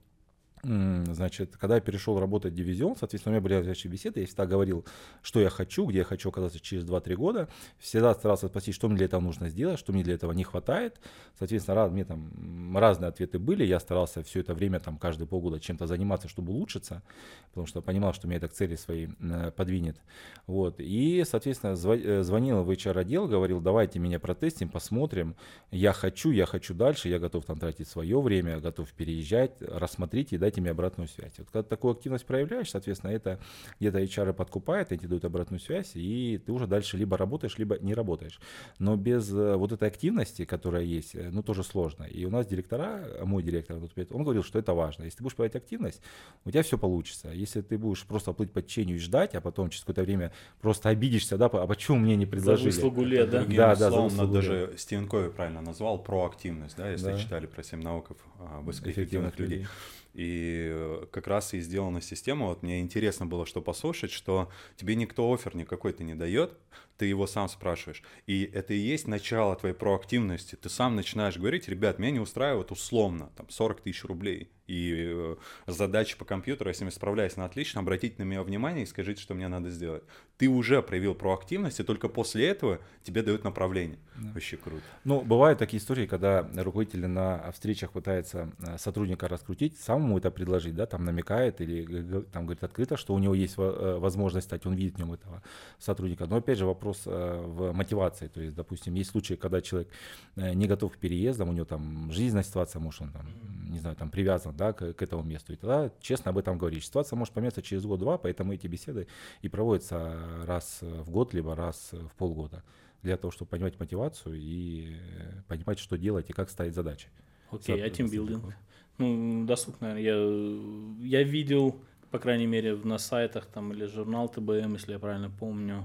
Значит, 0.67 1.57
когда 1.57 1.77
я 1.77 1.81
перешел 1.81 2.19
работать 2.19 2.53
в 2.53 2.57
дивизион, 2.57 2.97
соответственно, 2.97 3.33
у 3.33 3.35
меня 3.35 3.43
были 3.43 3.55
различные 3.55 3.93
беседы, 3.93 4.21
я 4.21 4.27
всегда 4.27 4.47
говорил, 4.47 4.85
что 5.23 5.41
я 5.41 5.51
хочу, 5.51 5.87
где 5.87 5.99
я 5.99 6.05
хочу 6.05 6.29
оказаться 6.29 6.59
через 6.59 6.85
2-3 6.85 7.15
года, 7.15 7.49
всегда 7.79 8.15
старался 8.15 8.49
спросить, 8.49 8.75
что 8.75 8.89
мне 8.89 8.97
для 8.97 9.07
этого 9.07 9.21
нужно 9.21 9.49
сделать, 9.49 9.79
что 9.79 9.93
мне 9.93 10.03
для 10.03 10.15
этого 10.15 10.33
не 10.33 10.45
хватает, 10.45 11.01
соответственно, 11.39 11.77
раз, 11.77 11.93
мне 11.93 12.05
там 12.05 12.77
разные 12.77 13.09
ответы 13.09 13.39
были, 13.39 13.65
я 13.65 13.79
старался 13.79 14.23
все 14.23 14.41
это 14.41 14.55
время, 14.55 14.81
там, 14.81 14.99
каждые 14.99 15.29
полгода 15.29 15.61
чем-то 15.61 15.87
заниматься, 15.87 16.29
чтобы 16.29 16.53
улучшиться, 16.53 17.03
потому 17.51 17.67
что 17.67 17.81
понимал, 17.81 18.13
что 18.13 18.27
меня 18.27 18.39
это 18.39 18.49
к 18.49 18.53
цели 18.53 18.75
своей 18.75 19.11
э, 19.21 19.53
подвинет, 19.53 19.99
вот, 20.47 20.77
и, 20.79 21.23
соответственно, 21.29 21.75
э, 21.75 22.23
звонил 22.23 22.65
в 22.65 22.71
HR-отдел, 22.71 23.29
говорил, 23.29 23.61
давайте 23.61 23.99
меня 23.99 24.19
протестим, 24.19 24.69
посмотрим, 24.69 25.37
я 25.71 25.93
хочу, 25.93 26.31
я 26.31 26.47
хочу 26.47 26.75
дальше, 26.75 27.09
я 27.09 27.19
готов 27.19 27.45
там 27.45 27.59
тратить 27.59 27.89
свое 27.89 28.21
время, 28.21 28.59
готов 28.59 28.93
переезжать, 28.93 29.53
рассмотрите 29.61 30.39
дайте 30.47 30.56
мне 30.61 30.71
обратную 30.71 31.09
связь. 31.09 31.33
Вот 31.39 31.47
когда 31.49 31.63
ты 31.63 31.69
такую 31.69 31.93
активность 31.93 32.27
проявляешь, 32.27 32.71
соответственно, 32.71 33.11
это 33.11 33.39
где-то 33.81 33.99
HR 34.01 34.33
подкупает, 34.33 34.91
они 34.93 34.99
тебе 34.99 35.09
дают 35.11 35.25
обратную 35.25 35.61
связь, 35.61 35.93
и 35.95 36.41
ты 36.45 36.53
уже 36.53 36.67
дальше 36.67 36.97
либо 36.97 37.17
работаешь, 37.17 37.59
либо 37.59 37.79
не 37.79 37.95
работаешь. 37.95 38.41
Но 38.79 38.97
без 38.97 39.33
э, 39.33 39.57
вот 39.57 39.73
этой 39.73 39.89
активности, 39.89 40.45
которая 40.45 40.83
есть, 40.83 41.15
э, 41.15 41.31
ну, 41.31 41.43
тоже 41.43 41.63
сложно. 41.65 42.05
И 42.05 42.25
у 42.25 42.31
нас 42.31 42.47
директора, 42.47 43.05
мой 43.25 43.43
директор, 43.43 43.77
он 44.11 44.23
говорил, 44.23 44.43
что 44.43 44.59
это 44.59 44.75
важно. 44.75 45.05
Если 45.05 45.19
ты 45.19 45.23
будешь 45.23 45.37
проявлять 45.37 45.57
активность, 45.57 46.01
у 46.45 46.51
тебя 46.51 46.63
все 46.63 46.79
получится. 46.79 47.31
Если 47.31 47.61
ты 47.61 47.79
будешь 47.79 48.05
просто 48.05 48.33
плыть 48.33 48.53
по 48.53 48.63
течению 48.63 48.97
и 48.97 49.01
ждать, 49.01 49.35
а 49.35 49.41
потом 49.41 49.71
через 49.71 49.83
какое-то 49.83 50.03
время 50.03 50.33
просто 50.61 50.89
обидишься, 50.89 51.37
да, 51.39 51.47
а 51.47 51.67
почему 51.67 51.99
мне 51.99 52.17
не 52.17 52.27
предложили? 52.27 52.71
За 52.71 52.77
выслугу 52.77 53.05
лет, 53.05 53.31
да? 53.31 53.41
Другим 53.41 53.57
Да, 53.57 53.77
да, 53.77 53.91
словом, 53.91 54.11
за 54.11 54.27
даже 54.27 54.75
Стивен 54.77 55.09
Кови 55.09 55.29
правильно 55.31 55.61
назвал 55.61 56.03
проактивность, 56.03 56.77
да, 56.77 56.91
если 56.91 57.13
Да. 57.13 57.19
читали 57.19 57.47
про 57.47 57.63
семь 57.63 57.83
навыков 57.83 58.17
а, 58.39 58.61
высокоэффективных 58.61 59.35
Эффективных 59.35 59.39
людей. 59.39 59.59
людей. 59.59 59.69
И 60.17 60.71
э, 60.71 61.07
как 61.13 61.27
раз 61.27 61.53
и 61.53 61.61
сделана 61.61 62.01
система. 62.01 62.47
Вот 62.47 62.63
мне 62.63 62.81
интересно 62.81 63.27
было, 63.27 63.45
что 63.45 63.61
послушать, 63.61 64.11
что 64.11 64.51
тебе 64.77 64.95
никто 64.95 65.31
офер 65.31 65.55
никакой 65.55 65.93
то 65.93 66.05
не 66.05 66.15
дает, 66.15 66.57
ты 66.97 67.07
его 67.07 67.27
сам 67.27 67.49
спрашиваешь. 67.49 68.03
И 68.27 68.45
это 68.45 68.75
и 68.75 68.79
есть 68.79 69.07
начало 69.07 69.57
твоей 69.57 69.75
проактивности. 69.75 70.57
Ты 70.57 70.69
сам 70.69 70.97
начинаешь 70.97 71.37
говорить, 71.37 71.69
ребят, 71.69 71.99
меня 71.99 72.13
не 72.13 72.21
устраивает 72.21 72.71
условно, 72.71 73.31
там, 73.37 73.49
40 73.49 73.83
тысяч 73.83 74.05
рублей. 74.05 74.51
И 74.67 74.95
э, 74.97 75.37
задачи 75.67 76.19
по 76.19 76.25
компьютеру, 76.25 76.69
я 76.71 76.75
с 76.75 76.81
ними 76.81 76.91
справляюсь 76.91 77.37
на 77.37 77.45
отлично, 77.45 77.81
обратите 77.81 78.17
на 78.19 78.25
меня 78.25 78.43
внимание 78.43 78.83
и 78.83 78.87
скажите, 78.87 79.23
что 79.23 79.35
мне 79.35 79.47
надо 79.47 79.71
сделать. 79.71 80.03
Ты 80.39 80.49
уже 80.49 80.83
проявил 80.83 81.15
проактивность, 81.15 81.79
и 81.79 81.85
только 81.85 82.09
после 82.09 82.49
этого 82.49 82.81
тебе 83.05 83.23
дают 83.23 83.45
направление. 83.45 83.99
Вообще 84.17 84.57
круто. 84.57 84.83
Ну, 85.05 85.21
бывают 85.21 85.59
такие 85.59 85.81
истории, 85.81 86.07
когда 86.07 86.49
руководитель 86.57 87.07
на 87.07 87.51
встречах 87.53 87.93
пытается 87.93 88.51
э, 88.59 88.77
сотрудника 88.79 89.29
раскрутить, 89.29 89.79
самому 89.79 90.19
это 90.19 90.33
предложить, 90.33 90.75
да, 90.75 90.87
там 90.87 91.05
намекает 91.05 91.61
или 91.61 92.23
там 92.33 92.45
говорит 92.47 92.65
открыто, 92.65 92.97
что 92.97 93.15
у 93.15 93.19
него 93.19 93.35
есть 93.35 93.55
э, 93.57 93.99
возможность 94.01 94.49
стать, 94.49 94.67
он 94.67 94.75
видит 94.75 94.97
в 94.97 94.99
нем 94.99 95.13
этого 95.13 95.43
сотрудника. 95.79 96.27
Но 96.27 96.37
опять 96.37 96.59
же 96.59 96.67
вопрос 96.67 96.86
э, 97.07 97.43
в 97.47 97.73
мотивации, 97.73 98.29
то 98.29 98.41
есть, 98.41 98.57
допустим, 98.57 98.95
есть 98.95 99.11
случаи, 99.11 99.35
когда 99.35 99.61
человек 99.61 99.89
э, 100.37 100.55
не 100.55 100.67
готов 100.67 100.93
к 100.93 100.99
переездам, 100.99 101.49
у 101.49 101.53
него 101.53 101.65
там 101.65 102.11
жизненная 102.13 102.45
ситуация, 102.45 102.81
может, 102.81 103.03
он 103.03 103.13
там, 103.13 103.27
не 103.71 103.79
знаю, 103.79 103.97
там 103.97 104.11
привязан, 104.11 104.57
да, 104.57 104.73
к, 104.73 104.93
к 104.93 105.03
этому 105.03 105.23
месту, 105.23 105.53
и 105.53 105.57
тогда 105.57 105.91
честно 106.01 106.31
об 106.31 106.39
этом 106.39 106.59
говорить. 106.59 106.85
Ситуация 106.85 107.17
может 107.17 107.35
поменяться 107.35 107.63
через 107.63 107.85
год-два, 107.85 108.19
поэтому 108.19 108.53
эти 108.53 108.67
беседы 108.67 109.07
и 109.43 109.49
проводятся 109.49 110.17
раз 110.45 110.79
в 110.83 111.11
год, 111.11 111.35
либо 111.35 111.55
раз 111.55 111.91
в 111.93 112.15
полгода 112.17 112.63
для 113.07 113.17
того, 113.17 113.31
чтобы 113.31 113.49
понимать 113.49 113.79
мотивацию 113.79 114.37
и 114.37 114.97
э, 114.97 115.43
понимать, 115.49 115.79
что 115.79 115.97
делать 115.97 116.29
и 116.31 116.33
как 116.33 116.51
ставить 116.51 116.75
задачи. 116.75 117.09
Окей, 117.51 117.75
а 117.75 117.79
Соответственно, 117.79 118.09
тимбилдинг? 118.09 118.55
Ну, 118.99 119.47
досуг, 119.47 119.81
наверное. 119.81 120.03
Я, 120.03 121.19
я 121.21 121.23
видел, 121.23 121.77
по 122.11 122.19
крайней 122.19 122.47
мере, 122.47 122.77
на 122.77 122.99
сайтах 122.99 123.47
там 123.47 123.73
или 123.73 123.87
журнал 123.87 124.29
ТБМ, 124.29 124.75
если 124.75 124.93
я 124.93 124.99
правильно 124.99 125.31
помню, 125.31 125.85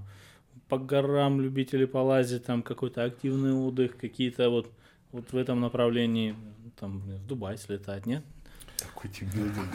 по 0.71 0.77
горам 0.77 1.41
любители 1.41 1.83
полазить, 1.83 2.45
там 2.45 2.63
какой-то 2.63 3.03
активный 3.03 3.51
отдых, 3.51 3.97
какие-то 3.97 4.49
вот, 4.49 4.71
вот 5.11 5.33
в 5.33 5.35
этом 5.35 5.59
направлении, 5.59 6.33
там 6.79 6.99
в 6.99 7.27
Дубай 7.27 7.57
слетать, 7.57 8.05
нет? 8.05 8.23
Такой 8.77 9.11
тимбилдинг. 9.11 9.67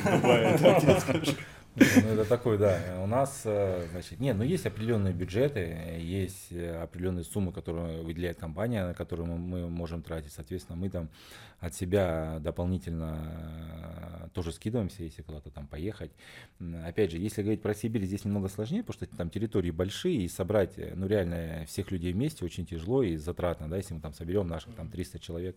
Ну, 1.77 1.85
это 1.85 2.24
такой, 2.24 2.57
да. 2.57 2.81
У 3.03 3.07
нас, 3.07 3.43
э, 3.45 3.87
значит, 3.91 4.18
нет, 4.18 4.37
ну 4.37 4.45
есть 4.45 4.64
определенные 4.64 5.12
бюджеты, 5.12 5.99
есть 5.99 6.51
э, 6.51 6.83
определенные 6.83 7.24
суммы, 7.24 7.53
которые 7.53 8.03
выделяет 8.03 8.39
компания, 8.39 8.87
на 8.87 8.95
которые 8.95 9.27
мы 9.27 9.68
можем 9.68 10.03
тратить. 10.03 10.33
Соответственно, 10.33 10.77
мы 10.79 10.89
там 10.89 11.11
от 11.61 11.74
себя 11.74 12.39
дополнительно 12.41 14.24
э, 14.24 14.29
тоже 14.33 14.53
скидываемся, 14.53 15.03
если 15.03 15.20
куда-то 15.20 15.51
там 15.51 15.66
поехать. 15.66 16.12
Опять 16.85 17.11
же, 17.11 17.18
если 17.18 17.43
говорить 17.43 17.61
про 17.61 17.74
Сибирь, 17.74 18.05
здесь 18.05 18.24
немного 18.24 18.49
сложнее, 18.49 18.83
потому 18.83 19.07
что 19.07 19.16
там 19.16 19.29
территории 19.29 19.70
большие, 19.70 20.22
и 20.22 20.29
собрать, 20.29 20.79
ну 20.95 21.07
реально, 21.07 21.66
всех 21.66 21.91
людей 21.91 22.14
вместе 22.14 22.45
очень 22.45 22.64
тяжело 22.64 23.03
и 23.03 23.16
затратно, 23.16 23.68
да, 23.68 23.77
если 23.77 23.93
мы 23.93 24.01
там 24.01 24.14
соберем 24.14 24.47
наших 24.47 24.74
там 24.74 24.89
300 24.89 25.18
человек, 25.18 25.57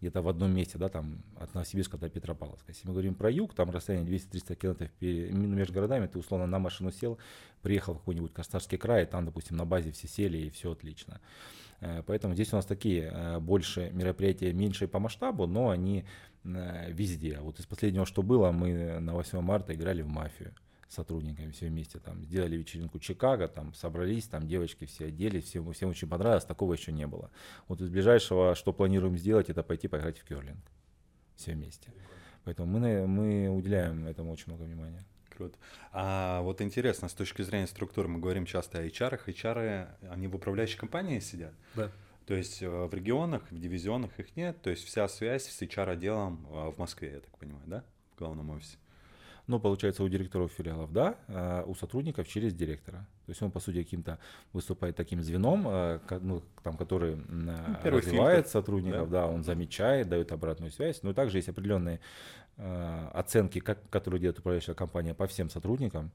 где-то 0.00 0.22
в 0.22 0.28
одном 0.28 0.52
месте, 0.54 0.78
да, 0.78 0.88
там 0.88 1.22
от 1.38 1.54
Новосибирска 1.54 1.96
до 1.96 2.08
Петропавловска. 2.08 2.72
Если 2.72 2.86
мы 2.86 2.92
говорим 2.92 3.14
про 3.14 3.30
юг, 3.30 3.54
там 3.54 3.70
расстояние 3.70 4.18
200-300 4.18 4.56
километров 4.56 4.90
между 5.00 5.74
городами, 5.74 6.06
ты 6.06 6.18
условно 6.18 6.46
на 6.46 6.58
машину 6.58 6.92
сел, 6.92 7.18
приехал 7.62 7.94
в 7.94 7.98
какой-нибудь 7.98 8.32
Костарский 8.32 8.78
край, 8.78 9.04
и 9.04 9.06
там, 9.06 9.24
допустим, 9.24 9.56
на 9.56 9.64
базе 9.64 9.92
все 9.92 10.06
сели, 10.06 10.38
и 10.38 10.50
все 10.50 10.72
отлично. 10.72 11.20
Э, 11.80 12.02
поэтому 12.06 12.34
здесь 12.34 12.52
у 12.52 12.56
нас 12.56 12.66
такие 12.66 13.10
э, 13.12 13.38
больше 13.38 13.90
мероприятия, 13.92 14.52
меньше 14.52 14.86
по 14.88 14.98
масштабу, 14.98 15.46
но 15.46 15.70
они 15.70 16.04
э, 16.44 16.92
везде. 16.92 17.38
Вот 17.40 17.58
из 17.58 17.66
последнего, 17.66 18.06
что 18.06 18.22
было, 18.22 18.52
мы 18.52 19.00
на 19.00 19.14
8 19.14 19.40
марта 19.40 19.74
играли 19.74 20.02
в 20.02 20.08
мафию 20.08 20.54
сотрудниками 20.88 21.50
все 21.50 21.66
вместе 21.68 21.98
там 21.98 22.22
сделали 22.24 22.56
вечеринку 22.56 22.98
Чикаго, 22.98 23.48
там 23.48 23.74
собрались, 23.74 24.26
там 24.26 24.46
девочки 24.46 24.84
все 24.86 25.06
оделись, 25.06 25.44
всем, 25.44 25.72
всем 25.72 25.90
очень 25.90 26.08
понравилось, 26.08 26.44
такого 26.44 26.74
еще 26.74 26.92
не 26.92 27.06
было. 27.06 27.30
Вот 27.68 27.80
из 27.80 27.88
ближайшего, 27.88 28.54
что 28.54 28.72
планируем 28.72 29.16
сделать, 29.16 29.50
это 29.50 29.62
пойти 29.62 29.88
поиграть 29.88 30.18
в 30.18 30.24
керлинг 30.24 30.58
все 31.36 31.52
вместе. 31.52 31.92
Поэтому 32.44 32.78
мы, 32.78 33.06
мы 33.06 33.48
уделяем 33.48 34.06
этому 34.06 34.32
очень 34.32 34.46
много 34.48 34.62
внимания. 34.62 35.04
Круто. 35.36 35.58
А 35.92 36.40
вот 36.42 36.62
интересно, 36.62 37.08
с 37.08 37.12
точки 37.12 37.42
зрения 37.42 37.66
структуры, 37.66 38.08
мы 38.08 38.20
говорим 38.20 38.46
часто 38.46 38.78
о 38.78 38.86
HR. 38.86 39.20
HR, 39.26 39.88
они 40.08 40.28
в 40.28 40.36
управляющей 40.36 40.78
компании 40.78 41.18
сидят? 41.20 41.52
Да. 41.74 41.90
То 42.26 42.34
есть 42.34 42.62
э, 42.62 42.68
в 42.68 42.92
регионах, 42.92 43.42
в 43.50 43.58
дивизионах 43.58 44.18
их 44.18 44.34
нет, 44.34 44.60
то 44.60 44.70
есть 44.70 44.84
вся 44.84 45.06
связь 45.08 45.44
с 45.44 45.62
HR-отделом 45.62 46.46
э, 46.50 46.70
в 46.70 46.78
Москве, 46.78 47.12
я 47.12 47.20
так 47.20 47.36
понимаю, 47.38 47.62
да, 47.66 47.84
в 48.14 48.18
главном 48.18 48.50
офисе? 48.50 48.78
Но 49.46 49.60
получается 49.60 50.02
у 50.02 50.08
директоров 50.08 50.52
филиалов, 50.52 50.92
да, 50.92 51.16
а 51.28 51.64
у 51.66 51.74
сотрудников 51.74 52.26
через 52.26 52.52
директора. 52.52 53.06
То 53.26 53.30
есть 53.30 53.42
он, 53.42 53.50
по 53.50 53.60
сути, 53.60 53.82
каким-то 53.82 54.18
выступает 54.52 54.96
таким 54.96 55.22
звеном, 55.22 55.64
а, 55.66 56.00
ну, 56.20 56.42
там, 56.62 56.76
который 56.76 57.16
ну, 57.16 57.52
развивает 57.84 58.46
фильтр, 58.46 58.50
сотрудников, 58.50 59.10
да? 59.10 59.22
да, 59.22 59.26
он 59.28 59.44
замечает, 59.44 60.08
дает 60.08 60.32
обратную 60.32 60.72
связь. 60.72 61.02
Но 61.02 61.12
также 61.12 61.38
есть 61.38 61.48
определенные 61.48 62.00
э, 62.56 63.08
оценки, 63.12 63.60
как, 63.60 63.88
которые 63.90 64.20
делает 64.20 64.38
управляющая 64.38 64.74
компания 64.74 65.14
по 65.14 65.26
всем 65.26 65.48
сотрудникам. 65.48 66.10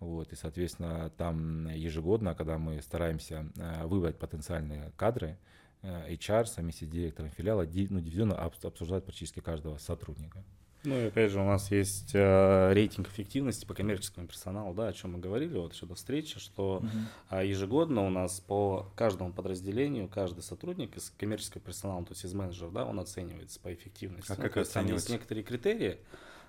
Вот, 0.00 0.32
и, 0.32 0.36
соответственно, 0.36 1.10
там 1.16 1.68
ежегодно, 1.68 2.34
когда 2.34 2.58
мы 2.58 2.82
стараемся 2.82 3.46
выбрать 3.84 4.18
потенциальные 4.18 4.90
кадры, 4.96 5.38
HR 5.82 6.46
вместе 6.56 6.86
с 6.86 6.88
директором 6.88 7.30
филиала, 7.30 7.62
ну, 7.62 8.00
дивизиона 8.00 8.34
обсуждают 8.36 9.04
практически 9.04 9.38
каждого 9.38 9.78
сотрудника. 9.78 10.42
Ну 10.84 10.98
и 10.98 11.06
опять 11.06 11.30
же 11.30 11.40
у 11.40 11.44
нас 11.44 11.70
есть 11.70 12.10
э, 12.12 12.72
рейтинг 12.72 13.08
эффективности 13.08 13.64
по 13.64 13.74
коммерческому 13.74 14.26
персоналу, 14.26 14.74
да, 14.74 14.88
о 14.88 14.92
чем 14.92 15.12
мы 15.12 15.18
говорили 15.20 15.56
вот 15.56 15.72
еще 15.72 15.86
до 15.86 15.94
встречи, 15.94 16.40
что 16.40 16.78
угу. 16.78 16.88
э, 17.30 17.46
ежегодно 17.46 18.04
у 18.04 18.10
нас 18.10 18.40
по 18.40 18.90
каждому 18.96 19.32
подразделению 19.32 20.08
каждый 20.08 20.42
сотрудник 20.42 20.96
из 20.96 21.10
коммерческого 21.10 21.60
персонала, 21.60 22.04
то 22.04 22.12
есть 22.12 22.24
из 22.24 22.34
менеджеров, 22.34 22.72
да, 22.72 22.84
он 22.84 22.98
оценивается 22.98 23.60
по 23.60 23.72
эффективности. 23.72 24.32
А 24.32 24.34
ну, 24.36 24.42
как 24.42 24.56
оценивается? 24.56 24.74
Там 24.74 24.92
есть 24.92 25.10
некоторые 25.10 25.44
критерии, 25.44 25.98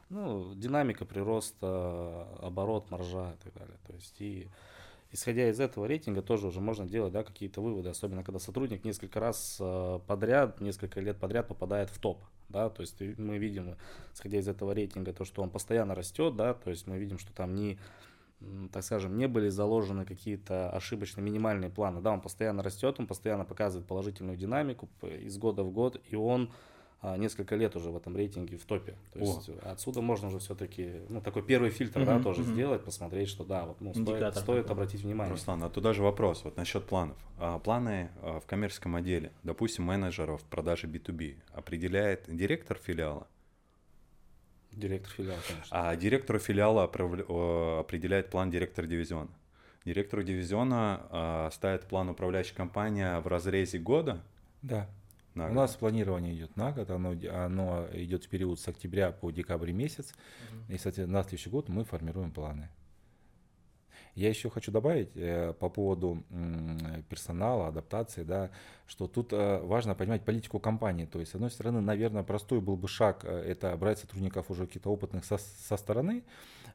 ну 0.09 0.55
динамика 0.55 1.05
прироста, 1.05 2.27
оборот, 2.41 2.89
маржа 2.89 3.33
и 3.33 3.43
так 3.43 3.53
далее, 3.53 3.77
то 3.85 3.93
есть 3.93 4.19
и 4.19 4.47
исходя 5.11 5.47
из 5.47 5.59
этого 5.59 5.85
рейтинга 5.85 6.23
тоже 6.23 6.47
уже 6.47 6.59
можно 6.59 6.87
делать 6.87 7.13
да, 7.13 7.23
какие-то 7.23 7.61
выводы, 7.61 7.89
особенно 7.89 8.23
когда 8.23 8.39
сотрудник 8.39 8.83
несколько 8.83 9.19
раз 9.19 9.57
э, 9.59 9.99
подряд, 10.07 10.59
несколько 10.59 10.99
лет 11.01 11.19
подряд 11.19 11.47
попадает 11.47 11.91
в 11.91 11.99
топ 11.99 12.19
да, 12.49 12.69
то 12.69 12.81
есть 12.81 13.01
мы 13.17 13.37
видим, 13.37 13.75
исходя 14.13 14.39
из 14.39 14.47
этого 14.47 14.73
рейтинга, 14.73 15.13
то, 15.13 15.25
что 15.25 15.41
он 15.41 15.49
постоянно 15.49 15.95
растет, 15.95 16.35
да, 16.35 16.53
то 16.53 16.69
есть 16.69 16.87
мы 16.87 16.97
видим, 16.97 17.17
что 17.17 17.33
там 17.33 17.55
не, 17.55 17.79
так 18.71 18.83
скажем, 18.83 19.17
не 19.17 19.27
были 19.27 19.49
заложены 19.49 20.05
какие-то 20.05 20.69
ошибочные 20.69 21.23
минимальные 21.23 21.69
планы, 21.69 22.01
да, 22.01 22.11
он 22.11 22.21
постоянно 22.21 22.63
растет, 22.63 22.99
он 22.99 23.07
постоянно 23.07 23.45
показывает 23.45 23.87
положительную 23.87 24.37
динамику 24.37 24.89
из 25.01 25.37
года 25.37 25.63
в 25.63 25.71
год, 25.71 26.01
и 26.09 26.15
он 26.15 26.51
несколько 27.17 27.55
лет 27.55 27.75
уже 27.75 27.89
в 27.89 27.97
этом 27.97 28.15
рейтинге 28.15 28.57
в 28.57 28.65
топе. 28.65 28.95
То 29.11 29.19
есть 29.19 29.49
О. 29.49 29.71
отсюда 29.71 30.01
можно 30.01 30.29
уже 30.29 30.39
все-таки, 30.39 31.01
ну, 31.09 31.21
такой 31.21 31.43
первый 31.43 31.69
фильтр, 31.69 31.99
угу, 31.99 32.05
да, 32.05 32.19
тоже 32.19 32.41
угу. 32.41 32.51
сделать, 32.51 32.83
посмотреть, 32.83 33.29
что 33.29 33.43
да, 33.43 33.65
вот, 33.65 33.81
ну, 33.81 33.93
стоит, 33.93 34.35
стоит 34.35 34.69
обратить 34.69 35.01
внимание. 35.01 35.33
Руслан, 35.33 35.63
а 35.63 35.69
туда 35.69 35.93
же 35.93 36.01
вопрос, 36.01 36.43
вот 36.45 36.55
насчет 36.55 36.85
планов. 36.85 37.17
А, 37.37 37.59
планы 37.59 38.09
а, 38.21 38.39
в 38.39 38.45
коммерческом 38.45 38.95
отделе, 38.95 39.31
допустим, 39.43 39.83
менеджеров 39.83 40.41
продажи 40.43 40.87
B2B 40.87 41.35
определяет 41.51 42.23
директор 42.27 42.77
филиала? 42.77 43.27
Директор 44.71 45.11
филиала, 45.11 45.39
конечно. 45.47 45.69
А 45.71 45.95
директору 45.95 46.39
филиала 46.39 46.83
определяет 46.83 48.29
план 48.29 48.49
директор 48.49 48.87
дивизиона. 48.87 49.29
Директору 49.85 50.23
дивизиона 50.23 51.49
ставит 51.53 51.85
план 51.87 52.09
управляющей 52.09 52.55
компании 52.55 53.21
в 53.21 53.27
разрезе 53.27 53.77
года? 53.77 54.23
Да. 54.61 54.89
На 55.35 55.49
У 55.49 55.53
нас 55.53 55.75
планирование 55.75 56.35
идет 56.35 56.55
на 56.55 56.71
год, 56.71 56.89
оно, 56.91 57.15
оно 57.31 57.87
идет 57.93 58.25
в 58.25 58.29
период 58.29 58.59
с 58.59 58.67
октября 58.67 59.11
по 59.11 59.31
декабрь 59.31 59.71
месяц, 59.71 60.13
угу. 60.51 60.73
и, 60.73 60.77
соответственно, 60.77 61.19
на 61.19 61.23
следующий 61.23 61.49
год 61.49 61.69
мы 61.69 61.83
формируем 61.83 62.31
планы. 62.31 62.69
Я 64.15 64.29
еще 64.29 64.49
хочу 64.51 64.71
добавить 64.71 65.09
э, 65.15 65.53
по 65.53 65.69
поводу 65.69 66.23
э, 66.29 67.01
персонала, 67.09 67.67
адаптации, 67.67 68.23
да, 68.23 68.51
что 68.85 69.07
тут 69.07 69.33
э, 69.33 69.59
важно 69.63 69.95
понимать 69.95 70.23
политику 70.23 70.59
компании. 70.59 71.05
То 71.05 71.19
есть, 71.19 71.31
с 71.31 71.35
одной 71.35 71.49
стороны, 71.49 71.81
наверное, 71.81 72.21
простой 72.21 72.61
был 72.61 72.77
бы 72.77 72.87
шаг 72.87 73.25
это 73.25 73.75
брать 73.75 73.99
сотрудников 73.99 74.51
уже 74.51 74.67
каких-то 74.67 74.91
опытных 74.91 75.25
со, 75.25 75.37
со 75.37 75.77
стороны, 75.77 76.23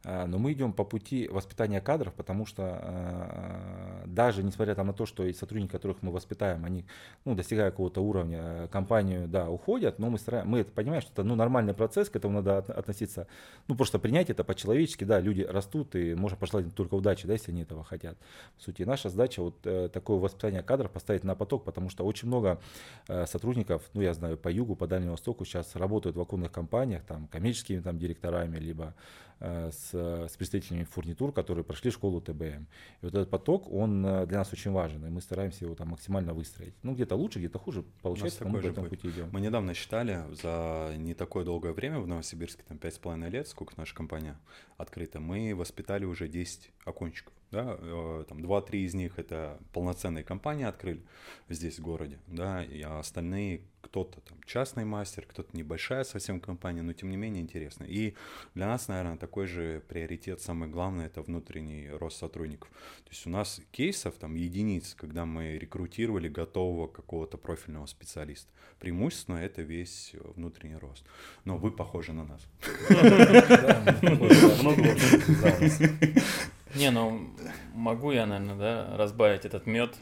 но 0.04 0.38
мы 0.38 0.52
идем 0.52 0.72
по 0.72 0.84
пути 0.84 1.26
воспитания 1.26 1.80
кадров, 1.80 2.14
потому 2.14 2.46
что 2.46 4.04
даже 4.06 4.44
несмотря 4.44 4.76
там 4.76 4.86
на 4.86 4.92
то, 4.92 5.06
что 5.06 5.24
и 5.24 5.32
сотрудники, 5.32 5.72
которых 5.72 6.02
мы 6.02 6.12
воспитаем, 6.12 6.64
они, 6.64 6.86
ну, 7.24 7.34
достигая 7.34 7.72
какого-то 7.72 8.00
уровня, 8.00 8.68
компанию, 8.68 9.26
да, 9.26 9.50
уходят, 9.50 9.98
но 9.98 10.08
мы, 10.08 10.18
стараем, 10.18 10.48
мы 10.48 10.60
это 10.60 10.70
понимаем, 10.70 11.02
что 11.02 11.12
это, 11.12 11.24
ну, 11.24 11.34
нормальный 11.34 11.74
процесс, 11.74 12.10
к 12.10 12.16
этому 12.16 12.34
надо 12.34 12.58
относиться, 12.58 13.26
ну, 13.66 13.74
просто 13.74 13.98
принять 13.98 14.30
это 14.30 14.44
по-человечески, 14.44 15.02
да, 15.02 15.18
люди 15.20 15.42
растут, 15.42 15.96
и 15.96 16.14
можно 16.14 16.36
пожелать 16.36 16.72
только 16.74 16.94
удачи, 16.94 17.26
да, 17.28 17.34
если 17.34 17.52
они 17.52 17.62
этого 17.62 17.84
хотят. 17.84 18.18
В 18.56 18.62
сути, 18.62 18.82
наша 18.82 19.08
задача 19.08 19.42
вот 19.42 19.54
э, 19.64 19.88
такое 19.88 20.18
воспитание 20.18 20.62
кадров 20.62 20.90
поставить 20.90 21.24
на 21.24 21.34
поток, 21.34 21.64
потому 21.64 21.90
что 21.90 22.04
очень 22.04 22.26
много 22.26 22.60
э, 23.06 23.26
сотрудников, 23.26 23.88
ну, 23.94 24.02
я 24.02 24.14
знаю, 24.14 24.36
по 24.36 24.48
югу, 24.48 24.74
по 24.74 24.86
Дальнему 24.86 25.12
Востоку 25.12 25.44
сейчас 25.44 25.76
работают 25.76 26.16
в 26.16 26.20
оконных 26.20 26.50
компаниях, 26.50 27.04
там, 27.04 27.28
коммерческими 27.28 27.80
там 27.80 27.98
директорами, 27.98 28.58
либо 28.58 28.94
с, 29.40 29.92
с 29.92 30.36
представителями 30.36 30.84
фурнитур, 30.84 31.32
которые 31.32 31.64
прошли 31.64 31.90
школу 31.90 32.20
ТБМ. 32.20 32.44
И 32.44 32.66
вот 33.02 33.14
этот 33.14 33.30
поток, 33.30 33.72
он 33.72 34.04
э, 34.04 34.26
для 34.26 34.38
нас 34.38 34.52
очень 34.52 34.72
важен, 34.72 35.04
и 35.06 35.10
мы 35.10 35.20
стараемся 35.20 35.64
его 35.64 35.74
там 35.74 35.88
максимально 35.88 36.34
выстроить. 36.34 36.74
Ну, 36.82 36.94
где-то 36.94 37.16
лучше, 37.16 37.38
где-то 37.38 37.58
хуже 37.58 37.84
получается, 38.02 38.44
мы 38.46 38.60
по 38.60 38.66
этому 38.66 38.88
пути 38.88 39.08
идем. 39.08 39.28
Мы 39.32 39.40
недавно 39.40 39.74
считали, 39.74 40.24
за 40.42 40.94
не 40.96 41.14
такое 41.14 41.44
долгое 41.44 41.72
время 41.72 42.00
в 42.00 42.06
Новосибирске, 42.06 42.62
там 42.66 42.78
5,5 42.78 43.30
лет, 43.30 43.48
сколько 43.48 43.74
наша 43.76 43.94
компания 43.94 44.36
открыта, 44.76 45.20
мы 45.20 45.54
воспитали 45.54 46.04
уже 46.04 46.28
10 46.28 46.70
окончиков. 46.84 47.32
Да, 47.50 47.76
э, 47.78 48.24
там 48.28 48.44
2-3 48.44 48.84
из 48.84 48.94
них 48.94 49.18
это 49.18 49.58
полноценные 49.72 50.22
компании 50.22 50.66
открыли 50.66 51.02
здесь 51.48 51.78
в 51.78 51.82
городе, 51.82 52.18
да, 52.26 52.62
и 52.62 52.82
остальные 52.82 53.62
кто-то 53.80 54.20
там 54.20 54.38
частный 54.44 54.84
мастер, 54.84 55.24
кто-то 55.26 55.56
небольшая 55.56 56.04
совсем 56.04 56.40
компания, 56.40 56.82
но 56.82 56.92
тем 56.92 57.10
не 57.10 57.16
менее 57.16 57.42
интересно. 57.42 57.84
И 57.84 58.14
для 58.54 58.66
нас, 58.66 58.88
наверное, 58.88 59.16
такой 59.16 59.46
же 59.46 59.82
приоритет, 59.88 60.42
самый 60.42 60.68
главный, 60.68 61.06
это 61.06 61.22
внутренний 61.22 61.88
рост 61.88 62.18
сотрудников. 62.18 62.68
То 63.04 63.10
есть 63.10 63.26
у 63.26 63.30
нас 63.30 63.62
кейсов 63.70 64.16
там 64.16 64.34
единиц, 64.34 64.94
когда 64.94 65.24
мы 65.24 65.56
рекрутировали 65.56 66.28
готового 66.28 66.86
какого-то 66.86 67.38
профильного 67.38 67.86
специалиста. 67.86 68.52
Преимущественно 68.78 69.36
это 69.36 69.62
весь 69.62 70.14
внутренний 70.34 70.76
рост. 70.76 71.06
Но 71.44 71.56
вы 71.56 71.70
похожи 71.70 72.12
на 72.12 72.24
нас. 72.24 72.46
Не, 76.74 76.90
ну 76.90 77.30
могу 77.74 78.12
я, 78.12 78.26
наверное, 78.26 78.56
да, 78.56 78.96
разбавить 78.96 79.44
этот 79.44 79.66
мед. 79.66 79.96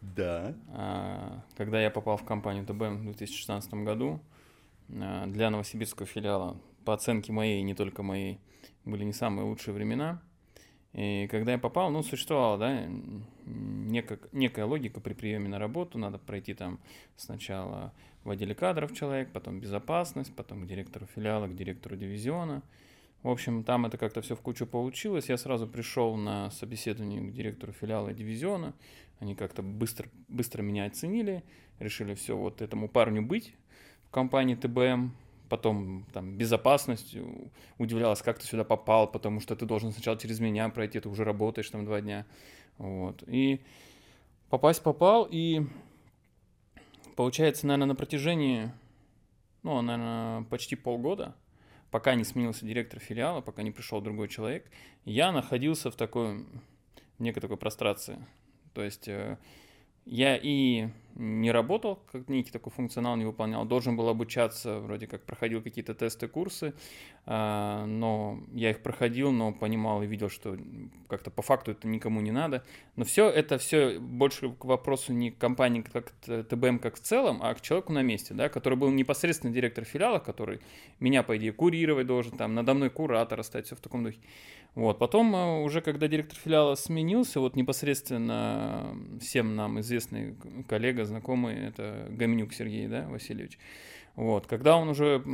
Да. 0.00 0.54
А, 0.68 1.42
когда 1.56 1.80
я 1.80 1.90
попал 1.90 2.16
в 2.16 2.24
компанию 2.24 2.64
ТБМ 2.64 2.98
в 2.98 3.02
2016 3.02 3.74
году, 3.74 4.20
а, 4.90 5.26
для 5.26 5.50
новосибирского 5.50 6.06
филиала, 6.06 6.56
по 6.84 6.94
оценке 6.94 7.32
моей, 7.32 7.62
не 7.62 7.74
только 7.74 8.02
моей, 8.02 8.40
были 8.84 9.04
не 9.04 9.12
самые 9.12 9.46
лучшие 9.46 9.74
времена. 9.74 10.22
И 10.92 11.28
когда 11.30 11.52
я 11.52 11.58
попал, 11.58 11.90
ну, 11.90 12.02
существовала, 12.02 12.58
да, 12.58 12.88
некая, 13.44 14.18
некая 14.32 14.64
логика 14.64 15.00
при 15.00 15.14
приеме 15.14 15.48
на 15.48 15.58
работу. 15.58 15.98
Надо 15.98 16.18
пройти 16.18 16.54
там 16.54 16.80
сначала 17.16 17.92
в 18.24 18.30
отделе 18.30 18.54
кадров 18.54 18.92
человек, 18.92 19.30
потом 19.32 19.60
безопасность, 19.60 20.34
потом 20.34 20.64
к 20.64 20.66
директору 20.66 21.06
филиала, 21.14 21.46
к 21.46 21.54
директору 21.54 21.96
дивизиона. 21.96 22.62
В 23.22 23.28
общем, 23.28 23.64
там 23.64 23.84
это 23.84 23.98
как-то 23.98 24.22
все 24.22 24.34
в 24.34 24.40
кучу 24.40 24.66
получилось. 24.66 25.28
Я 25.28 25.36
сразу 25.36 25.66
пришел 25.66 26.16
на 26.16 26.50
собеседование 26.50 27.20
к 27.20 27.32
директору 27.32 27.72
филиала 27.72 28.14
дивизиона. 28.14 28.72
Они 29.18 29.34
как-то 29.34 29.62
быстро, 29.62 30.08
быстро 30.28 30.62
меня 30.62 30.86
оценили, 30.86 31.44
решили 31.78 32.14
все 32.14 32.34
вот 32.34 32.62
этому 32.62 32.88
парню 32.88 33.22
быть 33.22 33.54
в 34.06 34.10
компании 34.10 34.54
ТБМ. 34.54 35.14
Потом 35.50 36.06
там 36.14 36.38
безопасность 36.38 37.16
удивлялась, 37.76 38.22
как 38.22 38.38
ты 38.38 38.46
сюда 38.46 38.64
попал, 38.64 39.10
потому 39.10 39.40
что 39.40 39.54
ты 39.54 39.66
должен 39.66 39.92
сначала 39.92 40.16
через 40.16 40.40
меня 40.40 40.68
пройти, 40.70 41.00
ты 41.00 41.08
уже 41.08 41.24
работаешь 41.24 41.68
там 41.68 41.84
два 41.84 42.00
дня. 42.00 42.24
Вот. 42.78 43.22
И 43.26 43.60
попасть 44.48 44.82
попал, 44.82 45.28
и 45.30 45.66
получается, 47.16 47.66
наверное, 47.66 47.88
на 47.88 47.94
протяжении, 47.96 48.70
ну, 49.62 49.82
наверное, 49.82 50.44
почти 50.44 50.76
полгода, 50.76 51.34
пока 51.90 52.14
не 52.14 52.24
сменился 52.24 52.64
директор 52.64 53.00
филиала, 53.00 53.40
пока 53.40 53.62
не 53.62 53.70
пришел 53.70 54.00
другой 54.00 54.28
человек, 54.28 54.70
я 55.04 55.32
находился 55.32 55.90
в 55.90 55.96
такой, 55.96 56.44
в 57.18 57.22
некой 57.22 57.40
такой 57.40 57.56
прострации. 57.56 58.24
То 58.74 58.82
есть 58.82 59.08
э, 59.08 59.38
я 60.06 60.38
и 60.40 60.88
не 61.16 61.50
работал, 61.50 61.98
как 62.10 62.28
некий 62.28 62.50
такой 62.50 62.72
функционал 62.72 63.16
не 63.16 63.24
выполнял, 63.24 63.64
должен 63.64 63.96
был 63.96 64.08
обучаться, 64.08 64.80
вроде 64.80 65.06
как 65.06 65.22
проходил 65.22 65.60
какие-то 65.62 65.94
тесты, 65.94 66.28
курсы, 66.28 66.72
а, 67.26 67.84
но 67.84 68.40
я 68.52 68.70
их 68.70 68.82
проходил, 68.82 69.30
но 69.30 69.52
понимал 69.52 70.02
и 70.02 70.06
видел, 70.06 70.30
что 70.30 70.56
как-то 71.08 71.30
по 71.30 71.42
факту 71.42 71.72
это 71.72 71.86
никому 71.88 72.20
не 72.20 72.30
надо. 72.30 72.64
Но 72.96 73.04
все 73.04 73.28
это 73.28 73.58
все 73.58 73.98
больше 73.98 74.50
к 74.50 74.64
вопросу 74.64 75.12
не 75.12 75.30
к 75.30 75.38
компании 75.38 75.82
как 75.82 76.12
ТБМ 76.22 76.78
как 76.78 76.94
в 76.96 77.00
целом, 77.00 77.40
а 77.42 77.54
к 77.54 77.60
человеку 77.60 77.92
на 77.92 78.02
месте, 78.02 78.32
да, 78.32 78.48
который 78.48 78.78
был 78.78 78.90
непосредственно 78.90 79.52
директор 79.52 79.84
филиала, 79.84 80.20
который 80.20 80.60
меня, 81.00 81.22
по 81.22 81.36
идее, 81.36 81.52
курировать 81.52 82.06
должен, 82.06 82.36
там, 82.38 82.54
надо 82.54 82.72
мной 82.72 82.88
куратор 82.88 83.42
стать, 83.44 83.66
все 83.66 83.76
в 83.76 83.80
таком 83.80 84.04
духе. 84.04 84.18
Вот. 84.74 84.98
Потом 84.98 85.34
э, 85.34 85.62
уже, 85.62 85.80
когда 85.80 86.06
директор 86.08 86.38
филиала 86.38 86.74
сменился, 86.74 87.40
вот 87.40 87.56
непосредственно 87.56 88.96
всем 89.20 89.56
нам 89.56 89.80
известный 89.80 90.36
коллега, 90.68 91.04
знакомый, 91.04 91.56
это 91.56 92.06
Гаминюк 92.10 92.52
Сергей 92.52 92.86
да, 92.86 93.08
Васильевич. 93.08 93.58
Вот. 94.16 94.46
Когда 94.46 94.76
он 94.76 94.88
уже 94.88 95.24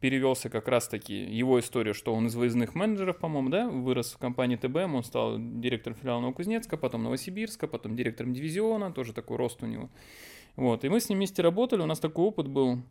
перевелся 0.00 0.48
как 0.48 0.68
раз-таки, 0.68 1.14
его 1.14 1.60
история, 1.60 1.92
что 1.92 2.14
он 2.14 2.26
из 2.26 2.34
выездных 2.34 2.74
менеджеров, 2.74 3.18
по-моему, 3.18 3.50
да, 3.50 3.68
вырос 3.68 4.12
в 4.12 4.18
компании 4.18 4.56
ТБМ, 4.56 4.94
он 4.94 5.04
стал 5.04 5.36
директором 5.38 5.96
филиала 5.96 6.20
Новокузнецка, 6.20 6.76
потом 6.76 7.02
Новосибирска, 7.04 7.66
потом 7.68 7.96
директором 7.96 8.32
дивизиона, 8.32 8.92
тоже 8.92 9.12
такой 9.12 9.36
рост 9.36 9.62
у 9.62 9.66
него. 9.66 9.90
Вот. 10.56 10.84
И 10.84 10.88
мы 10.88 11.00
с 11.00 11.08
ним 11.08 11.18
вместе 11.18 11.42
работали, 11.42 11.82
у 11.82 11.86
нас 11.86 12.00
такой 12.00 12.24
опыт 12.24 12.48
был, 12.48 12.82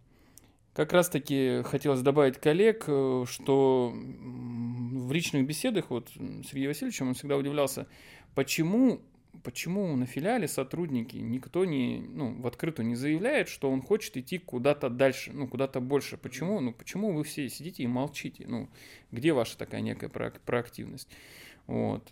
как 0.74 0.91
раз-таки 0.91 1.61
хотелось 1.63 2.01
добавить 2.01 2.39
коллег, 2.39 2.86
э, 2.88 3.26
что 3.28 3.93
в 3.93 5.11
личных 5.11 5.45
беседах 5.45 5.89
вот 5.89 6.09
с 6.09 6.47
Сергеем 6.49 6.69
Васильевичем 6.69 7.09
он 7.09 7.13
всегда 7.13 7.38
удивлялся, 7.38 7.88
почему, 8.34 9.01
почему 9.43 9.95
на 9.95 10.07
филиале 10.07 10.47
сотрудники, 10.47 11.17
никто 11.17 11.65
не, 11.65 11.99
ну, 11.99 12.41
в 12.41 12.47
открытую 12.47 12.88
не 12.88 12.95
заявляет, 12.95 13.49
что 13.49 13.69
он 13.69 13.82
хочет 13.82 14.17
идти 14.17 14.39
куда-то 14.39 14.89
дальше, 14.89 15.32
ну, 15.32 15.47
куда-то 15.47 15.80
больше. 15.80 16.17
Почему? 16.17 16.59
Ну, 16.59 16.74
почему 16.74 17.13
вы 17.13 17.24
все 17.24 17.47
сидите 17.49 17.84
и 17.84 17.88
молчите? 17.88 18.45
Ну, 18.47 18.69
где 19.11 19.34
ваша 19.34 19.57
такая 19.57 19.82
некая 19.82 20.09
проактивность? 20.09 21.07
Вот. 21.67 22.11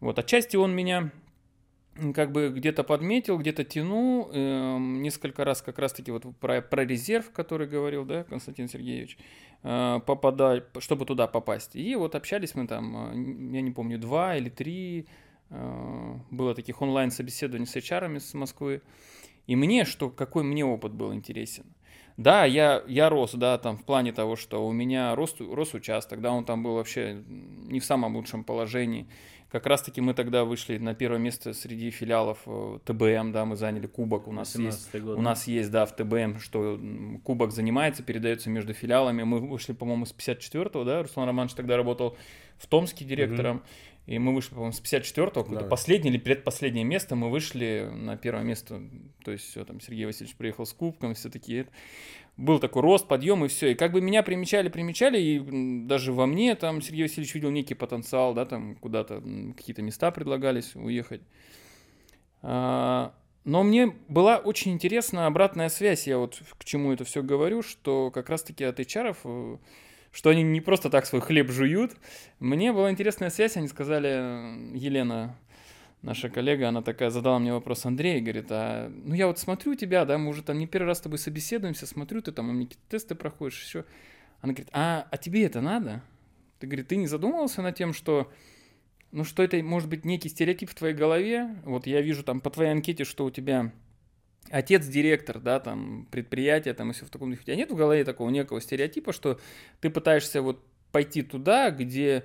Вот, 0.00 0.18
отчасти 0.18 0.56
он 0.56 0.74
меня 0.74 1.10
как 2.14 2.32
бы 2.32 2.48
где-то 2.48 2.84
подметил, 2.84 3.38
где-то 3.38 3.64
тянул, 3.64 4.30
э, 4.32 4.78
несколько 4.78 5.44
раз 5.44 5.62
как 5.62 5.78
раз-таки 5.78 6.10
вот 6.10 6.24
про, 6.38 6.60
про 6.60 6.84
резерв, 6.84 7.30
который 7.32 7.66
говорил, 7.66 8.04
да, 8.04 8.24
Константин 8.24 8.68
Сергеевич, 8.68 9.18
э, 9.62 10.00
попадать, 10.06 10.64
чтобы 10.78 11.06
туда 11.06 11.26
попасть. 11.26 11.76
И 11.76 11.94
вот 11.96 12.14
общались 12.14 12.54
мы 12.54 12.66
там, 12.66 13.12
э, 13.12 13.56
я 13.56 13.60
не 13.60 13.70
помню, 13.70 13.98
два 13.98 14.36
или 14.36 14.48
три, 14.48 15.06
э, 15.50 16.14
было 16.30 16.54
таких 16.54 16.82
онлайн-собеседований 16.82 17.66
с 17.66 17.76
HR 17.76 18.18
с 18.20 18.34
Москвы. 18.34 18.82
И 19.46 19.56
мне, 19.56 19.84
что, 19.84 20.10
какой 20.10 20.42
мне 20.42 20.64
опыт 20.64 20.92
был 20.92 21.14
интересен. 21.14 21.64
Да, 22.16 22.46
я, 22.46 22.82
я 22.88 23.10
рос, 23.10 23.32
да, 23.34 23.58
там 23.58 23.76
в 23.76 23.84
плане 23.84 24.12
того, 24.12 24.36
что 24.36 24.66
у 24.66 24.72
меня 24.72 25.14
рос, 25.14 25.36
рос 25.38 25.74
участок, 25.74 26.22
да, 26.22 26.32
он 26.32 26.46
там 26.46 26.62
был 26.62 26.74
вообще 26.74 27.22
не 27.28 27.78
в 27.78 27.84
самом 27.84 28.16
лучшем 28.16 28.42
положении. 28.42 29.06
Как 29.50 29.64
раз-таки 29.66 30.00
мы 30.00 30.12
тогда 30.12 30.44
вышли 30.44 30.76
на 30.76 30.94
первое 30.94 31.18
место 31.18 31.54
среди 31.54 31.90
филиалов 31.90 32.38
э, 32.46 32.78
ТБМ, 32.84 33.30
да, 33.30 33.44
мы 33.44 33.54
заняли 33.54 33.86
кубок, 33.86 34.26
у 34.26 34.32
нас 34.32 34.56
есть, 34.56 34.92
год, 34.92 35.16
у 35.16 35.22
нас 35.22 35.46
есть, 35.46 35.70
да, 35.70 35.86
в 35.86 35.94
ТБМ, 35.94 36.40
что 36.40 36.80
кубок 37.22 37.52
занимается, 37.52 38.02
передается 38.02 38.50
между 38.50 38.74
филиалами. 38.74 39.22
Мы 39.22 39.38
вышли, 39.38 39.72
по-моему, 39.72 40.04
с 40.04 40.12
54-го, 40.12 40.82
да, 40.82 41.02
Руслан 41.02 41.28
Романович 41.28 41.54
тогда 41.54 41.76
работал 41.76 42.16
в 42.58 42.66
Томске 42.66 43.04
директором. 43.04 43.62
И 44.06 44.20
мы 44.20 44.32
вышли, 44.32 44.50
по-моему, 44.50 44.72
с 44.72 44.80
54-го, 44.80 45.54
да. 45.54 45.64
последнее 45.64 46.14
или 46.14 46.20
предпоследнее 46.20 46.84
место, 46.84 47.16
мы 47.16 47.28
вышли 47.28 47.90
на 47.92 48.16
первое 48.16 48.44
место. 48.44 48.80
То 49.24 49.32
есть 49.32 49.50
все, 49.50 49.64
там 49.64 49.80
Сергей 49.80 50.06
Васильевич 50.06 50.36
приехал 50.36 50.64
с 50.64 50.72
кубком, 50.72 51.14
все 51.14 51.28
такие 51.28 51.66
был 52.36 52.58
такой 52.58 52.82
рост, 52.82 53.08
подъем 53.08 53.44
и 53.44 53.48
все. 53.48 53.72
И 53.72 53.74
как 53.74 53.92
бы 53.92 54.00
меня 54.00 54.22
примечали, 54.22 54.68
примечали, 54.68 55.20
и 55.20 55.86
даже 55.86 56.12
во 56.12 56.26
мне 56.26 56.54
там 56.54 56.82
Сергей 56.82 57.02
Васильевич 57.02 57.34
видел 57.34 57.50
некий 57.50 57.74
потенциал, 57.74 58.34
да, 58.34 58.44
там 58.44 58.76
куда-то 58.76 59.22
какие-то 59.56 59.82
места 59.82 60.10
предлагались 60.10 60.76
уехать. 60.76 61.22
А, 62.42 63.14
но 63.44 63.62
мне 63.62 63.94
была 64.08 64.36
очень 64.36 64.72
интересна 64.72 65.26
обратная 65.26 65.68
связь. 65.68 66.06
Я 66.06 66.18
вот 66.18 66.40
к 66.58 66.64
чему 66.64 66.92
это 66.92 67.04
все 67.04 67.22
говорю, 67.22 67.62
что 67.62 68.10
как 68.10 68.28
раз-таки 68.28 68.64
от 68.64 68.78
HR, 68.78 69.58
что 70.16 70.30
они 70.30 70.42
не 70.42 70.62
просто 70.62 70.88
так 70.88 71.04
свой 71.04 71.20
хлеб 71.20 71.50
жуют. 71.50 71.94
Мне 72.40 72.72
была 72.72 72.90
интересная 72.90 73.28
связь, 73.28 73.58
они 73.58 73.68
сказали, 73.68 74.74
Елена 74.74 75.36
наша 76.00 76.30
коллега, 76.30 76.68
она 76.68 76.80
такая 76.80 77.10
задала 77.10 77.38
мне 77.38 77.52
вопрос, 77.52 77.84
Андрей, 77.84 78.22
говорит, 78.22 78.46
а, 78.48 78.90
ну 79.04 79.12
я 79.12 79.26
вот 79.26 79.38
смотрю 79.38 79.74
тебя, 79.74 80.06
да, 80.06 80.16
мы 80.16 80.30
уже 80.30 80.42
там 80.42 80.58
не 80.58 80.66
первый 80.66 80.86
раз 80.86 80.98
с 80.98 81.00
тобой 81.02 81.18
собеседуемся, 81.18 81.86
смотрю, 81.86 82.22
ты 82.22 82.32
там 82.32 82.48
у 82.48 82.52
меня 82.54 82.64
какие-то 82.64 82.88
тесты 82.88 83.14
проходишь, 83.14 83.62
еще. 83.62 83.84
Она 84.40 84.54
говорит, 84.54 84.70
а, 84.72 85.06
а 85.10 85.18
тебе 85.18 85.44
это 85.44 85.60
надо? 85.60 86.02
Ты, 86.60 86.66
говорит, 86.66 86.88
ты 86.88 86.96
не 86.96 87.08
задумывался 87.08 87.60
над 87.60 87.76
тем, 87.76 87.92
что, 87.92 88.32
ну 89.12 89.22
что 89.22 89.42
это 89.42 89.62
может 89.62 89.90
быть 89.90 90.06
некий 90.06 90.30
стереотип 90.30 90.70
в 90.70 90.74
твоей 90.74 90.94
голове? 90.94 91.56
Вот 91.66 91.86
я 91.86 92.00
вижу 92.00 92.22
там 92.22 92.40
по 92.40 92.48
твоей 92.48 92.70
анкете, 92.70 93.04
что 93.04 93.26
у 93.26 93.30
тебя 93.30 93.70
отец 94.50 94.86
директор, 94.86 95.38
да, 95.38 95.60
там, 95.60 96.06
предприятия, 96.10 96.74
там, 96.74 96.90
и 96.90 96.92
все 96.94 97.06
в 97.06 97.10
таком 97.10 97.30
духе. 97.30 97.42
У 97.42 97.44
тебя 97.44 97.56
нет 97.56 97.70
в 97.70 97.76
голове 97.76 98.04
такого 98.04 98.30
некого 98.30 98.60
стереотипа, 98.60 99.12
что 99.12 99.40
ты 99.80 99.90
пытаешься 99.90 100.42
вот 100.42 100.64
пойти 100.92 101.22
туда, 101.22 101.70
где 101.70 102.24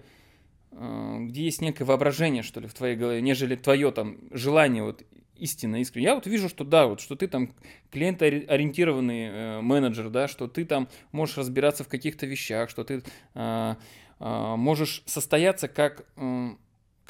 Э, 0.72 1.18
где 1.20 1.44
есть 1.44 1.62
некое 1.62 1.86
воображение, 1.86 2.44
что 2.44 2.60
ли, 2.60 2.68
в 2.68 2.74
твоей 2.74 2.96
голове, 2.96 3.22
нежели 3.22 3.56
твое 3.56 3.92
там 3.92 4.18
желание 4.32 4.84
вот 4.84 5.04
истинно 5.36 5.82
искренне. 5.82 6.08
Я 6.08 6.16
вот 6.16 6.28
вижу, 6.28 6.50
что 6.50 6.64
да, 6.64 6.88
вот 6.88 7.02
что 7.02 7.16
ты 7.16 7.28
там 7.28 7.54
клиентоориентированный 7.92 9.24
э, 9.24 9.62
менеджер, 9.62 10.10
да, 10.10 10.28
что 10.28 10.48
ты 10.48 10.66
там 10.66 10.88
можешь 11.12 11.38
разбираться 11.38 11.84
в 11.84 11.88
каких-то 11.88 12.26
вещах, 12.26 12.70
что 12.70 12.84
ты 12.84 13.04
э, 13.34 13.76
э, 14.20 14.56
можешь 14.56 15.04
состояться 15.06 15.68
как 15.68 16.06
э, 16.16 16.50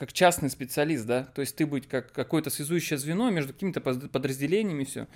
как 0.02 0.14
частный 0.14 0.50
специалист, 0.50 1.06
да, 1.06 1.26
то 1.26 1.42
есть 1.42 1.56
ты 1.56 1.68
быть 1.68 1.88
как 1.88 2.12
какое-то 2.12 2.50
связующее 2.50 2.98
звено 2.98 3.30
между 3.30 3.54
какими-то 3.54 3.82
подразделениями 3.82 4.84
все. 4.84 5.08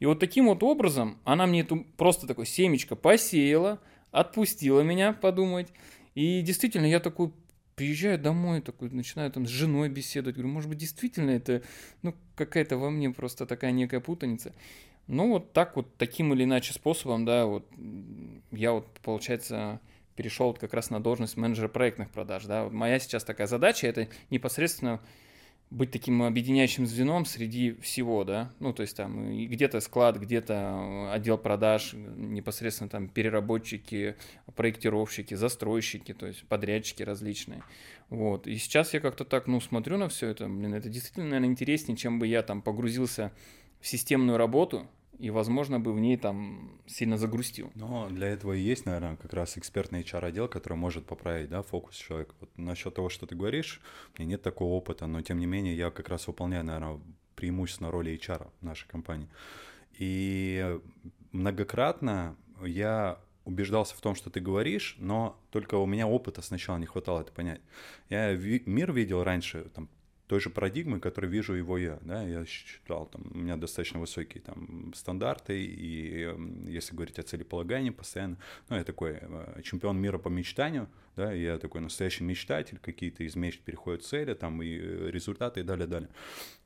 И 0.00 0.06
вот 0.06 0.18
таким 0.18 0.46
вот 0.46 0.64
образом 0.64 1.16
она 1.22 1.46
мне 1.46 1.60
эту 1.60 1.86
просто 1.96 2.26
такое 2.26 2.44
семечко 2.44 2.96
посеяла, 2.96 3.78
отпустила 4.10 4.80
меня 4.80 5.12
подумать. 5.12 5.68
И 6.16 6.42
действительно, 6.42 6.86
я 6.86 6.98
такой 6.98 7.30
приезжаю 7.76 8.18
домой, 8.18 8.62
такой, 8.62 8.90
начинаю 8.90 9.30
там 9.30 9.46
с 9.46 9.48
женой 9.48 9.88
беседовать, 9.88 10.34
говорю, 10.34 10.52
может 10.52 10.68
быть, 10.68 10.78
действительно 10.78 11.30
это, 11.30 11.62
ну, 12.02 12.12
какая-то 12.34 12.78
во 12.78 12.90
мне 12.90 13.10
просто 13.10 13.46
такая 13.46 13.70
некая 13.70 14.00
путаница. 14.00 14.52
Ну, 15.06 15.28
вот 15.28 15.52
так 15.52 15.76
вот, 15.76 15.96
таким 15.98 16.34
или 16.34 16.42
иначе 16.42 16.72
способом, 16.72 17.24
да, 17.24 17.46
вот 17.46 17.64
я 18.50 18.72
вот, 18.72 18.88
получается, 19.04 19.80
перешел 20.16 20.54
как 20.54 20.74
раз 20.74 20.90
на 20.90 21.02
должность 21.02 21.36
менеджера 21.36 21.68
проектных 21.68 22.10
продаж, 22.10 22.44
да. 22.44 22.68
Моя 22.68 22.98
сейчас 22.98 23.24
такая 23.24 23.46
задача, 23.46 23.86
это 23.86 24.08
непосредственно 24.30 25.00
быть 25.72 25.90
таким 25.90 26.22
объединяющим 26.22 26.86
звеном 26.86 27.24
среди 27.24 27.72
всего, 27.80 28.24
да, 28.24 28.52
ну, 28.60 28.74
то 28.74 28.82
есть 28.82 28.94
там 28.94 29.34
где-то 29.46 29.80
склад, 29.80 30.18
где-то 30.18 31.12
отдел 31.12 31.38
продаж, 31.38 31.94
непосредственно 31.94 32.90
там 32.90 33.08
переработчики, 33.08 34.16
проектировщики, 34.54 35.32
застройщики, 35.32 36.12
то 36.12 36.26
есть 36.26 36.44
подрядчики 36.44 37.02
различные, 37.02 37.62
вот, 38.10 38.46
и 38.46 38.58
сейчас 38.58 38.92
я 38.92 39.00
как-то 39.00 39.24
так, 39.24 39.46
ну, 39.46 39.60
смотрю 39.60 39.96
на 39.96 40.10
все 40.10 40.28
это, 40.28 40.46
блин, 40.46 40.74
это 40.74 40.90
действительно, 40.90 41.26
наверное, 41.26 41.48
интереснее, 41.48 41.96
чем 41.96 42.18
бы 42.18 42.26
я 42.26 42.42
там 42.42 42.60
погрузился 42.60 43.32
в 43.80 43.86
системную 43.86 44.36
работу, 44.36 44.86
и, 45.18 45.30
возможно, 45.30 45.78
бы 45.78 45.92
в 45.92 46.00
ней 46.00 46.16
там 46.16 46.80
сильно 46.86 47.16
загрустил. 47.16 47.70
Но 47.74 48.08
для 48.08 48.28
этого 48.28 48.54
и 48.54 48.60
есть, 48.60 48.86
наверное, 48.86 49.16
как 49.16 49.32
раз 49.34 49.58
экспертный 49.58 50.02
HR-отдел, 50.02 50.48
который 50.48 50.76
может 50.76 51.06
поправить, 51.06 51.48
да, 51.48 51.62
фокус 51.62 51.96
человека. 51.96 52.34
Вот 52.40 52.50
насчет 52.56 52.94
того, 52.94 53.08
что 53.08 53.26
ты 53.26 53.34
говоришь, 53.34 53.80
у 54.16 54.20
меня 54.20 54.30
нет 54.30 54.42
такого 54.42 54.72
опыта, 54.72 55.06
но, 55.06 55.22
тем 55.22 55.38
не 55.38 55.46
менее, 55.46 55.76
я 55.76 55.90
как 55.90 56.08
раз 56.08 56.26
выполняю, 56.26 56.64
наверное, 56.64 57.00
преимущественно 57.36 57.90
роли 57.90 58.14
HR 58.14 58.48
в 58.60 58.64
нашей 58.64 58.88
компании. 58.88 59.28
И 59.98 60.78
многократно 61.32 62.36
я 62.64 63.18
убеждался 63.44 63.96
в 63.96 64.00
том, 64.00 64.14
что 64.14 64.30
ты 64.30 64.40
говоришь, 64.40 64.96
но 64.98 65.36
только 65.50 65.76
у 65.76 65.86
меня 65.86 66.06
опыта 66.06 66.42
сначала 66.42 66.78
не 66.78 66.86
хватало 66.86 67.20
это 67.20 67.32
понять. 67.32 67.60
Я 68.08 68.34
мир 68.34 68.92
видел 68.92 69.24
раньше, 69.24 69.64
там, 69.74 69.88
той 70.32 70.40
же 70.40 70.48
парадигмы, 70.48 70.98
которой 70.98 71.26
вижу 71.26 71.52
его 71.52 71.76
я, 71.76 71.98
да, 72.00 72.22
я 72.22 72.46
считал, 72.46 73.04
там, 73.04 73.20
у 73.34 73.36
меня 73.36 73.58
достаточно 73.58 74.00
высокие 74.00 74.42
там 74.42 74.90
стандарты, 74.94 75.62
и 75.62 76.26
если 76.68 76.94
говорить 76.94 77.18
о 77.18 77.22
целеполагании 77.22 77.90
постоянно, 77.90 78.38
ну, 78.70 78.76
я 78.76 78.84
такой 78.84 79.18
э, 79.20 79.60
чемпион 79.62 80.00
мира 80.00 80.16
по 80.16 80.30
мечтанию, 80.30 80.88
да, 81.16 81.34
я 81.34 81.58
такой 81.58 81.82
настоящий 81.82 82.24
мечтатель, 82.24 82.78
какие-то 82.78 83.24
из 83.24 83.36
мечт 83.36 83.60
переходят 83.60 84.04
цели, 84.04 84.32
там, 84.32 84.62
и 84.62 84.78
э, 84.78 85.10
результаты, 85.10 85.60
и 85.60 85.64
далее, 85.64 85.86
далее. 85.86 86.08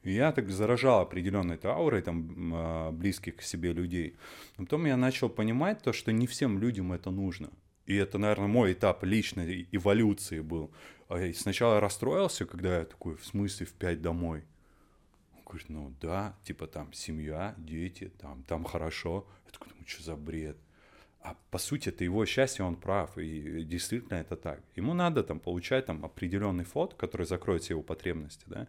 И 0.05 0.13
я 0.13 0.31
так 0.31 0.49
заражал 0.49 1.01
определенной 1.01 1.57
этой 1.57 1.73
аурой, 1.73 2.03
там, 2.03 2.53
а, 2.55 2.93
близких 2.93 3.35
к 3.35 3.43
себе 3.43 3.73
людей. 3.73 4.17
Но 4.59 4.65
потом 4.65 4.87
я 4.87 4.97
начал 4.97 5.29
понимать 5.29 5.83
то, 5.83 5.93
что 5.93 6.13
не 6.13 6.29
всем 6.29 6.61
людям 6.61 6.93
это 6.93 7.11
нужно. 7.11 7.51
И 7.87 7.95
это, 7.95 8.19
наверное, 8.19 8.49
мой 8.49 8.73
этап 8.73 9.05
личной 9.05 9.69
эволюции 9.71 10.41
был. 10.41 10.73
А 11.09 11.33
сначала 11.33 11.81
расстроился, 11.81 12.45
когда 12.45 12.79
я 12.79 12.85
такой, 12.85 13.17
в 13.17 13.25
смысле, 13.25 13.67
в 13.67 13.73
пять 13.73 14.03
домой? 14.03 14.45
Он 15.37 15.43
говорит, 15.45 15.69
ну 15.69 15.95
да, 16.01 16.37
типа 16.43 16.67
там 16.67 16.93
семья, 16.93 17.55
дети, 17.57 18.11
там, 18.19 18.43
там 18.43 18.65
хорошо. 18.65 19.27
Я 19.47 19.53
такой, 19.53 19.69
ну 19.79 19.87
что 19.87 20.03
за 20.03 20.17
бред? 20.17 20.57
А 21.21 21.37
по 21.51 21.59
сути, 21.59 21.89
это 21.89 22.03
его 22.05 22.25
счастье, 22.27 22.65
он 22.65 22.77
прав, 22.77 23.17
и 23.19 23.63
действительно 23.65 24.17
это 24.17 24.37
так. 24.37 24.61
Ему 24.77 24.95
надо 24.95 25.23
там 25.23 25.41
получать 25.41 25.87
там 25.87 26.05
определенный 26.05 26.65
фот, 26.65 26.95
который 26.95 27.27
закроет 27.27 27.63
все 27.63 27.75
его 27.75 27.83
потребности, 27.83 28.45
да. 28.47 28.67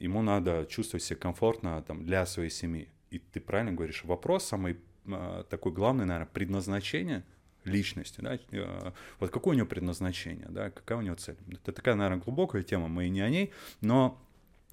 Ему 0.00 0.22
надо 0.22 0.66
чувствовать 0.68 1.04
себя 1.04 1.18
комфортно 1.18 1.82
там 1.82 2.04
для 2.04 2.26
своей 2.26 2.50
семьи. 2.50 2.88
И 3.10 3.18
ты 3.20 3.40
правильно 3.40 3.72
говоришь, 3.72 4.04
вопрос 4.04 4.44
самый 4.44 4.78
э, 5.06 5.44
такой 5.48 5.72
главный, 5.72 6.06
наверное, 6.06 6.28
предназначение– 6.32 7.24
личности, 7.68 8.20
да, 8.20 8.38
э, 8.50 8.92
вот 9.20 9.30
какое 9.30 9.54
у 9.54 9.56
него 9.56 9.66
предназначение, 9.66 10.46
да, 10.48 10.70
какая 10.70 10.98
у 10.98 11.02
него 11.02 11.16
цель. 11.16 11.36
Это 11.50 11.72
такая, 11.72 11.94
наверное, 11.94 12.22
глубокая 12.22 12.62
тема, 12.62 12.88
мы 12.88 13.06
и 13.06 13.10
не 13.10 13.20
о 13.20 13.28
ней, 13.28 13.52
но 13.80 14.20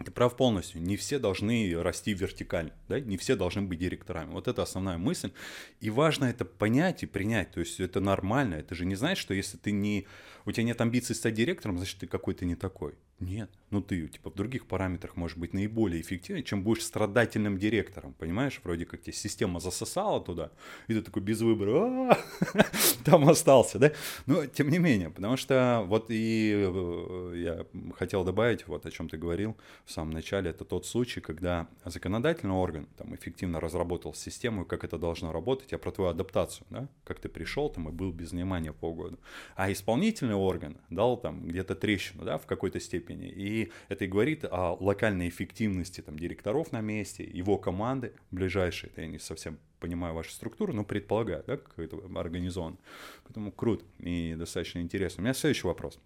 ты 0.03 0.11
прав 0.11 0.35
полностью. 0.35 0.81
Не 0.81 0.97
все 0.97 1.19
должны 1.19 1.81
расти 1.81 2.13
вертикально, 2.13 2.73
да? 2.89 2.99
не 2.99 3.15
все 3.15 3.37
должны 3.37 3.61
быть 3.61 3.79
директорами. 3.79 4.31
Вот 4.31 4.49
это 4.49 4.61
основная 4.61 4.97
мысль. 4.97 5.31
И 5.79 5.89
важно 5.89 6.25
это 6.25 6.43
понять 6.43 7.03
и 7.03 7.05
принять. 7.05 7.51
То 7.51 7.61
есть 7.61 7.79
это 7.79 8.01
нормально. 8.01 8.55
Это 8.55 8.75
же 8.75 8.85
не 8.85 8.95
значит, 8.95 9.21
что 9.21 9.33
если 9.33 9.57
ты 9.57 9.71
не... 9.71 10.05
у 10.45 10.51
тебя 10.51 10.63
нет 10.63 10.79
амбиций 10.81 11.15
стать 11.15 11.33
директором, 11.33 11.77
значит 11.77 11.99
ты 11.99 12.07
какой-то 12.07 12.45
не 12.45 12.55
такой. 12.55 12.93
Нет, 13.19 13.49
ну 13.69 13.81
ты 13.81 14.07
типа 14.07 14.29
в 14.29 14.35
других 14.35 14.67
параметрах 14.67 15.15
можешь 15.15 15.37
быть 15.37 15.53
наиболее 15.53 16.01
эффективным, 16.01 16.43
чем 16.43 16.63
будешь 16.63 16.83
страдательным 16.83 17.57
директором, 17.57 18.13
понимаешь? 18.13 18.59
Вроде 18.63 18.85
как 18.85 19.01
тебе 19.01 19.13
система 19.13 19.61
засосала 19.61 20.21
туда, 20.21 20.51
и 20.87 20.93
ты 20.93 21.01
такой 21.01 21.21
без 21.21 21.39
выбора, 21.39 22.17
там 23.05 23.27
остался, 23.29 23.79
да? 23.79 23.93
Но 24.25 24.45
тем 24.45 24.69
не 24.69 24.79
менее, 24.79 25.09
потому 25.09 25.37
что 25.37 25.85
вот 25.87 26.07
и 26.09 26.53
э, 26.55 27.33
я 27.37 27.65
хотел 27.97 28.25
добавить, 28.25 28.67
вот 28.67 28.85
о 28.85 28.91
чем 28.91 29.07
ты 29.07 29.17
говорил 29.17 29.55
в 29.85 29.91
самом 29.91 30.11
начале, 30.11 30.49
это 30.49 30.65
тот 30.65 30.85
случай, 30.85 31.21
когда 31.21 31.69
законодательный 31.85 32.53
орган 32.53 32.87
там 32.97 33.15
эффективно 33.15 33.61
разработал 33.61 34.13
систему, 34.13 34.65
как 34.65 34.83
это 34.83 34.97
должно 34.97 35.31
работать, 35.31 35.71
а 35.71 35.77
про 35.77 35.91
твою 35.91 36.11
адаптацию, 36.11 36.67
да? 36.69 36.89
Как 37.05 37.19
ты 37.19 37.29
пришел 37.29 37.69
там 37.69 37.87
и 37.87 37.91
был 37.93 38.11
без 38.11 38.31
внимания 38.31 38.73
полгода. 38.73 39.17
А 39.55 39.71
исполнительный 39.71 40.34
орган 40.35 40.77
дал 40.89 41.17
там 41.17 41.47
где-то 41.47 41.75
трещину, 41.75 42.23
да, 42.23 42.37
в 42.37 42.45
какой-то 42.45 42.79
степени. 42.79 43.27
И 43.27 43.71
это 43.89 44.05
и 44.05 44.07
говорит 44.07 44.45
о 44.45 44.77
локальной 44.79 45.29
эффективности 45.29 46.01
там, 46.01 46.17
директоров 46.17 46.71
на 46.71 46.81
месте, 46.81 47.23
его 47.23 47.57
команды 47.57 48.13
ближайшие. 48.31 48.91
Это 48.91 49.01
я 49.01 49.07
не 49.07 49.19
совсем 49.19 49.57
понимаю 49.79 50.13
вашу 50.13 50.31
структуру, 50.31 50.73
но 50.73 50.83
предполагаю, 50.83 51.43
да, 51.45 51.57
как 51.57 51.77
это 51.79 51.97
организовано. 52.15 52.77
Поэтому 53.23 53.51
круто 53.51 53.83
и 53.99 54.35
достаточно 54.37 54.79
интересно. 54.79 55.21
У 55.21 55.23
меня 55.23 55.33
следующий 55.33 55.67
вопрос. 55.67 55.99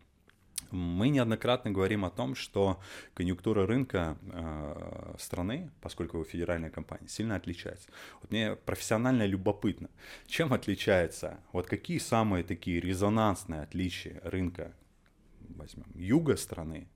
Мы 0.71 1.09
неоднократно 1.09 1.71
говорим 1.71 2.05
о 2.05 2.09
том, 2.09 2.35
что 2.35 2.79
конъюнктура 3.13 3.65
рынка 3.65 4.17
э, 4.21 5.15
страны, 5.17 5.71
поскольку 5.81 6.17
вы 6.19 6.25
федеральная 6.25 6.69
компания, 6.69 7.07
сильно 7.07 7.35
отличается. 7.35 7.89
Вот 8.21 8.31
мне 8.31 8.55
профессионально 8.55 9.25
любопытно, 9.25 9.89
чем 10.27 10.53
отличается, 10.53 11.39
вот 11.51 11.67
какие 11.67 11.97
самые 11.97 12.43
такие 12.43 12.79
резонансные 12.79 13.61
отличия 13.61 14.21
рынка 14.23 14.73
возьмем, 15.55 15.87
юга 15.95 16.35
страны, 16.37 16.87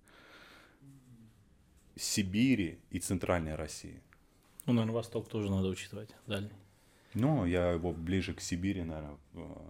Сибири 1.96 2.80
и 2.90 3.00
Центральной 3.00 3.56
России. 3.56 4.02
Ну, 4.66 4.74
наверное, 4.74 4.96
Восток 4.96 5.28
тоже 5.28 5.50
надо 5.52 5.68
учитывать, 5.68 6.10
дальний. 6.26 6.52
Ну, 7.14 7.46
я 7.46 7.72
его 7.72 7.92
ближе 7.92 8.34
к 8.34 8.42
Сибири, 8.42 8.84
наверное, 8.84 9.18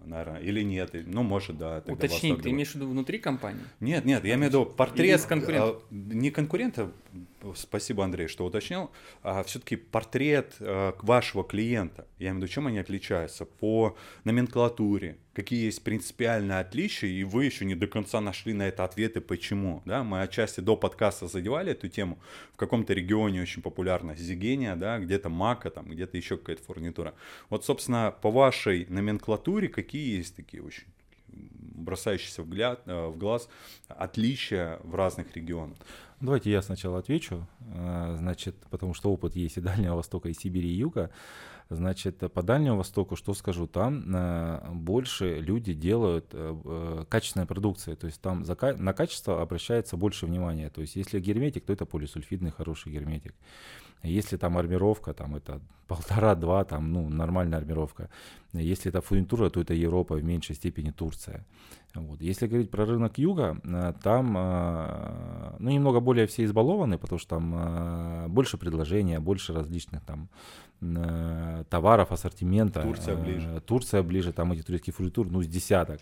наверное 0.04 0.40
или 0.40 0.62
нет. 0.62 0.90
Ну, 1.06 1.22
может, 1.22 1.56
да. 1.58 1.82
Уточни, 1.86 2.36
ты 2.36 2.50
имеешь 2.50 2.72
в 2.72 2.74
виду 2.76 2.88
внутри 2.88 3.18
компании? 3.18 3.62
Нет, 3.80 4.04
нет, 4.04 4.24
я 4.24 4.34
имею 4.34 4.50
в 4.50 4.54
виду 4.54 4.66
портрет... 4.66 5.22
конкурента? 5.22 5.80
Не 5.90 6.30
конкурента, 6.30 6.90
спасибо, 7.54 8.04
Андрей, 8.04 8.28
что 8.28 8.44
уточнил, 8.44 8.90
а 9.22 9.42
все-таки 9.42 9.76
портрет 9.76 10.56
э, 10.60 10.92
вашего 11.02 11.44
клиента. 11.44 12.06
Я 12.18 12.28
имею 12.28 12.40
в 12.40 12.42
виду, 12.44 12.52
чем 12.52 12.66
они 12.66 12.78
отличаются 12.78 13.44
по 13.44 13.96
номенклатуре, 14.24 15.18
какие 15.32 15.66
есть 15.66 15.82
принципиальные 15.82 16.60
отличия, 16.60 17.10
и 17.10 17.24
вы 17.24 17.44
еще 17.44 17.64
не 17.64 17.74
до 17.74 17.86
конца 17.86 18.20
нашли 18.20 18.52
на 18.52 18.68
это 18.68 18.84
ответы, 18.84 19.20
почему. 19.20 19.82
Да? 19.84 20.04
Мы 20.04 20.22
отчасти 20.22 20.60
до 20.60 20.76
подкаста 20.76 21.26
задевали 21.26 21.72
эту 21.72 21.88
тему. 21.88 22.18
В 22.52 22.56
каком-то 22.56 22.92
регионе 22.92 23.42
очень 23.42 23.62
популярна 23.62 24.14
зигения, 24.14 24.76
да, 24.76 24.98
где-то 24.98 25.28
мака, 25.28 25.70
там, 25.70 25.86
где-то 25.86 26.16
еще 26.16 26.36
какая-то 26.36 26.62
фурнитура. 26.62 27.14
Вот, 27.50 27.64
собственно, 27.64 28.14
по 28.22 28.30
вашей 28.30 28.86
номенклатуре 28.88 29.53
какие 29.68 30.18
есть 30.18 30.36
такие 30.36 30.62
очень 30.62 30.84
бросающиеся 31.74 32.42
в, 32.42 32.48
гляд, 32.48 32.82
э, 32.86 33.06
в 33.06 33.16
глаз 33.16 33.48
отличия 33.88 34.78
в 34.82 34.94
разных 34.94 35.34
регионах? 35.36 35.76
Давайте 36.20 36.50
я 36.50 36.62
сначала 36.62 36.98
отвечу, 36.98 37.46
э, 37.60 38.16
значит, 38.18 38.56
потому 38.70 38.94
что 38.94 39.12
опыт 39.12 39.36
есть 39.36 39.56
и 39.56 39.60
Дальнего 39.60 39.96
Востока, 39.96 40.28
и 40.28 40.34
Сибири, 40.34 40.68
и 40.68 40.76
Юга. 40.76 41.10
Значит, 41.70 42.18
по 42.32 42.42
Дальнему 42.42 42.76
Востоку, 42.76 43.16
что 43.16 43.32
скажу, 43.34 43.66
там 43.66 44.14
э, 44.14 44.70
больше 44.72 45.40
люди 45.40 45.72
делают 45.72 46.34
качественная 47.08 47.46
продукция, 47.46 47.96
то 47.96 48.06
есть 48.06 48.20
там 48.20 48.42
на 48.42 48.92
качество 48.92 49.40
обращается 49.40 49.96
больше 49.96 50.26
внимания. 50.26 50.70
То 50.70 50.82
есть 50.82 50.96
если 50.96 51.20
герметик, 51.20 51.64
то 51.64 51.72
это 51.72 51.86
полисульфидный 51.86 52.50
хороший 52.50 52.92
герметик. 52.92 53.34
Если 54.04 54.36
там 54.36 54.56
армировка, 54.56 55.12
там 55.12 55.36
это 55.36 55.60
полтора-два, 55.86 56.64
там, 56.64 56.92
ну, 56.92 57.08
нормальная 57.08 57.58
армировка. 57.58 58.08
Если 58.52 58.90
это 58.90 59.00
фурнитура, 59.00 59.50
то 59.50 59.60
это 59.60 59.74
Европа, 59.74 60.14
в 60.14 60.24
меньшей 60.24 60.54
степени 60.54 60.90
Турция. 60.90 61.44
Вот. 61.94 62.20
Если 62.20 62.48
говорить 62.48 62.70
про 62.70 62.86
рынок 62.86 63.18
юга, 63.18 63.56
там 64.02 64.32
ну, 65.60 65.70
немного 65.70 66.00
более 66.00 66.26
все 66.26 66.44
избалованы, 66.44 66.98
потому 66.98 67.18
что 67.20 67.36
там 67.36 68.32
больше 68.32 68.58
предложения, 68.58 69.20
больше 69.20 69.52
различных 69.52 70.02
там 70.02 70.28
Э, 70.96 71.64
товаров, 71.70 72.12
ассортимента. 72.12 72.82
Турция 72.82 73.16
ближе. 73.16 73.62
Турция 73.66 74.02
ближе, 74.02 74.32
там 74.32 74.52
эти 74.52 74.62
турецкие 74.62 74.92
фурнитур, 74.92 75.30
ну, 75.30 75.42
с 75.42 75.46
десяток. 75.46 76.00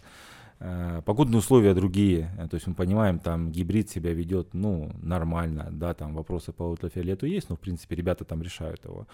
Э, 0.64 1.02
погодные 1.04 1.40
условия 1.40 1.74
другие, 1.74 2.30
э, 2.38 2.46
то 2.46 2.54
есть 2.54 2.68
мы 2.68 2.74
понимаем, 2.74 3.18
там 3.18 3.50
гибрид 3.50 3.90
себя 3.90 4.12
ведет, 4.12 4.54
ну, 4.54 4.92
нормально, 5.02 5.68
да, 5.72 5.92
там 5.92 6.14
вопросы 6.14 6.52
по 6.52 6.62
ультрафиолету 6.62 7.26
есть, 7.26 7.50
но, 7.50 7.56
в 7.56 7.58
принципе, 7.58 7.96
ребята 7.96 8.24
там 8.24 8.40
решают 8.42 8.84
его. 8.84 9.08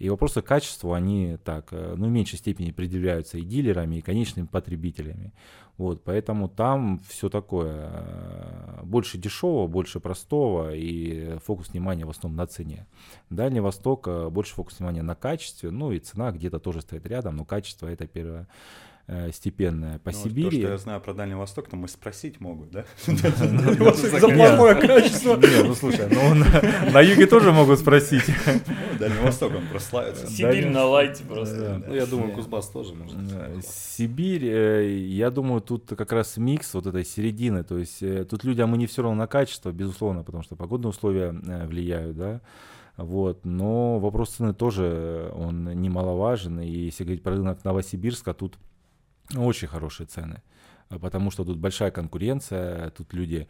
И 0.00 0.10
вопросы 0.10 0.42
качества, 0.42 0.96
они 0.96 1.36
так, 1.44 1.70
ну, 1.70 2.06
в 2.06 2.10
меньшей 2.10 2.38
степени 2.38 2.72
предъявляются 2.72 3.38
и 3.38 3.42
дилерами, 3.42 3.96
и 3.96 4.00
конечными 4.00 4.46
потребителями. 4.46 5.32
Вот, 5.76 6.02
поэтому 6.02 6.48
там 6.48 7.00
все 7.06 7.28
такое 7.28 7.90
э, 7.92 8.80
больше 8.82 9.18
дешевого, 9.18 9.68
больше 9.68 10.00
простого 10.00 10.74
и 10.74 11.38
фокус 11.44 11.68
внимания 11.68 12.06
в 12.06 12.10
основном 12.10 12.38
на 12.38 12.48
цене. 12.48 12.88
Дальний 13.30 13.60
Восток 13.60 14.08
э, 14.08 14.28
больше 14.30 14.54
фокус 14.54 14.80
внимания 14.80 15.02
на 15.02 15.14
качестве, 15.14 15.70
ну 15.70 15.92
и 15.92 16.00
цена 16.00 16.32
где-то 16.32 16.58
тоже 16.58 16.80
стоит 16.80 17.06
рядом, 17.06 17.36
но 17.36 17.44
качество 17.44 17.86
это 17.86 18.08
первое 18.08 18.48
Э, 18.48 18.87
степенная. 19.32 19.98
По 20.00 20.10
ну, 20.10 20.18
Сибири... 20.18 20.50
То, 20.50 20.56
что 20.56 20.72
я 20.72 20.78
знаю 20.78 21.00
про 21.00 21.14
Дальний 21.14 21.34
Восток, 21.34 21.68
то 21.68 21.76
мы 21.76 21.88
спросить 21.88 22.40
могут, 22.40 22.70
да? 22.70 22.84
За 23.06 24.28
плохое 24.28 24.74
качество. 24.74 25.36
Не, 25.36 25.62
ну 25.66 25.74
слушай, 25.74 26.08
ну 26.10 26.34
на 26.92 27.00
юге 27.00 27.26
тоже 27.26 27.52
могут 27.52 27.78
спросить. 27.78 28.24
Ну, 28.46 28.98
Дальний 28.98 29.20
Восток, 29.20 29.52
он 29.54 29.66
прославится. 29.68 30.26
Сибирь 30.26 30.68
на 30.68 30.84
лайте 30.84 31.24
просто. 31.24 31.82
Ну, 31.86 31.94
я 31.94 32.06
думаю, 32.06 32.32
Кузбасс 32.32 32.68
тоже 32.68 32.94
может. 32.94 33.16
Сибирь, 33.66 34.44
э, 34.44 34.98
я 34.98 35.30
думаю, 35.30 35.60
тут 35.60 35.92
как 35.96 36.12
раз 36.12 36.36
микс 36.36 36.74
вот 36.74 36.86
этой 36.86 37.04
середины. 37.04 37.64
То 37.64 37.78
есть 37.78 38.02
э, 38.02 38.24
тут 38.24 38.44
людям 38.44 38.74
и 38.74 38.78
не 38.78 38.86
все 38.86 39.02
равно 39.02 39.16
на 39.16 39.26
качество, 39.26 39.72
безусловно, 39.72 40.22
потому 40.22 40.42
что 40.42 40.56
погодные 40.56 40.90
условия 40.90 41.30
влияют, 41.66 42.16
да. 42.16 42.40
Вот, 42.96 43.44
но 43.44 44.00
вопрос 44.00 44.30
цены 44.30 44.54
тоже, 44.54 45.32
он 45.36 45.80
немаловажен. 45.80 46.60
И 46.60 46.68
если 46.68 47.04
говорить 47.04 47.22
про 47.22 47.36
рынок 47.36 47.62
Новосибирска, 47.62 48.34
тут 48.34 48.58
очень 49.36 49.68
хорошие 49.68 50.06
цены. 50.06 50.42
потому 50.88 51.30
что 51.30 51.44
тут 51.44 51.58
большая 51.58 51.90
конкуренция, 51.90 52.90
тут 52.90 53.12
люди 53.12 53.46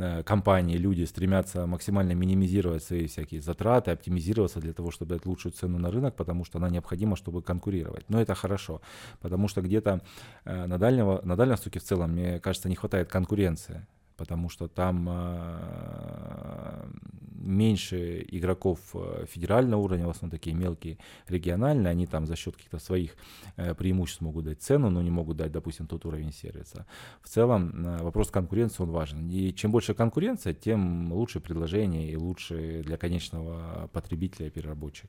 Э, 0.00 0.22
компании, 0.22 0.76
люди 0.76 1.04
стремятся 1.04 1.66
максимально 1.66 2.12
минимизировать 2.12 2.84
свои 2.84 3.06
всякие 3.06 3.40
затраты, 3.40 3.90
оптимизироваться 3.90 4.60
для 4.60 4.72
того, 4.72 4.90
чтобы 4.90 5.14
дать 5.14 5.26
лучшую 5.26 5.52
цену 5.52 5.78
на 5.78 5.90
рынок, 5.90 6.14
потому 6.14 6.44
что 6.44 6.58
она 6.58 6.70
необходима, 6.70 7.16
чтобы 7.16 7.42
конкурировать. 7.42 8.04
Но 8.08 8.20
это 8.20 8.34
хорошо, 8.34 8.80
потому 9.20 9.48
что 9.48 9.60
где-то 9.60 10.00
э, 10.44 10.66
на, 10.66 10.78
дальнего, 10.78 11.20
на 11.24 11.36
Дальнем 11.36 11.54
Востоке 11.54 11.80
в 11.80 11.82
целом, 11.82 12.12
мне 12.12 12.38
кажется, 12.38 12.68
не 12.68 12.76
хватает 12.76 13.08
конкуренции 13.08 13.86
потому 14.18 14.50
что 14.50 14.68
там 14.68 15.08
э, 15.08 16.88
меньше 17.32 18.26
игроков 18.28 18.80
э, 18.94 19.26
федерального 19.26 19.80
уровня, 19.80 20.06
в 20.06 20.10
основном 20.10 20.38
такие 20.38 20.56
мелкие 20.56 20.98
региональные, 21.28 21.92
они 21.92 22.06
там 22.06 22.26
за 22.26 22.36
счет 22.36 22.56
каких-то 22.56 22.80
своих 22.80 23.16
э, 23.56 23.74
преимуществ 23.74 24.20
могут 24.20 24.44
дать 24.44 24.60
цену, 24.60 24.90
но 24.90 25.02
не 25.02 25.10
могут 25.10 25.36
дать, 25.36 25.52
допустим, 25.52 25.86
тот 25.86 26.04
уровень 26.04 26.32
сервиса. 26.32 26.84
В 27.22 27.28
целом 27.28 27.86
э, 27.86 28.02
вопрос 28.02 28.30
конкуренции, 28.30 28.82
он 28.82 28.90
важен. 28.90 29.30
И 29.30 29.54
чем 29.54 29.70
больше 29.70 29.94
конкуренция, 29.94 30.52
тем 30.52 31.12
лучше 31.12 31.40
предложение 31.40 32.10
и 32.10 32.16
лучше 32.16 32.82
для 32.84 32.96
конечного 32.96 33.88
потребителя 33.92 34.48
и 34.48 34.50
переработчика. 34.50 35.08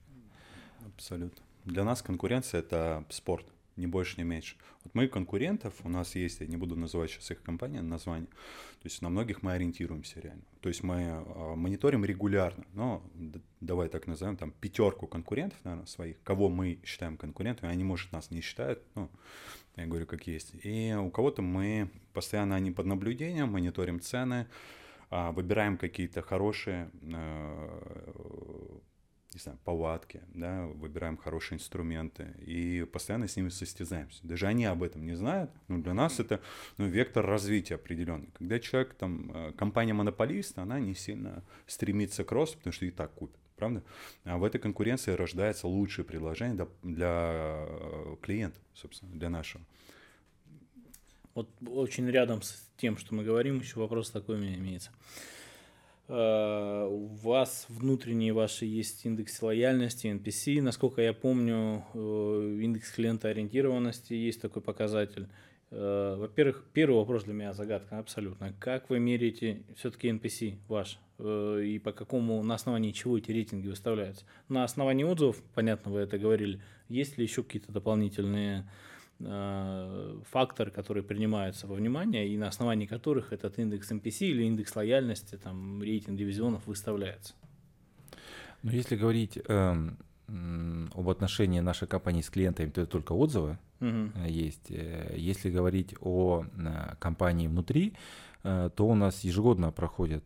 Абсолютно. 0.85 1.43
Для 1.65 1.83
нас 1.83 2.01
конкуренция– 2.01 2.59
это 2.61 3.03
спорт 3.09 3.45
ни 3.79 3.85
больше, 3.85 4.15
ни 4.17 4.23
меньше. 4.23 4.55
Вот 4.83 4.93
мы 4.93 5.07
конкурентов, 5.07 5.73
у 5.83 5.89
нас 5.89 6.15
есть, 6.15 6.41
я 6.41 6.47
не 6.47 6.57
буду 6.57 6.75
называть 6.75 7.11
сейчас 7.11 7.31
их 7.31 7.41
компании, 7.41 7.79
название, 7.79 8.27
то 8.27 8.85
есть 8.85 9.01
на 9.01 9.09
многих 9.09 9.41
мы 9.41 9.53
ориентируемся 9.53 10.19
реально. 10.19 10.43
То 10.61 10.69
есть 10.69 10.83
мы 10.83 10.95
э, 10.95 11.55
мониторим 11.55 12.05
регулярно, 12.05 12.65
но 12.73 13.03
давай 13.61 13.89
так 13.89 14.07
назовем, 14.07 14.37
там 14.37 14.51
пятерку 14.51 15.07
конкурентов, 15.07 15.57
наверное, 15.63 15.87
своих, 15.87 16.21
кого 16.23 16.49
мы 16.49 16.79
считаем 16.83 17.17
конкурентами, 17.17 17.71
они, 17.71 17.83
может, 17.83 18.11
нас 18.11 18.31
не 18.31 18.41
считают, 18.41 18.83
ну, 18.95 19.09
я 19.75 19.87
говорю, 19.87 20.05
как 20.05 20.27
есть. 20.27 20.53
И 20.63 20.93
у 20.93 21.09
кого-то 21.09 21.41
мы 21.41 21.89
постоянно 22.13 22.55
они 22.55 22.71
под 22.71 22.85
наблюдением, 22.85 23.49
мониторим 23.49 24.01
цены, 24.01 24.47
а, 25.09 25.31
выбираем 25.31 25.77
какие-то 25.77 26.21
хорошие 26.21 26.91
э, 27.01 28.09
не 29.33 29.39
знаю, 29.39 29.59
повадки, 29.63 30.21
да, 30.33 30.65
выбираем 30.65 31.15
хорошие 31.15 31.57
инструменты 31.57 32.33
и 32.39 32.83
постоянно 32.91 33.27
с 33.27 33.35
ними 33.35 33.49
состязаемся. 33.49 34.19
Даже 34.23 34.47
они 34.47 34.65
об 34.65 34.81
этом 34.81 35.05
не 35.05 35.13
знают, 35.13 35.51
но 35.67 35.77
для 35.77 35.93
нас 35.93 36.19
это 36.19 36.41
ну, 36.77 36.87
вектор 36.87 37.25
развития 37.25 37.75
определенный. 37.75 38.29
Когда 38.33 38.59
человек, 38.59 38.95
там, 38.95 39.31
э, 39.31 39.51
компания-монополист, 39.53 40.57
она 40.57 40.79
не 40.79 40.95
сильно 40.95 41.43
стремится 41.67 42.23
к 42.23 42.31
росту, 42.31 42.57
потому 42.57 42.73
что 42.73 42.85
и 42.87 42.91
так 42.91 43.13
купит, 43.13 43.39
правда? 43.55 43.83
А 44.23 44.37
в 44.37 44.43
этой 44.43 44.59
конкуренции 44.59 45.11
рождается 45.11 45.67
лучшее 45.67 46.05
предложение 46.05 46.55
для, 46.55 46.67
для 46.81 47.65
э, 47.67 48.15
клиента, 48.21 48.59
собственно, 48.73 49.11
для 49.11 49.29
нашего. 49.29 49.63
Вот 51.35 51.49
очень 51.67 52.09
рядом 52.09 52.41
с 52.41 52.67
тем, 52.77 52.97
что 52.97 53.13
мы 53.13 53.23
говорим, 53.23 53.59
еще 53.59 53.79
вопрос 53.79 54.09
такой 54.09 54.37
у 54.37 54.39
меня 54.39 54.55
имеется. 54.55 54.91
Э, 56.09 56.87
у 56.89 57.05
вас 57.21 57.67
внутренние 57.69 58.33
ваши 58.33 58.65
есть 58.65 59.05
индексы 59.05 59.45
лояльности, 59.45 60.07
NPC. 60.07 60.59
Насколько 60.59 61.03
я 61.03 61.13
помню, 61.13 61.85
э, 61.93 62.59
индекс 62.63 62.91
клиентоориентированности 62.91 64.13
есть 64.13 64.41
такой 64.41 64.63
показатель. 64.63 65.27
Э, 65.69 66.15
во-первых, 66.17 66.65
первый 66.73 66.95
вопрос 66.95 67.25
для 67.25 67.35
меня 67.35 67.53
загадка 67.53 67.99
абсолютно. 67.99 68.53
Как 68.59 68.89
вы 68.89 68.99
меряете 68.99 69.61
все-таки 69.75 70.09
NPC 70.09 70.57
ваш? 70.67 70.99
И 71.19 71.81
по 71.83 71.91
какому, 71.91 72.41
на 72.43 72.55
основании 72.55 72.91
чего 72.91 73.17
эти 73.17 73.29
рейтинги 73.31 73.67
выставляются? 73.67 74.23
На 74.47 74.63
основании 74.63 75.03
отзывов, 75.03 75.43
понятно, 75.53 75.91
вы 75.91 75.99
это 75.99 76.17
говорили, 76.17 76.61
есть 76.87 77.17
ли 77.17 77.25
еще 77.25 77.43
какие-то 77.43 77.73
дополнительные 77.73 78.65
Э, 79.21 80.17
фактор, 80.31 80.71
который 80.71 81.03
принимаются 81.03 81.67
во 81.67 81.75
внимание 81.75 82.27
и 82.27 82.37
на 82.37 82.47
основании 82.47 82.85
которых 82.85 83.33
этот 83.33 83.59
индекс 83.59 83.91
MPC 83.91 84.27
или 84.27 84.43
индекс 84.43 84.75
лояльности, 84.75 85.35
там, 85.35 85.81
рейтинг 85.81 86.17
дивизионов 86.17 86.65
выставляется. 86.67 87.33
Ну, 88.63 88.71
если 88.71 88.95
говорить 88.95 89.37
э, 89.37 89.89
об 90.27 91.09
отношении 91.09 91.59
нашей 91.59 91.87
компании 91.87 92.21
с 92.21 92.29
клиентами, 92.29 92.69
то 92.69 92.81
это 92.81 92.91
только 92.91 93.11
отзывы 93.11 93.57
угу. 93.81 94.11
есть. 94.25 94.71
Э, 94.71 95.13
если 95.17 95.49
говорить 95.49 95.95
о 95.99 96.45
компании 96.99 97.47
внутри, 97.47 97.93
то 98.41 98.87
у 98.87 98.95
нас 98.95 99.25
ежегодно 99.25 99.73
проходят 99.73 100.23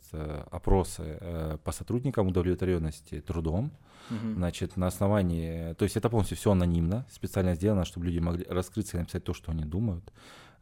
опросы 0.51 1.57
по 1.63 1.71
сотрудникам 1.71 2.27
удовлетворенности 2.27 3.21
трудом, 3.21 3.71
Угу. 4.09 4.33
Значит, 4.35 4.77
на 4.77 4.87
основании, 4.87 5.73
то 5.73 5.83
есть 5.83 5.95
это 5.97 6.09
полностью 6.09 6.37
все 6.37 6.51
анонимно, 6.51 7.05
специально 7.09 7.55
сделано, 7.55 7.85
чтобы 7.85 8.05
люди 8.07 8.19
могли 8.19 8.45
раскрыться 8.49 8.97
и 8.97 8.99
написать 8.99 9.23
то, 9.23 9.33
что 9.33 9.51
они 9.51 9.63
думают. 9.63 10.11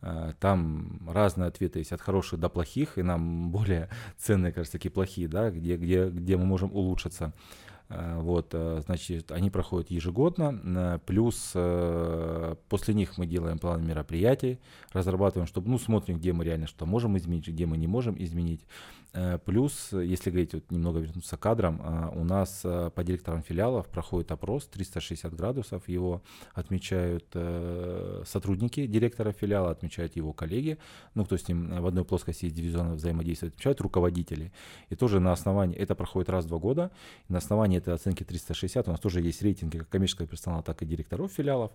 Э, 0.01 0.33
там 0.39 0.99
разные 1.07 1.47
ответы 1.47 1.79
есть 1.79 1.91
от 1.91 2.01
хороших 2.01 2.39
до 2.39 2.49
плохих, 2.49 2.97
и 2.97 3.03
нам 3.03 3.51
более 3.51 3.89
ценные, 4.17 4.51
кажется, 4.51 4.77
такие 4.77 4.91
плохие, 4.91 5.27
да, 5.27 5.49
где, 5.49 5.77
где, 5.77 6.09
где 6.09 6.37
мы 6.37 6.45
можем 6.45 6.73
улучшиться. 6.73 7.33
Э, 7.89 8.19
вот, 8.19 8.49
э, 8.53 8.81
значит, 8.85 9.31
они 9.31 9.49
проходят 9.49 9.91
ежегодно, 9.91 10.99
плюс 11.05 11.51
после 12.69 12.93
них 12.93 13.17
мы 13.17 13.25
делаем 13.25 13.59
план 13.59 13.85
мероприятий, 13.85 14.59
разрабатываем, 14.91 15.47
чтобы, 15.47 15.69
ну, 15.69 15.77
смотрим, 15.77 16.17
где 16.17 16.33
мы 16.33 16.45
реально 16.45 16.67
что 16.67 16.85
можем 16.85 17.17
изменить, 17.17 17.47
где 17.47 17.65
мы 17.65 17.77
не 17.77 17.87
можем 17.87 18.15
изменить. 18.21 18.65
Э, 19.13 19.37
плюс, 19.43 19.89
если 19.91 20.29
говорить, 20.29 20.53
вот 20.53 20.71
немного 20.71 20.99
вернуться 20.99 21.35
к 21.35 21.39
кадрам, 21.41 21.81
э, 21.81 22.17
у 22.17 22.23
нас 22.23 22.61
э, 22.63 22.91
по 22.95 23.03
директорам 23.03 23.43
филиалов 23.43 23.87
проходит 23.89 24.31
опрос 24.31 24.67
360 24.67 25.35
градусов, 25.35 25.89
его 25.89 26.21
отмечают 26.53 27.25
сотрудники 28.25 28.85
директора 28.87 29.31
филиала, 29.31 29.71
отмечают 29.71 30.15
его 30.15 30.33
коллеги, 30.33 30.77
ну, 31.13 31.25
кто 31.25 31.37
с 31.37 31.47
ним 31.47 31.81
в 31.81 31.85
одной 31.85 32.05
плоскости 32.05 32.45
из 32.45 32.53
дивизиона 32.53 32.93
взаимодействует, 32.93 33.53
отмечают 33.53 33.81
руководители. 33.81 34.51
И 34.89 34.95
тоже 34.95 35.19
на 35.19 35.31
основании, 35.31 35.77
это 35.77 35.95
проходит 35.95 36.29
раз 36.29 36.45
в 36.45 36.47
два 36.47 36.59
года, 36.59 36.91
на 37.27 37.37
основании 37.37 37.77
этой 37.77 37.93
оценки 37.93 38.23
360 38.23 38.87
у 38.87 38.91
нас 38.91 38.99
тоже 38.99 39.21
есть 39.21 39.41
рейтинги 39.41 39.77
как 39.77 39.89
коммерческого 39.89 40.27
персонала, 40.27 40.63
так 40.63 40.81
и 40.81 40.85
директоров 40.85 41.31
филиалов, 41.31 41.71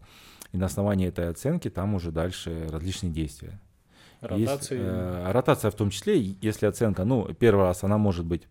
и 0.53 0.57
на 0.57 0.67
основании 0.67 1.09
этой 1.09 1.29
оценки 1.29 1.71
там 1.71 1.95
уже 1.95 2.11
дальше 2.11 2.67
различные 2.71 3.13
действия. 3.13 3.61
Ротации. 4.21 4.79
Есть, 4.79 4.87
э, 4.87 5.31
ротация 5.33 5.71
в 5.71 5.75
том 5.75 5.91
числе, 5.91 6.19
если 6.21 6.67
оценка, 6.67 7.05
ну, 7.05 7.33
первый 7.35 7.65
раз 7.65 7.85
она 7.85 7.99
может 7.99 8.25
быть 8.25 8.49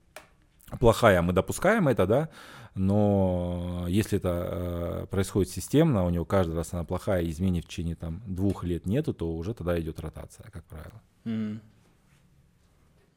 плохая, 0.79 1.21
мы 1.21 1.33
допускаем 1.33 1.87
это, 1.87 2.05
да, 2.05 2.29
но 2.75 3.85
если 3.87 4.17
это 4.17 4.49
э, 4.51 5.07
происходит 5.09 5.49
системно, 5.49 6.05
у 6.05 6.09
него 6.09 6.25
каждый 6.25 6.55
раз 6.55 6.73
она 6.73 6.83
плохая, 6.83 7.25
изменений 7.25 7.61
в 7.61 7.67
течение 7.67 7.95
там 7.95 8.21
двух 8.25 8.63
лет 8.63 8.85
нету, 8.85 9.13
то 9.13 9.31
уже 9.31 9.53
тогда 9.53 9.79
идет 9.79 9.99
ротация, 9.99 10.45
как 10.51 10.63
правило. 10.65 11.01
Mm. 11.23 11.59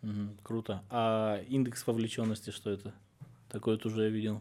Mm, 0.03 0.37
круто. 0.43 0.83
А 0.91 1.43
индекс 1.49 1.87
вовлеченности 1.87 2.51
что 2.51 2.71
это? 2.71 2.95
Такое 3.49 3.77
тоже 3.79 4.05
я 4.05 4.09
видел. 4.11 4.41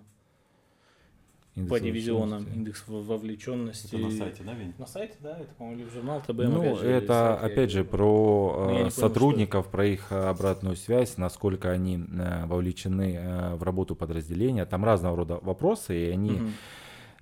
Индекс 1.57 1.69
по 1.71 1.79
дивизионам, 1.79 2.45
индекс 2.53 2.83
вовлеченности. 2.85 3.95
Это 3.95 3.97
на 3.97 4.11
сайте, 4.11 4.43
да, 4.43 4.53
Вень? 4.53 4.73
На 4.77 4.85
сайте, 4.85 5.15
да, 5.19 5.39
это, 5.39 5.55
по-моему, 5.55 5.89
журнал 5.89 6.21
ТБМ. 6.21 6.43
Ну, 6.51 6.61
опять 6.61 6.79
же, 6.79 6.87
это, 6.87 7.35
опять 7.35 7.71
же, 7.71 7.83
про 7.83 8.83
ну, 8.83 8.89
сотрудников, 8.91 9.65
понял, 9.65 9.71
про 9.71 9.87
их 9.87 10.11
обратную 10.11 10.75
связь, 10.75 11.17
насколько 11.17 11.71
они 11.71 11.97
э, 11.97 12.45
вовлечены 12.45 13.15
э, 13.15 13.55
в 13.55 13.63
работу 13.63 13.95
подразделения. 13.95 14.65
Там 14.65 14.85
разного 14.85 15.17
рода 15.17 15.39
вопросы, 15.41 15.99
и 15.99 16.11
они, 16.11 16.33
угу. 16.33 16.47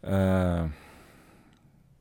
э, 0.02 0.68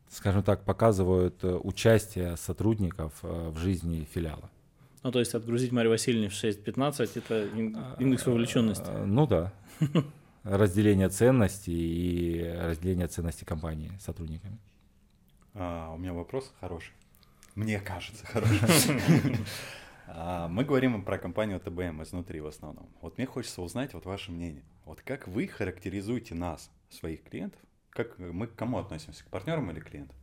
скажем 0.09 0.43
так, 0.43 0.64
показывают 0.64 1.45
участие 1.45 2.37
сотрудников 2.37 3.12
в 3.22 3.57
жизни 3.59 4.09
филиала. 4.12 4.51
Ну, 5.05 5.12
то 5.12 5.20
есть 5.20 5.35
отгрузить 5.35 5.70
Марию 5.70 5.93
Васильевну 5.93 6.30
в 6.30 6.32
6.15– 6.32 7.11
это 7.14 7.47
индекс 8.01 8.26
вовлеченности. 8.26 8.91
Ну 9.05 9.28
да. 9.28 9.53
разделение 10.45 11.09
ценностей 11.09 11.72
и 11.72 12.45
разделение 12.45 13.09
ценностей 13.09 13.45
компании 13.45 13.92
сотрудниками. 14.01 14.59
А, 15.55 15.92
у 15.92 15.99
меня 15.99 16.12
вопрос 16.12 16.53
хороший. 16.61 16.92
Мне 17.55 17.80
кажется, 17.80 18.26
хороший. 18.26 19.36
А, 20.07 20.49
мы 20.49 20.64
говорим 20.66 21.03
про 21.03 21.16
компанию 21.16 21.59
ТБМ 21.59 22.03
изнутри 22.03 22.38
в 22.40 22.47
основном. 22.47 22.86
Вот 23.01 23.16
мне 23.16 23.26
хочется 23.26 23.62
узнать 23.62 23.95
вот 23.95 24.05
ваше 24.05 24.32
мнение. 24.32 24.62
Вот 24.84 25.01
как 25.01 25.26
вы 25.26 25.47
характеризуете 25.49 26.34
нас, 26.34 26.70
своих 26.90 27.22
клиентов? 27.24 27.59
Как 27.88 28.18
мы 28.18 28.47
к 28.47 28.55
кому 28.55 28.78
относимся? 28.78 29.24
К 29.24 29.28
партнерам 29.28 29.70
или 29.70 29.80
клиентам? 29.80 30.16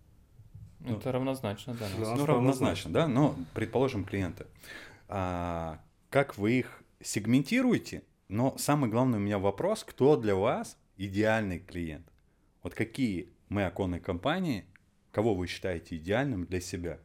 Ну, 0.81 0.97
Это 0.97 1.11
равнозначно, 1.11 1.73
да. 1.73 1.87
Ну, 1.97 2.25
равнозначно, 2.25 2.91
да, 2.91 3.07
но 3.07 3.35
предположим 3.53 4.05
клиенты. 4.05 4.45
А, 5.07 5.79
как 6.09 6.37
вы 6.37 6.59
их 6.59 6.83
сегментируете 7.01 8.03
но 8.31 8.57
самый 8.57 8.89
главный 8.89 9.17
у 9.17 9.21
меня 9.21 9.37
вопрос, 9.37 9.83
кто 9.83 10.15
для 10.15 10.35
вас 10.35 10.77
идеальный 10.95 11.59
клиент? 11.59 12.07
Вот 12.63 12.73
какие 12.73 13.27
мы 13.49 13.65
оконные 13.65 13.99
компании, 13.99 14.63
кого 15.11 15.35
вы 15.35 15.47
считаете 15.47 15.97
идеальным 15.97 16.45
для 16.45 16.61
себя? 16.61 16.97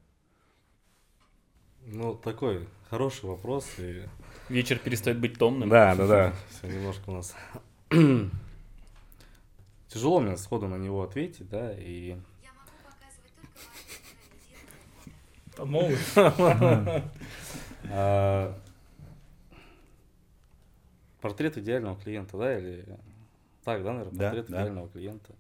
Ну, 1.85 2.15
такой 2.15 2.69
хороший 2.91 3.25
вопрос. 3.25 3.69
И... 3.79 4.05
Вечер 4.49 4.79
перестает 4.79 5.19
быть 5.19 5.37
томным. 5.37 5.69
Да, 5.69 5.97
да, 5.97 6.07
да. 6.07 6.33
Все 6.51 6.69
немножко 6.69 7.11
у 7.11 7.15
нас 7.15 7.35
тяжело 9.89 10.21
мне 10.21 10.37
сходу 10.37 10.69
на 10.69 10.77
него 10.77 11.03
ответить, 11.03 11.49
да, 11.49 11.75
и 11.77 12.17
Могут. 15.59 15.99
Портрет 21.21 21.59
идеального 21.59 21.97
клиента, 21.97 22.37
да, 22.37 22.59
или 22.59 22.85
так, 23.65 23.83
да, 23.83 23.93
наверное, 23.93 24.19
Да, 24.19 24.25
портрет 24.27 24.47
да. 24.49 24.63
идеального 24.63 24.89
клиента. 24.89 25.35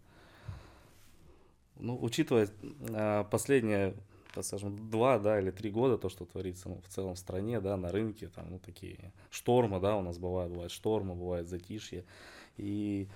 Ну, 1.76 1.98
учитывая 2.02 2.48
а, 2.90 3.24
последние, 3.24 3.94
так 4.34 4.44
скажем, 4.44 4.90
два, 4.90 5.18
да, 5.18 5.38
или 5.38 5.50
три 5.50 5.70
года, 5.70 5.98
то, 5.98 6.08
что 6.08 6.24
творится 6.24 6.68
ну, 6.68 6.80
в 6.82 6.88
целом 6.88 7.14
в 7.14 7.18
стране, 7.18 7.60
да, 7.60 7.76
на 7.76 7.92
рынке, 7.92 8.28
там, 8.28 8.46
ну, 8.50 8.58
такие 8.58 9.12
штормы, 9.30 9.78
да, 9.78 9.96
у 9.96 10.02
нас 10.02 10.18
бывают, 10.18 10.50
бывают 10.50 10.72
штормы, 10.72 11.14
бывает 11.14 11.46
затишье. 11.48 12.04
И, 12.56 13.08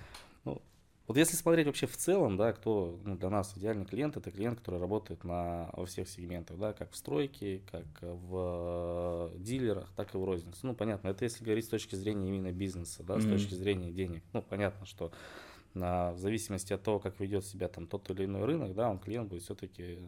вот 1.07 1.17
если 1.17 1.35
смотреть 1.35 1.67
вообще 1.67 1.87
в 1.87 1.97
целом, 1.97 2.37
да, 2.37 2.53
кто 2.53 2.99
ну, 3.03 3.17
для 3.17 3.29
нас 3.29 3.53
идеальный 3.57 3.85
клиент, 3.85 4.17
это 4.17 4.31
клиент, 4.31 4.59
который 4.59 4.79
работает 4.79 5.23
на, 5.23 5.69
во 5.73 5.85
всех 5.85 6.07
сегментах, 6.07 6.57
да, 6.57 6.73
как 6.73 6.91
в 6.91 6.95
стройке, 6.95 7.61
как 7.71 7.85
в 8.01 9.31
э, 9.33 9.37
дилерах, 9.39 9.91
так 9.95 10.13
и 10.13 10.17
в 10.17 10.23
рознице. 10.23 10.59
Ну, 10.63 10.73
понятно, 10.73 11.09
это 11.09 11.25
если 11.25 11.43
говорить 11.43 11.65
с 11.65 11.69
точки 11.69 11.95
зрения 11.95 12.29
именно 12.29 12.51
бизнеса, 12.51 13.03
да, 13.03 13.19
с 13.19 13.23
Мгм. 13.23 13.33
точки 13.33 13.55
зрения 13.55 13.91
денег. 13.91 14.23
Ну, 14.33 14.41
понятно, 14.41 14.85
что 14.85 15.11
на, 15.73 16.11
в 16.11 16.17
зависимости 16.17 16.73
от 16.73 16.83
того, 16.83 16.99
как 16.99 17.19
ведет 17.19 17.45
себя 17.45 17.67
там 17.67 17.87
тот 17.87 18.09
или 18.09 18.25
иной 18.25 18.45
рынок, 18.45 18.73
да, 18.73 18.89
он 18.89 18.99
клиент 18.99 19.29
будет 19.29 19.43
все-таки, 19.43 19.99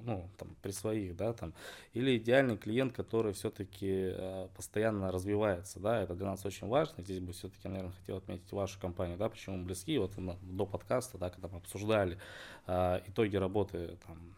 ну, 0.00 0.28
там, 0.38 0.56
при 0.62 0.70
своих, 0.70 1.16
да, 1.16 1.32
там, 1.32 1.54
или 1.92 2.16
идеальный 2.16 2.56
клиент, 2.56 2.92
который 2.92 3.32
все-таки 3.32 4.14
постоянно 4.56 5.12
развивается, 5.12 5.80
да, 5.80 6.02
это 6.02 6.14
для 6.14 6.26
нас 6.26 6.44
очень 6.44 6.66
важно, 6.66 7.02
здесь 7.04 7.20
бы 7.20 7.32
все-таки, 7.32 7.68
наверное, 7.68 7.92
хотел 7.92 8.16
отметить 8.16 8.50
вашу 8.52 8.80
компанию, 8.80 9.18
да, 9.18 9.28
почему 9.28 9.56
мы 9.56 9.64
близки, 9.64 9.96
вот 9.98 10.12
до 10.42 10.66
подкаста, 10.66 11.18
да, 11.18 11.30
когда 11.30 11.48
мы 11.48 11.58
обсуждали 11.58 12.18
а, 12.66 13.02
итоги 13.06 13.36
работы, 13.36 13.98
там, 14.06 14.34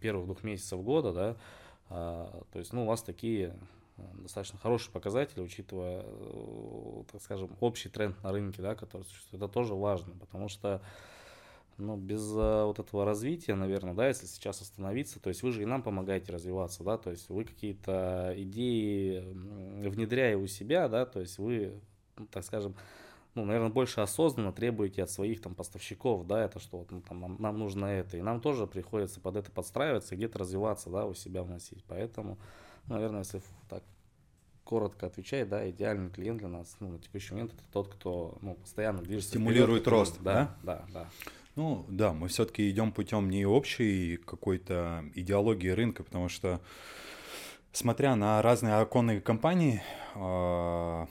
первых 0.00 0.26
двух 0.26 0.42
месяцев 0.44 0.82
года, 0.82 1.12
да, 1.12 1.36
то 1.88 2.58
есть, 2.58 2.72
ну, 2.72 2.84
у 2.84 2.86
вас 2.86 3.02
такие 3.02 3.48
э, 3.48 3.52
достаточно 3.96 4.58
хорошие 4.58 4.92
показатели, 4.92 5.40
учитывая, 5.40 6.02
э, 6.04 7.02
так 7.10 7.22
скажем, 7.22 7.50
общий 7.60 7.88
тренд 7.88 8.22
на 8.22 8.32
рынке, 8.32 8.62
да, 8.62 8.74
который 8.74 9.02
существует. 9.02 9.42
Это 9.42 9.52
тоже 9.52 9.74
важно, 9.74 10.14
потому 10.18 10.48
что 10.48 10.82
ну, 11.78 11.96
без 11.96 12.30
э, 12.34 12.64
вот 12.64 12.78
этого 12.78 13.04
развития, 13.04 13.54
наверное, 13.54 13.94
да, 13.94 14.08
если 14.08 14.26
сейчас 14.26 14.60
остановиться, 14.60 15.20
то 15.20 15.28
есть 15.28 15.42
вы 15.42 15.52
же 15.52 15.62
и 15.62 15.66
нам 15.66 15.82
помогаете 15.82 16.32
развиваться, 16.32 16.84
да, 16.84 16.98
то 16.98 17.10
есть 17.10 17.28
вы 17.28 17.44
какие-то 17.44 18.34
идеи 18.36 19.24
внедряя 19.88 20.36
у 20.36 20.46
себя, 20.46 20.88
да, 20.88 21.06
то 21.06 21.20
есть 21.20 21.38
вы, 21.38 21.80
ну, 22.16 22.26
так 22.26 22.44
скажем, 22.44 22.74
ну, 23.34 23.44
наверное, 23.46 23.70
больше 23.70 24.00
осознанно 24.00 24.52
требуете 24.52 25.02
от 25.02 25.10
своих 25.10 25.40
там 25.40 25.54
поставщиков, 25.54 26.26
да, 26.26 26.44
это 26.44 26.60
что 26.60 26.78
вот 26.78 26.90
ну, 26.90 27.00
там, 27.00 27.20
нам, 27.20 27.36
нам 27.38 27.58
нужно 27.58 27.86
это, 27.86 28.16
и 28.16 28.22
нам 28.22 28.40
тоже 28.40 28.66
приходится 28.66 29.20
под 29.20 29.36
это 29.36 29.50
подстраиваться 29.50 30.16
где-то 30.16 30.38
развиваться, 30.38 30.90
да, 30.90 31.06
у 31.06 31.14
себя 31.14 31.42
вносить, 31.42 31.84
поэтому, 31.88 32.38
наверное, 32.86 33.20
если 33.20 33.42
так 33.68 33.82
коротко 34.64 35.06
отвечать, 35.06 35.48
да, 35.48 35.68
идеальный 35.68 36.10
клиент 36.10 36.38
для 36.38 36.48
нас, 36.48 36.76
ну, 36.80 36.88
на 36.90 36.98
текущий 36.98 37.34
момент 37.34 37.52
это 37.52 37.62
тот, 37.72 37.88
кто, 37.88 38.38
ну, 38.40 38.54
постоянно 38.54 39.02
движется 39.02 39.30
Стимулирует 39.30 39.82
вперед, 39.82 39.98
рост, 39.98 40.22
да, 40.22 40.56
да, 40.62 40.84
да. 40.92 41.08
Ну 41.54 41.84
да, 41.88 42.12
мы 42.12 42.28
все-таки 42.28 42.70
идем 42.70 42.92
путем 42.92 43.28
не 43.28 43.44
общей 43.44 44.16
какой-то 44.16 45.04
идеологии 45.14 45.68
рынка, 45.68 46.02
потому 46.02 46.28
что, 46.28 46.60
смотря 47.72 48.16
на 48.16 48.40
разные 48.40 48.76
оконные 48.76 49.20
компании, 49.20 49.82
а, 50.14 51.08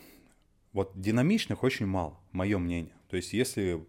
вот 0.74 0.92
динамичных 0.96 1.64
очень 1.64 1.86
мало, 1.86 2.18
мое 2.32 2.58
мнение. 2.58 2.96
То 3.10 3.18
есть 3.18 3.34
если 3.34 3.86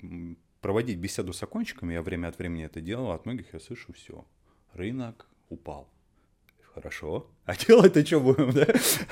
проводить 0.60 0.98
беседу 0.98 1.32
с 1.32 1.42
окончиками, 1.42 1.94
я 1.94 2.02
время 2.02 2.28
от 2.28 2.38
времени 2.38 2.64
это 2.64 2.80
делал, 2.80 3.12
от 3.12 3.24
многих 3.24 3.54
я 3.54 3.60
слышу 3.60 3.92
все. 3.94 4.24
Рынок 4.74 5.26
упал. 5.48 5.88
Хорошо. 6.74 7.26
А 7.44 7.56
делать-то 7.56 8.06
что 8.06 8.20
будем, 8.20 8.52
да? 8.52 8.66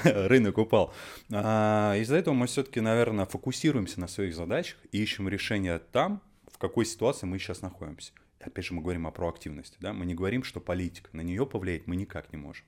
Рынок 0.28 0.58
упал. 0.58 0.94
А, 1.32 1.96
из-за 1.96 2.16
этого 2.16 2.32
мы 2.32 2.46
все-таки, 2.46 2.80
наверное, 2.80 3.26
фокусируемся 3.26 4.00
на 4.00 4.06
своих 4.06 4.34
задачах 4.34 4.78
и 4.92 5.02
ищем 5.02 5.28
решения 5.28 5.78
там, 5.78 6.22
в 6.50 6.58
какой 6.58 6.84
ситуации 6.84 7.26
мы 7.26 7.38
сейчас 7.38 7.60
находимся. 7.60 8.12
Опять 8.40 8.64
же, 8.64 8.74
мы 8.74 8.82
говорим 8.82 9.06
о 9.06 9.10
проактивности, 9.10 9.76
да? 9.80 9.92
Мы 9.92 10.06
не 10.06 10.14
говорим, 10.14 10.44
что 10.44 10.60
политика, 10.60 11.10
на 11.12 11.20
нее 11.20 11.44
повлиять 11.44 11.86
мы 11.86 11.96
никак 11.96 12.32
не 12.32 12.38
можем. 12.38 12.64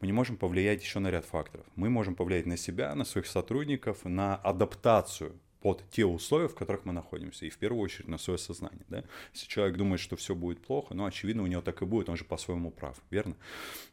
Мы 0.00 0.06
не 0.06 0.12
можем 0.12 0.36
повлиять 0.36 0.82
еще 0.82 1.00
на 1.00 1.10
ряд 1.10 1.26
факторов. 1.26 1.66
Мы 1.76 1.90
можем 1.90 2.14
повлиять 2.14 2.46
на 2.46 2.56
себя, 2.56 2.94
на 2.94 3.04
своих 3.04 3.26
сотрудников, 3.26 4.04
на 4.04 4.36
адаптацию 4.36 5.34
под 5.60 5.84
те 5.90 6.04
условия, 6.06 6.48
в 6.48 6.54
которых 6.54 6.84
мы 6.84 6.92
находимся, 6.92 7.46
и 7.46 7.50
в 7.50 7.58
первую 7.58 7.82
очередь 7.82 8.08
на 8.08 8.18
свое 8.18 8.38
сознание. 8.38 8.84
Да? 8.88 9.04
Если 9.34 9.46
человек 9.46 9.76
думает, 9.76 10.00
что 10.00 10.16
все 10.16 10.34
будет 10.34 10.60
плохо, 10.60 10.94
ну, 10.94 11.04
очевидно, 11.04 11.42
у 11.42 11.46
него 11.46 11.62
так 11.62 11.82
и 11.82 11.84
будет, 11.84 12.08
он 12.08 12.16
же 12.16 12.24
по-своему 12.24 12.70
прав, 12.70 12.96
верно? 13.10 13.36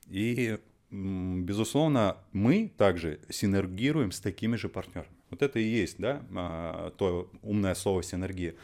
И, 0.07 0.57
безусловно, 0.89 2.17
мы 2.31 2.71
также 2.77 3.19
синергируем 3.29 4.11
с 4.11 4.19
такими 4.19 4.55
же 4.55 4.69
партнерами. 4.69 5.13
Вот 5.29 5.41
это 5.41 5.59
и 5.59 5.63
есть, 5.63 5.97
да, 5.99 6.23
а, 6.33 6.91
то 6.91 7.29
умное 7.41 7.75
слово 7.75 8.01
синергия. 8.01 8.55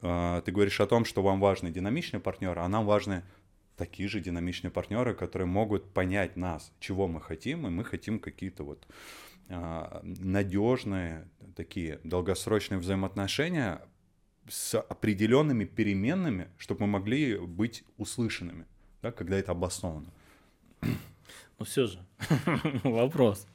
А, 0.00 0.40
Ты 0.42 0.52
говоришь 0.52 0.80
о 0.80 0.86
том, 0.86 1.04
что 1.04 1.22
вам 1.22 1.40
важны 1.40 1.72
динамичные 1.72 2.20
партнеры, 2.20 2.60
а 2.60 2.68
нам 2.68 2.86
важны 2.86 3.24
такие 3.76 4.08
же 4.08 4.20
динамичные 4.20 4.70
партнеры, 4.70 5.14
которые 5.14 5.46
могут 5.46 5.92
понять 5.92 6.36
нас, 6.36 6.72
чего 6.80 7.08
мы 7.08 7.20
хотим, 7.20 7.66
и 7.66 7.70
мы 7.70 7.84
хотим 7.84 8.20
какие-то 8.20 8.62
вот 8.62 8.86
надежные 9.48 11.28
такие 11.54 12.00
долгосрочные 12.04 12.78
взаимоотношения 12.78 13.80
с 14.48 14.78
определенными 14.78 15.64
переменными, 15.64 16.48
чтобы 16.58 16.82
мы 16.82 16.98
могли 16.98 17.38
быть 17.38 17.84
услышанными, 17.96 18.66
да, 19.02 19.12
когда 19.12 19.36
это 19.36 19.52
обосновано. 19.52 20.12
Но 21.58 21.64
все 21.64 21.86
же, 21.86 21.98
вопрос. 22.84 23.46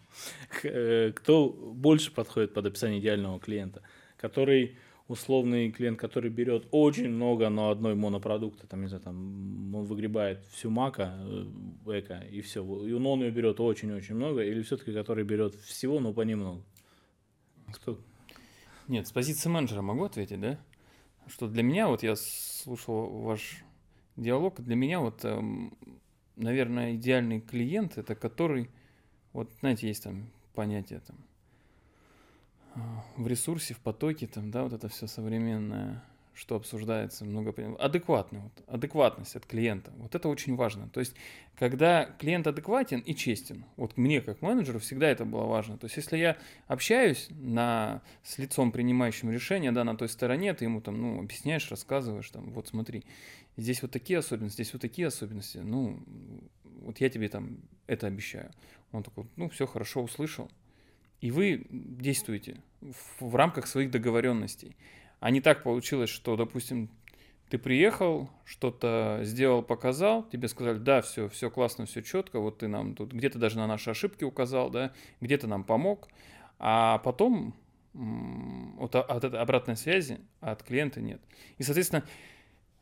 Э, 0.64 1.12
Кто 1.16 1.50
больше 1.50 2.12
подходит 2.12 2.54
под 2.54 2.66
описание 2.66 3.00
идеального 3.00 3.40
клиента? 3.40 3.82
Который 4.18 4.78
условный 5.12 5.72
клиент, 5.72 6.00
который 6.00 6.30
берет 6.30 6.68
очень 6.72 7.10
много, 7.10 7.50
но 7.50 7.70
одной 7.70 7.96
монопродукта, 7.96 8.66
там, 8.66 8.82
не 8.82 8.88
знаю, 8.88 9.04
там, 9.04 9.76
он 9.76 9.84
выгребает 9.84 10.46
всю 10.52 10.70
мака, 10.70 11.14
э, 11.20 12.00
эко, 12.00 12.20
и 12.32 12.40
все. 12.40 12.64
И 12.86 12.94
он 12.94 13.22
ее 13.22 13.32
берет 13.32 13.60
очень-очень 13.60 14.16
много, 14.16 14.42
или 14.42 14.62
все-таки 14.62 14.94
который 14.94 15.26
берет 15.26 15.56
всего, 15.56 16.00
но 16.00 16.14
понемногу? 16.14 16.64
Кто? 17.74 18.00
Нет, 18.88 19.06
с 19.06 19.12
позиции 19.12 19.50
менеджера 19.50 19.82
могу 19.82 20.06
ответить, 20.06 20.40
да? 20.40 20.58
Что 21.28 21.48
для 21.48 21.64
меня, 21.64 21.88
вот 21.88 22.04
я 22.04 22.16
слушал 22.16 23.10
ваш 23.22 23.64
диалог, 24.16 24.62
для 24.62 24.76
меня 24.76 25.02
вот, 25.02 25.26
эм, 25.26 25.78
наверное, 26.38 26.96
идеальный 26.96 27.42
клиент 27.42 27.98
это 27.98 28.16
который, 28.16 28.70
вот 29.34 29.52
знаете, 29.60 29.88
есть 29.88 30.04
там 30.04 30.30
понятие 30.54 31.02
там 31.02 31.18
в 33.18 33.28
ресурсе, 33.28 33.74
в 33.74 33.80
потоке, 33.80 34.28
там, 34.28 34.52
да, 34.52 34.64
вот 34.64 34.74
это 34.74 34.88
все 34.88 35.08
современное, 35.08 36.04
что 36.34 36.56
обсуждается, 36.56 37.26
много 37.26 37.54
адекватный, 37.78 38.40
вот, 38.40 38.52
адекватность 38.68 39.36
от 39.36 39.46
клиента, 39.46 39.92
вот 39.98 40.16
это 40.16 40.30
очень 40.30 40.56
важно. 40.56 40.88
То 40.90 41.00
есть, 41.02 41.14
когда 41.56 42.06
клиент 42.20 42.48
адекватен 42.48 43.00
и 43.00 43.14
честен, 43.14 43.66
вот 43.76 43.98
мне 43.98 44.22
как 44.22 44.42
менеджеру 44.42 44.80
всегда 44.80 45.10
это 45.10 45.26
было 45.26 45.46
важно. 45.46 45.78
То 45.78 45.86
есть, 45.86 45.98
если 45.98 46.18
я 46.18 46.38
общаюсь 46.68 47.28
на, 47.30 48.02
с 48.24 48.38
лицом, 48.38 48.72
принимающим 48.72 49.30
решение, 49.30 49.72
да, 49.72 49.84
на 49.84 49.96
той 49.98 50.10
стороне, 50.10 50.54
ты 50.54 50.66
ему 50.66 50.82
там, 50.82 51.00
ну, 51.00 51.20
объясняешь, 51.20 51.70
рассказываешь, 51.70 52.30
там, 52.30 52.52
вот 52.52 52.70
смотри, 52.70 53.04
здесь 53.58 53.82
вот 53.82 53.92
такие 53.92 54.20
особенности, 54.20 54.64
здесь 54.64 54.74
вот 54.74 54.82
такие 54.82 55.08
особенности, 55.08 55.58
ну, 55.58 56.00
вот 56.82 57.00
я 57.00 57.10
тебе 57.10 57.28
там 57.30 57.58
это 57.88 58.08
обещаю. 58.08 58.52
Он 58.92 59.04
такой, 59.04 59.26
ну, 59.36 59.50
все 59.50 59.68
хорошо, 59.68 60.02
услышал. 60.02 60.50
И 61.22 61.32
вы 61.32 61.66
действуете 61.70 62.62
в, 62.82 63.30
в 63.30 63.36
рамках 63.36 63.68
своих 63.68 63.92
договоренностей. 63.92 64.76
А 65.20 65.30
не 65.30 65.40
так 65.40 65.64
получилось, 65.64 66.10
что, 66.10 66.36
допустим, 66.36 66.90
ты 67.50 67.58
приехал, 67.58 68.30
что-то 68.44 69.20
сделал, 69.24 69.62
показал, 69.62 70.24
тебе 70.24 70.48
сказали, 70.48 70.78
да, 70.78 71.02
все, 71.02 71.30
все 71.30 71.52
классно, 71.52 71.86
все 71.86 72.02
четко, 72.02 72.40
вот 72.40 72.60
ты 72.60 72.68
нам 72.68 72.96
тут 72.96 73.14
где-то 73.14 73.38
даже 73.40 73.58
на 73.58 73.68
наши 73.68 73.90
ошибки 73.90 74.24
указал, 74.24 74.70
да, 74.70 74.94
где-то 75.20 75.48
нам 75.48 75.64
помог, 75.64 76.08
а 76.60 77.00
потом 77.00 77.54
вот 77.94 78.96
от 78.96 79.24
этой 79.24 79.40
обратной 79.40 79.76
связи 79.76 80.22
от 80.40 80.64
клиента 80.64 81.02
нет. 81.02 81.22
И, 81.58 81.64
соответственно, 81.64 82.04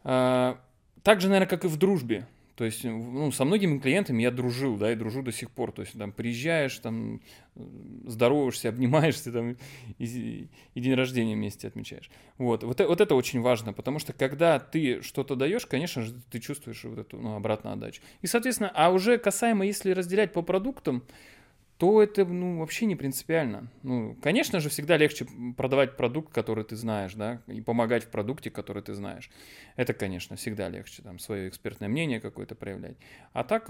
а, 0.04 0.60
так 1.04 1.20
же, 1.20 1.28
наверное, 1.28 1.50
как 1.50 1.66
и 1.66 1.68
в 1.68 1.78
дружбе. 1.78 2.28
То 2.60 2.66
есть, 2.66 2.84
ну, 2.84 3.32
со 3.32 3.46
многими 3.46 3.80
клиентами 3.80 4.22
я 4.22 4.32
дружил, 4.32 4.76
да, 4.76 4.92
и 4.92 4.96
дружу 4.96 5.22
до 5.22 5.32
сих 5.32 5.50
пор. 5.50 5.72
То 5.72 5.82
есть, 5.84 5.98
там, 5.98 6.12
приезжаешь, 6.12 6.78
там, 6.80 7.22
здороваешься, 8.06 8.68
обнимаешься, 8.68 9.32
там, 9.32 9.56
и, 9.98 10.50
и 10.74 10.82
день 10.82 10.94
рождения 10.94 11.36
вместе 11.36 11.70
отмечаешь. 11.70 12.12
Вот, 12.38 12.66
вот, 12.66 12.82
э- 12.82 12.86
вот 12.86 13.00
это 13.00 13.16
очень 13.16 13.40
важно, 13.40 13.72
потому 13.72 14.00
что, 14.00 14.12
когда 14.12 14.60
ты 14.60 15.02
что-то 15.02 15.38
даешь, 15.38 15.66
конечно 15.68 16.02
же, 16.02 16.14
ты 16.30 16.40
чувствуешь 16.40 16.84
вот 16.84 17.00
эту, 17.00 17.18
ну, 17.18 17.38
обратную 17.38 17.76
отдачу. 17.76 18.02
И, 18.22 18.28
соответственно, 18.28 18.70
а 18.76 18.90
уже 18.92 19.18
касаемо, 19.18 19.66
если 19.66 19.92
разделять 19.92 20.34
по 20.34 20.42
продуктам, 20.42 21.06
то 21.80 22.04
это 22.04 22.26
ну, 22.26 22.60
вообще 22.60 22.86
не 22.86 22.98
принципиально. 22.98 23.72
Ну, 23.84 24.18
конечно 24.22 24.60
же, 24.60 24.68
всегда 24.68 24.98
легче 24.98 25.26
продавать 25.56 25.96
продукт, 25.96 26.34
который 26.34 26.66
ты 26.66 26.76
знаешь, 26.76 27.14
да, 27.14 27.42
и 27.48 27.62
помогать 27.62 28.04
в 28.04 28.10
продукте, 28.10 28.52
который 28.52 28.84
ты 28.84 28.94
знаешь. 28.94 29.32
Это, 29.78 29.94
конечно, 29.94 30.36
всегда 30.36 30.68
легче, 30.68 31.02
там, 31.04 31.20
свое 31.20 31.48
экспертное 31.48 31.88
мнение 31.88 32.20
какое-то 32.20 32.54
проявлять. 32.54 32.98
А 33.32 33.46
так, 33.46 33.70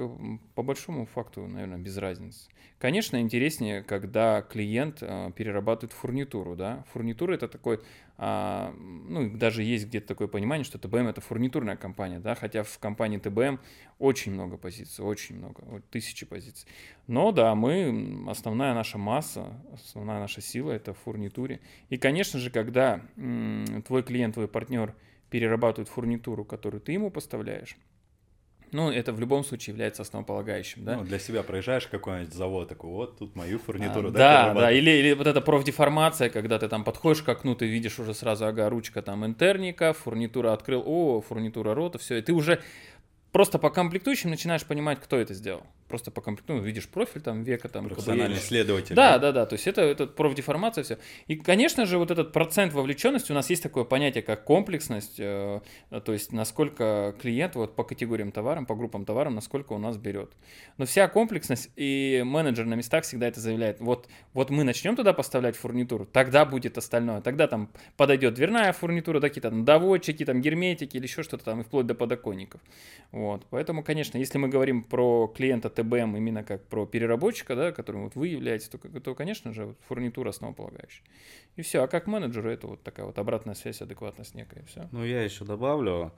по 0.56 0.64
большому 0.64 1.06
факту, 1.06 1.46
наверное, 1.46 1.78
без 1.78 1.98
разницы. 1.98 2.50
Конечно, 2.80 3.22
интереснее, 3.22 3.84
когда 3.84 4.42
клиент 4.42 5.00
э, 5.02 5.32
перерабатывает 5.36 5.94
фурнитуру, 5.94 6.56
да. 6.56 6.86
Фурнитура 6.92 7.36
это 7.36 7.48
такой, 7.48 7.80
э, 8.20 8.72
ну, 8.76 9.36
даже 9.38 9.64
есть 9.64 9.88
где-то 9.88 10.08
такое 10.08 10.28
понимание, 10.28 10.64
что 10.64 10.78
ТБМ 10.78 11.08
это 11.08 11.22
фурнитурная 11.22 11.76
компания, 11.76 12.20
да, 12.20 12.36
хотя 12.36 12.64
в 12.64 12.78
компании 12.78 13.18
ТБМ 13.18 13.60
очень 13.98 14.34
много 14.34 14.58
позиций, 14.58 15.04
очень 15.04 15.38
много, 15.38 15.82
тысячи 15.90 16.26
позиций. 16.26 16.68
Но 17.08 17.32
да, 17.32 17.56
мы, 17.56 18.26
основная 18.30 18.74
наша 18.74 18.98
масса, 18.98 19.54
основная 19.74 20.20
наша 20.20 20.42
сила 20.42 20.72
это 20.72 20.94
в 20.94 21.00
фурнитуре. 21.00 21.60
И, 21.90 21.98
конечно 21.98 22.40
же, 22.40 22.52
когда 22.52 23.02
м, 23.18 23.82
твой 23.88 24.04
клиент, 24.04 24.36
твой 24.36 24.48
партнер 24.48 24.94
перерабатывает 25.30 25.90
фурнитуру, 25.90 26.46
которую 26.46 26.82
ты 26.82 26.92
ему 26.92 27.10
поставляешь, 27.10 27.78
ну, 28.72 28.92
это 28.92 29.14
в 29.14 29.20
любом 29.20 29.44
случае 29.44 29.74
является 29.74 30.02
основополагающим, 30.02 30.84
да? 30.84 30.98
Ну, 30.98 31.04
для 31.04 31.20
себя 31.20 31.44
проезжаешь 31.44 31.88
какой-нибудь 31.88 32.34
завод, 32.34 32.70
такой, 32.70 32.90
вот 32.90 33.18
тут 33.18 33.36
мою 33.36 33.60
фурнитуру, 33.60 34.10
а, 34.10 34.12
да? 34.12 34.54
Да, 34.54 34.54
да, 34.54 34.72
или, 34.72 34.90
или 34.90 35.14
вот 35.14 35.28
эта 35.28 35.42
профдеформация, 35.42 36.30
когда 36.30 36.60
ты 36.60 36.68
там 36.68 36.84
подходишь 36.84 37.24
к 37.24 37.30
окну, 37.30 37.56
ты 37.56 37.68
видишь 37.68 38.00
уже 38.00 38.14
сразу, 38.14 38.46
ага, 38.46 38.70
ручка 38.70 39.02
там 39.02 39.26
интерника, 39.26 39.94
фурнитура 39.94 40.54
открыл, 40.54 40.84
о, 40.86 41.22
фурнитура 41.22 41.74
рота, 41.74 41.98
все, 41.98 42.18
и 42.18 42.22
ты 42.22 42.34
уже 42.34 42.62
просто 43.32 43.60
по 43.60 43.70
комплектующим 43.70 44.30
начинаешь 44.30 44.66
понимать, 44.66 45.00
кто 45.00 45.18
это 45.18 45.34
сделал 45.34 45.64
просто 45.90 46.12
по 46.12 46.22
комплекту, 46.22 46.54
ну, 46.54 46.62
видишь 46.62 46.88
профиль 46.88 47.22
там 47.22 47.44
века 47.44 47.68
там. 47.68 47.90
Профессиональный 47.90 48.38
исследователь. 48.38 48.96
Да, 48.96 49.18
да, 49.18 49.32
да, 49.32 49.46
то 49.46 49.54
есть 49.54 49.68
это, 49.68 49.82
это 49.82 50.08
профдеформация, 50.08 50.84
все. 50.84 50.98
И, 51.28 51.36
конечно 51.36 51.86
же, 51.86 51.98
вот 51.98 52.12
этот 52.12 52.32
процент 52.32 52.72
вовлеченности, 52.74 53.32
у 53.32 53.36
нас 53.36 53.50
есть 53.50 53.64
такое 53.64 53.84
понятие, 53.84 54.24
как 54.24 54.44
комплексность, 54.46 55.20
э, 55.20 55.60
то 55.90 56.14
есть 56.14 56.32
насколько 56.32 57.16
клиент 57.20 57.56
вот 57.56 57.76
по 57.76 57.84
категориям 57.84 58.32
товарам, 58.32 58.66
по 58.66 58.76
группам 58.76 59.04
товарам, 59.04 59.36
насколько 59.36 59.74
у 59.74 59.80
нас 59.80 59.98
берет. 59.98 60.32
Но 60.78 60.86
вся 60.86 61.08
комплексность, 61.08 61.72
и 61.76 62.22
менеджер 62.26 62.66
на 62.66 62.76
местах 62.76 63.04
всегда 63.04 63.28
это 63.28 63.40
заявляет, 63.40 63.82
вот, 63.82 64.08
вот 64.34 64.52
мы 64.52 64.64
начнем 64.64 64.96
туда 64.96 65.14
поставлять 65.14 65.58
фурнитуру, 65.58 66.06
тогда 66.06 66.46
будет 66.46 66.78
остальное, 66.78 67.22
тогда 67.22 67.48
там 67.48 67.70
подойдет 67.98 68.36
дверная 68.36 68.72
фурнитура, 68.74 69.20
какие-то 69.20 69.50
там 69.50 69.66
доводчики, 69.66 70.24
там 70.24 70.42
герметики 70.42 70.98
или 70.98 71.04
еще 71.04 71.24
что-то 71.24 71.46
там, 71.46 71.62
и 71.62 71.64
вплоть 71.64 71.88
до 71.88 71.96
подоконников. 71.96 72.62
Вот, 73.12 73.46
поэтому, 73.50 73.84
конечно, 73.84 74.20
если 74.20 74.38
мы 74.38 74.50
говорим 74.50 74.84
про 74.84 75.28
клиента 75.28 75.70
ТБМ 75.82 76.16
именно 76.18 76.44
как 76.44 76.66
про 76.66 76.86
переработчика, 76.86 77.56
да, 77.56 77.72
которым 77.72 78.04
вот 78.04 78.16
вы 78.16 78.28
являетесь, 78.28 78.70
то, 78.70 78.78
то 78.78 79.16
конечно 79.16 79.54
же, 79.54 79.66
вот 79.68 79.78
фурнитура 79.88 80.30
основополагающая. 80.30 81.04
И 81.56 81.62
все. 81.62 81.84
А 81.84 81.88
как 81.88 82.08
менеджеру 82.08 82.50
это 82.50 82.68
вот 82.68 82.84
такая 82.84 83.06
вот 83.06 83.18
обратная 83.18 83.56
связь, 83.56 83.82
адекватность 83.82 84.36
некая, 84.36 84.64
все. 84.64 84.90
Ну, 84.92 85.04
я 85.04 85.24
еще 85.24 85.46
добавлю, 85.46 86.12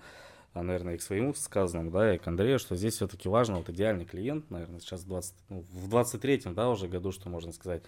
а, 0.54 0.64
наверное, 0.64 0.96
и 0.96 0.98
к 0.98 1.02
своему 1.02 1.34
сказанному, 1.34 1.92
да, 1.92 2.16
и 2.16 2.18
к 2.18 2.28
Андрею, 2.28 2.60
что 2.60 2.76
здесь 2.76 2.96
все-таки 2.96 3.30
важно 3.30 3.58
вот 3.58 3.70
идеальный 3.70 4.06
клиент, 4.06 4.50
наверное, 4.50 4.80
сейчас 4.80 5.04
20, 5.04 5.36
ну, 5.50 5.66
в 5.72 5.94
23-м, 5.94 6.54
да, 6.54 6.70
уже 6.70 6.88
году, 6.88 7.12
что 7.12 7.30
можно 7.30 7.52
сказать. 7.52 7.84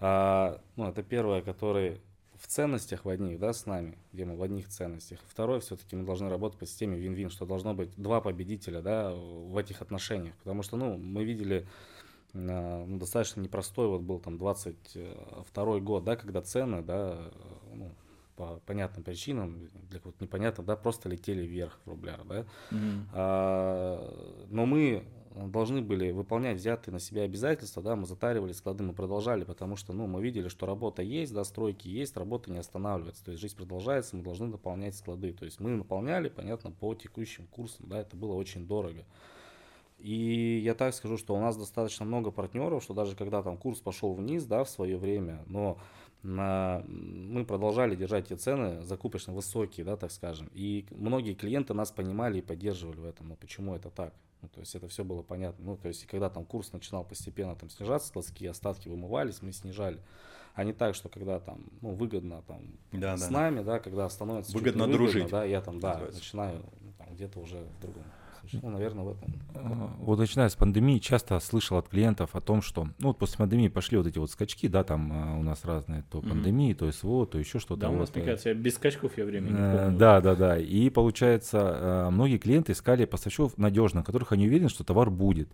А, 0.00 0.60
ну, 0.76 0.88
это 0.88 1.02
первое, 1.02 1.42
который 1.42 2.00
в 2.42 2.48
ценностях 2.48 3.04
в 3.04 3.08
одних, 3.08 3.38
да, 3.38 3.52
с 3.52 3.66
нами, 3.66 3.96
где 4.12 4.24
мы 4.24 4.34
в 4.34 4.42
одних 4.42 4.68
ценностях. 4.68 5.20
Второе, 5.28 5.60
все-таки 5.60 5.94
мы 5.94 6.04
должны 6.04 6.28
работать 6.28 6.58
по 6.58 6.66
системе 6.66 6.98
вин-вин, 6.98 7.30
что 7.30 7.46
должно 7.46 7.72
быть 7.72 7.94
два 7.96 8.20
победителя, 8.20 8.82
да, 8.82 9.12
в 9.14 9.56
этих 9.56 9.80
отношениях. 9.80 10.34
Потому 10.38 10.64
что, 10.64 10.76
ну, 10.76 10.98
мы 10.98 11.22
видели 11.22 11.68
э, 12.34 12.84
ну, 12.84 12.98
достаточно 12.98 13.40
непростой, 13.40 13.86
вот 13.86 14.00
был 14.00 14.18
там 14.18 14.38
22 14.38 15.78
год, 15.78 16.02
да, 16.02 16.16
когда 16.16 16.42
цены, 16.42 16.82
да, 16.82 17.30
ну, 17.72 17.92
по 18.34 18.60
понятным 18.66 19.04
причинам, 19.04 19.68
для 19.88 20.00
кого-то 20.00 20.18
непонятно, 20.24 20.64
да, 20.64 20.74
просто 20.74 21.08
летели 21.08 21.46
вверх 21.46 21.78
в 21.84 21.90
рублях, 21.90 22.26
да. 22.26 22.44
Mm-hmm. 22.72 23.02
А, 23.12 24.46
но 24.50 24.66
мы 24.66 25.04
должны 25.34 25.82
были 25.82 26.10
выполнять 26.10 26.58
взятые 26.58 26.92
на 26.92 27.00
себя 27.00 27.22
обязательства, 27.22 27.82
да, 27.82 27.96
мы 27.96 28.06
затаривали 28.06 28.52
склады, 28.52 28.84
мы 28.84 28.92
продолжали, 28.92 29.44
потому 29.44 29.76
что, 29.76 29.92
ну, 29.92 30.06
мы 30.06 30.22
видели, 30.22 30.48
что 30.48 30.66
работа 30.66 31.02
есть, 31.02 31.32
да, 31.32 31.44
стройки 31.44 31.88
есть, 31.88 32.16
работа 32.16 32.50
не 32.50 32.58
останавливается, 32.58 33.24
то 33.24 33.30
есть 33.30 33.40
жизнь 33.40 33.56
продолжается, 33.56 34.16
мы 34.16 34.22
должны 34.22 34.46
наполнять 34.46 34.94
склады, 34.94 35.32
то 35.32 35.44
есть 35.44 35.60
мы 35.60 35.70
наполняли, 35.70 36.28
понятно, 36.28 36.70
по 36.70 36.94
текущим 36.94 37.46
курсам, 37.46 37.88
да, 37.88 38.00
это 38.00 38.16
было 38.16 38.34
очень 38.34 38.66
дорого. 38.66 39.04
И 39.98 40.60
я 40.64 40.74
так 40.74 40.94
скажу, 40.94 41.16
что 41.16 41.36
у 41.36 41.40
нас 41.40 41.56
достаточно 41.56 42.04
много 42.04 42.32
партнеров, 42.32 42.82
что 42.82 42.92
даже 42.92 43.14
когда 43.14 43.40
там 43.40 43.56
курс 43.56 43.78
пошел 43.78 44.12
вниз, 44.14 44.44
да, 44.44 44.64
в 44.64 44.68
свое 44.68 44.98
время, 44.98 45.44
но 45.46 45.78
на, 46.22 46.84
мы 46.86 47.44
продолжали 47.44 47.96
держать 47.96 48.30
эти 48.30 48.38
цены 48.38 48.82
закупочно 48.82 49.32
высокие, 49.32 49.84
да, 49.84 49.96
так 49.96 50.12
скажем. 50.12 50.50
И 50.54 50.86
многие 50.90 51.34
клиенты 51.34 51.74
нас 51.74 51.90
понимали 51.90 52.38
и 52.38 52.42
поддерживали 52.42 53.00
в 53.00 53.04
этом. 53.04 53.28
Но 53.28 53.36
почему 53.36 53.74
это 53.74 53.90
так? 53.90 54.14
Ну, 54.40 54.48
то 54.48 54.60
есть 54.60 54.74
это 54.74 54.88
все 54.88 55.04
было 55.04 55.22
понятно. 55.22 55.64
Ну, 55.64 55.76
то 55.76 55.88
есть, 55.88 56.06
когда 56.06 56.28
там 56.28 56.44
курс 56.44 56.72
начинал 56.72 57.04
постепенно 57.04 57.54
там 57.54 57.70
снижаться, 57.70 58.08
складские 58.08 58.50
остатки 58.50 58.88
вымывались, 58.88 59.42
мы 59.42 59.52
снижали. 59.52 60.00
А 60.54 60.64
не 60.64 60.72
так, 60.72 60.94
что 60.94 61.08
когда 61.08 61.40
там, 61.40 61.64
ну, 61.80 61.94
выгодно 61.94 62.42
там 62.42 62.60
да, 62.92 63.16
с 63.16 63.22
да. 63.22 63.30
нами, 63.30 63.62
да, 63.62 63.78
когда 63.78 64.08
становится 64.08 64.52
выгодно 64.52 64.86
дружить. 64.86 65.30
да, 65.30 65.44
я 65.44 65.60
там, 65.60 65.80
да, 65.80 65.98
начинаю 66.12 66.62
ну, 66.80 66.92
там, 66.98 67.14
где-то 67.14 67.40
уже 67.40 67.62
в 67.62 67.80
другом. 67.80 68.04
Ну, 68.62 68.70
наверное, 68.70 69.04
в 69.04 69.10
этом. 69.10 69.96
Вот 69.98 70.18
начиная 70.18 70.48
с 70.48 70.56
пандемии, 70.56 70.98
часто 70.98 71.38
слышал 71.40 71.78
от 71.78 71.88
клиентов 71.88 72.34
о 72.34 72.40
том, 72.40 72.62
что, 72.62 72.88
ну, 72.98 73.08
вот 73.08 73.18
после 73.18 73.38
пандемии 73.38 73.68
пошли 73.68 73.98
вот 73.98 74.06
эти 74.06 74.18
вот 74.18 74.30
скачки, 74.30 74.68
да, 74.68 74.84
там 74.84 75.12
а, 75.12 75.38
у 75.38 75.42
нас 75.42 75.64
разные, 75.64 76.04
то 76.10 76.20
пандемии, 76.20 76.72
mm-hmm. 76.72 76.74
то 76.74 76.92
СВО, 76.92 77.26
то 77.26 77.38
еще 77.38 77.58
что-то. 77.58 77.82
Да, 77.82 77.90
у 77.90 77.96
нас, 77.96 78.08
вот, 78.08 78.16
мне 78.16 78.24
кажется, 78.24 78.52
без 78.54 78.74
скачков 78.74 79.16
я 79.16 79.24
времени 79.24 79.52
не 79.52 79.58
э, 79.58 79.78
помню. 79.78 79.98
Да, 79.98 80.20
да, 80.20 80.34
да. 80.34 80.58
И 80.58 80.90
получается, 80.90 82.08
многие 82.10 82.38
клиенты 82.38 82.72
искали 82.72 83.04
поставщиков 83.04 83.56
надежно, 83.58 84.02
которых 84.02 84.32
они 84.32 84.46
уверены, 84.46 84.68
что 84.68 84.84
товар 84.84 85.10
будет. 85.10 85.48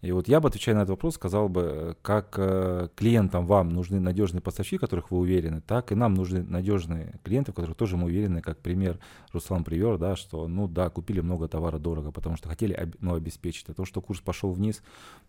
И 0.00 0.12
вот 0.12 0.28
я 0.28 0.38
бы, 0.38 0.48
отвечая 0.48 0.76
на 0.76 0.80
этот 0.80 0.90
вопрос, 0.90 1.14
сказал 1.14 1.48
бы, 1.48 1.96
как 2.02 2.36
э, 2.38 2.88
клиентам 2.94 3.46
вам 3.46 3.70
нужны 3.70 3.98
надежные 3.98 4.40
поставщики, 4.40 4.76
в 4.76 4.80
которых 4.80 5.10
вы 5.10 5.18
уверены, 5.18 5.60
так 5.60 5.90
и 5.90 5.96
нам 5.96 6.14
нужны 6.14 6.44
надежные 6.44 7.18
клиенты, 7.24 7.50
в 7.50 7.56
которых 7.56 7.76
тоже 7.76 7.96
мы 7.96 8.04
уверены, 8.04 8.40
как 8.40 8.58
пример 8.58 9.00
Руслан 9.32 9.64
привер, 9.64 9.98
да, 9.98 10.14
что, 10.14 10.46
ну 10.46 10.68
да, 10.68 10.88
купили 10.88 11.20
много 11.20 11.48
товара 11.48 11.78
дорого, 11.78 12.12
потому 12.12 12.36
что 12.36 12.48
хотели 12.48 12.92
ну, 13.00 13.14
обеспечить. 13.16 13.68
А 13.70 13.74
то, 13.74 13.84
что 13.84 14.00
курс 14.00 14.20
пошел 14.20 14.52
вниз, 14.52 14.82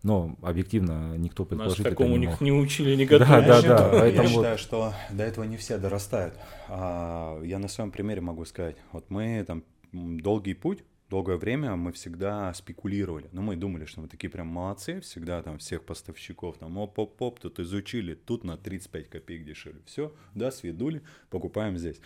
но 0.03 0.35
объективно 0.43 1.17
никто 1.17 1.45
предположить 1.45 1.85
Нас 1.85 1.89
такому 1.89 2.17
не 2.17 2.27
мог. 2.27 2.39
не 2.39 2.51
учили, 2.51 2.95
не 2.95 3.05
готовили. 3.07 3.47
Да, 3.47 3.61
да, 3.63 3.67
да. 3.67 3.89
Поэтому 3.99 4.23
я 4.23 4.29
считаю, 4.29 4.57
что 4.59 4.93
до 5.09 5.23
этого 5.23 5.45
не 5.45 5.57
все 5.57 5.79
дорастают. 5.79 6.35
А, 6.67 7.41
я 7.41 7.57
на 7.57 7.69
своем 7.69 7.89
примере 7.89 8.21
могу 8.21 8.45
сказать. 8.45 8.75
Вот 8.91 9.09
мы 9.09 9.43
там 9.47 9.63
долгий 9.91 10.53
путь 10.53 10.83
долгое 11.10 11.38
время 11.38 11.76
мы 11.76 11.91
всегда 11.91 12.53
спекулировали. 12.53 13.30
Ну, 13.31 13.41
мы 13.41 13.56
думали, 13.56 13.86
что 13.86 14.02
мы 14.02 14.07
такие 14.07 14.30
прям 14.30 14.48
молодцы, 14.48 15.02
всегда 15.02 15.41
там 15.41 15.57
всех 15.57 15.84
поставщиков, 15.84 16.57
там, 16.57 16.77
оп-оп-оп, 16.77 17.40
тут 17.40 17.60
изучили, 17.60 18.14
тут 18.14 18.44
на 18.44 18.57
35 18.57 19.10
копеек 19.10 19.45
дешевле. 19.45 19.81
Все, 19.86 20.14
да, 20.36 20.52
сведули, 20.52 21.02
покупаем 21.30 21.77
здесь. 21.77 21.99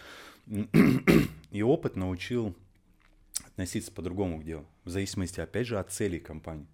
И 1.52 1.62
опыт 1.62 1.96
научил 1.96 2.56
относиться 3.46 3.92
по-другому 3.92 4.40
к 4.40 4.44
делу, 4.44 4.66
в 4.84 4.90
зависимости, 4.90 5.40
опять 5.40 5.68
же, 5.68 5.80
от 5.80 5.92
целей 5.92 6.20
компании. 6.20 6.68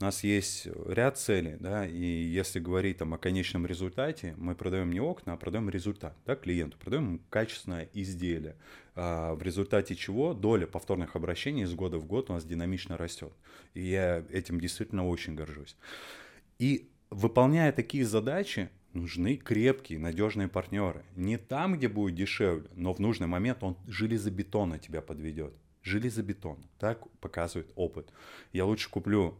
У 0.00 0.04
нас 0.04 0.24
есть 0.24 0.68
ряд 0.86 1.18
целей, 1.18 1.56
да, 1.58 1.86
и 1.86 2.04
если 2.04 2.60
говорить 2.60 2.98
там 2.98 3.14
о 3.14 3.18
конечном 3.18 3.66
результате, 3.66 4.34
мы 4.38 4.54
продаем 4.54 4.90
не 4.90 5.00
окна, 5.00 5.34
а 5.34 5.36
продаем 5.36 5.68
результат, 5.68 6.16
да, 6.26 6.36
клиенту, 6.36 6.78
продаем 6.78 7.20
качественное 7.30 7.88
изделие, 7.92 8.56
а, 8.94 9.34
в 9.34 9.42
результате 9.42 9.94
чего 9.96 10.34
доля 10.34 10.66
повторных 10.66 11.16
обращений 11.16 11.64
из 11.64 11.74
года 11.74 11.98
в 11.98 12.06
год 12.06 12.30
у 12.30 12.34
нас 12.34 12.44
динамично 12.44 12.96
растет. 12.96 13.32
И 13.74 13.82
я 13.82 14.24
этим 14.30 14.60
действительно 14.60 15.06
очень 15.06 15.34
горжусь. 15.34 15.76
И 16.58 16.90
выполняя 17.10 17.72
такие 17.72 18.04
задачи, 18.04 18.70
нужны 18.92 19.36
крепкие, 19.36 19.98
надежные 19.98 20.48
партнеры. 20.48 21.04
Не 21.16 21.36
там, 21.36 21.76
где 21.76 21.88
будет 21.88 22.14
дешевле, 22.14 22.68
но 22.74 22.92
в 22.94 22.98
нужный 22.98 23.26
момент 23.26 23.62
он 23.62 23.76
железобетонно 23.86 24.78
тебя 24.78 25.02
подведет 25.02 25.54
железобетон. 25.88 26.58
Так 26.78 27.08
показывает 27.20 27.72
опыт. 27.74 28.12
Я 28.52 28.64
лучше 28.64 28.90
куплю 28.90 29.34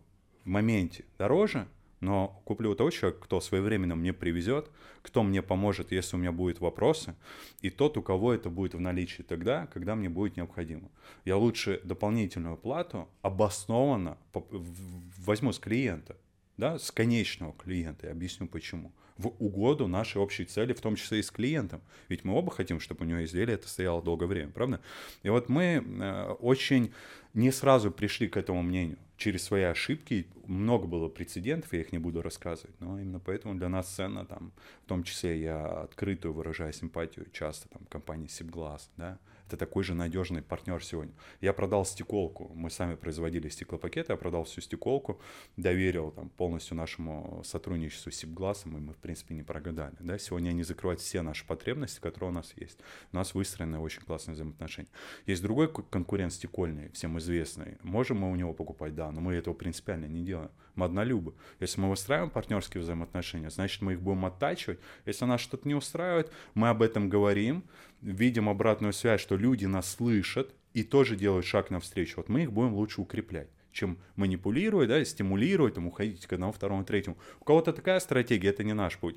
в 0.44 0.48
моменте 0.48 1.04
дороже, 1.18 1.68
но 2.00 2.40
куплю 2.44 2.70
у 2.70 2.74
того 2.74 2.90
человека, 2.90 3.24
кто 3.24 3.40
своевременно 3.40 3.96
мне 3.96 4.12
привезет, 4.12 4.70
кто 5.02 5.22
мне 5.22 5.42
поможет, 5.42 5.92
если 5.92 6.16
у 6.16 6.18
меня 6.18 6.32
будут 6.32 6.60
вопросы, 6.60 7.14
и 7.60 7.70
тот, 7.70 7.96
у 7.96 8.02
кого 8.02 8.32
это 8.32 8.50
будет 8.50 8.74
в 8.74 8.80
наличии 8.80 9.22
тогда, 9.22 9.66
когда 9.66 9.94
мне 9.94 10.08
будет 10.08 10.36
необходимо. 10.36 10.90
Я 11.24 11.36
лучше 11.36 11.80
дополнительную 11.84 12.56
плату 12.56 13.08
обоснованно 13.22 14.16
возьму 14.32 15.52
с 15.52 15.58
клиента, 15.58 16.16
да, 16.56 16.78
с 16.78 16.90
конечного 16.90 17.52
клиента, 17.54 18.06
я 18.06 18.12
объясню 18.12 18.46
почему. 18.46 18.92
В 19.18 19.28
угоду 19.38 19.88
нашей 19.88 20.18
общей 20.18 20.44
цели, 20.44 20.72
в 20.72 20.80
том 20.80 20.96
числе 20.96 21.18
и 21.18 21.22
с 21.22 21.30
клиентом. 21.30 21.80
Ведь 22.08 22.24
мы 22.24 22.34
оба 22.34 22.50
хотим, 22.50 22.80
чтобы 22.80 23.04
у 23.04 23.08
него 23.08 23.24
изделие 23.24 23.54
это 23.54 23.68
стояло 23.68 24.00
долгое 24.00 24.26
время, 24.26 24.52
правда? 24.52 24.80
И 25.24 25.28
вот 25.28 25.48
мы 25.48 25.84
э, 25.84 26.32
очень 26.40 26.92
не 27.34 27.50
сразу 27.50 27.90
пришли 27.90 28.28
к 28.28 28.36
этому 28.36 28.62
мнению. 28.62 28.96
Через 29.16 29.42
свои 29.42 29.64
ошибки 29.64 30.28
много 30.46 30.86
было 30.86 31.08
прецедентов, 31.08 31.72
я 31.72 31.80
их 31.80 31.90
не 31.90 31.98
буду 31.98 32.22
рассказывать, 32.22 32.80
но 32.80 33.00
именно 33.00 33.18
поэтому 33.18 33.56
для 33.56 33.68
нас 33.68 33.88
ценно, 33.88 34.24
там, 34.24 34.52
в 34.84 34.88
том 34.88 35.02
числе 35.02 35.40
я 35.40 35.66
открытую 35.66 36.32
выражаю 36.32 36.72
симпатию 36.72 37.26
часто 37.32 37.68
там, 37.68 37.82
компании 37.88 38.28
Сибглаз, 38.28 38.88
да, 38.96 39.18
это 39.48 39.56
такой 39.56 39.82
же 39.82 39.94
надежный 39.94 40.42
партнер 40.42 40.84
сегодня. 40.84 41.12
Я 41.40 41.52
продал 41.52 41.84
стеколку, 41.84 42.52
мы 42.54 42.70
сами 42.70 42.94
производили 42.94 43.48
стеклопакеты, 43.48 44.12
я 44.12 44.16
продал 44.16 44.44
всю 44.44 44.60
стеколку, 44.60 45.20
доверил 45.56 46.10
там 46.10 46.28
полностью 46.28 46.76
нашему 46.76 47.42
сотрудничеству 47.44 48.12
с 48.12 48.16
Сибгласом, 48.16 48.76
и 48.76 48.80
мы, 48.80 48.92
в 48.92 48.98
принципе, 48.98 49.34
не 49.34 49.42
прогадали. 49.42 49.94
Да? 50.00 50.18
Сегодня 50.18 50.50
они 50.50 50.62
закрывают 50.62 51.00
все 51.00 51.22
наши 51.22 51.46
потребности, 51.46 52.00
которые 52.00 52.30
у 52.30 52.34
нас 52.34 52.52
есть. 52.56 52.78
У 53.12 53.16
нас 53.16 53.34
выстроены 53.34 53.78
очень 53.78 54.02
классные 54.02 54.34
взаимоотношения. 54.34 54.90
Есть 55.26 55.42
другой 55.42 55.72
конкурент 55.72 56.32
стекольный, 56.32 56.90
всем 56.90 57.18
известный. 57.18 57.78
Можем 57.82 58.18
мы 58.18 58.30
у 58.30 58.36
него 58.36 58.52
покупать? 58.52 58.94
Да, 58.94 59.10
но 59.10 59.20
мы 59.20 59.34
этого 59.34 59.54
принципиально 59.54 60.06
не 60.06 60.22
делаем. 60.22 60.50
Мы 60.74 60.84
однолюбы. 60.84 61.34
Если 61.58 61.80
мы 61.80 61.90
выстраиваем 61.90 62.30
партнерские 62.30 62.82
взаимоотношения, 62.82 63.50
значит, 63.50 63.82
мы 63.82 63.94
их 63.94 64.00
будем 64.00 64.26
оттачивать. 64.26 64.78
Если 65.06 65.24
нас 65.24 65.40
что-то 65.40 65.66
не 65.66 65.74
устраивает, 65.74 66.30
мы 66.54 66.68
об 66.68 66.82
этом 66.82 67.08
говорим, 67.08 67.64
видим 68.00 68.48
обратную 68.48 68.92
связь, 68.92 69.20
что 69.20 69.36
люди 69.36 69.66
нас 69.66 69.90
слышат 69.90 70.54
и 70.74 70.82
тоже 70.82 71.16
делают 71.16 71.46
шаг 71.46 71.70
навстречу. 71.70 72.14
Вот 72.16 72.28
мы 72.28 72.42
их 72.42 72.52
будем 72.52 72.74
лучше 72.74 73.00
укреплять 73.00 73.48
чем 73.70 73.98
манипулировать, 74.16 74.88
да, 74.88 75.04
стимулировать, 75.04 75.74
там, 75.74 75.86
уходить 75.86 76.26
к 76.26 76.32
одному, 76.32 76.52
второму, 76.52 76.84
третьему. 76.84 77.16
У 77.38 77.44
кого-то 77.44 77.72
такая 77.72 78.00
стратегия, 78.00 78.48
это 78.48 78.64
не 78.64 78.72
наш 78.72 78.98
путь. 78.98 79.16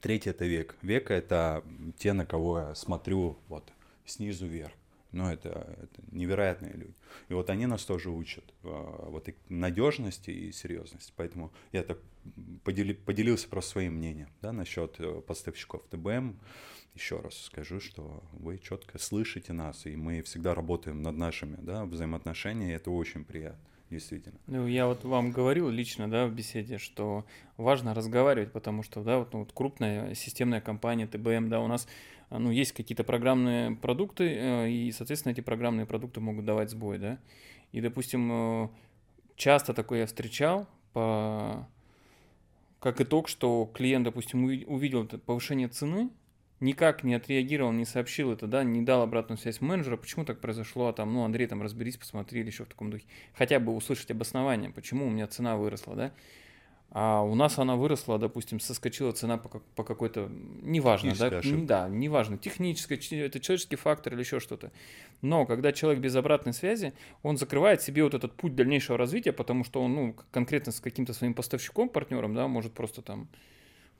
Третий 0.00 0.30
это 0.30 0.44
век. 0.44 0.76
Век 0.82 1.10
это 1.10 1.64
те, 1.96 2.12
на 2.12 2.24
кого 2.24 2.60
я 2.60 2.74
смотрю 2.76 3.36
вот 3.48 3.72
снизу 4.04 4.46
вверх. 4.46 4.72
Ну, 5.10 5.28
это, 5.28 5.48
это 5.82 6.02
невероятные 6.12 6.72
люди. 6.72 6.94
И 7.28 7.34
вот 7.34 7.48
они 7.48 7.66
нас 7.66 7.84
тоже 7.84 8.10
учат 8.10 8.44
э, 8.62 8.68
вот 9.08 9.28
и 9.28 9.34
надежности 9.48 10.30
и 10.30 10.52
серьезности. 10.52 11.12
Поэтому 11.16 11.50
я 11.72 11.82
так 11.82 11.98
подели, 12.62 12.92
поделился 12.92 13.48
просто 13.48 13.72
своим 13.72 13.94
мнением 13.94 14.28
да, 14.42 14.52
насчет 14.52 14.96
э, 15.00 15.22
поставщиков 15.22 15.82
ТБМ. 15.90 16.38
Еще 16.94 17.20
раз 17.20 17.38
скажу, 17.42 17.80
что 17.80 18.22
вы 18.32 18.58
четко 18.58 18.98
слышите 18.98 19.52
нас, 19.52 19.86
и 19.86 19.94
мы 19.94 20.22
всегда 20.22 20.54
работаем 20.54 21.02
над 21.02 21.16
нашими 21.16 21.56
да, 21.56 21.84
взаимоотношениями, 21.84 22.72
и 22.72 22.74
это 22.74 22.90
очень 22.90 23.24
приятно 23.24 23.60
действительно. 23.90 24.38
Ну, 24.46 24.66
я 24.66 24.86
вот 24.86 25.04
вам 25.04 25.30
говорил 25.30 25.68
лично, 25.68 26.10
да, 26.10 26.26
в 26.26 26.32
беседе, 26.32 26.78
что 26.78 27.24
важно 27.56 27.94
разговаривать, 27.94 28.52
потому 28.52 28.82
что, 28.82 29.02
да, 29.02 29.18
вот, 29.18 29.32
ну, 29.32 29.40
вот 29.40 29.52
крупная 29.52 30.14
системная 30.14 30.60
компания 30.60 31.06
ТБМ, 31.06 31.48
да, 31.48 31.60
у 31.60 31.68
нас 31.68 31.88
ну, 32.30 32.50
есть 32.50 32.72
какие-то 32.72 33.04
программные 33.04 33.76
продукты, 33.76 34.24
э, 34.24 34.70
и, 34.70 34.92
соответственно, 34.92 35.32
эти 35.32 35.40
программные 35.40 35.86
продукты 35.86 36.20
могут 36.20 36.44
давать 36.44 36.70
сбой, 36.70 36.98
да. 36.98 37.18
И, 37.72 37.80
допустим, 37.80 38.30
э, 38.30 38.68
часто 39.36 39.72
такое 39.72 40.00
я 40.00 40.06
встречал 40.06 40.66
по 40.92 41.66
как 42.80 43.00
итог, 43.00 43.28
что 43.28 43.68
клиент, 43.74 44.04
допустим, 44.04 44.44
увидел 44.44 45.06
повышение 45.06 45.68
цены, 45.68 46.10
никак 46.60 47.04
не 47.04 47.14
отреагировал, 47.14 47.72
не 47.72 47.84
сообщил 47.84 48.32
это, 48.32 48.46
да, 48.46 48.64
не 48.64 48.82
дал 48.82 49.02
обратную 49.02 49.38
связь 49.38 49.60
менеджера, 49.60 49.96
почему 49.96 50.24
так 50.24 50.40
произошло, 50.40 50.88
а 50.88 50.92
там, 50.92 51.12
ну, 51.12 51.24
Андрей, 51.24 51.46
там, 51.46 51.62
разберись, 51.62 51.96
посмотри, 51.96 52.40
или 52.40 52.48
еще 52.48 52.64
в 52.64 52.68
таком 52.68 52.90
духе. 52.90 53.04
Хотя 53.34 53.60
бы 53.60 53.74
услышать 53.74 54.10
обоснование, 54.10 54.70
почему 54.70 55.06
у 55.06 55.10
меня 55.10 55.26
цена 55.26 55.56
выросла, 55.56 55.94
да. 55.94 56.12
А 56.90 57.22
у 57.22 57.34
нас 57.34 57.58
она 57.58 57.76
выросла, 57.76 58.18
допустим, 58.18 58.60
соскочила 58.60 59.12
цена 59.12 59.36
по, 59.36 59.60
по 59.76 59.84
какой-то, 59.84 60.30
неважно, 60.62 61.14
да, 61.18 61.26
ошибка. 61.26 61.66
да, 61.66 61.88
неважно, 61.88 62.38
техническая, 62.38 62.98
это 62.98 63.40
человеческий 63.40 63.76
фактор 63.76 64.14
или 64.14 64.20
еще 64.20 64.40
что-то. 64.40 64.72
Но 65.20 65.44
когда 65.44 65.72
человек 65.72 66.00
без 66.00 66.16
обратной 66.16 66.54
связи, 66.54 66.94
он 67.22 67.36
закрывает 67.36 67.82
себе 67.82 68.04
вот 68.04 68.14
этот 68.14 68.32
путь 68.32 68.54
дальнейшего 68.54 68.96
развития, 68.96 69.32
потому 69.32 69.64
что 69.64 69.82
он, 69.82 69.94
ну, 69.94 70.16
конкретно 70.30 70.72
с 70.72 70.80
каким-то 70.80 71.12
своим 71.12 71.34
поставщиком, 71.34 71.90
партнером, 71.90 72.34
да, 72.34 72.48
может 72.48 72.72
просто 72.72 73.02
там 73.02 73.28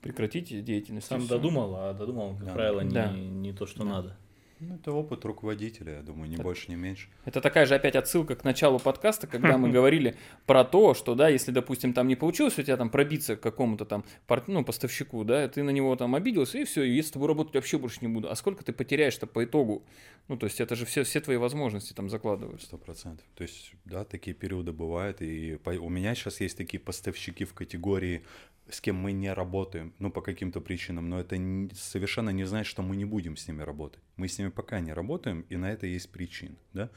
прекратить 0.00 0.64
деятельность. 0.64 1.06
Сам 1.06 1.26
додумал, 1.26 1.74
а 1.76 1.94
додумал, 1.94 2.36
как 2.36 2.46
да. 2.46 2.52
правило, 2.52 2.84
да. 2.84 3.12
Не, 3.12 3.28
не 3.28 3.52
то, 3.52 3.66
что 3.66 3.80
да. 3.80 3.84
надо. 3.84 4.16
Ну, 4.60 4.74
это 4.74 4.90
опыт 4.90 5.24
руководителя, 5.24 5.96
я 5.96 6.02
думаю, 6.02 6.28
не 6.28 6.34
это, 6.34 6.42
больше, 6.42 6.68
не 6.68 6.74
меньше. 6.74 7.08
Это 7.24 7.40
такая 7.40 7.64
же 7.64 7.76
опять 7.76 7.94
отсылка 7.94 8.34
к 8.34 8.42
началу 8.42 8.80
подкаста, 8.80 9.28
когда 9.28 9.56
мы 9.56 9.70
говорили 9.70 10.16
про 10.46 10.64
то, 10.64 10.94
что, 10.94 11.14
да, 11.14 11.28
если, 11.28 11.52
допустим, 11.52 11.92
там 11.92 12.08
не 12.08 12.16
получилось 12.16 12.58
у 12.58 12.62
тебя 12.62 12.76
там 12.76 12.90
пробиться 12.90 13.36
к 13.36 13.40
какому-то 13.40 13.84
там 13.84 14.04
ну, 14.48 14.64
поставщику, 14.64 15.24
да, 15.24 15.46
ты 15.48 15.62
на 15.62 15.70
него 15.70 15.94
там 15.94 16.14
обиделся, 16.16 16.58
и 16.58 16.64
все, 16.64 16.82
и 16.82 16.96
я 16.96 17.02
с 17.02 17.10
тобой 17.10 17.28
работать 17.28 17.54
вообще 17.54 17.78
больше 17.78 17.98
не 18.00 18.08
буду. 18.08 18.30
А 18.30 18.34
сколько 18.34 18.64
ты 18.64 18.72
потеряешь-то 18.72 19.28
по 19.28 19.44
итогу? 19.44 19.84
Ну, 20.26 20.36
то 20.36 20.46
есть 20.46 20.60
это 20.60 20.74
же 20.74 20.86
все, 20.86 21.04
все 21.04 21.20
твои 21.20 21.36
возможности 21.36 21.92
там 21.92 22.08
закладывают. 22.10 22.62
Сто 22.62 22.78
процентов. 22.78 23.24
То 23.36 23.42
есть, 23.42 23.72
да, 23.84 24.04
такие 24.04 24.34
периоды 24.34 24.72
бывают, 24.72 25.22
и 25.22 25.58
у 25.64 25.88
меня 25.88 26.16
сейчас 26.16 26.40
есть 26.40 26.56
такие 26.56 26.80
поставщики 26.80 27.44
в 27.44 27.54
категории 27.54 28.24
с 28.70 28.80
кем 28.80 28.96
мы 28.96 29.12
не 29.12 29.32
работаем, 29.32 29.94
ну, 29.98 30.10
по 30.10 30.20
каким-то 30.20 30.60
причинам, 30.60 31.08
но 31.08 31.20
это 31.20 31.36
совершенно 31.74 32.30
не 32.30 32.44
значит, 32.44 32.70
что 32.70 32.82
мы 32.82 32.96
не 32.96 33.04
будем 33.04 33.36
с 33.36 33.48
ними 33.48 33.62
работать. 33.62 34.02
Мы 34.16 34.28
с 34.28 34.38
ними 34.38 34.50
пока 34.50 34.80
не 34.80 34.92
работаем, 34.92 35.44
и 35.48 35.56
на 35.56 35.70
это 35.70 35.86
есть 35.86 36.10
причины, 36.10 36.56
да. 36.72 36.90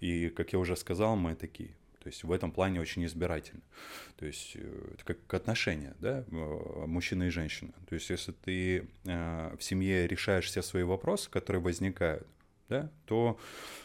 И, 0.00 0.28
как 0.30 0.52
я 0.52 0.58
уже 0.58 0.76
сказал, 0.76 1.16
мы 1.16 1.34
такие. 1.34 1.70
То 2.00 2.08
есть 2.08 2.24
в 2.24 2.32
этом 2.32 2.52
плане 2.52 2.80
очень 2.80 3.04
избирательно. 3.04 3.60
То 4.16 4.24
есть 4.24 4.52
э, 4.54 4.94
это 4.94 5.04
как 5.04 5.34
отношения, 5.34 5.94
да, 5.98 6.24
э, 6.30 6.84
мужчина 6.86 7.24
и 7.24 7.30
женщина. 7.30 7.72
То 7.88 7.94
есть 7.94 8.08
если 8.08 8.32
ты 8.32 8.88
э, 9.04 9.56
в 9.58 9.62
семье 9.62 10.06
решаешь 10.06 10.46
все 10.46 10.62
свои 10.62 10.84
вопросы, 10.84 11.28
которые 11.28 11.60
возникают, 11.60 12.26
да, 12.68 12.90
то 13.06 13.38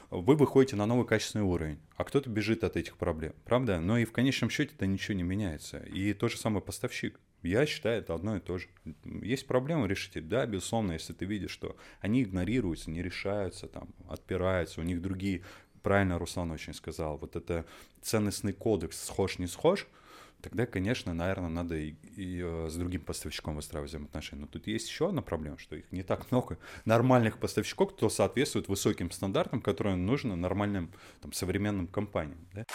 вы 0.10 0.36
выходите 0.36 0.76
на 0.76 0.86
новый 0.86 1.06
качественный 1.06 1.46
уровень, 1.46 1.80
а 1.96 2.04
кто-то 2.04 2.30
бежит 2.30 2.64
от 2.64 2.78
этих 2.78 2.98
проблем, 2.98 3.34
правда? 3.46 3.80
Но 3.80 3.98
и 3.98 4.06
в 4.06 4.12
конечном 4.12 4.50
счете 4.50 4.74
это 4.76 4.86
ничего 4.86 5.16
не 5.16 5.24
меняется. 5.24 5.80
И 5.80 6.14
то 6.14 6.28
же 6.28 6.38
самое 6.38 6.62
поставщик. 6.62 7.20
Я 7.44 7.66
считаю, 7.66 8.00
это 8.00 8.16
одно 8.16 8.38
и 8.38 8.40
то 8.40 8.58
же. 8.58 8.68
Есть 9.04 9.48
проблемы, 9.48 9.88
решите. 9.88 10.22
Да, 10.22 10.46
безусловно, 10.46 10.94
если 10.94 11.14
ты 11.14 11.26
видишь, 11.26 11.52
что 11.52 11.76
они 12.00 12.24
игнорируются, 12.24 12.90
не 12.90 13.04
решаются, 13.04 13.68
там, 13.68 13.90
отпираются, 14.08 14.80
у 14.80 14.84
них 14.84 15.02
другие, 15.02 15.44
правильно 15.82 16.18
Руслан 16.18 16.52
очень 16.52 16.74
сказал, 16.74 17.18
вот 17.18 17.36
это 17.36 17.66
ценностный 18.02 18.54
кодекс 18.54 19.04
схож, 19.04 19.40
не 19.40 19.48
схож, 19.48 19.88
тогда, 20.42 20.66
конечно, 20.66 21.14
наверное, 21.14 21.50
надо 21.50 21.76
и, 21.76 21.96
и 22.16 22.42
э, 22.42 22.70
с 22.70 22.76
другим 22.76 23.02
поставщиком 23.02 23.58
выстраивать 23.58 23.90
взаимоотношения. 23.90 24.42
Но 24.44 24.48
тут 24.48 24.68
есть 24.68 24.88
еще 24.88 25.10
одна 25.10 25.22
проблема, 25.22 25.58
что 25.58 25.76
их 25.76 25.92
не 25.92 26.04
так 26.04 26.32
много 26.32 26.58
нормальных 26.86 27.40
поставщиков, 27.40 27.94
кто 27.94 28.10
соответствует 28.10 28.70
высоким 28.70 29.12
стандартам, 29.12 29.62
которые 29.62 29.98
нужны 29.98 30.36
нормальным 30.36 30.92
там, 31.22 31.34
современным 31.34 31.88
компаниям. 31.88 32.48
Да? 32.54 32.66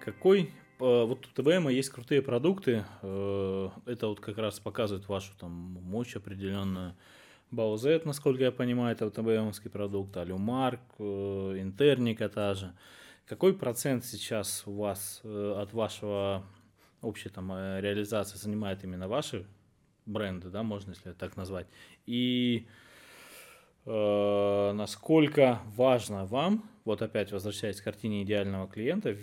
Какой 0.00 0.50
вот 0.78 1.26
у 1.26 1.42
ТВМ 1.42 1.68
есть 1.68 1.90
крутые 1.90 2.22
продукты. 2.22 2.84
Э, 3.02 3.70
это 3.86 4.08
вот 4.08 4.20
как 4.20 4.38
раз 4.38 4.60
показывает 4.60 5.08
вашу 5.08 5.32
там 5.38 5.50
мощь 5.50 6.16
определенную. 6.16 6.94
Баузет, 7.50 8.04
насколько 8.04 8.42
я 8.42 8.52
понимаю, 8.52 8.96
это 8.96 9.10
ТВМовский 9.10 9.70
продукт, 9.70 10.16
Алюмарк, 10.16 10.80
э, 10.98 11.56
Интерника 11.60 12.28
та 12.28 12.54
же. 12.54 12.72
Какой 13.26 13.54
процент 13.54 14.04
сейчас 14.04 14.64
у 14.66 14.72
вас 14.72 15.22
от 15.24 15.72
вашего 15.72 16.44
общей 17.00 17.30
там 17.30 17.50
реализации 17.52 18.36
занимает 18.36 18.84
именно 18.84 19.08
ваши 19.08 19.46
бренды, 20.04 20.50
да, 20.50 20.62
можно 20.62 20.90
если 20.90 21.12
так 21.12 21.36
назвать? 21.36 21.66
И 22.04 22.66
э, 22.66 22.83
насколько 23.86 25.60
важно 25.76 26.24
вам 26.26 26.64
вот 26.84 27.00
опять 27.00 27.32
возвращаясь 27.32 27.80
к 27.80 27.84
картине 27.84 28.22
идеального 28.22 28.68
клиента, 28.68 29.16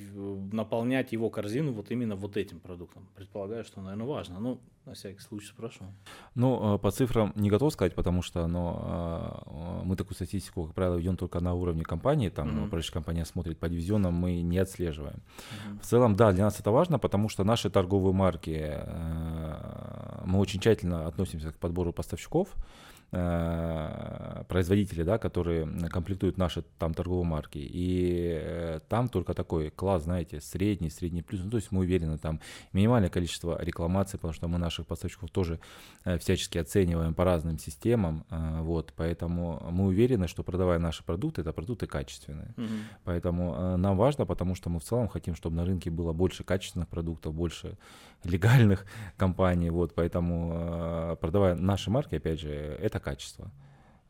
наполнять 0.51 1.11
его 1.11 1.29
корзину 1.29 1.71
вот 1.73 1.91
именно 1.91 2.15
вот 2.15 2.35
этим 2.35 2.59
продуктом. 2.59 3.07
Предполагаю, 3.15 3.63
что, 3.63 3.81
наверное, 3.81 4.07
важно. 4.07 4.39
Ну, 4.39 4.59
на 4.85 4.95
всякий 4.95 5.19
случай 5.19 5.47
спрошу. 5.47 5.85
Ну, 6.33 6.75
э, 6.75 6.79
по 6.79 6.89
цифрам 6.89 7.31
не 7.35 7.51
готов 7.51 7.71
сказать, 7.71 7.93
потому 7.93 8.23
что 8.23 8.47
но, 8.47 9.43
э, 9.45 9.85
мы 9.85 9.95
такую 9.95 10.15
статистику, 10.15 10.65
как 10.65 10.73
правило, 10.73 10.95
ведем 10.95 11.17
только 11.17 11.39
на 11.39 11.53
уровне 11.53 11.83
компании, 11.83 12.29
там, 12.29 12.47
mm-hmm. 12.47 12.69
прежде 12.71 12.91
компания 12.91 13.25
смотрит 13.25 13.59
по 13.59 13.69
дивизионам, 13.69 14.15
мы 14.15 14.41
не 14.41 14.57
отслеживаем. 14.57 15.17
Mm-hmm. 15.17 15.81
В 15.81 15.85
целом, 15.85 16.15
да, 16.15 16.31
для 16.31 16.45
нас 16.45 16.59
это 16.59 16.71
важно, 16.71 16.97
потому 16.97 17.29
что 17.29 17.43
наши 17.43 17.69
торговые 17.69 18.13
марки, 18.13 18.59
э, 18.59 20.23
мы 20.25 20.39
очень 20.39 20.59
тщательно 20.59 21.05
относимся 21.05 21.51
к 21.51 21.57
подбору 21.57 21.93
поставщиков, 21.93 22.49
э, 22.55 22.90
производители, 23.11 25.03
да, 25.03 25.17
которые 25.17 25.67
комплектуют 25.89 26.37
наши 26.37 26.63
там 26.79 26.93
торговые 26.93 27.25
марки. 27.25 27.57
И 27.57 28.39
э, 28.41 28.79
там 28.87 29.09
только 29.09 29.33
такой 29.33 29.69
класс, 29.69 30.03
знаете, 30.03 30.39
средний, 30.39 30.89
средний 30.89 31.21
плюс. 31.21 31.41
Ну, 31.43 31.49
то 31.49 31.57
есть 31.57 31.71
мы 31.71 31.81
уверены, 31.81 32.17
там 32.17 32.39
минимальное 32.73 33.09
количество 33.09 33.61
рекламаций, 33.61 34.17
потому 34.17 34.33
что 34.33 34.47
мы 34.47 34.57
наших 34.57 34.87
поставщиков 34.87 35.29
тоже 35.29 35.59
э, 36.05 36.17
всячески 36.17 36.57
оцениваем 36.57 37.13
по 37.13 37.25
разным 37.25 37.59
системам. 37.59 38.25
Э, 38.29 38.61
вот, 38.61 38.93
поэтому 38.95 39.61
мы 39.71 39.87
уверены, 39.87 40.27
что 40.27 40.43
продавая 40.43 40.79
наши 40.79 41.03
продукты, 41.03 41.41
это 41.41 41.51
продукты 41.51 41.87
качественные. 41.87 42.53
Угу. 42.57 42.67
Поэтому 43.03 43.55
э, 43.55 43.75
нам 43.77 43.97
важно, 43.97 44.25
потому 44.25 44.55
что 44.55 44.69
мы 44.69 44.79
в 44.79 44.83
целом 44.83 45.07
хотим, 45.09 45.35
чтобы 45.35 45.55
на 45.55 45.65
рынке 45.65 45.89
было 45.89 46.13
больше 46.13 46.43
качественных 46.43 46.87
продуктов, 46.87 47.33
больше 47.33 47.77
легальных 48.23 48.85
компаний. 49.17 49.69
Вот, 49.69 49.95
поэтому 49.95 50.53
э, 50.53 51.15
продавая 51.19 51.55
наши 51.55 51.89
марки, 51.89 52.15
опять 52.15 52.39
же, 52.39 52.49
это 52.49 52.99
качество. 52.99 53.51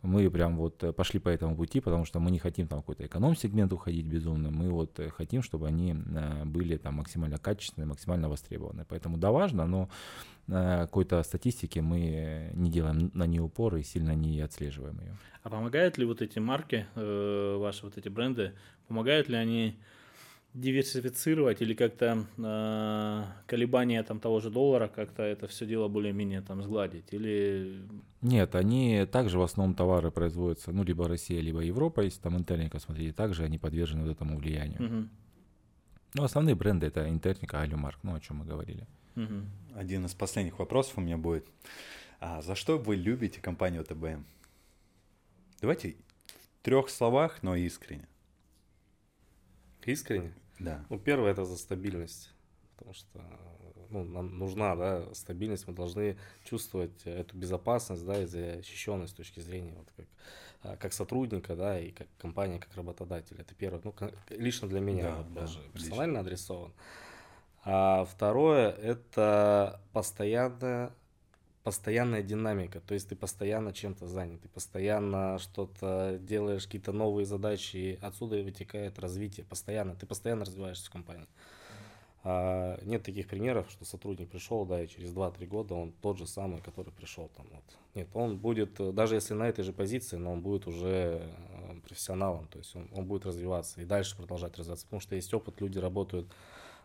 Мы 0.02 0.30
прям 0.32 0.58
вот 0.58 0.84
э, 0.84 0.94
пошли 0.94 1.20
по 1.20 1.30
этому 1.30 1.56
пути, 1.56 1.80
потому 1.80 2.06
что 2.06 2.20
мы 2.20 2.32
не 2.32 2.40
хотим 2.40 2.68
там 2.68 2.80
какой-то 2.80 3.06
эконом-сегмент 3.06 3.72
уходить 3.72 4.06
безумно. 4.06 4.50
Мы 4.50 4.70
вот 4.70 5.00
э, 5.00 5.10
хотим, 5.10 5.44
чтобы 5.44 5.68
они 5.68 5.96
были 6.46 6.78
там 6.78 6.96
максимально 6.96 7.38
качественные, 7.38 7.88
максимально 7.88 8.28
востребованы. 8.28 8.86
Поэтому 8.90 9.18
да, 9.18 9.32
важно, 9.32 9.66
но 9.68 9.90
какой-то 10.48 11.24
статистики 11.24 11.80
мы 11.80 12.50
не 12.54 12.72
делаем 12.72 13.12
на 13.14 13.26
нее 13.26 13.42
упор 13.42 13.76
и 13.76 13.84
сильно 13.84 14.16
не 14.16 14.42
отслеживаем 14.42 15.00
ее. 15.00 15.16
А 15.44 15.50
помогают 15.50 15.98
ли 15.98 16.06
вот 16.06 16.22
эти 16.22 16.40
марки, 16.40 16.88
ваши 16.96 17.86
вот 17.86 17.98
эти 17.98 18.10
бренды, 18.10 18.54
помогают 18.88 19.30
ли 19.30 19.36
они 19.36 19.80
диверсифицировать 20.54 21.62
или 21.62 21.74
как-то 21.74 22.28
э, 22.38 23.24
колебания 23.48 24.04
там 24.04 24.20
того 24.20 24.42
же 24.42 24.50
доллара 24.50 24.90
как-то 24.90 25.24
это 25.24 25.48
все 25.48 25.66
дело 25.66 25.88
более-менее 25.88 26.42
там 26.42 26.62
сгладить 26.62 27.14
или 27.14 27.88
нет 28.22 28.54
они 28.56 29.06
также 29.06 29.40
в 29.40 29.44
основном 29.44 29.76
товары 29.76 30.12
производятся 30.12 30.74
ну 30.74 30.84
либо 30.84 31.08
Россия 31.08 31.40
либо 31.40 31.62
Европа 31.62 32.02
если 32.02 32.20
там 32.20 32.38
интерника 32.38 32.80
смотрите 32.80 33.14
также 33.14 33.44
они 33.44 33.58
подвержены 33.58 34.04
вот 34.04 34.12
этому 34.12 34.38
влиянию. 34.38 34.84
Угу. 34.84 35.10
ну 36.16 36.24
основные 36.24 36.56
бренды 36.56 36.86
это 36.86 37.10
интерника 37.10 37.62
алюмарк 37.62 38.00
ну 38.04 38.16
о 38.16 38.20
чем 38.20 38.38
мы 38.38 38.46
говорили. 38.46 38.86
Угу. 39.16 39.78
один 39.78 40.06
из 40.06 40.14
последних 40.14 40.60
вопросов 40.60 40.98
у 40.98 41.02
меня 41.02 41.18
будет. 41.18 41.46
А 42.20 42.42
за 42.42 42.56
что 42.56 42.78
вы 42.78 42.98
любите 42.98 43.40
компанию 43.40 43.86
ТБМ 43.86 44.26
давайте 45.62 45.96
в 46.60 46.64
трех 46.66 46.90
словах 46.90 47.42
но 47.42 47.56
искренне. 47.56 48.10
Искренне 49.86 50.34
да. 50.64 50.86
Ну, 50.90 51.00
первое 51.00 51.32
это 51.32 51.46
за 51.46 51.58
стабильность, 51.58 52.34
потому 52.76 52.94
что 52.94 53.22
ну, 53.92 54.04
нам 54.04 54.38
нужна 54.38 54.76
да, 54.76 55.14
стабильность, 55.14 55.68
мы 55.68 55.74
должны 55.74 56.18
чувствовать 56.44 57.02
эту 57.06 57.38
безопасность 57.38 58.06
да, 58.06 58.22
и 58.22 58.26
защищенность 58.26 59.14
с 59.14 59.16
точки 59.16 59.40
зрения 59.42 59.74
вот, 59.76 59.88
как, 59.96 60.06
а, 60.64 60.78
как 60.78 60.94
сотрудника 60.94 61.56
да, 61.56 61.80
и 61.80 61.92
как 61.92 62.08
компания, 62.18 62.60
как 62.60 62.76
работодатель. 62.76 63.36
Это 63.40 63.54
первое, 63.54 63.82
ну, 63.84 63.94
лично 64.30 64.68
для 64.68 64.80
меня 64.80 65.04
да, 65.04 65.16
вот, 65.18 65.34
да, 65.34 65.42
даже 65.42 65.60
персонально 65.74 66.18
лично. 66.18 66.20
адресован. 66.22 66.74
А 67.64 68.06
второе 68.06 68.72
это 68.72 69.82
постоянная 69.94 70.92
постоянная 71.64 72.24
динамика, 72.24 72.80
то 72.82 72.94
есть 72.94 73.10
ты 73.10 73.16
постоянно 73.16 73.74
чем-то 73.74 74.08
занят, 74.08 74.42
ты 74.42 74.50
постоянно 74.50 75.38
что-то 75.40 76.18
делаешь, 76.20 76.66
какие-то 76.66 76.92
новые 76.92 77.26
задачи, 77.26 77.78
и 77.78 78.00
отсюда 78.02 78.38
и 78.38 78.44
вытекает 78.44 78.98
развитие, 79.00 79.46
постоянно, 79.46 79.96
ты 79.96 80.06
постоянно 80.06 80.46
развиваешься 80.46 80.88
в 80.88 80.92
компании. 80.92 81.28
А, 82.24 82.80
нет 82.84 83.04
таких 83.04 83.28
примеров, 83.28 83.70
что 83.72 83.86
сотрудник 83.86 84.30
пришел, 84.30 84.66
да, 84.66 84.84
и 84.84 84.88
через 84.88 85.12
2-3 85.12 85.46
года 85.48 85.74
он 85.74 85.92
тот 86.02 86.18
же 86.18 86.28
самый, 86.28 86.62
который 86.62 86.92
пришел 86.92 87.30
там. 87.36 87.48
Вот. 87.52 87.64
Нет, 87.96 88.08
он 88.14 88.38
будет, 88.38 88.76
даже 88.94 89.16
если 89.16 89.34
на 89.34 89.48
этой 89.48 89.64
же 89.64 89.74
позиции, 89.74 90.18
но 90.18 90.34
он 90.34 90.42
будет 90.42 90.68
уже 90.68 91.22
э, 91.22 91.80
профессионалом, 91.88 92.48
то 92.48 92.60
есть 92.60 92.76
он, 92.76 92.90
он 92.94 93.06
будет 93.06 93.26
развиваться 93.26 93.82
и 93.82 93.86
дальше 93.86 94.16
продолжать 94.16 94.58
развиваться, 94.58 94.86
потому 94.86 95.02
что 95.02 95.16
есть 95.16 95.34
опыт, 95.34 95.62
люди 95.62 95.80
работают 95.80 96.28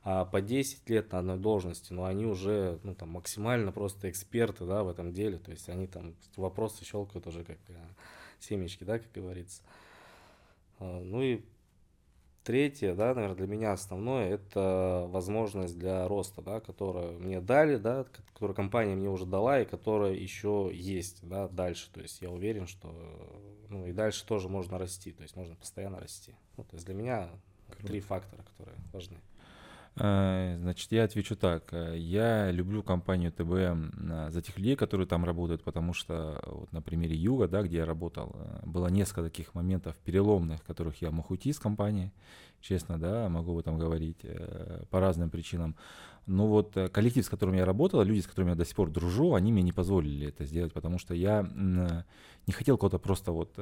по 0.06 0.40
10 0.40 0.88
лет 0.88 1.10
на 1.10 1.18
одной 1.18 1.36
должности, 1.36 1.92
но 1.92 2.04
они 2.04 2.26
уже 2.26 2.78
ну, 2.84 2.94
там, 2.94 3.08
максимально 3.10 3.72
просто 3.72 4.08
эксперты 4.08 4.64
да, 4.64 4.84
в 4.84 4.88
этом 4.88 5.12
деле, 5.12 5.36
то 5.38 5.50
есть 5.50 5.68
они 5.68 5.88
там 5.88 6.14
вопросы 6.36 6.84
щелкают 6.84 7.26
уже 7.26 7.42
как 7.42 7.58
э, 7.66 7.74
семечки, 8.38 8.84
да, 8.84 9.00
как 9.00 9.10
говорится. 9.12 9.62
А, 10.78 11.00
ну 11.02 11.22
и 11.22 11.44
третье, 12.44 12.94
да, 12.94 13.14
наверное, 13.14 13.34
для 13.34 13.48
меня 13.48 13.72
основное, 13.72 14.28
это 14.28 15.06
возможность 15.08 15.76
для 15.76 16.06
роста, 16.06 16.40
да, 16.40 16.60
которую 16.60 17.18
мне 17.18 17.40
дали, 17.40 17.74
да, 17.74 18.06
которую 18.32 18.54
компания 18.54 18.94
мне 18.94 19.10
уже 19.10 19.26
дала 19.26 19.60
и 19.60 19.64
которая 19.64 20.12
еще 20.12 20.70
есть, 20.72 21.26
да, 21.26 21.48
дальше. 21.48 21.90
То 21.92 22.00
есть 22.00 22.22
я 22.22 22.30
уверен, 22.30 22.68
что, 22.68 22.94
ну, 23.68 23.84
и 23.88 23.92
дальше 23.92 24.24
тоже 24.24 24.48
можно 24.48 24.78
расти, 24.78 25.10
то 25.10 25.24
есть 25.24 25.34
можно 25.34 25.56
постоянно 25.56 25.98
расти. 25.98 26.36
Ну, 26.56 26.62
то 26.62 26.76
есть 26.76 26.86
для 26.86 26.94
меня 26.94 27.28
Круто. 27.66 27.86
три 27.88 27.98
фактора, 27.98 28.44
которые 28.44 28.76
важны. 28.92 29.18
Э, 29.98 30.56
значит, 30.60 30.92
я 30.92 31.04
отвечу 31.04 31.36
так. 31.36 31.72
Я 31.94 32.50
люблю 32.50 32.82
компанию 32.82 33.32
ТБМ 33.32 34.30
за 34.30 34.42
тех 34.42 34.56
людей, 34.58 34.76
которые 34.76 35.06
там 35.06 35.24
работают, 35.24 35.62
потому 35.62 35.94
что 35.94 36.42
вот 36.46 36.72
на 36.72 36.82
примере 36.82 37.16
Юга, 37.16 37.48
да, 37.48 37.62
где 37.62 37.78
я 37.78 37.86
работал, 37.86 38.32
э, 38.34 38.66
было 38.66 38.88
несколько 38.88 39.22
таких 39.22 39.54
моментов 39.54 39.96
переломных, 40.04 40.62
которых 40.64 41.00
я 41.00 41.10
мог 41.10 41.30
уйти 41.30 41.50
из 41.50 41.58
компании, 41.58 42.12
честно, 42.60 42.98
да, 42.98 43.28
могу 43.28 43.52
об 43.52 43.58
этом 43.58 43.78
говорить, 43.78 44.18
э, 44.22 44.84
по 44.90 45.00
разным 45.00 45.30
причинам. 45.30 45.76
Но 46.26 46.46
вот 46.46 46.76
коллектив, 46.92 47.24
с 47.24 47.28
которым 47.28 47.54
я 47.54 47.64
работал, 47.64 48.02
люди, 48.02 48.20
с 48.20 48.26
которыми 48.26 48.50
я 48.50 48.56
до 48.56 48.64
сих 48.64 48.74
пор 48.74 48.90
дружу, 48.90 49.34
они 49.34 49.52
мне 49.52 49.62
не 49.62 49.72
позволили 49.72 50.28
это 50.28 50.44
сделать, 50.44 50.72
потому 50.72 50.98
что 50.98 51.14
я 51.14 51.48
не 52.46 52.52
хотел 52.52 52.78
кого-то 52.78 52.98
просто 52.98 53.32
вот 53.32 53.56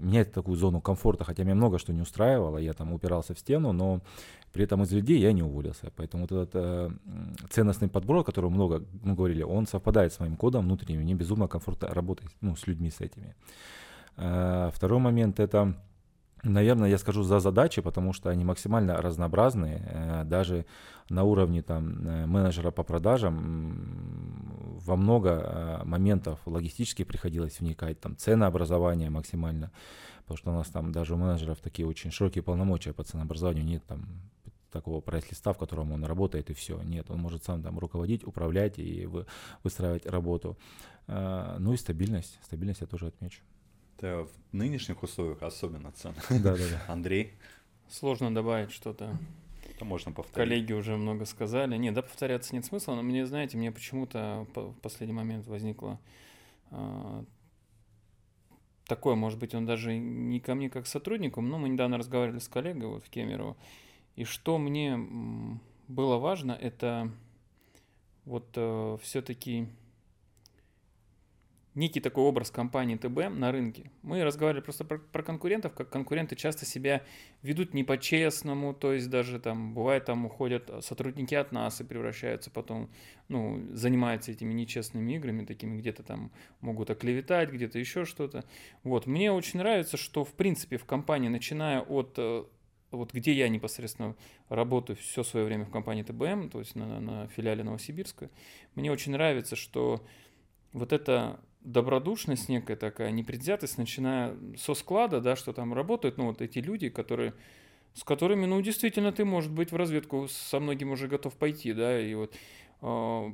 менять 0.00 0.32
такую 0.32 0.56
зону 0.56 0.80
комфорта, 0.80 1.24
хотя 1.24 1.44
меня 1.44 1.54
много 1.54 1.78
что 1.78 1.92
не 1.92 2.00
устраивало, 2.00 2.58
я 2.58 2.72
там 2.72 2.92
упирался 2.92 3.34
в 3.34 3.38
стену, 3.38 3.72
но 3.72 4.00
при 4.56 4.64
этом 4.64 4.82
из 4.82 4.90
людей 4.90 5.18
я 5.18 5.32
не 5.32 5.42
уволился. 5.42 5.92
Поэтому 5.96 6.22
вот 6.22 6.32
этот 6.32 6.50
э, 6.54 6.90
ценностный 7.50 7.88
подбор, 7.88 8.16
о 8.16 8.24
котором 8.24 8.54
много 8.54 8.82
мы 9.02 9.14
говорили, 9.14 9.42
он 9.42 9.66
совпадает 9.66 10.14
с 10.14 10.18
моим 10.18 10.36
кодом 10.36 10.64
внутренним. 10.64 11.02
Мне 11.02 11.12
безумно 11.12 11.46
комфортно 11.46 11.88
работать 11.88 12.30
ну, 12.40 12.56
с 12.56 12.66
людьми 12.66 12.90
с 12.90 13.02
этими. 13.02 13.34
Э, 14.16 14.70
второй 14.72 14.98
момент 14.98 15.40
это 15.40 15.76
Наверное, 16.48 16.88
я 16.88 16.98
скажу 16.98 17.22
за 17.24 17.40
задачи, 17.40 17.82
потому 17.82 18.12
что 18.12 18.30
они 18.30 18.44
максимально 18.44 18.96
разнообразные. 18.96 19.82
Э, 19.86 20.24
даже 20.24 20.64
на 21.08 21.24
уровне 21.24 21.62
там, 21.62 22.06
э, 22.06 22.26
менеджера 22.26 22.70
по 22.70 22.84
продажам 22.84 24.78
во 24.86 24.96
много 24.96 25.30
э, 25.30 25.84
моментов 25.84 26.38
логистически 26.46 27.04
приходилось 27.04 27.60
вникать. 27.60 28.00
Там 28.00 28.16
ценообразование 28.16 29.10
максимально, 29.10 29.72
потому 30.22 30.38
что 30.38 30.50
у 30.50 30.54
нас 30.54 30.68
там 30.68 30.92
даже 30.92 31.14
у 31.14 31.16
менеджеров 31.16 31.58
такие 31.58 31.88
очень 31.88 32.12
широкие 32.12 32.42
полномочия 32.42 32.92
по 32.92 33.02
ценообразованию. 33.02 33.64
Нет 33.64 33.84
там 33.84 34.06
такого 34.70 35.00
прайс-листа, 35.00 35.52
в 35.52 35.58
котором 35.58 35.90
он 35.92 36.04
работает, 36.04 36.50
и 36.50 36.54
все. 36.54 36.80
Нет, 36.82 37.10
он 37.10 37.18
может 37.18 37.44
сам 37.44 37.62
там 37.62 37.78
руководить, 37.78 38.24
управлять 38.24 38.78
и 38.78 39.08
выстраивать 39.64 40.06
работу. 40.06 40.56
Ну 41.08 41.72
и 41.72 41.76
стабильность. 41.76 42.38
Стабильность 42.42 42.82
я 42.82 42.86
тоже 42.86 43.06
отмечу. 43.06 43.40
Это 43.96 44.24
в 44.26 44.54
нынешних 44.54 45.02
условиях 45.02 45.42
особенно 45.42 45.92
ценно. 45.92 46.16
Да, 46.30 46.56
да, 46.56 46.64
да. 46.70 46.92
Андрей? 46.92 47.32
Сложно 47.88 48.34
добавить 48.34 48.70
что-то. 48.70 49.16
Это 49.68 49.84
можно 49.84 50.12
повторить. 50.12 50.36
Коллеги 50.48 50.72
уже 50.72 50.96
много 50.96 51.24
сказали. 51.24 51.76
Нет, 51.76 51.94
да, 51.94 52.02
повторяться 52.02 52.54
нет 52.54 52.64
смысла, 52.64 52.94
но 52.94 53.02
мне, 53.02 53.26
знаете, 53.26 53.56
мне 53.56 53.72
почему-то 53.72 54.46
в 54.54 54.72
последний 54.80 55.14
момент 55.14 55.46
возникло 55.46 55.98
э, 56.70 57.24
такое, 58.86 59.14
может 59.14 59.38
быть, 59.38 59.54
он 59.54 59.66
даже 59.66 59.96
не 59.96 60.40
ко 60.40 60.54
мне 60.54 60.70
как 60.70 60.86
сотруднику, 60.86 61.40
но 61.40 61.58
мы 61.58 61.68
недавно 61.68 61.98
разговаривали 61.98 62.38
с 62.38 62.48
коллегой 62.48 62.88
вот 62.88 63.04
в 63.04 63.10
Кемерово, 63.10 63.56
и 64.14 64.24
что 64.24 64.58
мне 64.58 64.98
было 65.88 66.16
важно, 66.16 66.52
это 66.52 67.10
вот 68.24 68.48
э, 68.56 68.98
все-таки 69.02 69.68
некий 71.76 72.00
такой 72.00 72.24
образ 72.24 72.50
компании 72.50 72.96
ТБ 72.96 73.28
на 73.30 73.52
рынке. 73.52 73.90
Мы 74.02 74.24
разговаривали 74.24 74.64
просто 74.64 74.84
про, 74.84 74.98
про 74.98 75.22
конкурентов, 75.22 75.74
как 75.74 75.90
конкуренты 75.90 76.34
часто 76.34 76.64
себя 76.64 77.02
ведут 77.42 77.74
не 77.74 77.84
по-честному, 77.84 78.74
то 78.74 78.94
есть 78.94 79.08
даже 79.10 79.38
там 79.38 79.74
бывает 79.74 80.06
там 80.06 80.24
уходят 80.24 80.70
сотрудники 80.80 81.34
от 81.34 81.52
нас 81.52 81.80
и 81.80 81.84
превращаются 81.84 82.50
потом, 82.50 82.90
ну, 83.28 83.62
занимаются 83.72 84.32
этими 84.32 84.54
нечестными 84.54 85.12
играми, 85.12 85.44
такими 85.44 85.76
где-то 85.76 86.02
там 86.02 86.32
могут 86.60 86.90
оклеветать, 86.90 87.50
где-то 87.50 87.78
еще 87.78 88.06
что-то. 88.06 88.44
Вот, 88.82 89.06
мне 89.06 89.30
очень 89.30 89.58
нравится, 89.58 89.98
что 89.98 90.24
в 90.24 90.32
принципе 90.32 90.78
в 90.78 90.86
компании, 90.86 91.28
начиная 91.28 91.82
от 91.82 92.14
э, 92.16 92.44
вот 92.90 93.12
где 93.12 93.34
я 93.34 93.48
непосредственно 93.48 94.16
работаю 94.48 94.96
все 94.96 95.22
свое 95.22 95.44
время 95.44 95.66
в 95.66 95.70
компании 95.70 96.02
ТБМ, 96.02 96.48
то 96.48 96.60
есть 96.60 96.74
на, 96.74 97.00
на 97.00 97.26
филиале 97.28 97.62
Новосибирска, 97.64 98.30
мне 98.74 98.90
очень 98.90 99.12
нравится, 99.12 99.56
что 99.56 100.02
вот 100.72 100.92
это 100.94 101.40
добродушность 101.66 102.48
некая 102.48 102.76
такая, 102.76 103.10
непредвзятость, 103.10 103.76
начиная 103.76 104.36
со 104.56 104.74
склада, 104.74 105.20
да, 105.20 105.36
что 105.36 105.52
там 105.52 105.74
работают, 105.74 106.16
ну, 106.16 106.26
вот 106.26 106.40
эти 106.40 106.60
люди, 106.60 106.88
которые, 106.88 107.34
с 107.92 108.04
которыми, 108.04 108.46
ну, 108.46 108.60
действительно, 108.62 109.12
ты, 109.12 109.24
может 109.24 109.50
быть, 109.50 109.72
в 109.72 109.76
разведку 109.76 110.28
со 110.28 110.60
многим 110.60 110.92
уже 110.92 111.08
готов 111.08 111.34
пойти, 111.34 111.72
да, 111.72 112.00
и 112.00 112.14
вот 112.14 112.34
э, 112.82 113.32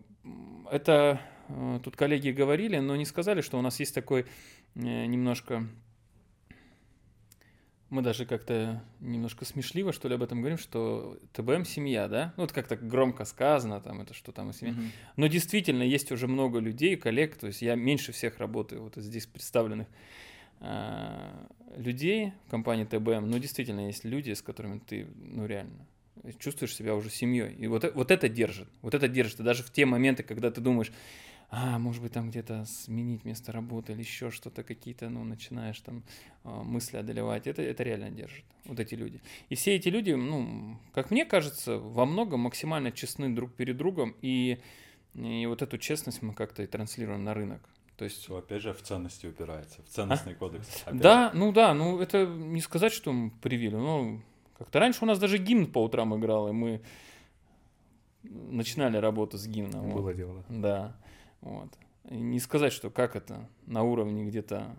это 0.70 1.20
э, 1.48 1.80
тут 1.84 1.94
коллеги 1.94 2.30
говорили, 2.30 2.78
но 2.78 2.96
не 2.96 3.04
сказали, 3.04 3.42
что 3.42 3.58
у 3.58 3.62
нас 3.62 3.78
есть 3.80 3.94
такой 3.94 4.24
э, 4.74 4.80
немножко 4.80 5.68
мы 7.92 8.00
даже 8.00 8.24
как-то 8.24 8.82
немножко 9.00 9.44
смешливо, 9.44 9.92
что 9.92 10.08
ли, 10.08 10.14
об 10.14 10.22
этом 10.22 10.40
говорим, 10.40 10.56
что 10.56 11.18
ТБМ 11.34 11.66
семья, 11.66 12.08
да? 12.08 12.32
Ну, 12.38 12.44
это 12.44 12.54
как-то 12.54 12.74
громко 12.74 13.26
сказано, 13.26 13.82
там, 13.82 14.00
это 14.00 14.14
что 14.14 14.32
там 14.32 14.48
и 14.48 14.54
семья. 14.54 14.72
Mm-hmm. 14.72 14.90
Но 15.16 15.26
действительно, 15.26 15.82
есть 15.82 16.10
уже 16.10 16.26
много 16.26 16.58
людей, 16.58 16.96
коллег, 16.96 17.36
то 17.36 17.48
есть 17.48 17.60
я 17.60 17.74
меньше 17.74 18.12
всех 18.12 18.38
работаю 18.38 18.82
вот 18.82 18.94
здесь 18.96 19.26
представленных 19.26 19.88
э, 20.60 21.46
людей 21.76 22.32
в 22.46 22.50
компании 22.50 22.84
ТБМ, 22.84 23.28
но 23.28 23.36
действительно 23.36 23.86
есть 23.86 24.04
люди, 24.04 24.32
с 24.32 24.40
которыми 24.40 24.78
ты, 24.78 25.06
ну, 25.14 25.44
реально 25.44 25.86
чувствуешь 26.38 26.74
себя 26.74 26.94
уже 26.94 27.10
семьей. 27.10 27.54
И 27.56 27.66
вот, 27.66 27.92
вот 27.94 28.10
это 28.10 28.28
держит, 28.30 28.68
вот 28.80 28.94
это 28.94 29.06
держит. 29.06 29.40
И 29.40 29.42
даже 29.42 29.62
в 29.62 29.70
те 29.70 29.84
моменты, 29.84 30.22
когда 30.22 30.50
ты 30.50 30.62
думаешь, 30.62 30.92
а, 31.54 31.78
может 31.78 32.02
быть, 32.02 32.12
там 32.12 32.30
где-то 32.30 32.64
сменить 32.64 33.26
место 33.26 33.52
работы 33.52 33.92
или 33.92 34.00
еще 34.00 34.30
что-то, 34.30 34.62
какие-то, 34.62 35.10
ну, 35.10 35.22
начинаешь 35.22 35.78
там 35.80 36.02
а, 36.44 36.62
мысли 36.62 36.96
одолевать. 36.96 37.46
Это, 37.46 37.60
это 37.60 37.82
реально 37.82 38.08
держит, 38.08 38.46
вот 38.64 38.80
эти 38.80 38.94
люди. 38.94 39.20
И 39.50 39.54
все 39.54 39.76
эти 39.76 39.90
люди, 39.90 40.12
ну, 40.12 40.78
как 40.94 41.10
мне 41.10 41.26
кажется, 41.26 41.76
во 41.76 42.06
многом 42.06 42.40
максимально 42.40 42.90
честны 42.90 43.28
друг 43.34 43.52
перед 43.52 43.76
другом, 43.76 44.16
и, 44.22 44.62
и 45.12 45.44
вот 45.44 45.60
эту 45.60 45.76
честность 45.76 46.22
мы 46.22 46.32
как-то 46.32 46.62
и 46.62 46.66
транслируем 46.66 47.22
на 47.22 47.34
рынок. 47.34 47.60
То 47.98 48.06
есть... 48.06 48.22
Все, 48.22 48.34
опять 48.34 48.62
же, 48.62 48.72
в 48.72 48.80
ценности 48.80 49.26
упирается, 49.26 49.82
в 49.82 49.88
ценностный 49.90 50.32
а? 50.32 50.36
кодекс. 50.36 50.82
Опять. 50.86 51.02
Да, 51.02 51.32
ну 51.34 51.52
да, 51.52 51.74
ну 51.74 52.00
это 52.00 52.24
не 52.24 52.62
сказать, 52.62 52.94
что 52.94 53.12
мы 53.12 53.30
привили, 53.30 53.76
но 53.76 54.22
как-то 54.56 54.78
раньше 54.78 55.04
у 55.04 55.06
нас 55.06 55.18
даже 55.18 55.36
гимн 55.36 55.70
по 55.70 55.84
утрам 55.84 56.18
играл, 56.18 56.48
и 56.48 56.52
мы 56.52 56.80
начинали 58.22 58.96
работу 58.96 59.36
с 59.36 59.46
гимном. 59.46 59.90
Было 59.90 60.00
вот. 60.00 60.16
дело. 60.16 60.44
Да. 60.48 60.96
Вот. 61.42 61.68
И 62.10 62.16
не 62.16 62.40
сказать, 62.40 62.72
что 62.72 62.90
как 62.90 63.14
это 63.14 63.48
на 63.66 63.82
уровне 63.82 64.24
где-то 64.24 64.74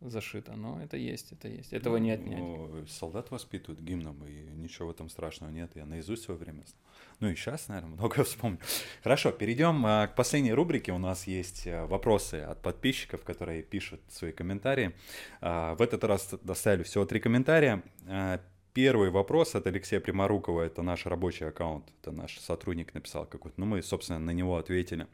зашито, 0.00 0.56
но 0.56 0.82
это 0.82 0.96
есть, 0.96 1.32
это 1.32 1.48
есть. 1.48 1.72
Этого 1.72 1.98
ну, 1.98 2.04
не 2.04 2.10
отнять. 2.12 2.38
Ну, 2.38 2.86
солдат 2.88 3.30
воспитывают 3.30 3.80
гимном, 3.80 4.24
и 4.26 4.50
ничего 4.54 4.88
в 4.88 4.90
этом 4.92 5.10
страшного 5.10 5.50
нет. 5.50 5.70
Я 5.74 5.84
наизусть 5.84 6.22
свое 6.22 6.38
время 6.38 6.62
знал. 6.62 6.80
Ну 7.20 7.28
и 7.28 7.34
сейчас, 7.34 7.68
наверное, 7.68 7.92
много 7.92 8.24
вспомню. 8.24 8.58
Хорошо, 9.02 9.30
перейдем 9.30 9.84
а, 9.84 10.06
к 10.06 10.14
последней 10.16 10.54
рубрике. 10.54 10.92
У 10.92 10.98
нас 10.98 11.26
есть 11.26 11.66
а, 11.66 11.86
вопросы 11.86 12.36
от 12.36 12.62
подписчиков, 12.62 13.22
которые 13.24 13.62
пишут 13.62 14.00
свои 14.08 14.32
комментарии. 14.32 14.92
А, 15.40 15.74
в 15.74 15.82
этот 15.82 16.02
раз 16.04 16.34
доставили 16.42 16.82
всего 16.82 17.04
три 17.04 17.20
комментария. 17.20 17.82
А, 18.06 18.40
Первый 18.72 19.10
вопрос 19.10 19.56
от 19.56 19.66
Алексея 19.66 19.98
Приморукова, 19.98 20.62
это 20.62 20.82
наш 20.82 21.04
рабочий 21.04 21.44
аккаунт, 21.44 21.86
это 22.00 22.12
наш 22.12 22.38
сотрудник 22.38 22.94
написал 22.94 23.26
какой-то, 23.26 23.58
ну 23.58 23.66
мы, 23.66 23.82
собственно, 23.82 24.20
на 24.20 24.30
него 24.30 24.56
ответили. 24.56 25.08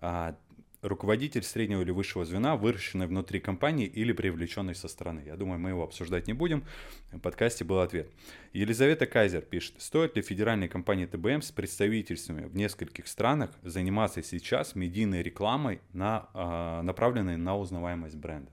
А, 0.00 0.36
руководитель 0.84 1.42
среднего 1.42 1.80
или 1.80 1.90
высшего 1.90 2.24
звена, 2.24 2.56
выращенный 2.56 3.06
внутри 3.06 3.40
компании 3.40 3.86
или 3.86 4.12
привлеченный 4.12 4.74
со 4.74 4.86
стороны. 4.88 5.22
Я 5.24 5.36
думаю, 5.36 5.58
мы 5.58 5.70
его 5.70 5.82
обсуждать 5.82 6.26
не 6.26 6.34
будем. 6.34 6.64
В 7.10 7.18
подкасте 7.20 7.64
был 7.64 7.80
ответ. 7.80 8.10
Елизавета 8.52 9.06
Кайзер 9.06 9.42
пишет, 9.42 9.80
стоит 9.80 10.16
ли 10.16 10.22
федеральной 10.22 10.68
компании 10.68 11.06
ТБМ 11.06 11.40
с 11.40 11.50
представительствами 11.50 12.44
в 12.44 12.54
нескольких 12.54 13.08
странах 13.08 13.50
заниматься 13.62 14.22
сейчас 14.22 14.74
медийной 14.74 15.22
рекламой, 15.22 15.80
на, 15.92 16.28
э, 16.34 16.82
направленной 16.82 17.38
на 17.38 17.56
узнаваемость 17.56 18.16
бренда? 18.16 18.52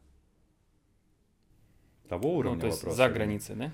Того 2.07 2.29
ну, 2.29 2.37
уровня 2.37 2.55
ну, 2.55 2.61
то 2.61 2.67
есть 2.67 2.79
вопроса. 2.79 2.97
За 2.97 3.09
границей, 3.09 3.55
да? 3.55 3.71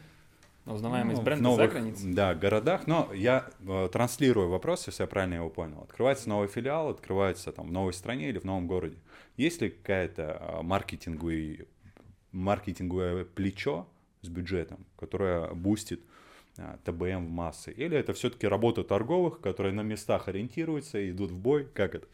Узнаваемость 0.67 1.19
ну, 1.19 1.23
бренда 1.23 1.43
новых, 1.43 1.57
за 1.59 1.67
границей? 1.67 2.13
Да, 2.13 2.35
городах, 2.35 2.87
но 2.87 3.09
я 3.13 3.49
э, 3.65 3.89
транслирую 3.91 4.49
вопрос, 4.49 4.87
если 4.87 5.03
я 5.03 5.07
правильно 5.07 5.35
его 5.35 5.49
понял. 5.49 5.81
Открывается 5.81 6.27
новый 6.27 6.47
филиал, 6.47 6.89
открывается 6.89 7.51
там 7.51 7.67
в 7.67 7.71
новой 7.71 7.93
стране 7.93 8.29
или 8.29 8.37
в 8.37 8.43
новом 8.43 8.67
городе. 8.67 8.97
Есть 9.37 9.61
ли 9.61 9.69
какая-то 9.69 10.39
э, 10.39 10.61
маркетинговое, 10.63 11.65
маркетинговое 12.33 13.23
плечо 13.23 13.87
с 14.21 14.27
бюджетом, 14.27 14.85
которое 14.97 15.53
бустит 15.53 16.01
э, 16.57 16.77
ТБМ 16.83 17.27
в 17.27 17.29
массы? 17.29 17.71
Или 17.71 17.97
это 17.97 18.13
все-таки 18.13 18.45
работа 18.45 18.83
торговых, 18.83 19.39
которые 19.39 19.73
на 19.73 19.81
местах 19.81 20.27
ориентируются, 20.27 21.09
идут 21.09 21.31
в 21.31 21.37
бой? 21.37 21.65
Как 21.73 21.95
это? 21.95 22.07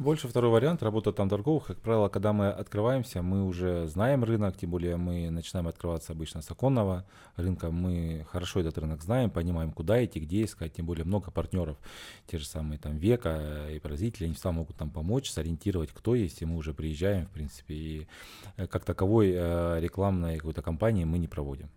Больше 0.00 0.28
второй 0.28 0.50
вариант, 0.50 0.82
работа 0.82 1.12
там 1.12 1.28
торговых. 1.28 1.66
Как 1.66 1.76
правило, 1.76 2.08
когда 2.08 2.32
мы 2.32 2.48
открываемся, 2.48 3.20
мы 3.20 3.44
уже 3.44 3.86
знаем 3.86 4.24
рынок, 4.24 4.56
тем 4.56 4.70
более 4.70 4.96
мы 4.96 5.28
начинаем 5.28 5.68
открываться 5.68 6.12
обычно 6.12 6.40
с 6.40 6.50
оконного 6.50 7.04
рынка. 7.36 7.70
Мы 7.70 8.24
хорошо 8.30 8.60
этот 8.60 8.78
рынок 8.78 9.02
знаем, 9.02 9.28
понимаем, 9.28 9.72
куда 9.72 10.02
идти, 10.02 10.18
где 10.18 10.44
искать. 10.44 10.72
Тем 10.72 10.86
более 10.86 11.04
много 11.04 11.30
партнеров, 11.30 11.76
те 12.26 12.38
же 12.38 12.46
самые 12.46 12.78
там 12.78 12.96
Века 12.96 13.68
и 13.70 13.78
производители, 13.78 14.24
они 14.24 14.32
всегда 14.32 14.52
могут 14.52 14.80
нам 14.80 14.90
помочь, 14.90 15.30
сориентировать, 15.30 15.90
кто 15.92 16.14
есть. 16.14 16.40
И 16.40 16.46
мы 16.46 16.56
уже 16.56 16.72
приезжаем, 16.72 17.26
в 17.26 17.30
принципе, 17.32 17.74
и 17.74 18.06
э, 18.56 18.66
как 18.68 18.86
таковой 18.86 19.34
э, 19.34 19.80
рекламной 19.80 20.38
какой-то 20.38 20.62
кампании 20.62 21.04
мы 21.04 21.18
не 21.18 21.28
проводим. 21.28 21.68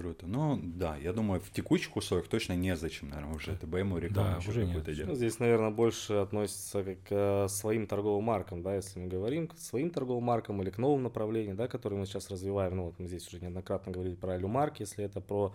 Круто. 0.00 0.26
Ну, 0.26 0.58
да, 0.62 0.96
я 0.96 1.12
думаю, 1.12 1.42
в 1.42 1.50
текущих 1.50 1.94
условиях 1.94 2.26
точно 2.26 2.54
незачем, 2.54 3.10
наверное, 3.10 3.34
уже 3.34 3.54
ТБМу 3.54 3.98
рекламу 3.98 4.40
да, 4.40 4.48
уже 4.48 4.64
нет. 4.64 4.82
делать. 4.82 5.08
Ну, 5.08 5.14
здесь, 5.14 5.38
наверное, 5.38 5.68
больше 5.68 6.14
относится 6.14 6.82
к 6.82 7.10
э, 7.10 7.48
своим 7.48 7.86
торговым 7.86 8.24
маркам, 8.24 8.62
да, 8.62 8.76
если 8.76 8.98
мы 8.98 9.08
говорим, 9.08 9.48
к 9.48 9.58
своим 9.58 9.90
торговым 9.90 10.24
маркам 10.24 10.62
или 10.62 10.70
к 10.70 10.78
новым 10.78 11.02
направлениям, 11.02 11.54
да, 11.54 11.68
которые 11.68 11.98
мы 11.98 12.06
сейчас 12.06 12.30
развиваем. 12.30 12.76
Ну, 12.76 12.84
вот 12.84 12.98
мы 12.98 13.08
здесь 13.08 13.28
уже 13.28 13.40
неоднократно 13.40 13.92
говорили 13.92 14.14
про 14.14 14.38
Люмарк, 14.38 14.80
если 14.80 15.04
это 15.04 15.20
про 15.20 15.54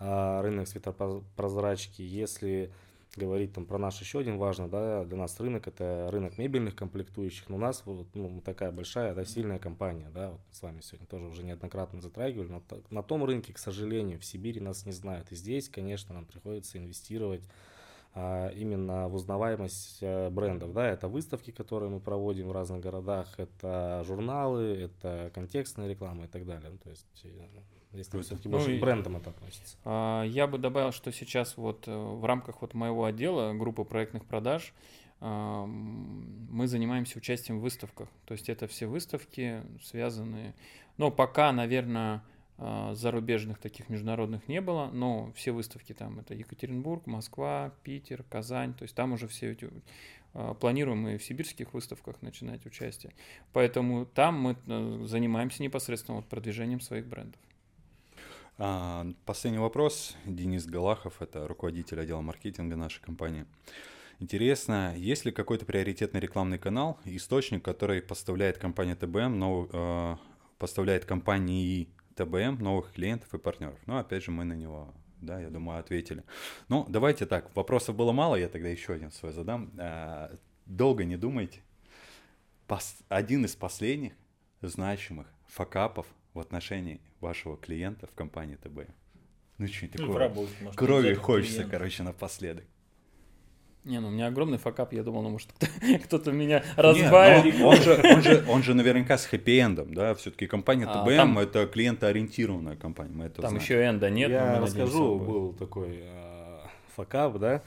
э, 0.00 0.40
рынок 0.40 0.66
светопрозрачки, 0.66 2.02
если 2.02 2.72
говорить 3.16 3.52
там 3.52 3.66
про 3.66 3.78
наш 3.78 4.00
еще 4.00 4.20
один 4.20 4.38
важный, 4.38 4.68
да, 4.68 5.04
для 5.04 5.16
нас 5.16 5.38
рынок 5.40 5.66
это 5.66 6.08
рынок 6.10 6.38
мебельных 6.38 6.76
комплектующих, 6.76 7.48
но 7.48 7.56
у 7.56 7.58
нас 7.58 7.82
вот 7.84 8.08
ну, 8.14 8.40
такая 8.40 8.70
большая, 8.70 9.14
да, 9.14 9.24
сильная 9.24 9.58
компания, 9.58 10.10
да, 10.14 10.30
вот 10.30 10.40
с 10.52 10.62
вами 10.62 10.80
сегодня 10.80 11.06
тоже 11.06 11.26
уже 11.26 11.42
неоднократно 11.42 12.00
затрагивали, 12.00 12.48
но 12.48 12.62
на 12.90 13.02
том 13.02 13.24
рынке, 13.24 13.52
к 13.52 13.58
сожалению, 13.58 14.18
в 14.18 14.24
Сибири 14.24 14.60
нас 14.60 14.86
не 14.86 14.92
знают, 14.92 15.32
и 15.32 15.36
здесь, 15.36 15.68
конечно, 15.68 16.14
нам 16.14 16.24
приходится 16.24 16.78
инвестировать 16.78 17.42
а, 18.14 18.48
именно 18.50 19.08
в 19.08 19.14
узнаваемость 19.14 19.98
а, 20.02 20.30
брендов, 20.30 20.72
да, 20.72 20.88
это 20.88 21.08
выставки, 21.08 21.50
которые 21.50 21.90
мы 21.90 22.00
проводим 22.00 22.48
в 22.48 22.52
разных 22.52 22.80
городах, 22.80 23.28
это 23.38 24.04
журналы, 24.06 24.66
это 24.76 25.30
контекстная 25.34 25.88
реклама 25.88 26.24
и 26.24 26.28
так 26.28 26.46
далее, 26.46 26.70
ну, 26.70 26.78
то 26.78 26.90
есть 26.90 27.06
Здесь 27.92 28.06
там 28.06 28.22
все-таки 28.22 28.48
ну, 28.48 28.56
больше 28.56 28.76
к 28.76 28.80
брендам 28.80 29.16
это 29.16 29.30
относится. 29.30 29.76
А, 29.84 30.22
я 30.22 30.46
бы 30.46 30.58
добавил, 30.58 30.92
что 30.92 31.10
сейчас 31.10 31.56
вот 31.56 31.88
э, 31.88 31.92
в 31.92 32.24
рамках 32.24 32.62
вот 32.62 32.74
моего 32.74 33.04
отдела, 33.04 33.52
группы 33.52 33.84
проектных 33.84 34.24
продаж, 34.24 34.72
а, 35.20 35.66
мы 35.66 36.68
занимаемся 36.68 37.18
участием 37.18 37.58
в 37.58 37.62
выставках. 37.62 38.08
То 38.26 38.32
есть 38.32 38.48
это 38.48 38.66
все 38.68 38.86
выставки 38.86 39.62
связанные... 39.82 40.54
Но 40.98 41.10
пока, 41.10 41.50
наверное, 41.50 42.22
а, 42.58 42.94
зарубежных 42.94 43.58
таких 43.58 43.88
международных 43.88 44.46
не 44.46 44.60
было, 44.60 44.88
но 44.92 45.32
все 45.34 45.50
выставки 45.50 45.92
там 45.92 46.20
это 46.20 46.34
Екатеринбург, 46.34 47.06
Москва, 47.06 47.72
Питер, 47.82 48.22
Казань, 48.22 48.72
то 48.74 48.84
есть 48.84 48.94
там 48.94 49.12
уже 49.12 49.26
все 49.26 49.52
эти 49.52 49.68
планируем 50.60 51.08
и 51.08 51.18
в 51.18 51.24
сибирских 51.24 51.74
выставках 51.74 52.22
начинать 52.22 52.64
участие. 52.64 53.12
Поэтому 53.52 54.06
там 54.06 54.40
мы 54.40 54.56
э, 54.68 55.04
занимаемся 55.06 55.60
непосредственно 55.60 56.18
вот 56.18 56.26
продвижением 56.26 56.80
своих 56.80 57.08
брендов. 57.08 57.40
А, 58.62 59.06
последний 59.24 59.58
вопрос. 59.58 60.14
Денис 60.26 60.66
Галахов, 60.66 61.22
это 61.22 61.48
руководитель 61.48 61.98
отдела 61.98 62.20
маркетинга 62.20 62.76
нашей 62.76 63.00
компании. 63.00 63.46
Интересно, 64.18 64.94
есть 64.98 65.24
ли 65.24 65.32
какой-то 65.32 65.64
приоритетный 65.64 66.20
рекламный 66.20 66.58
канал, 66.58 67.00
источник, 67.06 67.64
который 67.64 68.02
поставляет 68.02 68.58
компания 68.58 68.94
ТБМ, 68.96 69.38
нов, 69.38 69.70
э, 69.72 70.16
поставляет 70.58 71.06
компании 71.06 71.88
ТБМ 72.16 72.58
новых 72.58 72.92
клиентов 72.92 73.32
и 73.32 73.38
партнеров? 73.38 73.78
Ну, 73.86 73.96
опять 73.96 74.24
же, 74.24 74.30
мы 74.30 74.44
на 74.44 74.52
него, 74.52 74.92
да, 75.22 75.40
я 75.40 75.48
думаю, 75.48 75.80
ответили. 75.80 76.22
Ну, 76.68 76.84
давайте 76.86 77.24
так, 77.24 77.56
вопросов 77.56 77.96
было 77.96 78.12
мало, 78.12 78.36
я 78.36 78.50
тогда 78.50 78.68
еще 78.68 78.92
один 78.92 79.10
свой 79.10 79.32
задам. 79.32 79.70
Э, 79.78 80.36
долго 80.66 81.04
не 81.04 81.16
думайте. 81.16 81.62
Пос, 82.66 82.98
один 83.08 83.46
из 83.46 83.56
последних 83.56 84.12
значимых 84.60 85.28
факапов 85.46 86.06
в 86.34 86.40
отношении 86.40 87.00
вашего 87.20 87.56
клиента 87.56 88.06
в 88.06 88.14
компании 88.14 88.56
ТБ. 88.56 88.88
Ну, 89.58 89.66
что-нибудь 89.66 90.00
ну, 90.00 90.06
такое. 90.06 90.18
Работе, 90.18 90.52
может, 90.60 90.78
Крови 90.78 91.14
хочется, 91.14 91.54
клиент. 91.56 91.70
короче, 91.70 92.02
напоследок. 92.02 92.64
Не, 93.84 93.98
ну 93.98 94.08
у 94.08 94.10
меня 94.10 94.26
огромный 94.26 94.58
факап, 94.58 94.92
я 94.92 95.02
думал, 95.02 95.22
ну 95.22 95.30
может 95.30 95.48
кто-то 96.04 96.32
меня 96.32 96.62
разбавит. 96.76 97.54
он, 97.62 97.76
же, 97.76 98.00
он, 98.04 98.22
же, 98.22 98.44
он 98.46 98.62
же 98.62 98.74
наверняка 98.74 99.16
с 99.16 99.26
хэппи-эндом, 99.26 99.94
да, 99.94 100.14
все-таки 100.14 100.46
компания 100.46 100.84
ТБМ 100.84 101.08
а, 101.08 101.16
там, 101.16 101.38
это 101.38 101.66
клиентоориентированная 101.66 102.76
компания, 102.76 103.14
мы 103.14 103.24
это 103.26 103.40
Там 103.40 103.50
знаем. 103.50 103.62
еще 103.62 103.86
энда 103.86 104.10
нет. 104.10 104.30
Я 104.30 104.60
расскажу, 104.60 105.18
был 105.18 105.54
такой 105.54 106.00
э, 106.02 106.60
факап, 106.94 107.38
да, 107.38 107.56
Э, 107.56 107.60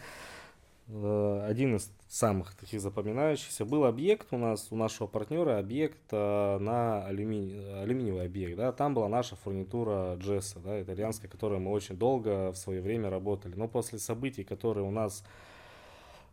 один 0.87 1.77
из 1.77 1.91
самых 2.09 2.55
таких 2.55 2.81
запоминающихся 2.81 3.65
был 3.65 3.85
объект 3.85 4.27
у 4.31 4.37
нас, 4.37 4.67
у 4.69 4.75
нашего 4.75 5.07
партнера, 5.07 5.57
объект 5.57 6.01
э, 6.11 6.57
на 6.59 7.05
алюмини, 7.05 7.81
алюминиевый 7.81 8.25
объект. 8.25 8.57
Да, 8.57 8.71
там 8.71 8.93
была 8.93 9.07
наша 9.07 9.35
фурнитура 9.37 10.15
Джесса, 10.17 10.59
да, 10.59 10.81
итальянская, 10.81 11.31
которой 11.31 11.59
мы 11.59 11.71
очень 11.71 11.95
долго 11.95 12.51
в 12.51 12.57
свое 12.57 12.81
время 12.81 13.09
работали. 13.09 13.55
Но 13.55 13.67
после 13.67 13.97
событий, 13.97 14.43
которые 14.43 14.85
у 14.85 14.91
нас 14.91 15.23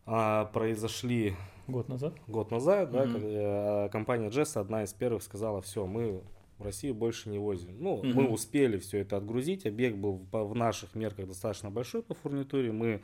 а, 0.05 0.45
произошли 0.45 1.33
Год 1.67 1.89
назад? 1.89 2.13
Год 2.27 2.51
назад, 2.51 2.91
да, 2.91 3.03
когда 3.03 3.89
компания 3.89 4.29
Jess 4.29 4.59
одна 4.59 4.83
из 4.83 4.93
первых 4.93 5.23
сказала, 5.23 5.61
все, 5.61 5.85
мы 5.85 6.21
в 6.57 6.63
Россию 6.63 6.93
больше 6.93 7.29
не 7.29 7.39
возим. 7.39 7.75
Ну, 7.79 7.97
Мгм. 7.97 8.13
мы 8.13 8.29
успели 8.29 8.77
все 8.77 8.99
это 8.99 9.17
отгрузить, 9.17 9.65
объект 9.65 9.97
был 9.97 10.21
в, 10.31 10.55
наших 10.55 10.95
мерках 10.95 11.27
достаточно 11.27 11.69
большой 11.69 12.03
по 12.03 12.13
фурнитуре, 12.13 12.71
мы 12.71 13.01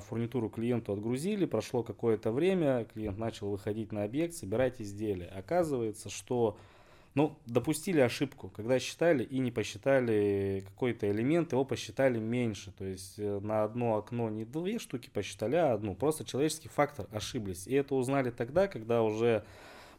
фурнитуру 0.00 0.50
клиенту 0.50 0.92
отгрузили, 0.92 1.46
прошло 1.46 1.82
какое-то 1.82 2.32
время, 2.32 2.86
клиент 2.92 3.18
начал 3.18 3.50
выходить 3.50 3.92
на 3.92 4.04
объект, 4.04 4.34
собирать 4.34 4.80
изделия. 4.80 5.26
Оказывается, 5.26 6.10
что 6.10 6.58
ну, 7.14 7.36
допустили 7.46 8.00
ошибку, 8.00 8.48
когда 8.48 8.78
считали 8.78 9.24
и 9.24 9.38
не 9.38 9.50
посчитали 9.50 10.64
какой-то 10.68 11.10
элемент, 11.10 11.52
его 11.52 11.64
посчитали 11.64 12.18
меньше. 12.18 12.72
То 12.72 12.84
есть 12.84 13.18
э, 13.18 13.40
на 13.40 13.64
одно 13.64 13.96
окно 13.96 14.28
не 14.30 14.44
две 14.44 14.78
штуки 14.78 15.10
посчитали, 15.12 15.56
а 15.56 15.72
одну. 15.72 15.94
Просто 15.94 16.24
человеческий 16.24 16.68
фактор 16.68 17.06
ошиблись. 17.10 17.66
И 17.66 17.74
это 17.74 17.94
узнали 17.94 18.30
тогда, 18.30 18.68
когда 18.68 19.02
уже 19.02 19.44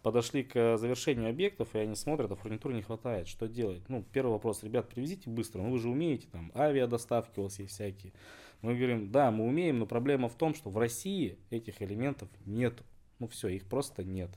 подошли 0.02 0.44
к 0.44 0.78
завершению 0.78 1.30
объектов, 1.30 1.76
и 1.76 1.80
они 1.80 1.96
смотрят, 1.96 2.32
а 2.32 2.36
фурнитуры 2.36 2.74
не 2.74 2.82
хватает. 2.82 3.28
Что 3.28 3.48
делать? 3.48 3.84
Ну, 3.90 4.06
первый 4.14 4.32
вопрос, 4.32 4.64
ребят, 4.64 4.88
привезите 4.88 5.30
быстро. 5.30 5.62
Ну, 5.62 5.72
вы 5.72 5.80
же 5.80 5.90
умеете, 5.90 6.28
там, 6.32 6.52
авиадоставки 6.56 7.40
у 7.40 7.44
вас 7.44 7.60
есть 7.60 7.74
всякие. 7.74 8.14
Мы 8.61 8.76
говорим, 8.76 9.11
да, 9.11 9.31
мы 9.31 9.45
умеем, 9.48 9.80
но 9.80 9.86
проблема 9.86 10.27
в 10.27 10.36
том, 10.36 10.53
что 10.53 10.69
в 10.69 10.77
России 10.77 11.38
этих 11.49 11.81
элементов 11.81 12.30
нет. 12.45 12.81
Ну, 13.19 13.27
все, 13.27 13.48
их 13.49 13.65
просто 13.65 14.03
нет. 14.03 14.30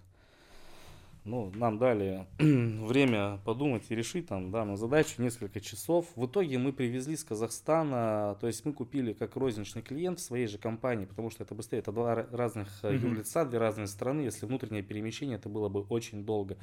Ну, 1.25 1.53
нам 1.55 1.79
дали 1.79 2.27
время 2.39 3.39
подумать 3.45 3.85
и 3.91 3.95
решить 3.95 4.27
там 4.27 4.51
данную 4.51 4.77
задачу, 4.77 5.23
несколько 5.23 5.61
часов. 5.61 6.07
В 6.17 6.27
итоге 6.27 6.59
мы 6.59 6.73
привезли 6.73 7.17
с 7.17 7.23
Казахстана, 7.23 8.37
то 8.41 8.49
есть 8.49 8.65
мы 8.65 8.73
купили 8.73 9.13
как 9.13 9.37
розничный 9.37 9.83
клиент 9.83 10.19
в 10.19 10.23
своей 10.23 10.47
же 10.49 10.59
компании, 10.59 11.05
потому 11.05 11.31
что 11.31 11.45
это 11.45 11.55
быстрее, 11.55 11.79
это 11.79 11.93
два 11.93 12.15
ра- 12.15 12.37
разных 12.37 12.69
Мгм. 12.83 12.95
юрлица, 12.97 13.45
две 13.45 13.59
разные 13.59 13.87
страны. 13.87 14.23
Если 14.23 14.47
внутреннее 14.47 14.83
перемещение, 14.83 15.37
это 15.37 15.49
было 15.49 15.69
бы 15.69 15.83
очень 15.83 16.25
долго. 16.25 16.57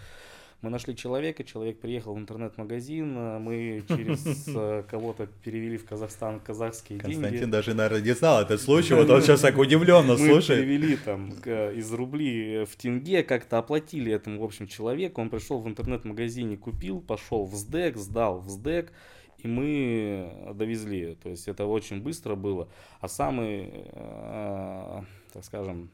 Мы 0.61 0.69
нашли 0.69 0.93
человека, 0.93 1.45
человек 1.45 1.79
приехал 1.79 2.15
в 2.15 2.19
интернет-магазин, 2.19 3.17
э, 3.17 3.39
мы 3.39 3.81
через 3.87 4.45
э, 4.49 4.83
кого-то 4.89 5.27
перевели 5.43 5.77
в 5.77 5.85
Казахстан 5.85 6.41
казахские 6.41 6.99
Константин 6.99 7.31
деньги. 7.39 7.51
даже, 7.51 7.73
наверное, 7.73 8.01
не 8.01 8.11
знал 8.13 8.41
этот 8.41 8.59
случай, 8.59 8.93
вот 8.93 9.09
он 9.09 9.21
сейчас 9.21 9.39
так 9.39 9.57
удивленно 9.57 10.17
Мы 10.17 10.27
слушает. 10.27 10.59
перевели 10.61 10.97
там 10.97 11.31
к- 11.41 11.71
из 11.71 11.91
рублей 11.93 12.65
в 12.65 12.75
тенге, 12.75 13.23
как-то 13.23 13.57
оплатили 13.57 14.11
этому, 14.11 14.41
в 14.41 14.43
общем, 14.43 14.67
человеку. 14.67 15.21
Он 15.21 15.29
пришел 15.29 15.59
в 15.61 15.67
интернет-магазине, 15.69 16.57
купил, 16.57 16.99
пошел 16.99 17.45
в 17.45 17.55
СДЭК, 17.55 17.95
сдал 17.95 18.39
в 18.41 18.49
СДЭК, 18.49 18.91
и 19.37 19.47
мы 19.47 20.51
довезли. 20.55 21.15
То 21.23 21.29
есть 21.29 21.47
это 21.47 21.65
очень 21.67 22.01
быстро 22.01 22.35
было. 22.35 22.67
А 22.99 23.07
самый, 23.07 23.69
э, 23.73 25.01
так 25.31 25.45
скажем, 25.45 25.89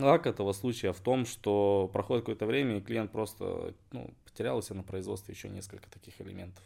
лак 0.00 0.26
этого 0.26 0.52
случая 0.52 0.92
в 0.92 1.00
том, 1.00 1.26
что 1.26 1.88
проходит 1.92 2.24
какое-то 2.24 2.46
время, 2.46 2.78
и 2.78 2.80
клиент 2.80 3.12
просто 3.12 3.74
ну, 3.92 4.10
потерял 4.24 4.58
у 4.58 4.62
себя 4.62 4.76
на 4.76 4.82
производстве 4.82 5.34
еще 5.34 5.48
несколько 5.48 5.88
таких 5.90 6.20
элементов. 6.20 6.62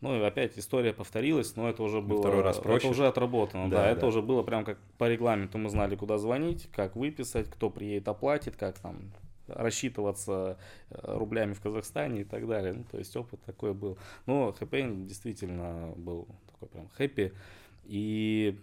Ну 0.00 0.14
и 0.20 0.22
опять 0.22 0.58
история 0.58 0.92
повторилась, 0.92 1.56
но 1.56 1.68
это 1.70 1.82
уже 1.82 2.02
было, 2.02 2.20
второй 2.20 2.42
раз 2.42 2.58
проще. 2.58 2.78
это 2.78 2.88
уже 2.88 3.06
отработано, 3.06 3.70
Да, 3.70 3.84
да, 3.84 3.90
это 3.90 4.02
да. 4.02 4.06
уже 4.08 4.20
было 4.20 4.42
прям 4.42 4.64
как 4.64 4.78
по 4.98 5.08
регламенту, 5.08 5.56
мы 5.56 5.70
знали, 5.70 5.96
куда 5.96 6.18
звонить, 6.18 6.68
как 6.72 6.94
выписать, 6.94 7.48
кто 7.48 7.70
приедет, 7.70 8.08
оплатит, 8.08 8.56
как 8.56 8.78
там 8.78 8.98
рассчитываться 9.46 10.58
э, 10.90 11.16
рублями 11.16 11.52
в 11.52 11.60
Казахстане 11.60 12.22
и 12.22 12.24
так 12.24 12.46
далее. 12.46 12.74
Ну, 12.74 12.84
то 12.90 12.98
есть 12.98 13.16
опыт 13.16 13.40
такой 13.42 13.72
был. 13.74 13.98
Но 14.26 14.52
хэппи 14.52 15.06
действительно 15.06 15.92
был 15.96 16.28
такой 16.52 16.68
прям 16.68 16.88
хэппи. 16.96 17.32
И 17.84 18.58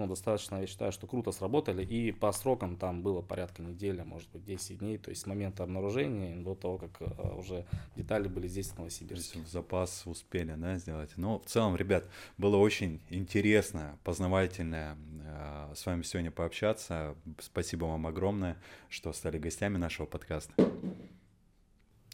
ну, 0.00 0.06
достаточно, 0.08 0.56
я 0.56 0.66
считаю, 0.66 0.92
что 0.92 1.06
круто 1.06 1.30
сработали. 1.32 1.84
И 1.84 2.10
по 2.12 2.32
срокам 2.32 2.76
там 2.76 3.02
было 3.02 3.20
порядка 3.20 3.62
недели, 3.62 4.02
может 4.02 4.28
быть, 4.30 4.44
10 4.44 4.78
дней. 4.78 4.98
То 4.98 5.10
есть 5.10 5.22
с 5.22 5.26
момента 5.26 5.62
обнаружения 5.62 6.36
до 6.36 6.54
того, 6.54 6.78
как 6.78 6.90
э, 7.00 7.34
уже 7.36 7.66
детали 7.96 8.28
были 8.28 8.46
здесь, 8.48 8.68
в 8.68 8.76
То 8.76 8.84
есть 8.84 9.00
Новосибирске. 9.02 9.40
запас 9.50 10.02
успели, 10.06 10.54
да, 10.56 10.78
сделать. 10.78 11.10
Но 11.16 11.38
в 11.38 11.46
целом, 11.46 11.76
ребят, 11.76 12.04
было 12.38 12.56
очень 12.56 13.00
интересно, 13.10 13.98
познавательно 14.04 14.96
э, 15.24 15.72
с 15.74 15.84
вами 15.84 16.02
сегодня 16.02 16.30
пообщаться. 16.30 17.14
Спасибо 17.40 17.84
вам 17.84 18.06
огромное, 18.06 18.56
что 18.88 19.12
стали 19.12 19.38
гостями 19.38 19.76
нашего 19.76 20.06
подкаста. 20.06 20.52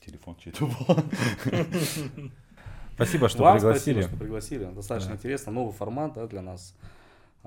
Телефон 0.04 0.36
чей-то 0.36 0.66
был. 0.66 0.96
Спасибо, 2.94 3.28
что 3.28 3.42
Вам 3.42 3.56
пригласили. 3.58 3.94
спасибо, 4.00 4.08
что 4.08 4.16
пригласили. 4.24 4.64
Достаточно 4.64 5.10
Да. 5.12 5.16
интересно. 5.16 5.52
Новый 5.52 5.72
формат 5.74 6.14
да, 6.14 6.26
для 6.26 6.40
нас. 6.40 6.74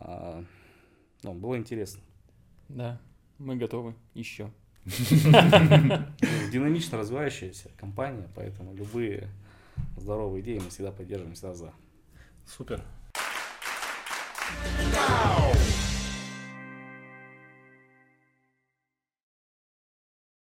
А, 0.02 0.44
ну, 1.24 1.34
было 1.34 1.58
интересно. 1.58 2.02
Да, 2.70 3.02
мы 3.38 3.58
готовы 3.58 3.96
еще. 4.14 4.52
Ну, 4.86 5.32
Динамично 6.52 6.98
развивающаяся 6.98 7.70
компания, 7.78 8.28
поэтому 8.34 8.74
любые 8.74 9.30
здоровые 9.98 10.42
идеи 10.42 10.60
мы 10.60 10.70
всегда 10.70 10.92
поддерживаем, 10.92 11.36
всегда 11.36 11.54
за. 11.54 11.74
Супер. 12.46 12.84
Now 14.94 15.52